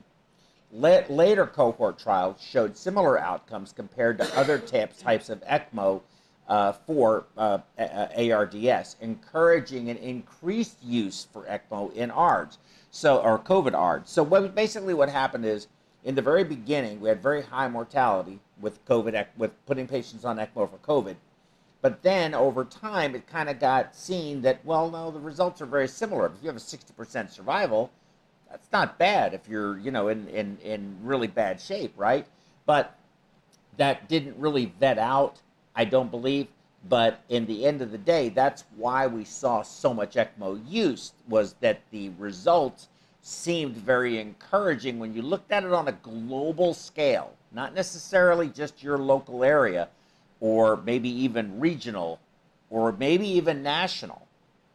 La- 0.72 1.02
later 1.10 1.48
cohort 1.48 1.98
trials 1.98 2.40
showed 2.40 2.78
similar 2.78 3.20
outcomes 3.20 3.74
compared 3.74 4.20
to 4.20 4.38
other 4.38 4.60
types 4.60 5.02
types 5.02 5.30
of 5.30 5.44
ECMO 5.46 6.02
uh, 6.48 6.74
for 6.74 7.26
uh, 7.40 7.58
ARDS, 7.80 8.98
encouraging 9.02 9.90
an 9.90 9.98
increased 9.98 10.78
use 10.84 11.26
for 11.34 11.44
ECMO 11.46 11.92
in 11.96 12.12
ARDS, 12.12 12.60
so 12.92 13.18
or 13.18 13.40
COVID 13.40 13.74
ARDS. 13.74 14.10
So 14.10 14.24
what, 14.24 14.56
basically, 14.56 14.94
what 14.94 15.10
happened 15.10 15.46
is 15.46 15.68
in 16.04 16.16
the 16.16 16.22
very 16.22 16.44
beginning 16.44 17.00
we 17.00 17.10
had 17.10 17.22
very 17.22 17.42
high 17.42 17.68
mortality 17.68 18.40
with 18.60 18.84
COVID 18.86 19.26
with 19.38 19.66
putting 19.66 19.88
patients 19.88 20.26
on 20.26 20.38
ECMO 20.38 20.70
for 20.70 20.78
COVID, 20.86 21.16
but 21.82 22.02
then 22.02 22.34
over 22.34 22.66
time 22.66 23.16
it 23.16 23.28
kind 23.28 23.50
of 23.50 23.60
got 23.60 23.96
seen 23.96 24.42
that 24.42 24.64
well, 24.66 24.90
no, 24.90 25.12
the 25.12 25.20
results 25.20 25.62
are 25.62 25.66
very 25.66 25.88
similar. 25.88 26.28
If 26.28 26.34
you 26.42 26.48
have 26.48 26.58
a 26.58 26.60
60% 26.60 27.30
survival, 27.30 27.92
that's 28.50 28.72
not 28.72 28.98
bad 28.98 29.34
if 29.34 29.48
you're 29.48 29.78
you 29.78 29.92
know 29.92 30.08
in 30.08 30.28
in 30.30 30.58
in 30.64 30.98
really 31.02 31.28
bad 31.28 31.60
shape 31.60 31.94
right 31.98 32.26
but 32.66 32.98
that 33.78 34.08
didn't 34.08 34.38
really 34.38 34.74
vet 34.80 34.98
out 34.98 35.42
i 35.76 35.84
don't 35.86 36.12
believe 36.12 36.48
but 36.88 37.22
in 37.30 37.46
the 37.46 37.66
end 37.66 37.82
of 37.82 37.92
the 37.92 37.98
day 37.98 38.30
that's 38.30 38.64
why 38.76 39.08
we 39.08 39.24
saw 39.24 39.62
so 39.62 39.94
much 39.94 40.16
ecmo 40.16 40.62
use 40.68 41.14
was 41.28 41.54
that 41.60 41.82
the 41.92 42.10
results 42.18 42.88
seemed 43.22 43.76
very 43.76 44.20
encouraging 44.20 45.00
when 45.00 45.14
you 45.14 45.22
looked 45.22 45.52
at 45.52 45.64
it 45.64 45.74
on 45.74 45.88
a 45.88 45.92
global 45.92 46.74
scale 46.74 47.34
not 47.52 47.74
necessarily 47.74 48.48
just 48.48 48.84
your 48.84 48.98
local 48.98 49.44
area 49.44 49.88
or 50.40 50.78
maybe 50.78 51.10
even 51.10 51.60
regional 51.60 52.20
or 52.70 52.92
maybe 52.92 53.28
even 53.28 53.64
national 53.64 54.28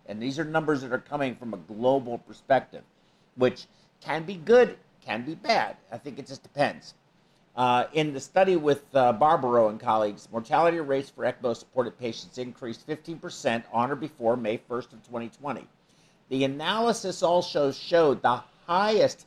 and 0.07 0.21
these 0.21 0.39
are 0.39 0.45
numbers 0.45 0.83
that 0.83 0.93
are 0.93 0.99
coming 0.99 1.35
from 1.37 1.55
a 1.55 1.57
global 1.57 2.19
perspective 2.19 2.83
which 3.37 3.67
can 4.01 4.25
be 4.25 4.35
good, 4.35 4.77
can 5.05 5.25
be 5.25 5.35
bad. 5.35 5.77
I 5.91 5.99
think 5.99 6.19
it 6.19 6.27
just 6.27 6.43
depends. 6.43 6.95
Uh, 7.55 7.85
in 7.93 8.15
the 8.15 8.21
study 8.21 8.57
with 8.57 8.85
uh, 8.95 9.13
Barbaro 9.13 9.69
and 9.69 9.79
colleagues, 9.79 10.29
mortality 10.33 10.81
rates 10.81 11.11
for 11.11 11.25
ECMO 11.25 11.55
supported 11.55 11.99
patients 11.99 12.39
increased 12.39 12.87
15% 12.87 13.63
on 13.73 13.91
or 13.91 13.97
before 13.97 14.37
May 14.37 14.57
1st 14.57 14.95
of 14.95 15.03
2020. 15.05 15.67
The 16.31 16.45
analysis 16.45 17.23
also 17.23 17.71
showed 17.71 18.23
the 18.23 18.43
highest 18.67 19.27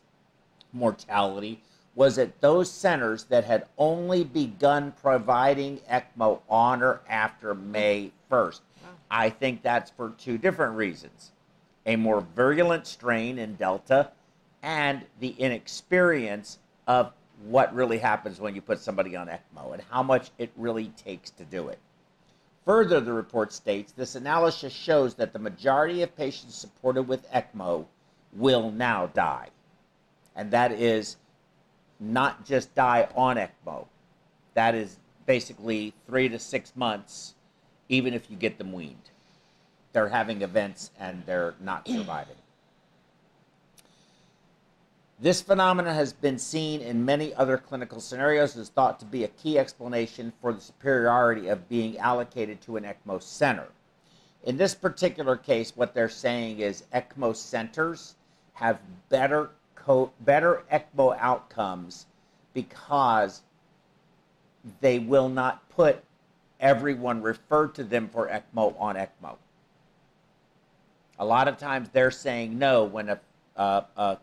mortality 0.74 1.62
was 1.94 2.18
at 2.18 2.42
those 2.42 2.70
centers 2.70 3.26
that 3.26 3.46
had 3.46 3.68
only 3.78 4.24
begun 4.24 4.94
providing 5.02 5.78
ECMO 5.90 6.42
on 6.50 6.82
or 6.82 7.02
after 7.08 7.54
May 7.54 8.12
1st. 8.32 8.62
I 9.10 9.30
think 9.30 9.62
that's 9.62 9.92
for 9.92 10.14
two 10.18 10.38
different 10.38 10.76
reasons 10.76 11.32
a 11.86 11.96
more 11.96 12.22
virulent 12.36 12.88
strain 12.88 13.38
in 13.38 13.54
Delta 13.54 14.10
and 14.64 15.04
the 15.20 15.30
inexperience 15.30 16.58
of 16.88 17.14
what 17.44 17.74
really 17.74 17.98
happens 17.98 18.40
when 18.40 18.56
you 18.56 18.62
put 18.62 18.80
somebody 18.80 19.16
on 19.16 19.28
ECMO 19.28 19.74
and 19.74 19.82
how 19.90 20.04
much 20.04 20.32
it 20.38 20.52
really 20.56 20.88
takes 20.90 21.30
to 21.32 21.44
do 21.46 21.68
it. 21.68 21.80
Further, 22.66 23.00
the 23.00 23.14
report 23.14 23.54
states 23.54 23.92
this 23.92 24.16
analysis 24.16 24.74
shows 24.74 25.16
that 25.16 25.34
the 25.34 25.40
majority 25.40 26.02
of 26.02 26.16
patients 26.16 26.56
supported 26.56 27.04
with 27.04 27.30
ECMO 27.32 27.86
will 28.34 28.72
now 28.72 29.08
die. 29.08 29.50
And 30.36 30.52
that 30.52 30.72
is 30.72 31.18
not 32.00 32.46
just 32.46 32.74
die 32.76 33.08
on 33.16 33.38
ECMO, 33.38 33.86
that 34.54 34.76
is 34.76 34.98
basically 35.26 35.94
three 36.08 36.28
to 36.30 36.40
six 36.40 36.76
months, 36.76 37.36
even 37.90 38.14
if 38.14 38.30
you 38.30 38.36
get 38.36 38.58
them 38.58 38.74
weaned 38.74 39.10
they're 39.96 40.10
having 40.10 40.42
events 40.42 40.92
and 41.00 41.24
they're 41.26 41.56
not 41.62 41.88
surviving. 41.88 42.36
This 45.26 45.42
phenomenon 45.42 45.96
has 45.96 46.14
been 46.14 46.38
seen 46.38 46.82
in 46.82 47.04
many 47.04 47.34
other 47.34 47.58
clinical 47.58 48.00
scenarios 48.00 48.54
and 48.54 48.62
is 48.62 48.70
thought 48.70 49.00
to 49.00 49.08
be 49.08 49.24
a 49.24 49.28
key 49.28 49.58
explanation 49.58 50.32
for 50.40 50.54
the 50.54 50.62
superiority 50.62 51.48
of 51.48 51.68
being 51.68 51.98
allocated 51.98 52.62
to 52.62 52.78
an 52.78 52.84
ECMO 52.84 53.24
center. 53.24 53.66
In 54.44 54.56
this 54.56 54.76
particular 54.76 55.36
case, 55.36 55.76
what 55.76 55.96
they're 55.96 56.10
saying 56.10 56.60
is 56.60 56.84
ECMO 56.94 57.36
centers 57.36 58.14
have 58.54 58.80
better 59.10 59.50
better 60.20 60.62
ECMO 60.72 61.18
outcomes 61.18 62.06
because 62.54 63.42
they 64.80 65.00
will 65.00 65.28
not 65.28 65.68
put 65.70 66.04
everyone 66.60 67.24
referred 67.24 67.74
to 67.74 67.84
them 67.84 68.10
for 68.10 68.28
ECMO 68.28 68.80
on 68.80 68.96
ECMO. 68.96 69.38
A 71.18 71.26
lot 71.26 71.48
of 71.48 71.58
times 71.58 71.90
they're 71.90 72.12
saying 72.12 72.60
no 72.60 72.84
when 72.84 73.10
a, 73.10 73.20
uh, 73.58 73.82
a 73.98 74.18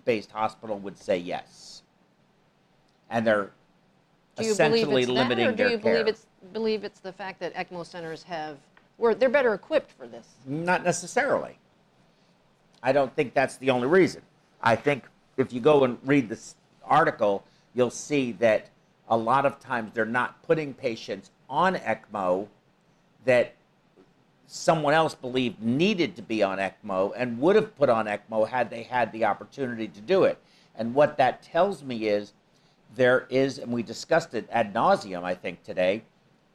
community-based 0.00 0.30
hospital 0.30 0.78
would 0.78 0.98
say 0.98 1.16
yes, 1.18 1.82
and 3.10 3.26
they're 3.26 3.50
Do 4.36 4.44
you 4.44 4.48
believe 4.48 4.52
essentially 4.52 5.02
it's 5.02 5.10
limiting 5.10 5.46
that, 5.46 5.52
or 5.54 5.56
do 5.56 5.62
you 5.70 5.78
care. 5.78 5.94
believe 5.94 6.06
it's 6.06 6.26
believe 6.52 6.84
it's 6.84 7.00
the 7.00 7.12
fact 7.12 7.40
that 7.40 7.54
ECMO 7.54 7.84
centers 7.84 8.22
have, 8.22 8.56
were 8.98 9.14
they're 9.14 9.28
better 9.28 9.54
equipped 9.54 9.92
for 9.92 10.06
this? 10.06 10.26
Not 10.46 10.84
necessarily. 10.84 11.58
I 12.82 12.92
don't 12.92 13.14
think 13.14 13.34
that's 13.34 13.56
the 13.58 13.70
only 13.70 13.86
reason. 13.88 14.22
I 14.62 14.76
think 14.76 15.04
if 15.36 15.52
you 15.52 15.60
go 15.60 15.84
and 15.84 15.98
read 16.04 16.28
this 16.28 16.54
article, 16.84 17.44
you'll 17.74 17.90
see 17.90 18.32
that 18.32 18.70
a 19.08 19.16
lot 19.16 19.44
of 19.44 19.60
times 19.60 19.90
they're 19.92 20.06
not 20.06 20.42
putting 20.42 20.72
patients 20.72 21.30
on 21.48 21.74
ECMO 21.74 22.46
that 23.24 23.54
someone 24.52 24.92
else 24.92 25.14
believed 25.14 25.62
needed 25.62 26.16
to 26.16 26.22
be 26.22 26.42
on 26.42 26.58
ECMO 26.58 27.12
and 27.16 27.38
would 27.38 27.54
have 27.54 27.76
put 27.76 27.88
on 27.88 28.06
ECMO 28.06 28.48
had 28.48 28.68
they 28.68 28.82
had 28.82 29.12
the 29.12 29.24
opportunity 29.24 29.86
to 29.86 30.00
do 30.00 30.24
it. 30.24 30.38
And 30.74 30.92
what 30.92 31.16
that 31.18 31.40
tells 31.40 31.84
me 31.84 32.08
is 32.08 32.32
there 32.96 33.28
is, 33.30 33.58
and 33.58 33.72
we 33.72 33.84
discussed 33.84 34.34
it 34.34 34.48
ad 34.50 34.74
nauseum, 34.74 35.22
I 35.22 35.36
think, 35.36 35.62
today. 35.62 36.02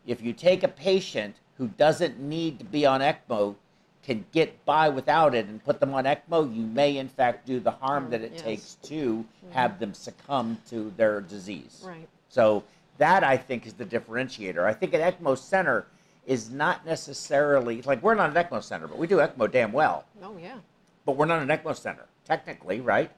If 0.05 0.21
you 0.21 0.33
take 0.33 0.63
a 0.63 0.67
patient 0.67 1.37
who 1.57 1.69
doesn't 1.69 2.19
need 2.19 2.59
to 2.59 2.65
be 2.65 2.85
on 2.85 2.99
ECMO, 2.99 3.55
can 4.03 4.25
get 4.33 4.65
by 4.65 4.89
without 4.89 5.33
it, 5.33 5.47
and 5.47 5.63
put 5.63 5.79
them 5.79 5.93
on 5.93 6.03
ECMO, 6.03 6.53
you 6.53 6.63
may 6.63 6.97
in 6.97 7.07
fact 7.07 7.45
do 7.45 7.61
the 7.61 7.71
harm 7.71 8.09
that 8.09 8.21
it 8.21 8.33
Yes. 8.33 8.41
takes 8.41 8.75
to 8.83 9.19
mm-hmm. 9.19 9.51
have 9.53 9.79
them 9.79 9.93
succumb 9.93 10.57
to 10.69 10.91
their 10.97 11.21
disease. 11.21 11.81
Right. 11.87 12.09
So 12.27 12.65
that 12.97 13.23
I 13.23 13.37
think 13.37 13.65
is 13.65 13.73
the 13.73 13.85
differentiator. 13.85 14.65
I 14.65 14.73
think 14.73 14.93
an 14.93 14.99
ECMO 14.99 15.37
center 15.37 15.87
is 16.25 16.49
not 16.49 16.85
necessarily 16.85 17.81
like 17.83 18.01
we're 18.01 18.15
not 18.15 18.35
an 18.35 18.43
ECMO 18.43 18.63
center, 18.63 18.87
but 18.87 18.97
we 18.97 19.07
do 19.07 19.17
ECMO 19.17 19.51
damn 19.51 19.71
well. 19.71 20.05
Oh 20.23 20.37
yeah. 20.37 20.57
But 21.05 21.17
we're 21.17 21.25
not 21.25 21.41
an 21.41 21.47
ECMO 21.47 21.75
center 21.75 22.05
technically, 22.25 22.81
right? 22.81 23.11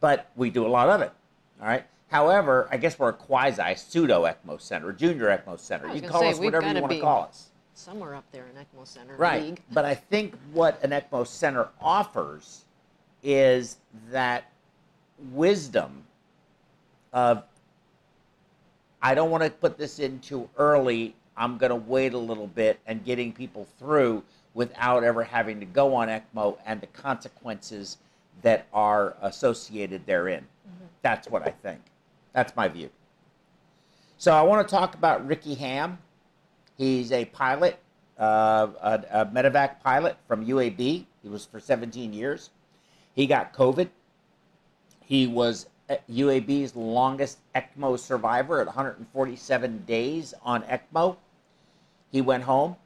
But 0.00 0.30
we 0.36 0.50
do 0.50 0.66
a 0.66 0.68
lot 0.68 0.88
of 0.88 1.00
it. 1.02 1.12
All 1.60 1.66
right. 1.68 1.84
However, 2.08 2.68
I 2.70 2.76
guess 2.76 2.98
we're 2.98 3.10
a 3.10 3.14
quasi 3.14 3.74
pseudo 3.74 4.24
ECMO 4.24 4.60
center, 4.60 4.92
junior 4.92 5.26
ECMO 5.26 5.58
center. 5.58 5.92
You 5.92 6.00
can 6.00 6.10
call 6.10 6.20
say, 6.20 6.30
us 6.30 6.38
whatever 6.38 6.72
you 6.72 6.80
want 6.80 6.92
to 6.92 7.00
call 7.00 7.24
us. 7.24 7.50
Somewhere 7.74 8.14
up 8.14 8.24
there 8.32 8.46
in 8.46 8.54
ECMO 8.56 8.86
center 8.86 9.16
Right. 9.16 9.42
league. 9.42 9.62
But 9.72 9.84
I 9.84 9.94
think 9.94 10.34
what 10.52 10.82
an 10.82 10.90
ECMO 10.90 11.26
center 11.26 11.68
offers 11.80 12.64
is 13.22 13.76
that 14.10 14.50
wisdom 15.32 16.04
of 17.12 17.42
I 19.02 19.14
don't 19.14 19.30
want 19.30 19.44
to 19.44 19.50
put 19.50 19.76
this 19.76 19.98
in 19.98 20.18
too 20.20 20.48
early 20.56 21.14
I'm 21.36 21.58
going 21.58 21.70
to 21.70 21.76
wait 21.76 22.14
a 22.14 22.18
little 22.18 22.46
bit 22.46 22.80
and 22.86 23.04
getting 23.04 23.32
people 23.32 23.66
through 23.78 24.22
without 24.54 25.04
ever 25.04 25.22
having 25.22 25.60
to 25.60 25.66
go 25.66 25.94
on 25.94 26.08
ECMO 26.08 26.56
and 26.64 26.80
the 26.80 26.86
consequences 26.88 27.98
that 28.42 28.66
are 28.72 29.16
associated 29.22 30.06
therein. 30.06 30.46
That's 31.02 31.28
what 31.28 31.46
I 31.46 31.50
think. 31.50 31.80
That's 32.32 32.56
my 32.56 32.68
view. 32.68 32.90
So 34.18 34.32
I 34.32 34.42
want 34.42 34.66
to 34.66 34.74
talk 34.74 34.94
about 34.94 35.26
Ricky 35.26 35.54
Ham. 35.54 35.98
He's 36.78 37.12
a 37.12 37.26
pilot, 37.26 37.78
uh, 38.18 38.68
a, 38.80 39.02
a 39.10 39.26
medevac 39.26 39.80
pilot 39.82 40.16
from 40.26 40.44
UAB. 40.44 40.78
He 41.22 41.28
was 41.28 41.44
for 41.44 41.60
17 41.60 42.12
years. 42.12 42.50
He 43.14 43.26
got 43.26 43.52
COVID. 43.52 43.88
He 45.04 45.26
was 45.26 45.66
uh, 45.88 45.96
UAB's 46.10 46.74
longest 46.74 47.38
ECMO 47.54 47.98
survivor 47.98 48.60
at 48.60 48.66
147 48.66 49.84
days 49.86 50.34
on 50.42 50.62
ECMO. 50.62 51.16
He 52.16 52.22
went 52.22 52.44
home. 52.44 52.76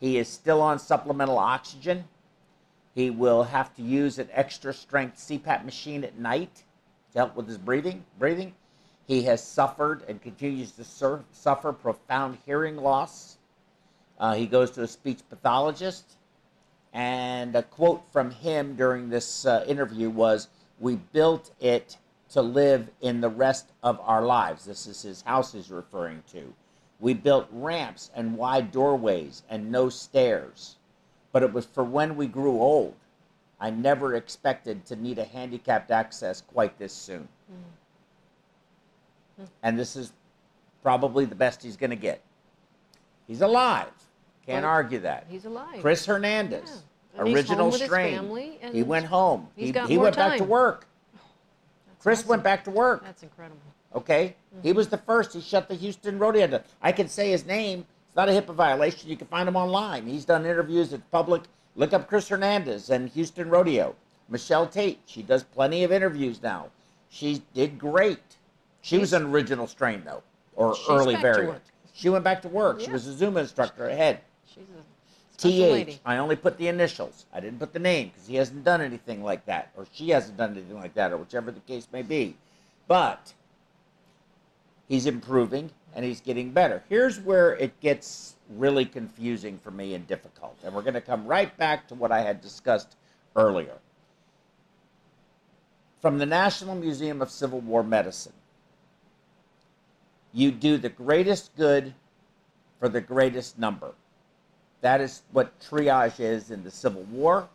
He 0.00 0.18
is 0.18 0.26
still 0.26 0.60
on 0.60 0.80
supplemental 0.80 1.38
oxygen. 1.38 2.08
He 2.92 3.08
will 3.08 3.44
have 3.44 3.72
to 3.76 3.82
use 3.82 4.18
an 4.18 4.28
extra 4.32 4.74
strength 4.74 5.18
CPAP 5.18 5.64
machine 5.64 6.02
at 6.02 6.18
night 6.18 6.64
to 7.12 7.18
help 7.20 7.36
with 7.36 7.46
his 7.46 7.58
breathing. 7.58 8.04
Breathing. 8.18 8.56
He 9.06 9.22
has 9.22 9.40
suffered 9.40 10.02
and 10.08 10.20
continues 10.20 10.72
to 10.72 10.82
sur- 10.82 11.22
suffer 11.30 11.72
profound 11.72 12.38
hearing 12.44 12.76
loss. 12.76 13.38
Uh, 14.18 14.34
he 14.34 14.46
goes 14.48 14.72
to 14.72 14.82
a 14.82 14.88
speech 14.88 15.20
pathologist, 15.30 16.16
and 16.92 17.54
a 17.54 17.62
quote 17.62 18.02
from 18.12 18.32
him 18.32 18.74
during 18.74 19.10
this 19.10 19.46
uh, 19.46 19.64
interview 19.68 20.10
was, 20.10 20.48
"We 20.80 20.96
built 20.96 21.52
it 21.60 21.98
to 22.30 22.42
live 22.42 22.90
in 23.00 23.20
the 23.20 23.28
rest 23.28 23.70
of 23.84 24.00
our 24.00 24.22
lives." 24.22 24.64
This 24.64 24.88
is 24.88 25.02
his 25.02 25.22
house 25.22 25.52
he's 25.52 25.70
referring 25.70 26.24
to. 26.32 26.52
We 27.04 27.12
built 27.12 27.46
ramps 27.52 28.10
and 28.14 28.34
wide 28.34 28.72
doorways 28.72 29.42
and 29.50 29.70
no 29.70 29.90
stairs, 29.90 30.76
but 31.32 31.42
it 31.42 31.52
was 31.52 31.66
for 31.66 31.84
when 31.84 32.16
we 32.16 32.26
grew 32.26 32.58
old. 32.62 32.94
I 33.60 33.68
never 33.68 34.14
expected 34.14 34.86
to 34.86 34.96
need 34.96 35.18
a 35.18 35.24
handicapped 35.24 35.90
access 35.90 36.40
quite 36.40 36.78
this 36.78 36.94
soon. 36.94 37.28
Hmm. 39.36 39.42
Hmm. 39.42 39.48
And 39.62 39.78
this 39.78 39.96
is 39.96 40.14
probably 40.82 41.26
the 41.26 41.34
best 41.34 41.62
he's 41.62 41.76
going 41.76 41.90
to 41.90 41.96
get. 41.96 42.22
He's 43.26 43.42
alive. 43.42 43.92
Can't 44.46 44.64
Right. 44.64 44.70
argue 44.70 45.00
that. 45.00 45.26
He's 45.28 45.44
alive. 45.44 45.82
Chris 45.82 46.06
Hernandez, 46.06 46.84
Yeah. 47.14 47.20
Original 47.20 47.64
home 47.64 47.72
with 47.72 47.82
his 47.82 47.90
strain. 47.90 48.72
he 48.72 48.82
went 48.82 49.04
home. 49.04 49.50
he 49.54 49.72
he 49.72 49.98
went 49.98 50.16
back 50.16 50.38
to 50.38 50.44
work. 50.44 50.86
That's 51.12 52.02
Chris 52.02 52.18
awesome. 52.20 52.28
went 52.30 52.42
back 52.44 52.64
to 52.64 52.70
work. 52.70 53.04
That's 53.04 53.22
incredible. 53.22 53.60
Okay, 53.94 54.34
he 54.62 54.68
mm-hmm. 54.68 54.76
was 54.76 54.88
the 54.88 54.98
first. 54.98 55.32
He 55.32 55.40
shut 55.40 55.68
the 55.68 55.74
Houston 55.74 56.18
rodeo 56.18 56.46
down. 56.46 56.60
I 56.82 56.92
can 56.92 57.08
say 57.08 57.30
his 57.30 57.46
name. 57.46 57.86
It's 58.08 58.16
not 58.16 58.28
a 58.28 58.32
HIPAA 58.32 58.54
violation. 58.54 59.08
You 59.08 59.16
can 59.16 59.26
find 59.28 59.48
him 59.48 59.56
online. 59.56 60.06
He's 60.06 60.24
done 60.24 60.44
interviews 60.44 60.92
at 60.92 61.10
public. 61.10 61.42
Look 61.76 61.92
up 61.92 62.08
Chris 62.08 62.28
Hernandez 62.28 62.90
and 62.90 63.08
Houston 63.10 63.48
Rodeo. 63.48 63.94
Michelle 64.28 64.66
Tate. 64.66 65.00
She 65.06 65.22
does 65.22 65.42
plenty 65.42 65.84
of 65.84 65.92
interviews 65.92 66.42
now. 66.42 66.70
She 67.08 67.42
did 67.54 67.78
great. 67.78 68.22
She 68.82 68.98
was 68.98 69.12
an 69.12 69.24
original 69.24 69.66
strain 69.66 70.02
though, 70.04 70.22
or 70.56 70.74
early 70.88 71.16
variant. 71.16 71.62
She 71.92 72.08
went 72.08 72.24
back 72.24 72.42
to 72.42 72.48
work. 72.48 72.80
She 72.80 72.90
was 72.90 73.06
a 73.06 73.12
Zumba 73.12 73.38
instructor 73.38 73.88
ahead. 73.88 74.20
She's 74.52 74.64
a 74.64 75.48
TH. 75.48 75.72
lady. 75.72 76.00
I 76.04 76.16
only 76.18 76.36
put 76.36 76.58
the 76.58 76.68
initials. 76.68 77.26
I 77.32 77.40
didn't 77.40 77.60
put 77.60 77.72
the 77.72 77.78
name 77.78 78.08
because 78.08 78.26
he 78.26 78.36
hasn't 78.36 78.64
done 78.64 78.80
anything 78.80 79.22
like 79.22 79.46
that, 79.46 79.70
or 79.76 79.86
she 79.92 80.10
hasn't 80.10 80.36
done 80.36 80.52
anything 80.52 80.76
like 80.76 80.94
that, 80.94 81.12
or 81.12 81.16
whichever 81.16 81.50
the 81.50 81.60
case 81.60 81.86
may 81.92 82.02
be. 82.02 82.36
But 82.88 83.32
he's 84.94 85.06
improving 85.06 85.70
and 85.94 86.04
he's 86.04 86.20
getting 86.20 86.52
better. 86.52 86.82
Here's 86.88 87.18
where 87.20 87.56
it 87.56 87.78
gets 87.80 88.36
really 88.48 88.84
confusing 88.84 89.58
for 89.58 89.72
me 89.72 89.94
and 89.94 90.06
difficult. 90.06 90.56
And 90.64 90.72
we're 90.72 90.82
going 90.82 90.94
to 90.94 91.00
come 91.00 91.26
right 91.26 91.54
back 91.56 91.88
to 91.88 91.94
what 91.94 92.12
I 92.12 92.20
had 92.20 92.40
discussed 92.40 92.96
earlier. 93.34 93.74
From 96.00 96.18
the 96.18 96.26
National 96.26 96.76
Museum 96.76 97.20
of 97.22 97.30
Civil 97.30 97.60
War 97.60 97.82
Medicine, 97.82 98.34
you 100.32 100.52
do 100.52 100.78
the 100.78 100.88
greatest 100.88 101.56
good 101.56 101.94
for 102.78 102.88
the 102.88 103.00
greatest 103.00 103.58
number. 103.58 103.92
That 104.80 105.00
is 105.00 105.22
what 105.32 105.58
triage 105.60 106.20
is 106.20 106.50
in 106.50 106.62
the 106.62 106.70
Civil 106.70 107.02
War, 107.04 107.48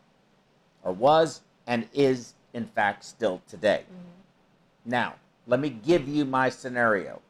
or 0.84 0.92
was, 0.92 1.42
and 1.68 1.88
is, 1.94 2.34
in 2.54 2.66
fact, 2.66 3.06
still 3.06 3.42
today. 3.48 3.84
Mm-hmm. 3.84 4.90
Now, 4.90 5.16
let 5.46 5.60
me 5.60 5.70
give 5.70 6.08
you 6.08 6.26
my 6.26 6.50
scenario. 6.50 7.22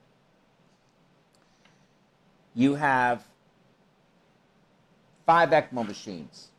You 2.60 2.76
have 2.76 3.24
five 5.26 5.52
ECMO 5.52 5.88
machines. 5.88 6.50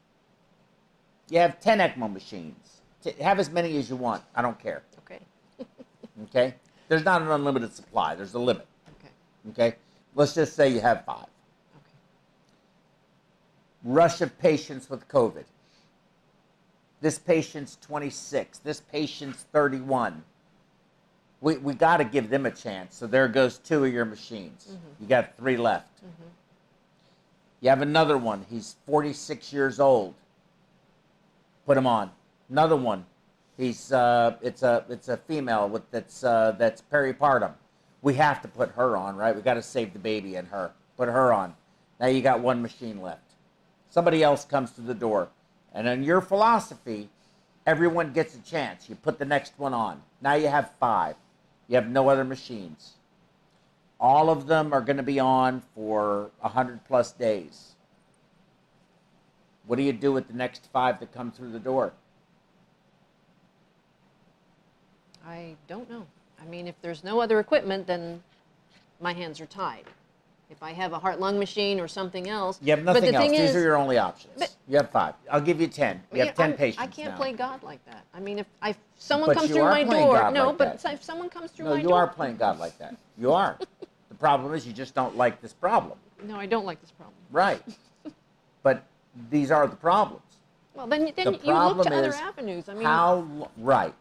You 1.28 1.40
have 1.40 1.60
10 1.60 1.78
ECMO 1.78 2.10
machines. 2.10 2.80
Have 3.20 3.38
as 3.38 3.50
many 3.50 3.76
as 3.76 3.90
you 3.90 3.96
want. 3.96 4.22
I 4.34 4.40
don't 4.40 4.58
care. 4.58 4.82
Okay. 5.00 5.20
Okay? 6.24 6.54
There's 6.88 7.04
not 7.04 7.20
an 7.20 7.30
unlimited 7.30 7.74
supply, 7.74 8.14
there's 8.14 8.32
a 8.32 8.38
limit. 8.38 8.66
Okay. 8.98 9.12
Okay? 9.50 9.76
Let's 10.14 10.34
just 10.34 10.54
say 10.54 10.70
you 10.70 10.80
have 10.80 11.04
five. 11.04 11.26
Okay. 11.76 11.96
rush 13.84 14.22
of 14.22 14.38
patients 14.38 14.88
with 14.88 15.06
COVID. 15.08 15.44
This 17.02 17.18
patient's 17.18 17.76
26. 17.82 18.58
This 18.58 18.80
patient's 18.80 19.42
31. 19.52 20.24
We, 21.40 21.56
we 21.56 21.74
got 21.74 21.98
to 21.98 22.04
give 22.04 22.28
them 22.28 22.46
a 22.46 22.50
chance. 22.50 22.96
So 22.96 23.06
there 23.06 23.26
goes 23.28 23.58
two 23.58 23.84
of 23.84 23.92
your 23.92 24.04
machines. 24.04 24.76
You 25.00 25.06
got 25.06 25.36
three 25.36 25.56
left. 25.56 25.88
You 27.60 27.70
have 27.70 27.82
another 27.82 28.18
one. 28.18 28.46
He's 28.48 28.76
46 28.86 29.52
years 29.52 29.80
old. 29.80 30.14
Put 31.66 31.76
him 31.76 31.86
on. 31.86 32.10
Another 32.48 32.76
one. 32.76 33.06
He's 33.56 33.92
uh, 33.92 34.36
it's 34.40 34.62
a 34.62 34.84
it's 34.88 35.08
a 35.08 35.18
female 35.18 35.68
with 35.68 35.90
that's 35.90 36.24
uh, 36.24 36.54
that's 36.58 36.82
peripartum. 36.90 37.52
We 38.00 38.14
have 38.14 38.40
to 38.40 38.48
put 38.48 38.70
her 38.70 38.96
on, 38.96 39.16
right? 39.16 39.36
We 39.36 39.42
got 39.42 39.54
to 39.54 39.62
save 39.62 39.92
the 39.92 39.98
baby 39.98 40.36
and 40.36 40.48
her. 40.48 40.72
Put 40.96 41.08
her 41.08 41.30
on. 41.32 41.54
Now 42.00 42.06
you 42.06 42.22
got 42.22 42.40
one 42.40 42.62
machine 42.62 43.02
left 43.02 43.30
somebody 43.90 44.22
else 44.22 44.44
comes 44.44 44.70
to 44.72 44.80
the 44.80 44.94
door. 44.94 45.28
And 45.74 45.86
in 45.86 46.02
your 46.02 46.20
philosophy, 46.20 47.10
everyone 47.66 48.12
gets 48.12 48.34
a 48.34 48.38
chance. 48.38 48.88
You 48.88 48.94
put 48.94 49.18
the 49.18 49.24
next 49.24 49.52
one 49.58 49.74
on. 49.74 50.02
Now 50.22 50.34
you 50.34 50.48
have 50.48 50.70
five. 50.80 51.16
You 51.70 51.76
have 51.76 51.88
no 51.88 52.08
other 52.08 52.24
machines. 52.24 52.94
All 54.00 54.28
of 54.28 54.48
them 54.48 54.72
are 54.72 54.80
going 54.80 54.96
to 54.96 55.04
be 55.04 55.20
on 55.20 55.62
for 55.76 56.32
100 56.40 56.84
plus 56.84 57.12
days. 57.12 57.76
What 59.68 59.76
do 59.76 59.84
you 59.84 59.92
do 59.92 60.12
with 60.12 60.26
the 60.26 60.34
next 60.34 60.68
five 60.72 60.98
that 60.98 61.14
come 61.14 61.30
through 61.30 61.52
the 61.52 61.60
door? 61.60 61.92
I 65.24 65.54
don't 65.68 65.88
know. 65.88 66.04
I 66.42 66.44
mean, 66.46 66.66
if 66.66 66.74
there's 66.82 67.04
no 67.04 67.20
other 67.20 67.38
equipment, 67.38 67.86
then 67.86 68.20
my 69.00 69.12
hands 69.12 69.40
are 69.40 69.46
tied. 69.46 69.84
If 70.50 70.64
I 70.64 70.72
have 70.72 70.92
a 70.92 70.98
heart 70.98 71.20
lung 71.20 71.38
machine 71.38 71.78
or 71.78 71.86
something 71.86 72.28
else. 72.28 72.58
You 72.60 72.72
have 72.72 72.84
but 72.84 72.94
nothing 72.94 73.12
the 73.12 73.16
else. 73.18 73.22
Thing 73.22 73.30
These 73.40 73.50
is, 73.50 73.56
are 73.56 73.60
your 73.60 73.76
only 73.76 73.98
options. 73.98 74.34
but- 74.36 74.54
you 74.68 74.76
have 74.78 74.90
five. 74.90 75.14
I'll 75.30 75.40
give 75.40 75.60
you 75.60 75.68
10. 75.68 76.02
You 76.12 76.24
have 76.24 76.34
10 76.34 76.50
I'm- 76.50 76.58
patients 76.58 76.82
I 76.82 76.86
can't 76.88 77.10
now. 77.12 77.16
play 77.16 77.32
God 77.32 77.62
like 77.62 77.84
that. 77.86 78.04
I 78.12 78.18
mean, 78.20 78.40
if 78.40 78.46
I, 78.60 78.70
if 78.70 78.78
someone 78.98 79.28
But 79.28 79.36
comes 79.36 79.50
through 79.50 79.62
my 79.62 79.84
door, 79.84 80.14
God 80.14 80.34
no, 80.34 80.48
like 80.48 80.58
but 80.58 80.82
that. 80.82 80.94
if 80.94 81.04
someone 81.04 81.28
comes 81.28 81.52
through 81.52 81.66
No, 81.66 81.70
my 81.76 81.82
door, 81.82 81.82
no, 81.82 81.88
you 81.88 81.94
are 81.94 82.08
playing 82.08 82.36
God 82.36 82.58
like 82.58 82.76
that. 82.78 82.96
You 83.16 83.32
are. 83.32 83.56
the 84.08 84.14
problem 84.16 84.52
is 84.54 84.66
you 84.66 84.72
just 84.72 84.92
don't 84.94 85.16
like 85.16 85.40
this 85.40 85.52
problem. 85.52 85.98
no, 86.24 86.36
I 86.36 86.46
don't 86.46 86.66
like 86.66 86.80
this 86.80 86.90
problem. 86.90 87.14
Right. 87.30 87.62
but 88.64 88.82
these 89.30 89.50
are 89.52 89.66
the 89.68 89.76
problems. 89.76 90.22
Well, 90.74 90.86
then, 90.88 91.12
then 91.16 91.26
The 91.26 91.32
you 91.44 91.52
look 91.54 91.86
to 91.86 91.94
other 91.94 92.14
avenues. 92.14 92.68
I 92.68 92.74
mean, 92.74 92.84
How 92.84 93.48
right? 93.56 93.94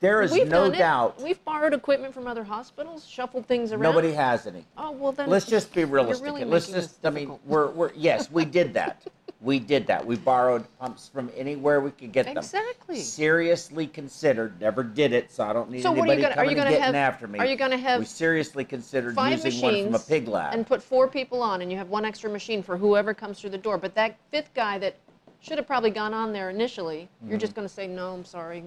There 0.00 0.22
is 0.22 0.32
we've 0.32 0.48
no 0.48 0.70
doubt 0.70 1.20
We've 1.20 1.42
borrowed 1.44 1.74
equipment 1.74 2.14
from 2.14 2.26
other 2.26 2.42
hospitals, 2.42 3.06
shuffled 3.06 3.46
things 3.46 3.70
around. 3.70 3.82
nobody 3.82 4.12
has 4.12 4.46
any. 4.46 4.64
Oh 4.78 4.92
well, 4.92 5.12
then 5.12 5.28
Let's 5.28 5.44
just 5.44 5.74
be 5.74 5.84
realistic. 5.84 6.24
really 6.24 6.44
Let's 6.44 6.68
just. 6.68 7.04
I 7.04 7.10
mean, 7.10 7.38
we're 7.44 7.68
we're 7.70 7.92
yes, 7.94 8.30
we 8.30 8.46
did 8.46 8.72
that. 8.80 9.02
we 9.42 9.58
did 9.58 9.86
that. 9.88 10.04
We 10.04 10.16
borrowed 10.16 10.64
pumps 10.78 11.10
from 11.12 11.30
anywhere 11.36 11.82
we 11.82 11.90
could 11.90 12.12
get 12.12 12.24
them. 12.24 12.38
Exactly. 12.38 12.96
Seriously 12.98 13.86
considered. 13.86 14.58
Never 14.58 14.82
did 14.82 15.12
it, 15.12 15.30
so 15.30 15.44
I 15.44 15.52
don't 15.52 15.70
need 15.70 15.82
So 15.82 15.92
anybody 15.92 16.22
gonna? 16.22 16.34
Coming 16.34 16.50
and 16.58 16.68
getting 16.70 16.80
have? 16.80 16.94
after 16.94 17.28
me. 17.28 17.38
Are 17.38 17.44
you 17.46 17.56
gonna 17.56 17.76
have? 17.76 17.98
we 18.00 18.06
seriously 18.06 18.64
considered 18.64 19.14
using 19.28 19.60
one 19.60 19.84
from 19.84 19.94
a 19.96 19.98
pig 19.98 20.28
lab. 20.28 20.54
and 20.54 20.66
put 20.66 20.82
four 20.82 21.08
people 21.08 21.42
on, 21.42 21.60
and 21.60 21.70
you 21.70 21.76
have 21.76 21.90
one 21.90 22.06
extra 22.06 22.30
machine 22.30 22.62
for 22.62 22.78
whoever 22.78 23.12
comes 23.12 23.38
through 23.38 23.50
the 23.50 23.58
door? 23.58 23.76
But 23.76 23.94
that 23.96 24.16
fifth 24.30 24.54
guy 24.54 24.78
that 24.78 24.96
should 25.40 25.58
have 25.58 25.66
probably 25.66 25.90
gone 25.90 26.14
on 26.14 26.32
there 26.32 26.48
initially, 26.48 27.00
you're 27.22 27.32
Mm-hmm. 27.32 27.38
just 27.38 27.54
going 27.54 27.68
to 27.68 27.72
say, 27.72 27.86
"No, 27.86 28.14
I'm 28.14 28.24
sorry. 28.24 28.64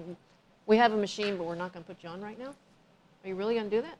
We 0.66 0.76
have 0.76 0.92
a 0.92 0.96
machine, 0.96 1.36
but 1.36 1.44
we're 1.46 1.54
not 1.54 1.72
going 1.72 1.84
to 1.84 1.88
put 1.92 2.02
you 2.02 2.08
on 2.08 2.20
right 2.20 2.38
now." 2.38 2.54
Are 3.24 3.28
you 3.28 3.34
really 3.34 3.54
going 3.54 3.70
to 3.70 3.76
do 3.76 3.82
that? 3.82 3.96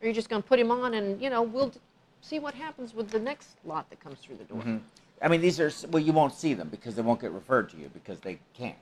Or 0.00 0.04
are 0.04 0.08
you 0.08 0.12
just 0.14 0.28
going 0.28 0.42
to 0.42 0.48
put 0.48 0.58
him 0.58 0.70
on, 0.70 0.94
and 0.94 1.20
you 1.20 1.30
know, 1.30 1.42
we'll 1.42 1.68
d- 1.68 1.80
see 2.20 2.38
what 2.38 2.54
happens 2.54 2.94
with 2.94 3.10
the 3.10 3.18
next 3.18 3.56
lot 3.64 3.88
that 3.90 4.00
comes 4.00 4.18
through 4.20 4.36
the 4.36 4.44
door? 4.44 4.58
Mm-hmm. 4.60 4.76
I 5.22 5.28
mean, 5.28 5.40
these 5.40 5.60
are 5.60 5.70
well, 5.90 6.02
you 6.02 6.12
won't 6.12 6.34
see 6.34 6.52
them 6.54 6.68
because 6.68 6.94
they 6.96 7.02
won't 7.02 7.20
get 7.20 7.30
referred 7.32 7.70
to 7.70 7.76
you 7.76 7.88
because 7.94 8.18
they 8.20 8.38
can't. 8.54 8.76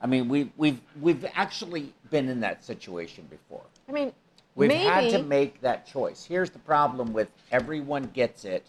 I 0.00 0.06
mean, 0.06 0.28
we 0.28 0.52
we've 0.56 0.80
we've 1.00 1.24
actually 1.34 1.92
been 2.10 2.28
in 2.28 2.40
that 2.40 2.64
situation 2.64 3.26
before. 3.30 3.62
I 3.88 3.92
mean, 3.92 4.12
We've 4.56 4.70
had 4.70 5.10
to 5.10 5.22
make 5.22 5.60
that 5.62 5.86
choice. 5.86 6.24
Here's 6.24 6.50
the 6.50 6.58
problem 6.58 7.12
with 7.12 7.28
everyone 7.50 8.04
gets 8.12 8.44
it 8.44 8.66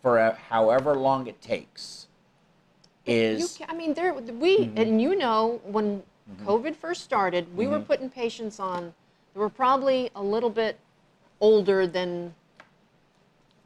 for 0.00 0.18
a, 0.18 0.32
however 0.48 0.94
long 0.94 1.26
it 1.26 1.40
takes. 1.42 2.06
You 3.04 3.14
Is 3.14 3.58
ca- 3.58 3.66
I 3.68 3.74
mean, 3.74 3.94
there 3.94 4.14
we 4.14 4.58
Mm-hmm. 4.60 4.78
and 4.78 5.02
you 5.02 5.16
know 5.16 5.60
when 5.64 6.02
Mm-hmm. 6.30 6.48
COVID 6.48 6.76
first 6.76 7.04
started, 7.04 7.56
we 7.56 7.66
were 7.66 7.76
mm-hmm. 7.76 7.84
putting 7.84 8.10
patients 8.10 8.60
on. 8.60 8.92
They 9.34 9.40
were 9.40 9.48
probably 9.48 10.10
a 10.14 10.22
little 10.22 10.50
bit 10.50 10.78
older 11.40 11.86
than 11.86 12.34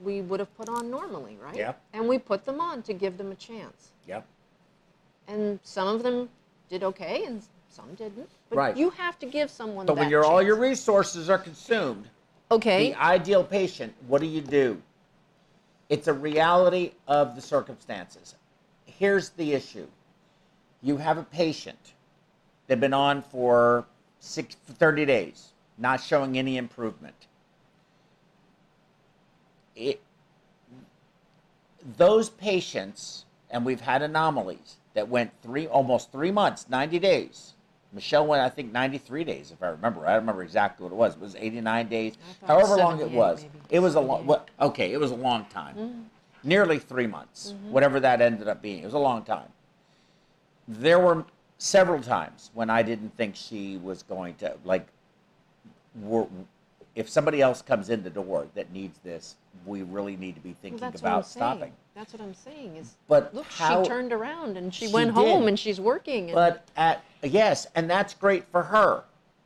we 0.00 0.20
would 0.20 0.40
have 0.40 0.54
put 0.56 0.68
on 0.68 0.90
normally, 0.90 1.36
right? 1.42 1.56
Yep. 1.56 1.80
And 1.92 2.08
we 2.08 2.18
put 2.18 2.44
them 2.44 2.60
on 2.60 2.82
to 2.82 2.92
give 2.92 3.16
them 3.18 3.32
a 3.32 3.36
chance. 3.36 3.90
yep. 4.06 4.26
And 5.28 5.60
some 5.62 5.86
of 5.86 6.02
them 6.02 6.28
did 6.68 6.82
okay, 6.82 7.24
and 7.24 7.42
some 7.68 7.94
didn't. 7.94 8.28
But 8.50 8.56
Right. 8.56 8.76
you 8.76 8.90
have 8.90 9.18
to 9.20 9.26
give 9.26 9.50
someone. 9.50 9.86
But 9.86 9.94
when 9.94 10.06
that 10.06 10.10
your 10.10 10.24
all 10.24 10.42
your 10.42 10.56
resources 10.56 11.30
are 11.30 11.38
consumed, 11.38 12.08
okay, 12.50 12.90
the 12.90 13.00
ideal 13.00 13.44
patient, 13.44 13.94
what 14.08 14.20
do 14.20 14.26
you 14.26 14.40
do? 14.40 14.82
It's 15.88 16.08
a 16.08 16.12
reality 16.12 16.92
of 17.06 17.36
the 17.36 17.40
circumstances. 17.40 18.34
Here's 18.84 19.30
the 19.30 19.52
issue. 19.52 19.86
You 20.82 20.96
have 20.96 21.18
a 21.18 21.22
patient. 21.22 21.91
They've 22.72 22.80
been 22.80 22.94
on 22.94 23.20
for 23.20 23.84
six, 24.18 24.54
30 24.54 25.04
days, 25.04 25.52
not 25.76 26.00
showing 26.00 26.38
any 26.38 26.56
improvement. 26.56 27.26
It, 29.76 30.00
those 31.98 32.30
patients, 32.30 33.26
and 33.50 33.66
we've 33.66 33.82
had 33.82 34.00
anomalies 34.00 34.76
that 34.94 35.06
went 35.06 35.32
three, 35.42 35.66
almost 35.66 36.12
three 36.12 36.30
months, 36.30 36.64
90 36.70 36.98
days. 36.98 37.52
Michelle 37.92 38.26
went, 38.26 38.40
I 38.40 38.48
think, 38.48 38.72
93 38.72 39.24
days, 39.24 39.50
if 39.50 39.62
I 39.62 39.66
remember. 39.66 40.06
I 40.06 40.12
don't 40.12 40.20
remember 40.20 40.42
exactly 40.42 40.84
what 40.84 40.92
it 40.92 40.96
was. 40.96 41.12
It 41.12 41.20
was 41.20 41.36
89 41.36 41.88
days. 41.88 42.14
I 42.42 42.46
thought 42.46 42.54
it 42.54 42.62
was 42.62 42.68
However 42.68 42.82
long 42.82 43.00
it 43.02 43.10
was. 43.10 43.42
maybe. 43.42 43.58
It 43.68 43.80
was 43.80 43.96
a 43.96 44.00
long, 44.00 44.20
78. 44.20 44.26
what, 44.28 44.48
okay, 44.62 44.92
it 44.94 44.98
was 44.98 45.10
a 45.10 45.16
long 45.16 45.44
time. 45.50 45.76
Mm-hmm. 45.76 46.00
Nearly 46.48 46.78
three 46.78 47.06
months, 47.06 47.52
whatever 47.68 48.00
that 48.00 48.22
ended 48.22 48.48
up 48.48 48.62
being. 48.62 48.82
It 48.82 48.86
was 48.86 48.94
a 48.94 48.98
long 48.98 49.24
time. 49.24 49.48
There 50.66 50.98
were 50.98 51.26
several 51.62 52.00
times 52.00 52.50
when 52.54 52.68
I 52.68 52.82
didn't 52.82 53.16
think 53.16 53.36
she 53.36 53.76
was 53.76 54.02
going 54.02 54.34
to, 54.36 54.56
like, 54.64 54.86
we're, 56.00 56.26
if 56.96 57.08
somebody 57.08 57.40
else 57.40 57.62
comes 57.62 57.88
in 57.88 58.02
the 58.02 58.10
door 58.10 58.48
that 58.54 58.72
needs 58.72 58.98
this, 59.04 59.36
we 59.64 59.82
really 59.82 60.16
need 60.16 60.34
to 60.34 60.40
be 60.40 60.50
Well, 60.50 60.56
thinking 60.60 60.82
I'm 60.84 60.94
about 60.94 61.26
saying. 61.26 61.40
stopping. 61.40 61.72
That's 61.94 62.12
what 62.12 62.20
I'm 62.20 62.34
saying. 62.34 62.76
Is 62.76 62.96
But 63.06 63.32
look, 63.34 63.46
how- 63.46 63.82
she 63.84 63.88
turned 63.88 64.12
around 64.12 64.56
and 64.56 64.74
she, 64.74 64.86
She 64.88 64.92
went 64.92 65.12
home 65.12 65.46
and 65.46 65.56
she's 65.58 65.80
working. 65.80 66.24
And, 66.30 66.34
But 66.34 66.66
at 66.76 67.04
yes, 67.22 67.66
and 67.76 67.88
that's 67.88 68.12
great 68.14 68.44
for 68.50 68.62
her. 68.64 69.04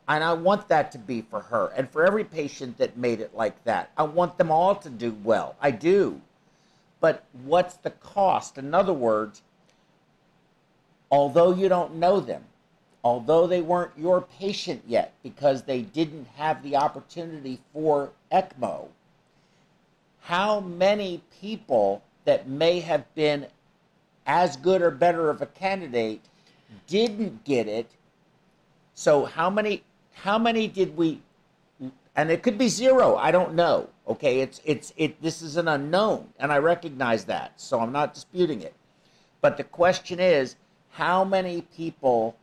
And 0.09 0.23
I 0.25 0.33
want 0.33 0.69
that 0.69 0.93
to 0.93 0.99
be 0.99 1.21
for 1.21 1.41
her 1.41 1.73
and 1.77 1.91
for 1.91 2.07
every 2.07 2.25
patient 2.25 2.79
that 2.79 2.97
made 2.97 3.21
it 3.21 3.35
like 3.35 3.63
that. 3.65 3.91
I 3.99 4.05
want 4.05 4.39
them 4.39 4.51
all 4.53 4.75
to 4.77 4.89
do 4.89 5.17
well. 5.23 5.57
I 5.61 5.73
do. 5.73 6.21
But 7.01 7.25
what's 7.45 7.75
the 7.75 7.91
cost? 7.91 8.57
In 8.57 8.73
other 8.73 8.93
words, 8.95 9.43
although 11.11 11.55
you 11.55 11.69
don't 11.69 11.95
know 11.95 12.21
them, 12.21 12.45
although 13.05 13.47
they 13.47 13.61
weren't 13.61 13.93
your 13.97 14.21
patient 14.21 14.83
yet 14.87 15.13
because 15.23 15.63
they 15.63 15.83
didn't 15.83 16.27
have 16.37 16.63
the 16.63 16.77
opportunity 16.77 17.61
for 17.73 18.11
ECMO, 18.33 18.89
how 20.21 20.61
many 20.61 21.23
people 21.41 22.03
that 22.25 22.49
may 22.49 22.81
have 22.81 23.15
been 23.15 23.47
as 24.27 24.57
good 24.57 24.83
or 24.83 24.91
better 24.91 25.31
of 25.31 25.41
a 25.41 25.47
candidate 25.47 26.21
didn't 26.87 27.45
get 27.45 27.69
it. 27.69 27.91
So 28.95 29.25
how 29.25 29.49
many 29.49 29.85
how 30.13 30.39
many 30.39 30.67
did 30.67 30.97
we 30.97 31.23
and 32.17 32.31
it 32.31 32.43
could 32.43 32.59
be 32.59 32.69
zero, 32.69 33.17
I 33.17 33.31
don't 33.31 33.55
know. 33.55 33.89
Okay, 34.09 34.41
it's 34.41 34.61
it's 34.65 34.93
it 34.97 35.23
this 35.23 35.43
is 35.43 35.57
an 35.57 35.69
unknown 35.69 36.29
and 36.39 36.53
I 36.53 36.59
recognize 36.59 37.25
that. 37.27 37.53
So 37.61 37.81
I'm 37.81 37.93
not 37.93 38.15
disputing 38.15 38.63
it. 38.63 38.75
But 39.41 39.57
the 39.57 39.65
question 39.65 40.19
is 40.19 40.57
how 40.97 41.25
many 41.25 41.61
people 41.77 42.35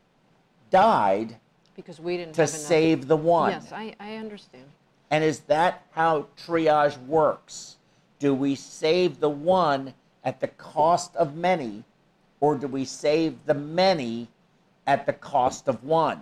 died 0.70 1.36
because 1.76 2.00
we 2.00 2.18
didn't 2.18 2.34
to 2.36 2.42
enough. 2.44 2.52
save 2.52 3.08
the 3.08 3.16
one? 3.18 3.52
Yes, 3.52 3.72
I, 3.72 3.96
I 4.00 4.16
understand. 4.18 4.66
And 5.10 5.24
is 5.24 5.40
that 5.42 5.84
how 5.92 6.28
triage 6.46 6.98
works? 7.08 7.78
Do 8.20 8.34
we 8.36 8.54
save 8.56 9.20
the 9.20 9.30
one 9.30 9.94
at 10.24 10.40
the 10.40 10.48
cost 10.50 11.16
of 11.16 11.36
many, 11.36 11.84
or 12.42 12.56
do 12.56 12.68
we 12.68 12.86
save 12.86 13.44
the 13.48 13.56
many 13.56 14.28
at 14.86 15.06
the 15.08 15.14
cost 15.14 15.68
of 15.68 15.84
one? 15.84 16.20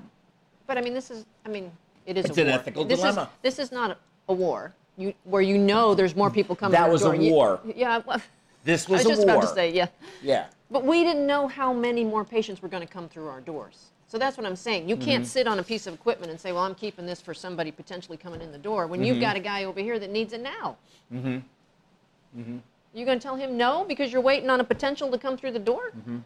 But 0.67 0.77
I 0.77 0.81
mean, 0.81 0.93
this 0.93 1.11
is, 1.11 1.25
I 1.45 1.49
mean, 1.49 1.69
it 2.05 2.17
is 2.17 2.25
It's 2.25 2.37
a 2.37 2.41
an 2.41 2.47
war. 2.47 2.55
ethical 2.59 2.85
this 2.85 2.99
dilemma. 2.99 3.23
Is, 3.43 3.55
this 3.57 3.59
is 3.65 3.71
not 3.73 3.91
a, 3.91 3.97
a 4.29 4.33
war 4.33 4.73
you, 4.97 5.13
where 5.25 5.41
you 5.41 5.57
know 5.57 5.93
there's 5.95 6.15
more 6.15 6.29
people 6.31 6.55
coming. 6.55 6.71
That 6.79 6.89
was 6.89 7.01
a 7.01 7.05
door. 7.05 7.15
You- 7.15 7.33
war. 7.33 7.59
yeah, 7.75 8.01
well, 8.05 8.21
This 8.63 8.87
I 8.87 8.93
was 8.93 9.05
was 9.05 9.17
just 9.17 9.23
a 9.23 9.25
war. 9.25 9.35
about 9.35 9.47
to 9.49 9.53
say, 9.53 9.71
yeah. 9.73 9.87
Yeah. 10.23 10.45
But 10.71 10.85
we 10.85 11.03
didn't 11.03 11.27
know 11.27 11.47
how 11.49 11.73
many 11.73 12.03
more 12.05 12.23
patients 12.23 12.61
were 12.61 12.69
going 12.69 12.85
to 12.85 12.91
come 12.91 13.09
through 13.09 13.27
our 13.27 13.41
doors. 13.41 13.91
So 14.07 14.17
that's 14.17 14.37
what 14.37 14.45
I'm 14.45 14.55
saying. 14.55 14.87
You 14.89 14.95
can't 14.95 15.23
Mm-hmm. 15.23 15.29
sit 15.29 15.47
on 15.47 15.59
a 15.59 15.63
piece 15.63 15.85
of 15.85 15.93
equipment 15.93 16.31
and 16.31 16.39
say, 16.39 16.51
well, 16.53 16.63
I'm 16.63 16.75
keeping 16.75 17.05
this 17.05 17.19
for 17.21 17.33
somebody 17.33 17.71
potentially 17.71 18.17
coming 18.17 18.41
in 18.41 18.51
the 18.51 18.57
door 18.57 18.87
when 18.87 19.03
you've 19.03 19.15
Mm-hmm. 19.15 19.21
got 19.21 19.35
a 19.35 19.39
guy 19.41 19.65
over 19.65 19.79
here 19.81 19.99
that 19.99 20.09
needs 20.09 20.33
it 20.33 20.41
now. 20.41 20.77
Mm-hmm. 21.13 22.39
Mm-hmm. 22.39 22.57
You 22.93 23.05
going 23.05 23.19
to 23.19 23.23
tell 23.23 23.35
him 23.35 23.57
no 23.57 23.85
because 23.85 24.11
you're 24.11 24.21
waiting 24.21 24.49
on 24.49 24.59
a 24.59 24.63
potential 24.63 25.11
to 25.11 25.17
come 25.17 25.37
through 25.37 25.51
the 25.51 25.59
door? 25.59 25.91
Mm-hmm. 25.97 26.17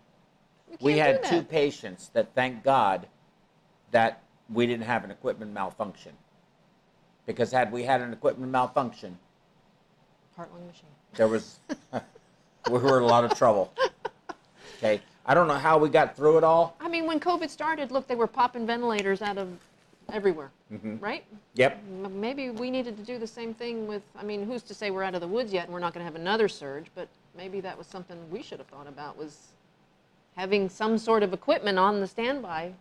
We 0.81 0.97
had 0.97 1.23
two 1.23 1.41
patients 1.41 2.09
that 2.13 2.33
thank 2.35 2.63
God 2.63 3.07
that 3.91 4.21
we 4.51 4.65
didn't 4.67 4.85
have 4.85 5.03
an 5.03 5.11
equipment 5.11 5.53
malfunction. 5.53 6.11
Because 7.25 7.51
had 7.51 7.71
we 7.71 7.83
had 7.83 8.01
an 8.01 8.13
equipment 8.13 8.51
malfunction, 8.51 9.17
heart 10.35 10.51
lung 10.53 10.67
machine. 10.67 10.89
there 11.15 11.27
was 11.27 11.59
we 12.71 12.77
were 12.79 12.97
in 12.97 13.03
a 13.03 13.07
lot 13.07 13.23
of 13.23 13.33
trouble. 13.35 13.71
Okay. 14.77 15.01
I 15.25 15.33
don't 15.33 15.47
know 15.47 15.55
how 15.55 15.77
we 15.77 15.89
got 15.89 16.15
through 16.15 16.37
it 16.37 16.43
all. 16.43 16.75
I 16.79 16.87
mean, 16.87 17.07
when 17.07 17.19
COVID 17.19 17.49
started, 17.49 17.91
look, 17.91 18.07
they 18.07 18.15
were 18.15 18.27
popping 18.27 18.67
ventilators 18.67 19.21
out 19.21 19.37
of 19.37 19.49
everywhere, 20.11 20.51
Mm-hmm. 20.71 20.97
right? 20.99 21.23
Yep. 21.55 21.83
Maybe 22.11 22.49
we 22.51 22.69
needed 22.69 22.95
to 22.97 23.03
do 23.03 23.17
the 23.17 23.25
same 23.27 23.53
thing 23.53 23.87
with, 23.87 24.03
I 24.17 24.23
mean, 24.23 24.45
who's 24.45 24.61
to 24.63 24.73
say 24.75 24.91
we're 24.91 25.03
out 25.03 25.15
of 25.15 25.21
the 25.21 25.27
woods 25.27 25.51
yet 25.53 25.65
and 25.65 25.73
we're 25.73 25.79
not 25.79 25.93
going 25.93 26.01
to 26.05 26.11
have 26.11 26.19
another 26.19 26.47
surge, 26.47 26.85
but 26.95 27.07
maybe 27.35 27.59
that 27.61 27.75
was 27.77 27.87
something 27.87 28.17
we 28.29 28.43
should 28.43 28.59
have 28.59 28.67
thought 28.67 28.87
about 28.87 29.17
was 29.17 29.47
having 30.35 30.69
some 30.69 30.97
sort 30.97 31.23
of 31.23 31.33
equipment 31.33 31.79
on 31.79 31.99
the 32.01 32.07
standby 32.07 32.73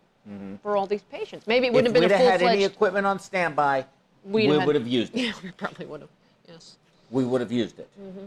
for 0.63 0.77
all 0.77 0.87
these 0.87 1.03
patients. 1.03 1.47
Maybe 1.47 1.67
it 1.67 1.73
Mm-hmm. 1.73 1.77
If 1.87 1.93
wouldn't 1.93 1.95
have 1.95 2.03
we'd 2.03 2.09
been 2.09 2.21
a 2.21 2.31
have 2.31 2.41
had 2.41 2.51
any 2.51 2.65
equipment 2.65 3.07
on 3.07 3.19
standby, 3.19 3.87
we'd 4.25 4.51
we 4.51 4.57
had- 4.59 4.67
would 4.67 4.75
have 4.77 4.87
used 4.89 5.15
it. 5.15 5.21
Yeah, 5.27 5.33
we 5.43 5.51
probably 5.53 5.87
would 5.87 6.01
have, 6.03 6.11
yes. 6.49 6.77
we 7.11 7.25
would 7.25 7.41
have 7.41 7.53
used 7.53 7.79
it. 7.79 7.89
Mm-hmm. 8.01 8.27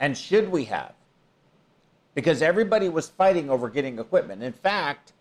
And 0.00 0.16
should 0.16 0.50
we 0.50 0.64
have? 0.66 0.92
Because 2.14 2.42
everybody 2.42 2.88
was 2.88 3.08
fighting 3.08 3.50
over 3.50 3.68
getting 3.68 3.98
equipment. 3.98 4.42
In 4.42 4.52
fact, 4.52 5.12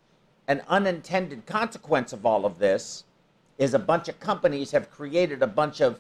an 0.48 0.64
unintended 0.68 1.46
consequence 1.46 2.12
of 2.12 2.26
all 2.26 2.46
of 2.46 2.58
this 2.58 3.04
is 3.60 3.74
a 3.74 3.80
bunch 3.80 4.10
of 4.10 4.20
companies 4.20 4.72
have 4.72 4.90
created 4.90 5.44
a 5.44 5.48
bunch 5.48 5.80
of, 5.82 6.00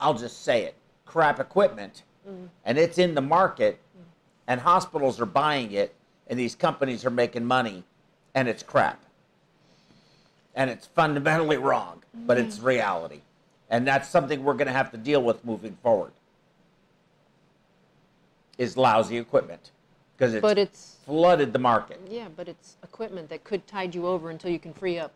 I'll 0.00 0.14
just 0.14 0.42
say 0.42 0.62
it, 0.62 0.74
crap 1.04 1.38
equipment, 1.38 2.02
mm. 2.26 2.48
and 2.64 2.78
it's 2.78 2.96
in 2.96 3.14
the 3.14 3.20
market, 3.20 3.78
and 4.46 4.60
hospitals 4.60 5.20
are 5.20 5.26
buying 5.26 5.72
it, 5.72 5.94
and 6.28 6.38
these 6.38 6.54
companies 6.54 7.04
are 7.04 7.10
making 7.10 7.44
money, 7.44 7.84
and 8.34 8.48
it's 8.48 8.62
crap. 8.62 9.02
And 10.54 10.70
it's 10.70 10.86
fundamentally 10.86 11.58
wrong, 11.58 12.02
but 12.14 12.38
it's 12.38 12.58
mm. 12.58 12.64
reality. 12.64 13.20
And 13.68 13.86
that's 13.86 14.08
something 14.08 14.44
we're 14.44 14.54
going 14.54 14.68
to 14.68 14.72
have 14.72 14.90
to 14.92 14.96
deal 14.96 15.22
with 15.22 15.44
moving 15.44 15.76
forward. 15.82 16.12
Is 18.56 18.76
lousy 18.76 19.18
equipment 19.18 19.72
because 20.18 20.34
it's, 20.34 20.42
But 20.42 20.58
it's, 20.58 20.96
flooded 21.06 21.52
the 21.52 21.58
market. 21.58 22.00
yeah, 22.10 22.26
but 22.34 22.48
it's 22.48 22.76
equipment 22.82 23.28
that 23.30 23.44
could 23.44 23.66
tide 23.66 23.94
you 23.94 24.06
over 24.06 24.30
until 24.30 24.50
you 24.50 24.58
can 24.58 24.72
free 24.72 24.98
up 24.98 25.12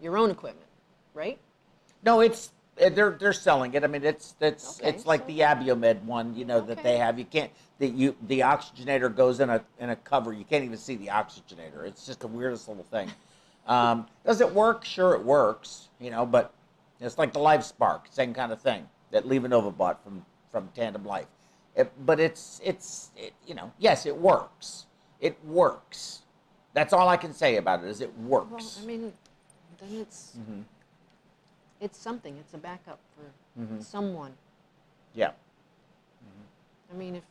your 0.00 0.18
own 0.18 0.30
equipment, 0.30 0.66
right? 1.14 1.38
No, 2.04 2.20
it's 2.20 2.50
eh, 2.78 2.88
they're 2.90 3.12
they're 3.12 3.32
selling 3.32 3.72
it. 3.74 3.82
I 3.84 3.86
mean, 3.86 4.04
it's 4.04 4.34
it's 4.40 4.80
Okay, 4.80 4.90
it's 4.90 5.06
like 5.06 5.20
so- 5.22 5.26
the 5.28 5.40
Abiomed 5.40 6.02
one, 6.02 6.36
you 6.36 6.44
know, 6.44 6.60
that 6.60 6.82
they 6.82 6.98
have. 6.98 7.18
You 7.18 7.24
can't 7.24 7.50
the 7.78 7.88
you 7.88 8.14
the 8.26 8.40
oxygenator 8.40 9.14
goes 9.14 9.40
in 9.40 9.48
a 9.48 9.64
in 9.78 9.90
a 9.90 9.96
cover. 9.96 10.32
You 10.32 10.44
can't 10.44 10.64
even 10.64 10.76
see 10.78 10.96
the 10.96 11.06
oxygenator. 11.06 11.86
It's 11.86 12.04
just 12.06 12.20
the 12.20 12.28
weirdest 12.28 12.68
little 12.68 12.84
thing. 12.84 13.10
Um, 13.66 14.06
does 14.26 14.40
it 14.40 14.52
work? 14.52 14.84
Sure, 14.84 15.14
it 15.14 15.22
works. 15.24 15.88
You 16.00 16.10
know, 16.10 16.26
but 16.26 16.52
it's 17.00 17.16
like 17.18 17.32
the 17.32 17.40
LifeSPARC, 17.40 18.00
same 18.10 18.34
kind 18.34 18.52
of 18.52 18.60
thing 18.60 18.88
that 19.12 19.24
LivaNova 19.24 19.74
bought 19.76 20.02
from 20.04 20.26
from 20.50 20.68
TandemLife. 20.76 21.26
It, 21.74 21.90
but 22.04 22.20
it's 22.20 22.60
it's 22.62 23.10
it, 23.16 23.32
you 23.46 23.54
know 23.54 23.72
yes, 23.78 24.06
it 24.06 24.16
works. 24.16 24.86
It 25.20 25.36
works. 25.44 26.22
That's 26.74 26.92
all 26.92 27.08
I 27.08 27.16
can 27.16 27.32
say 27.32 27.56
about 27.56 27.84
it. 27.84 27.88
Is 27.88 28.00
it 28.00 28.10
Well, 28.18 28.46
works? 28.50 28.80
I 28.82 28.86
mean, 28.86 29.12
then 29.80 30.00
it's, 30.00 30.32
Mm-hmm. 30.38 30.60
it's 31.80 31.98
something, 31.98 32.36
it's 32.38 32.54
a 32.54 32.58
backup 32.58 32.98
for 33.14 33.60
mm-hmm. 33.60 33.80
someone. 33.80 34.32
yeah. 35.14 35.28
Mm-hmm. 35.28 36.94
I 36.94 36.98
mean, 36.98 37.14
if 37.16 37.22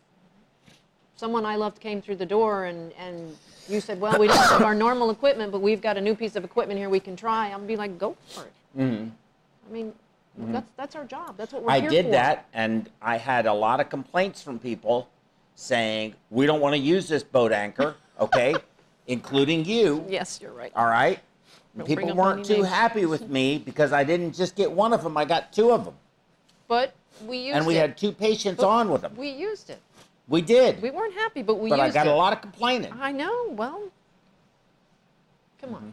someone 1.16 1.46
I 1.46 1.56
loved 1.56 1.80
came 1.80 2.02
through 2.02 2.18
the 2.18 2.26
door 2.26 2.66
and, 2.66 2.94
and 2.94 3.36
you 3.68 3.82
said, 3.82 4.00
well, 4.00 4.18
we 4.20 4.28
don't 4.28 4.38
have 4.38 4.62
our 4.62 4.76
normal 4.76 5.10
equipment, 5.10 5.52
but 5.52 5.62
we've 5.62 5.82
got 5.82 5.98
a 5.98 6.02
new 6.02 6.16
piece 6.16 6.36
of 6.36 6.44
equipment 6.46 6.80
here 6.80 6.90
we 6.90 7.00
can 7.00 7.16
try, 7.16 7.50
I'll 7.50 7.60
be 7.60 7.76
like, 7.76 7.98
go 7.98 8.16
for 8.30 8.44
it. 8.46 8.54
Mm-hmm. 8.78 9.10
I 9.70 9.74
mean, 9.74 9.94
that's 10.38 10.72
that's 10.78 10.96
our 10.96 11.06
job. 11.06 11.36
That's 11.38 11.54
what 11.54 11.64
we're 11.64 11.70
Mm-hmm. 11.72 11.86
I 11.86 11.90
did 11.90 12.06
for. 12.06 12.12
that, 12.12 12.46
and 12.54 12.90
I 13.02 13.18
had 13.18 13.46
a 13.46 13.54
lot 13.54 13.80
of 13.80 13.90
complaints 13.90 14.42
from 14.42 14.60
people 14.60 15.10
saying 15.56 16.16
we 16.30 16.46
don't 16.46 16.62
want 16.62 16.74
to 16.74 16.80
use 16.82 17.08
this 17.08 17.24
boat 17.24 17.52
anchor, 17.52 17.96
okay, 18.20 18.56
including 19.08 19.66
you. 19.66 20.06
Yes, 20.08 20.40
you're 20.42 20.54
right. 20.54 20.72
All 20.76 20.88
right. 20.88 21.20
People 21.86 22.14
weren't 22.16 22.44
too 22.46 22.56
names. 22.58 22.68
happy 22.68 23.06
with 23.06 23.30
me 23.30 23.58
because 23.58 23.94
I 23.94 24.04
didn't 24.04 24.34
just 24.34 24.56
get 24.56 24.72
one 24.72 24.92
of 24.94 25.04
them; 25.04 25.16
I 25.18 25.24
got 25.26 25.54
two 25.54 25.72
of 25.72 25.86
them, 25.86 25.94
But 26.68 26.94
we 27.26 27.38
used 27.38 27.56
and 27.58 27.66
we 27.66 27.76
it. 27.78 27.80
had 27.80 27.98
two 27.98 28.12
patients 28.12 28.58
But 28.58 28.68
on 28.68 28.90
with 28.92 29.02
them. 29.02 29.14
We 29.16 29.30
used 29.30 29.70
it. 29.70 29.80
We 30.28 30.42
did, 30.42 30.82
We 30.82 30.92
weren't 30.92 31.14
happy, 31.14 31.42
but 31.42 31.56
we 31.56 31.70
used 31.70 31.74
it. 31.74 31.78
but 31.78 31.90
I 31.90 31.90
got 31.92 32.08
it. 32.08 32.12
a 32.12 32.16
lot 32.16 32.32
of 32.34 32.42
complaining. 32.42 32.94
I 33.00 33.12
know. 33.12 33.50
Well, 33.50 33.84
come 35.62 35.76
on. 35.76 35.82
Mm-hmm. 35.82 35.90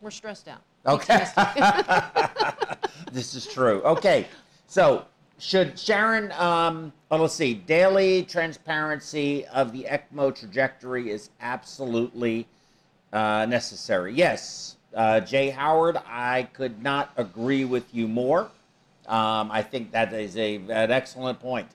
We're 0.00 0.10
stressed 0.10 0.48
out. 0.48 0.60
Okay. 0.86 1.26
this 3.12 3.34
is 3.34 3.46
true. 3.46 3.82
Okay. 3.82 4.26
So, 4.66 5.04
should 5.38 5.78
Sharon, 5.78 6.32
um, 6.32 6.92
well, 7.10 7.20
let's 7.20 7.34
see, 7.34 7.54
daily 7.54 8.24
transparency 8.24 9.46
of 9.46 9.72
the 9.72 9.84
ECMO 9.84 10.34
trajectory 10.34 11.10
is 11.10 11.30
absolutely 11.40 12.46
uh, 13.12 13.46
necessary. 13.46 14.12
Yes. 14.14 14.76
Uh, 14.94 15.20
Jay 15.20 15.50
Howard, 15.50 15.96
I 16.06 16.48
could 16.52 16.82
not 16.82 17.12
agree 17.16 17.64
with 17.64 17.94
you 17.94 18.08
more. 18.08 18.50
Um, 19.06 19.50
I 19.50 19.62
think 19.62 19.92
that 19.92 20.12
is 20.12 20.36
a, 20.36 20.56
an 20.56 20.90
excellent 20.90 21.40
point. 21.40 21.68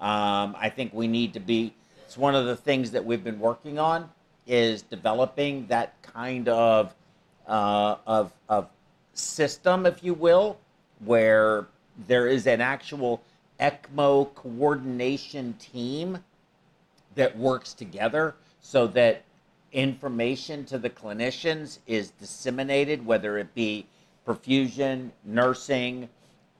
Um, 0.00 0.56
I 0.58 0.68
think 0.68 0.92
we 0.92 1.06
need 1.06 1.32
to 1.34 1.40
be, 1.40 1.74
it's 2.04 2.16
one 2.16 2.34
of 2.34 2.46
the 2.46 2.56
things 2.56 2.90
that 2.90 3.04
we've 3.04 3.22
been 3.22 3.38
working 3.38 3.78
on 3.78 4.10
is 4.46 4.82
developing 4.82 5.66
that 5.68 6.00
kind 6.02 6.48
of, 6.48 6.94
uh, 7.46 7.96
of, 8.06 8.32
of 8.48 8.68
system, 9.14 9.86
if 9.86 10.02
you 10.02 10.14
will, 10.14 10.58
where 11.04 11.66
there 12.06 12.26
is 12.26 12.46
an 12.46 12.60
actual 12.60 13.22
ECMO 13.60 14.34
coordination 14.34 15.54
team 15.54 16.18
that 17.14 17.36
works 17.36 17.72
together 17.72 18.34
so 18.60 18.86
that 18.86 19.22
information 19.72 20.64
to 20.64 20.78
the 20.78 20.90
clinicians 20.90 21.78
is 21.86 22.10
disseminated, 22.10 23.04
whether 23.04 23.38
it 23.38 23.54
be 23.54 23.86
perfusion, 24.26 25.10
nursing, 25.24 26.08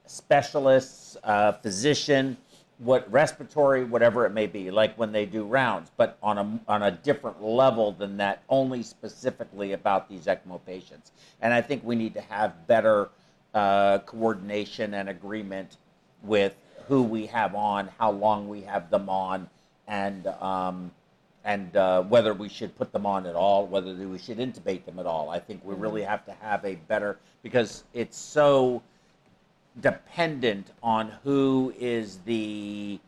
specialists, 0.06 1.16
uh, 1.24 1.52
physician, 1.52 2.36
what 2.78 3.10
respiratory, 3.10 3.84
whatever 3.84 4.26
it 4.26 4.30
may 4.30 4.46
be, 4.46 4.70
like 4.70 4.96
when 4.98 5.12
they 5.12 5.24
do 5.24 5.44
rounds, 5.44 5.90
but 5.96 6.18
on 6.22 6.38
a 6.38 6.60
on 6.70 6.82
a 6.82 6.90
different 6.90 7.42
level 7.42 7.92
than 7.92 8.18
that, 8.18 8.42
only 8.48 8.82
specifically 8.82 9.72
about 9.72 10.08
these 10.08 10.26
ECMO 10.26 10.60
patients. 10.66 11.12
And 11.40 11.54
I 11.54 11.62
think 11.62 11.82
we 11.84 11.96
need 11.96 12.14
to 12.14 12.20
have 12.22 12.66
better 12.66 13.08
uh, 13.54 13.98
coordination 14.00 14.94
and 14.94 15.08
agreement 15.08 15.78
with 16.22 16.54
who 16.86 17.02
we 17.02 17.26
have 17.26 17.54
on, 17.54 17.88
how 17.98 18.10
long 18.10 18.48
we 18.48 18.60
have 18.62 18.90
them 18.90 19.08
on, 19.08 19.48
and 19.88 20.26
um, 20.26 20.90
and 21.44 21.74
uh, 21.76 22.02
whether 22.02 22.34
we 22.34 22.48
should 22.48 22.76
put 22.76 22.92
them 22.92 23.06
on 23.06 23.24
at 23.24 23.36
all, 23.36 23.66
whether 23.66 23.94
we 23.94 24.18
should 24.18 24.38
intubate 24.38 24.84
them 24.84 24.98
at 24.98 25.06
all. 25.06 25.30
I 25.30 25.38
think 25.38 25.64
we 25.64 25.74
really 25.74 26.02
have 26.02 26.26
to 26.26 26.32
have 26.42 26.64
a 26.64 26.74
better 26.74 27.18
because 27.42 27.84
it's 27.94 28.18
so 28.18 28.82
dependent 29.80 30.70
on 30.82 31.12
who 31.24 31.72
is 31.78 32.18
the 32.24 32.98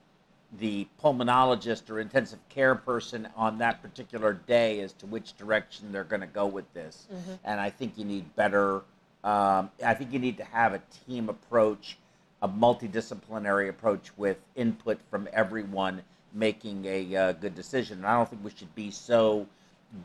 the 0.59 0.87
pulmonologist 1.03 1.91
or 1.91 2.01
intensive 2.01 2.39
care 2.49 2.75
person 2.75 3.29
on 3.37 3.59
that 3.59 3.83
particular 3.83 4.33
day 4.33 4.81
as 4.81 4.95
to 4.95 5.05
which 5.05 5.37
direction 5.37 5.93
they're 5.93 6.05
going 6.05 6.23
to 6.23 6.27
go 6.27 6.47
with 6.47 6.73
this. 6.73 7.07
And 7.45 7.61
I 7.61 7.69
think 7.69 7.99
you 7.99 8.07
need 8.07 8.35
better. 8.35 8.77
Um, 9.25 9.71
I 9.85 9.93
think 9.93 10.11
you 10.11 10.19
need 10.19 10.39
to 10.39 10.45
have 10.45 10.73
a 10.73 10.81
team 11.07 11.29
approach, 11.29 11.99
a 12.41 12.49
multidisciplinary 12.49 13.69
approach 13.69 14.11
with 14.17 14.39
input 14.57 14.99
from 15.11 15.29
everyone 15.35 16.01
making 16.33 16.87
a 16.87 17.15
uh, 17.15 17.33
good 17.33 17.55
decision. 17.55 17.99
And 17.99 18.07
I 18.07 18.17
don't 18.17 18.29
think 18.31 18.43
we 18.43 18.51
should 18.57 18.75
be 18.75 18.91
so 18.91 19.47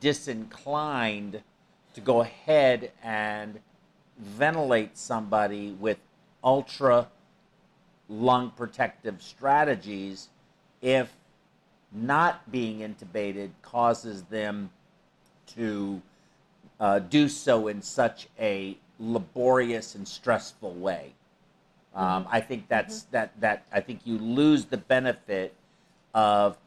disinclined 0.01 1.41
to 1.93 2.01
go 2.01 2.21
ahead 2.21 2.91
and 3.01 3.59
ventilate 4.19 4.97
somebody 4.97 5.71
with 5.79 5.99
ultra 6.43 7.07
lung 8.09 8.51
protective 8.51 9.21
strategies 9.21 10.29
if 10.81 11.13
not 11.91 12.51
being 12.51 12.79
intubated 12.79 13.49
causes 13.61 14.23
them 14.23 14.69
to 15.47 16.01
uh, 16.79 16.99
do 16.99 17.29
so 17.29 17.67
in 17.67 17.81
such 17.81 18.27
a 18.39 18.77
laborious 18.99 19.95
and 19.95 20.07
stressful 20.07 20.73
way. 20.73 21.13
Um, 21.95 22.27
I 22.29 22.41
think 22.41 22.67
that's 22.67 23.03
that 23.03 23.39
that 23.39 23.65
I 23.71 23.79
think 23.79 24.01
you 24.03 24.17
lose 24.17 24.65
the 24.65 24.77
benefit 24.77 25.53
of 26.15 26.57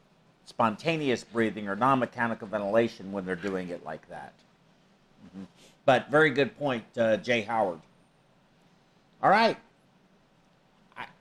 spontaneous 0.45 1.25
breathing 1.25 1.67
or 1.67 1.75
non-mechanical 1.75 2.47
ventilation 2.47 3.11
when 3.11 3.25
they're 3.25 3.35
doing 3.35 3.69
it 3.69 3.83
like 3.83 4.07
that. 4.09 4.33
Mhm. 5.35 5.45
But 5.85 6.09
very 6.09 6.29
good 6.29 6.57
point, 6.57 6.85
uh, 6.97 7.17
Jay 7.17 7.41
Howard. 7.41 7.81
All 9.21 9.29
right. 9.29 9.57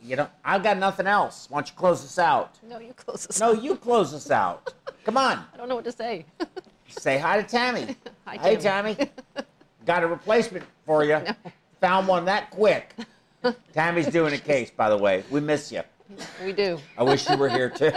You 0.03 0.17
know, 0.17 0.29
I've 0.45 0.63
got 0.63 0.79
nothing 0.79 1.07
else. 1.07 1.49
Why 1.51 1.59
don't 1.59 1.69
you 1.69 1.75
close 1.75 2.05
us 2.05 2.19
out? 2.19 2.57
No, 2.69 2.79
you 2.79 2.93
close 2.93 3.27
us. 3.29 3.41
No, 3.41 3.53
you 3.53 3.77
close 3.77 4.15
us 4.15 4.31
out. 4.31 4.73
Come 5.05 5.17
on. 5.17 5.45
I 5.53 5.57
don't 5.57 5.69
know 5.69 5.75
what 5.77 5.85
to 5.85 5.93
say. 5.93 6.25
Say 6.89 7.19
hi 7.19 7.41
to 7.41 7.43
Tammy. 7.43 7.97
Hi, 8.27 8.37
Tammy. 8.37 8.49
hey, 8.49 8.57
Tammy. 8.57 8.95
Tammy. 8.95 9.11
Got 9.85 10.03
a 10.03 10.07
replacement 10.07 10.65
for 10.85 11.05
you. 11.05 11.21
Found 11.81 12.09
one 12.09 12.25
that 12.25 12.51
quick. 12.51 12.95
Tammy's 13.73 14.07
doing 14.09 14.35
a 14.35 14.39
case, 14.39 14.71
by 14.71 14.89
the 14.89 14.97
way. 14.97 15.23
We 15.31 15.41
miss 15.41 15.71
you. 15.71 15.83
we 16.45 16.53
do. 16.53 16.79
I 16.99 17.03
wish 17.05 17.29
you 17.29 17.37
were 17.37 17.49
here 17.49 17.71
too. 17.71 17.93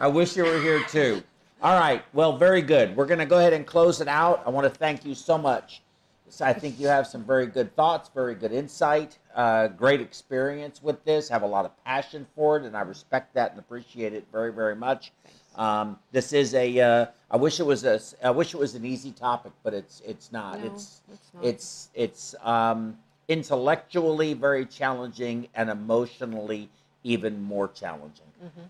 I 0.00 0.06
wish 0.06 0.36
you 0.36 0.44
were 0.44 0.60
here 0.60 0.82
too. 0.84 1.22
All 1.60 1.78
right. 1.78 2.04
Well, 2.12 2.36
very 2.36 2.62
good. 2.62 2.94
We're 2.94 3.06
going 3.06 3.18
to 3.18 3.26
go 3.26 3.38
ahead 3.38 3.52
and 3.52 3.66
close 3.66 4.00
it 4.00 4.06
out. 4.06 4.42
I 4.46 4.50
want 4.50 4.72
to 4.72 4.78
thank 4.78 5.04
you 5.04 5.14
so 5.14 5.36
much. 5.36 5.82
So 6.30 6.44
I 6.44 6.52
think 6.52 6.78
you 6.78 6.86
have 6.88 7.06
some 7.06 7.24
very 7.24 7.46
good 7.46 7.74
thoughts, 7.74 8.10
very 8.14 8.34
good 8.34 8.52
insight, 8.52 9.18
uh, 9.34 9.68
great 9.68 10.00
experience 10.00 10.82
with 10.82 11.04
this. 11.04 11.28
Have 11.28 11.42
a 11.42 11.46
lot 11.46 11.64
of 11.64 11.84
passion 11.84 12.26
for 12.34 12.56
it, 12.58 12.64
and 12.64 12.76
I 12.76 12.82
respect 12.82 13.34
that 13.34 13.50
and 13.50 13.58
appreciate 13.58 14.12
it 14.12 14.26
very, 14.32 14.52
very 14.52 14.76
much. 14.76 15.12
Um, 15.56 15.98
this 16.12 16.32
is 16.32 16.54
a. 16.54 16.80
Uh, 16.80 17.06
I 17.30 17.36
wish 17.36 17.60
it 17.60 17.66
was 17.66 17.84
a. 17.84 18.00
I 18.22 18.30
wish 18.30 18.54
it 18.54 18.58
was 18.58 18.74
an 18.74 18.84
easy 18.84 19.10
topic, 19.10 19.52
but 19.62 19.74
it's 19.74 20.02
it's 20.06 20.30
not. 20.32 20.60
No, 20.60 20.66
it's 20.66 21.00
it's 21.12 21.34
not. 21.34 21.44
it's 21.44 21.88
it's 21.94 22.34
um, 22.42 22.98
intellectually 23.28 24.34
very 24.34 24.66
challenging 24.66 25.48
and 25.54 25.68
emotionally 25.68 26.68
even 27.04 27.42
more 27.42 27.68
challenging. 27.68 28.26
Mm-hmm. 28.42 28.66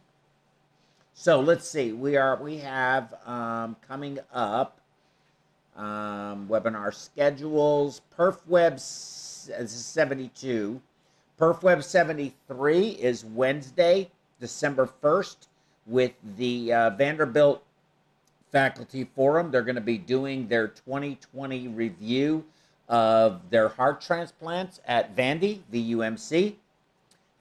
So 1.15 1.41
let's 1.41 1.69
see. 1.69 1.93
We 1.93 2.17
are 2.17 2.37
we 2.37 2.59
have 2.59 3.15
um, 3.27 3.77
coming 3.87 4.19
up 4.33 4.78
um, 5.79 6.49
webinar 6.49 6.93
schedules. 6.93 8.03
PerfWeb 8.17 8.75
is 8.75 9.71
72. 9.71 10.81
PerfWeb 11.39 11.83
73 11.85 12.89
is 12.89 13.25
Wednesday, 13.25 14.11
December 14.41 14.89
1st, 15.03 15.47
with 15.87 16.13
the 16.37 16.73
uh, 16.73 16.91
Vanderbilt 16.91 17.63
Faculty 18.51 19.05
Forum. 19.05 19.51
They're 19.51 19.63
going 19.63 19.77
to 19.77 19.81
be 19.81 19.99
doing 19.99 20.49
their 20.49 20.69
2020 20.69 21.69
review 21.69 22.45
of 22.89 23.49
their 23.51 23.69
heart 23.69 24.01
transplants 24.01 24.81
at 24.87 25.15
Vandy, 25.15 25.61
the 25.71 25.93
UMC, 25.93 26.55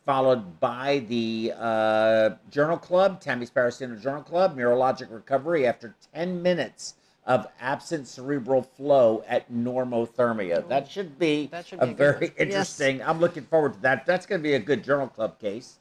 followed 0.05 0.59
by 0.59 0.99
the 1.07 1.53
uh, 1.57 2.29
Journal 2.51 2.77
Club, 2.77 3.19
Tammy's 3.19 3.49
Parasino 3.49 3.99
Journal 3.99 4.21
Club, 4.21 4.55
Neurologic 4.57 5.11
Recovery 5.11 5.65
after 5.65 5.95
10 6.13 6.41
minutes 6.43 6.95
of 7.27 7.45
absent 7.59 8.07
cerebral 8.07 8.61
flow 8.63 9.21
at 9.27 9.51
normothermia. 9.51 10.67
That 10.69 10.89
should 10.89 11.19
be 11.19 11.47
That 11.47 11.67
should 11.67 11.79
a 11.79 11.87
be 11.87 11.91
a 11.91 11.93
good 11.93 11.97
very 11.97 12.13
one. 12.13 12.21
Yes. 12.21 12.39
interesting. 12.39 13.03
I'm 13.03 13.19
looking 13.19 13.43
forward 13.43 13.73
to 13.73 13.79
that. 13.81 14.05
That's 14.05 14.25
going 14.25 14.39
to 14.39 14.43
be 14.43 14.53
a 14.53 14.59
good 14.59 14.81
Journal 14.83 15.07
Club 15.09 15.37
case 15.37 15.77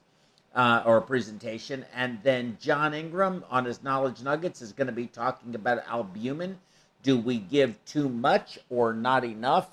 uh, 0.57 0.83
or 0.85 1.01
presentation. 1.01 1.87
And 1.95 2.19
then 2.25 2.59
John 2.61 2.93
Ingram 2.95 3.45
on 3.49 3.65
his 3.65 3.83
Knowledge 3.83 4.23
Nuggets 4.23 4.61
is 4.61 4.73
going 4.73 4.89
to 4.89 4.93
be 4.93 5.07
talking 5.07 5.55
about 5.55 5.87
albumin. 5.87 6.59
Do 7.05 7.17
we 7.17 7.39
give 7.39 7.83
too 7.85 8.09
much 8.09 8.59
or 8.69 8.93
not 8.93 9.25
enough? 9.25 9.69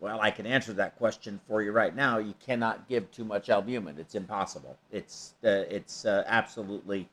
Well, 0.00 0.18
I 0.20 0.30
can 0.30 0.46
answer 0.46 0.72
that 0.72 0.96
question 0.96 1.38
for 1.46 1.62
you 1.62 1.72
right 1.72 1.94
now. 1.94 2.18
You 2.18 2.34
cannot 2.44 2.88
give 2.88 3.10
too 3.12 3.24
much 3.24 3.50
albumin. 3.50 3.96
It's 3.98 4.14
impossible. 4.14 4.76
It's 4.90 5.34
uh, 5.44 5.64
it's 5.70 6.06
uh, 6.06 6.24
absolutely 6.26 7.08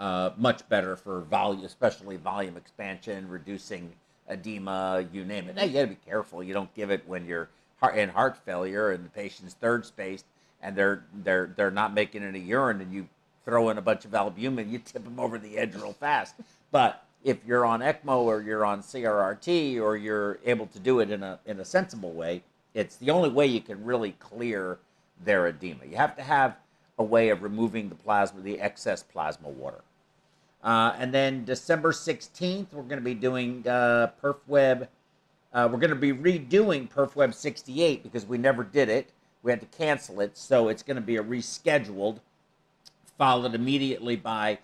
uh, 0.00 0.30
much 0.36 0.68
better 0.68 0.96
for 0.96 1.22
volume, 1.22 1.64
especially 1.64 2.16
volume 2.16 2.56
expansion, 2.56 3.28
reducing 3.28 3.92
edema, 4.28 5.06
you 5.12 5.24
name 5.24 5.48
it. 5.48 5.56
Now 5.56 5.64
you 5.64 5.72
got 5.72 5.82
to 5.82 5.86
be 5.88 5.98
careful. 6.06 6.42
You 6.42 6.54
don't 6.54 6.72
give 6.74 6.90
it 6.90 7.02
when 7.06 7.26
you're 7.26 7.48
in 7.94 8.08
heart 8.10 8.36
failure 8.38 8.90
and 8.92 9.04
the 9.04 9.10
patient's 9.10 9.54
third 9.54 9.86
spaced 9.86 10.24
and 10.62 10.76
they're 10.76 11.04
they're 11.24 11.52
they're 11.56 11.70
not 11.70 11.94
making 11.94 12.24
any 12.24 12.40
urine 12.40 12.80
and 12.80 12.92
you 12.92 13.08
throw 13.44 13.70
in 13.70 13.78
a 13.78 13.82
bunch 13.82 14.04
of 14.04 14.14
albumin, 14.14 14.70
you 14.70 14.78
tip 14.78 15.04
them 15.04 15.20
over 15.20 15.38
the 15.38 15.58
edge 15.58 15.74
real 15.74 15.92
fast. 15.94 16.34
But 16.72 17.04
if 17.24 17.38
you're 17.46 17.64
on 17.64 17.80
ECMO 17.80 18.18
or 18.22 18.42
you're 18.42 18.64
on 18.64 18.82
CRRT 18.82 19.80
or 19.80 19.96
you're 19.96 20.38
able 20.44 20.66
to 20.68 20.78
do 20.80 21.00
it 21.00 21.10
in 21.10 21.22
a 21.22 21.38
in 21.46 21.60
a 21.60 21.64
sensible 21.64 22.12
way, 22.12 22.42
It's 22.74 22.96
the 22.96 23.10
only 23.10 23.30
way 23.30 23.46
you 23.46 23.60
can 23.60 23.84
really 23.84 24.12
clear 24.12 24.78
their 25.24 25.48
edema. 25.48 25.86
You 25.86 25.96
have 25.96 26.16
to 26.16 26.22
have 26.22 26.56
a 26.98 27.04
way 27.04 27.30
of 27.30 27.42
removing 27.42 27.88
the 27.88 27.94
plasma, 27.96 28.40
the 28.42 28.60
excess 28.60 29.02
plasma 29.02 29.48
water. 29.48 29.82
Uh, 30.62 30.94
and 30.98 31.12
then 31.14 31.44
December 31.44 31.92
16th, 31.92 32.72
we're 32.72 32.82
going 32.82 32.98
to 32.98 33.04
be 33.04 33.14
doing 33.14 33.66
uh, 33.66 34.10
PerfWeb. 34.22 34.88
Uh, 35.52 35.68
we're 35.70 35.78
going 35.78 35.90
to 35.90 35.96
be 35.96 36.12
redoing 36.12 36.90
PerfWeb 36.90 37.32
68 37.32 38.02
because 38.02 38.26
we 38.26 38.38
never 38.38 38.64
did 38.64 38.88
it. 38.88 39.12
We 39.42 39.52
had 39.52 39.60
to 39.60 39.66
cancel 39.66 40.20
it, 40.20 40.36
so 40.36 40.68
it's 40.68 40.82
going 40.82 40.96
to 40.96 41.00
be 41.00 41.16
a 41.16 41.22
rescheduled, 41.22 42.18
followed 43.16 43.54
immediately 43.54 44.16
by 44.16 44.58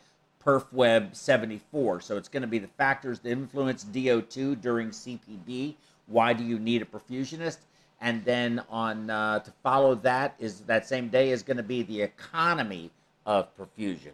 PerfWeb 0.44 1.14
74. 1.14 2.00
So 2.00 2.16
it's 2.16 2.28
going 2.28 2.42
to 2.42 2.48
be 2.48 2.58
the 2.58 2.68
factors 2.68 3.20
that 3.20 3.30
influence 3.30 3.84
DO2 3.84 4.60
during 4.60 4.90
CPB. 4.90 5.74
Why 6.06 6.32
do 6.32 6.44
you 6.44 6.58
need 6.58 6.82
a 6.82 6.84
perfusionist? 6.84 7.58
And 8.00 8.24
then 8.24 8.62
on 8.68 9.08
uh, 9.08 9.38
to 9.38 9.50
follow 9.62 9.94
that 9.96 10.34
is 10.38 10.60
that 10.62 10.86
same 10.86 11.08
day 11.08 11.30
is 11.30 11.42
going 11.42 11.56
to 11.56 11.62
be 11.62 11.82
the 11.82 12.02
economy 12.02 12.90
of 13.24 13.48
perfusion, 13.56 14.12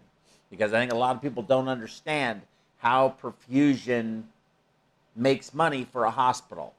because 0.51 0.73
I 0.73 0.81
think 0.81 0.93
a 0.93 0.97
lot 0.97 1.17
of 1.17 1.23
people 1.23 1.43
don't 1.43 1.69
understand 1.69 2.43
how 2.79 3.15
perfusion 3.23 4.25
makes 5.17 5.55
money 5.55 5.85
for 5.91 6.05
a 6.05 6.11
hospital, 6.11 6.75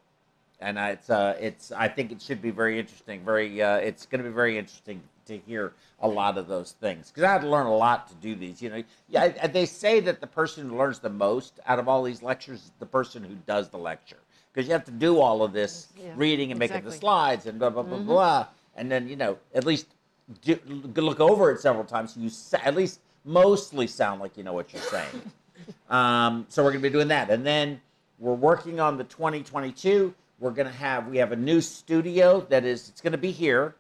and 0.60 0.78
it's 0.78 1.10
uh, 1.10 1.38
it's 1.40 1.72
I 1.72 1.88
think 1.88 2.12
it 2.12 2.22
should 2.22 2.42
be 2.42 2.52
very 2.52 2.80
interesting. 2.80 3.24
Very 3.24 3.62
uh, 3.62 3.78
it's 3.78 4.06
going 4.06 4.24
to 4.24 4.30
be 4.30 4.34
very 4.34 4.58
interesting 4.58 5.02
to 5.26 5.38
hear 5.38 5.74
a 6.02 6.08
lot 6.08 6.38
of 6.38 6.48
those 6.48 6.72
things 6.74 7.10
because 7.10 7.24
I 7.24 7.32
had 7.32 7.42
to 7.42 7.48
learn 7.50 7.68
a 7.68 7.76
lot 7.76 8.08
to 8.10 8.16
do 8.16 8.36
these. 8.36 8.62
You 8.62 8.70
know, 8.72 8.84
yeah, 9.10 9.32
I- 9.42 9.48
they 9.48 9.66
say 9.66 10.00
that 10.02 10.20
the 10.20 10.28
person 10.28 10.68
who 10.70 10.78
learns 10.78 11.00
the 11.00 11.10
most 11.10 11.60
out 11.66 11.80
of 11.80 11.88
all 11.88 12.04
these 12.04 12.24
lectures 12.24 12.60
is 12.64 12.72
the 12.80 12.86
person 12.86 13.24
who 13.24 13.36
does 13.46 13.70
the 13.70 13.78
lecture 13.78 14.18
because 14.52 14.68
you 14.68 14.74
have 14.74 14.86
to 14.86 14.92
do 14.92 15.20
all 15.20 15.44
of 15.44 15.54
this 15.54 15.88
Yeah, 15.98 16.12
reading 16.16 16.52
and 16.52 16.60
making 16.60 16.82
the 16.84 16.92
slides 16.92 17.46
and 17.46 17.60
blah 17.60 17.70
blah 17.70 17.84
blah 17.84 17.98
blah, 18.00 18.48
and 18.76 18.92
then 18.92 19.08
you 19.08 19.16
know 19.16 19.38
at 19.54 19.66
least 19.66 19.88
do, 20.42 20.60
look 20.66 21.20
over 21.20 21.52
it 21.52 21.60
several 21.62 21.86
times. 21.86 22.14
So 22.16 22.20
you 22.20 22.32
at 22.64 22.76
least 22.76 23.00
mostly 23.26 23.88
sound 23.88 24.22
like 24.22 24.38
you 24.38 24.44
know 24.44 24.54
what 24.54 24.74
you're 24.74 24.82
saying. 24.82 25.22
um, 25.90 26.46
so 26.50 26.64
we're 26.64 26.72
going 26.72 26.82
to 26.82 26.90
be 26.90 26.94
doing 26.94 27.10
that, 27.10 27.30
and 27.30 27.46
then 27.46 27.82
we're 28.20 28.34
working 28.34 28.80
on 28.80 28.98
the 28.98 29.04
2022. 29.04 30.14
We're 30.40 30.52
going 30.52 30.68
to 30.68 30.74
have 30.74 31.08
we 31.08 31.18
have 31.18 31.32
a 31.32 31.36
new 31.36 31.62
studio 31.62 32.42
that 32.50 32.66
is 32.66 32.90
it's 32.90 33.02
going 33.02 33.12
to 33.12 33.18
be 33.18 33.32
here, 33.32 33.76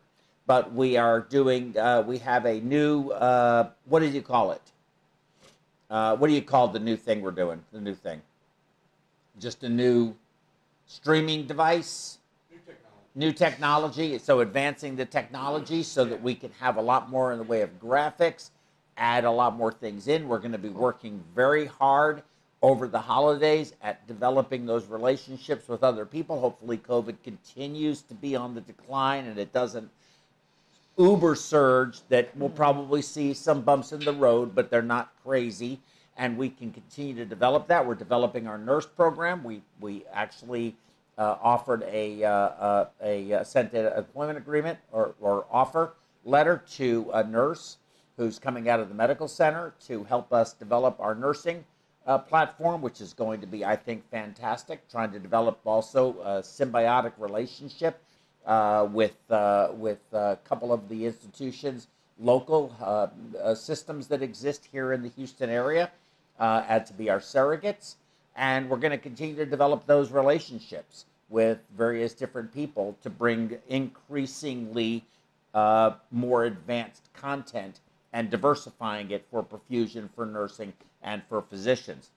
but 0.46 0.74
we 0.74 0.98
are 0.98 1.22
doing 1.22 1.78
uh, 1.78 2.04
we 2.06 2.20
have 2.20 2.46
a 2.46 2.60
new 2.62 3.10
uh, 3.10 3.70
what 3.86 4.02
did 4.02 4.14
you 4.14 4.22
call 4.22 4.52
it? 4.52 4.62
Uh, 5.90 6.16
what 6.16 6.28
do 6.28 6.34
you 6.34 6.42
call 6.42 6.68
the 6.70 6.80
new 6.80 6.96
thing 6.96 7.22
we're 7.22 7.32
doing? 7.32 7.62
The 7.72 7.82
new 7.82 7.96
thing, 7.96 8.22
just 9.40 9.64
a 9.64 9.70
new 9.70 10.16
streaming 10.86 11.48
device 11.48 12.20
New 12.50 12.58
technology. 12.60 13.16
new 13.16 13.32
technology, 13.32 14.18
so 14.20 14.40
advancing 14.42 14.96
the 14.96 15.06
technology 15.06 15.84
so 15.84 16.06
that 16.06 16.22
we 16.22 16.36
can 16.36 16.52
have 16.60 16.78
a 16.78 16.82
lot 16.82 17.10
more 17.10 17.32
in 17.32 17.38
the 17.38 17.44
way 17.44 17.62
of 17.62 17.80
graphics, 17.80 18.52
add 19.02 19.26
a 19.26 19.32
lot 19.32 19.56
more 19.56 19.72
things 19.72 20.08
in. 20.08 20.28
We're 20.28 20.38
going 20.38 20.52
to 20.52 20.60
be 20.60 20.70
working 20.70 21.24
very 21.36 21.66
hard 21.66 22.22
over 22.62 22.88
the 22.88 23.00
holidays 23.00 23.74
at 23.82 24.08
developing 24.08 24.68
those 24.68 24.86
relationships 24.86 25.68
with 25.68 25.84
other 25.84 26.06
people. 26.06 26.40
Hopefully, 26.40 26.78
COVID 26.78 27.16
continues 27.24 28.04
to 28.04 28.14
be 28.14 28.36
on 28.36 28.54
the 28.54 28.62
decline 28.62 29.26
and 29.26 29.40
it 29.40 29.52
doesn't 29.52 29.90
uber 31.00 31.34
surge 31.34 32.02
that 32.10 32.30
we'll 32.38 32.50
probably 32.50 33.02
see 33.02 33.34
some 33.34 33.62
bumps 33.62 33.92
in 33.92 34.02
the 34.02 34.14
road, 34.14 34.54
but 34.54 34.70
they're 34.70 34.84
not 34.84 35.12
crazy. 35.26 35.80
And 36.16 36.38
we 36.38 36.50
can 36.50 36.72
continue 36.72 37.16
to 37.16 37.26
develop 37.26 37.68
that. 37.70 37.84
We're 37.84 37.96
developing 37.96 38.46
our 38.46 38.60
nurse 38.60 38.86
program. 38.86 39.44
We 39.44 39.64
we 39.80 40.04
actually 40.14 40.76
uh, 41.18 41.38
offered 41.42 41.84
a, 41.84 42.24
uh, 42.24 42.30
uh, 42.30 42.86
a 43.02 43.34
uh, 43.34 43.44
sent 43.44 43.74
an 43.74 43.92
employment 43.98 44.38
agreement 44.38 44.78
or, 44.92 45.16
or 45.20 45.46
offer 45.50 45.94
letter 46.24 46.64
to 46.74 47.10
a 47.14 47.24
nurse 47.24 47.78
who's 48.18 48.40
coming 48.40 48.70
out 48.70 48.80
of 48.80 48.90
the 48.90 48.96
medical 48.96 49.28
center 49.28 49.74
to 49.88 50.04
help 50.04 50.32
us 50.34 50.54
develop 50.54 51.00
our 51.00 51.16
nursing 51.16 51.64
uh, 52.06 52.18
platform, 52.18 52.82
which 52.82 53.02
is 53.02 53.14
going 53.14 53.42
to 53.42 53.48
be, 53.48 53.64
I 53.64 53.76
think, 53.76 54.10
fantastic. 54.10 54.88
Trying 54.90 55.12
to 55.12 55.20
develop 55.20 55.60
also 55.66 56.16
a 56.22 56.42
symbiotic 56.42 57.14
relationship 57.18 58.02
uh, 58.46 58.88
with 58.92 59.16
uh, 59.30 59.70
with 59.74 60.00
a 60.14 60.38
couple 60.44 60.74
of 60.74 60.90
the 60.90 61.06
institutions, 61.06 61.88
local 62.20 62.76
uh, 62.82 63.08
uh, 63.40 63.56
systems 63.56 64.08
that 64.08 64.22
exist 64.22 64.68
here 64.72 64.94
in 64.94 65.04
the 65.04 65.10
Houston 65.10 65.50
area, 65.50 65.92
to 66.40 66.94
be 66.98 67.10
our 67.10 67.20
surrogates. 67.20 67.96
And 68.36 68.70
we're 68.70 68.78
going 68.78 68.92
to 68.92 68.98
continue 68.98 69.36
to 69.36 69.46
develop 69.46 69.86
those 69.86 70.12
relationships 70.12 71.06
with 71.30 71.60
various 71.78 72.14
different 72.14 72.54
people 72.54 72.98
to 73.02 73.10
bring 73.10 73.58
increasingly 73.70 75.04
uh, 75.54 75.92
more 76.12 76.46
advanced 76.46 77.10
content 77.14 77.80
and 78.14 78.30
diversifying 78.30 79.12
it 79.12 79.26
for 79.32 79.44
perfusion, 79.44 80.10
for 80.16 80.26
nursing, 80.26 80.74
and 81.02 81.22
for 81.30 81.42
physicians 81.42 82.10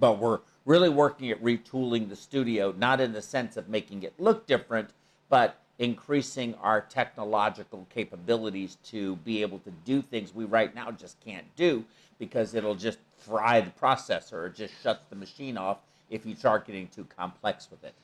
but 0.00 0.18
we're 0.18 0.40
really 0.64 0.88
working 0.88 1.30
at 1.30 1.42
retooling 1.42 2.08
the 2.08 2.16
studio, 2.16 2.74
not 2.78 3.00
in 3.00 3.12
the 3.12 3.22
sense 3.22 3.56
of 3.56 3.68
making 3.68 4.02
it 4.02 4.12
look 4.18 4.46
different, 4.46 4.90
but 5.28 5.58
increasing 5.78 6.54
our 6.56 6.80
technological 6.80 7.86
capabilities 7.94 8.76
to 8.84 9.16
be 9.16 9.42
able 9.42 9.58
to 9.60 9.70
do 9.84 10.02
things 10.02 10.34
we 10.34 10.44
right 10.44 10.74
now 10.74 10.90
just 10.90 11.18
can't 11.24 11.46
do 11.56 11.84
because 12.18 12.54
it'll 12.54 12.74
just 12.74 12.98
fry 13.16 13.60
the 13.60 13.70
processor. 13.80 14.46
It 14.46 14.56
just 14.56 14.74
shuts 14.82 15.04
the 15.08 15.16
machine 15.16 15.56
off 15.56 15.78
if 16.10 16.26
you 16.26 16.34
start 16.34 16.66
getting 16.66 16.88
too 16.88 17.06
complex 17.16 17.70
with 17.70 17.84
it. 17.84 17.94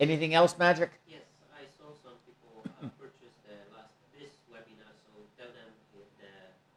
Anything 0.00 0.34
else, 0.34 0.56
Magic? 0.58 0.90
Yes, 1.08 1.20
I 1.52 1.64
saw 1.76 1.90
some 2.02 2.16
people 2.24 2.64
uh, 2.82 2.88
purchase 2.98 3.34
the 3.44 3.54
last 3.76 3.92
this 4.16 4.32
webinar, 4.48 4.94
so 5.04 5.20
tell 5.36 5.48
them 5.52 5.68
if 5.92 6.08
the 6.16 6.32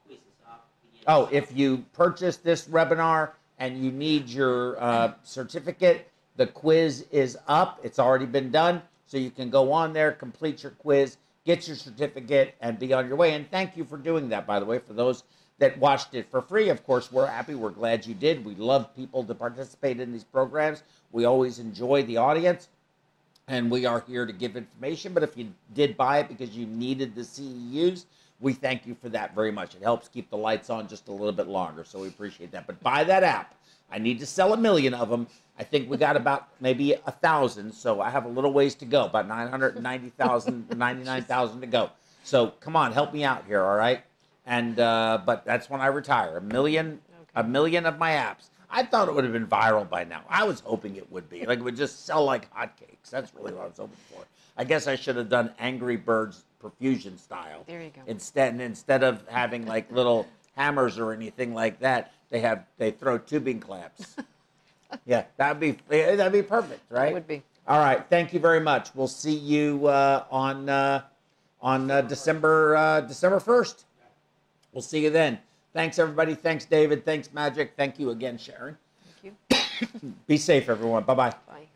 quiz 0.05 0.19
is 0.19 0.39
up. 0.49 0.67
PDF 0.83 0.90
Oh, 1.07 1.27
if 1.31 1.55
you 1.55 1.85
purchase 1.93 2.37
this 2.37 2.67
webinar 2.67 3.31
and 3.57 3.83
you 3.83 3.91
need 3.91 4.29
your 4.29 4.81
uh, 4.81 5.13
certificate, 5.23 6.07
the 6.35 6.47
quiz 6.47 7.05
is 7.11 7.37
up. 7.47 7.79
It's 7.83 7.99
already 7.99 8.25
been 8.25 8.51
done. 8.51 8.81
So 9.07 9.17
you 9.17 9.31
can 9.31 9.49
go 9.49 9.71
on 9.71 9.93
there, 9.93 10.11
complete 10.11 10.63
your 10.63 10.71
quiz, 10.73 11.17
get 11.45 11.67
your 11.67 11.75
certificate, 11.75 12.55
and 12.61 12.79
be 12.79 12.93
on 12.93 13.07
your 13.07 13.17
way. 13.17 13.33
And 13.33 13.49
thank 13.49 13.75
you 13.75 13.83
for 13.83 13.97
doing 13.97 14.29
that, 14.29 14.47
by 14.47 14.59
the 14.59 14.65
way, 14.65 14.79
for 14.79 14.93
those 14.93 15.23
that 15.57 15.77
watched 15.77 16.13
it 16.13 16.29
for 16.31 16.41
free. 16.41 16.69
Of 16.69 16.85
course, 16.85 17.11
we're 17.11 17.27
happy. 17.27 17.55
We're 17.55 17.71
glad 17.71 18.05
you 18.05 18.13
did. 18.13 18.45
We 18.45 18.55
love 18.55 18.95
people 18.95 19.23
to 19.25 19.35
participate 19.35 19.99
in 19.99 20.11
these 20.11 20.23
programs. 20.23 20.83
We 21.11 21.25
always 21.25 21.59
enjoy 21.59 22.03
the 22.03 22.17
audience 22.17 22.69
and 23.47 23.69
we 23.69 23.85
are 23.85 24.03
here 24.07 24.25
to 24.25 24.33
give 24.33 24.55
information. 24.55 25.13
But 25.13 25.23
if 25.23 25.35
you 25.37 25.53
did 25.73 25.97
buy 25.97 26.19
it 26.19 26.29
because 26.29 26.55
you 26.55 26.65
needed 26.65 27.15
the 27.15 27.21
CEUs, 27.21 28.05
we 28.41 28.53
thank 28.53 28.85
you 28.85 28.95
for 28.95 29.09
that 29.09 29.35
very 29.35 29.51
much. 29.51 29.75
It 29.75 29.83
helps 29.83 30.07
keep 30.07 30.29
the 30.29 30.37
lights 30.37 30.69
on 30.69 30.87
just 30.87 31.07
a 31.07 31.11
little 31.11 31.31
bit 31.31 31.47
longer, 31.47 31.83
so 31.83 31.99
we 31.99 32.07
appreciate 32.07 32.51
that. 32.51 32.67
But 32.67 32.81
buy 32.81 33.03
that 33.03 33.23
app. 33.23 33.55
I 33.91 33.99
need 33.99 34.19
to 34.19 34.25
sell 34.25 34.53
a 34.53 34.57
million 34.57 34.93
of 34.93 35.09
them. 35.09 35.27
I 35.59 35.63
think 35.63 35.89
we 35.89 35.97
got 35.97 36.15
about 36.15 36.47
maybe 36.59 36.93
a 36.93 37.11
thousand, 37.11 37.73
so 37.73 38.01
I 38.01 38.09
have 38.09 38.25
a 38.25 38.29
little 38.29 38.51
ways 38.51 38.73
to 38.75 38.85
go, 38.85 39.05
about 39.05 39.27
990,000, 39.27 40.69
99,000 40.77 41.61
to 41.61 41.67
go. 41.67 41.89
So 42.23 42.47
come 42.59 42.75
on, 42.75 42.93
help 42.93 43.13
me 43.13 43.23
out 43.23 43.45
here, 43.45 43.61
all 43.61 43.75
right? 43.75 44.01
And 44.45 44.79
uh, 44.79 45.19
but 45.25 45.45
that's 45.45 45.69
when 45.69 45.81
I 45.81 45.87
retire. 45.87 46.37
A 46.37 46.41
million, 46.41 46.99
a 47.35 47.43
million 47.43 47.85
of 47.85 47.99
my 47.99 48.11
apps. 48.11 48.49
I 48.73 48.83
thought 48.83 49.09
it 49.09 49.13
would 49.13 49.25
have 49.25 49.33
been 49.33 49.47
viral 49.47 49.87
by 49.87 50.05
now. 50.05 50.23
I 50.29 50.45
was 50.45 50.61
hoping 50.61 50.95
it 50.95 51.11
would 51.11 51.29
be. 51.29 51.45
Like 51.45 51.59
it 51.59 51.63
would 51.63 51.75
just 51.75 52.05
sell 52.05 52.23
like 52.23 52.51
hotcakes. 52.53 53.09
That's 53.09 53.33
really 53.35 53.53
what 53.53 53.63
I 53.63 53.67
was 53.67 53.77
hoping 53.77 53.97
for. 54.09 54.23
I 54.57 54.63
guess 54.63 54.87
I 54.87 54.95
should 54.95 55.15
have 55.15 55.29
done 55.29 55.53
Angry 55.59 55.95
Birds 55.95 56.43
perfusion 56.61 57.19
style. 57.19 57.63
There 57.67 57.81
you 57.81 57.89
go. 57.89 58.01
Instead, 58.07 58.59
instead 58.59 59.03
of 59.03 59.27
having 59.27 59.65
like 59.65 59.91
little 59.93 60.27
hammers 60.55 60.99
or 60.99 61.13
anything 61.13 61.53
like 61.53 61.79
that, 61.79 62.13
they 62.29 62.39
have 62.39 62.65
they 62.77 62.91
throw 62.91 63.17
tubing 63.17 63.59
clamps. 63.59 64.15
yeah, 65.05 65.25
that'd 65.37 65.59
be 65.59 65.77
that'd 65.89 66.31
be 66.31 66.43
perfect, 66.43 66.81
right? 66.89 67.11
It 67.11 67.13
would 67.13 67.27
be. 67.27 67.43
All 67.67 67.79
right. 67.79 68.03
Thank 68.09 68.33
you 68.33 68.39
very 68.39 68.59
much. 68.59 68.89
We'll 68.95 69.07
see 69.07 69.35
you 69.35 69.87
uh, 69.87 70.25
on 70.31 70.69
uh, 70.69 71.03
on 71.61 71.91
uh, 71.91 72.01
December 72.01 72.75
uh, 72.75 73.01
December 73.01 73.39
first. 73.39 73.85
We'll 74.73 74.81
see 74.81 75.03
you 75.03 75.09
then. 75.09 75.39
Thanks 75.73 75.99
everybody. 75.99 76.35
Thanks 76.35 76.65
David. 76.65 77.05
Thanks 77.05 77.31
Magic. 77.33 77.73
Thank 77.77 77.99
you 77.99 78.09
again, 78.09 78.37
Sharon. 78.37 78.77
Thank 79.21 79.35
you. 80.01 80.13
Be 80.27 80.37
safe, 80.37 80.69
everyone. 80.69 81.03
Bye 81.03 81.13
bye. 81.13 81.33
Bye. 81.47 81.67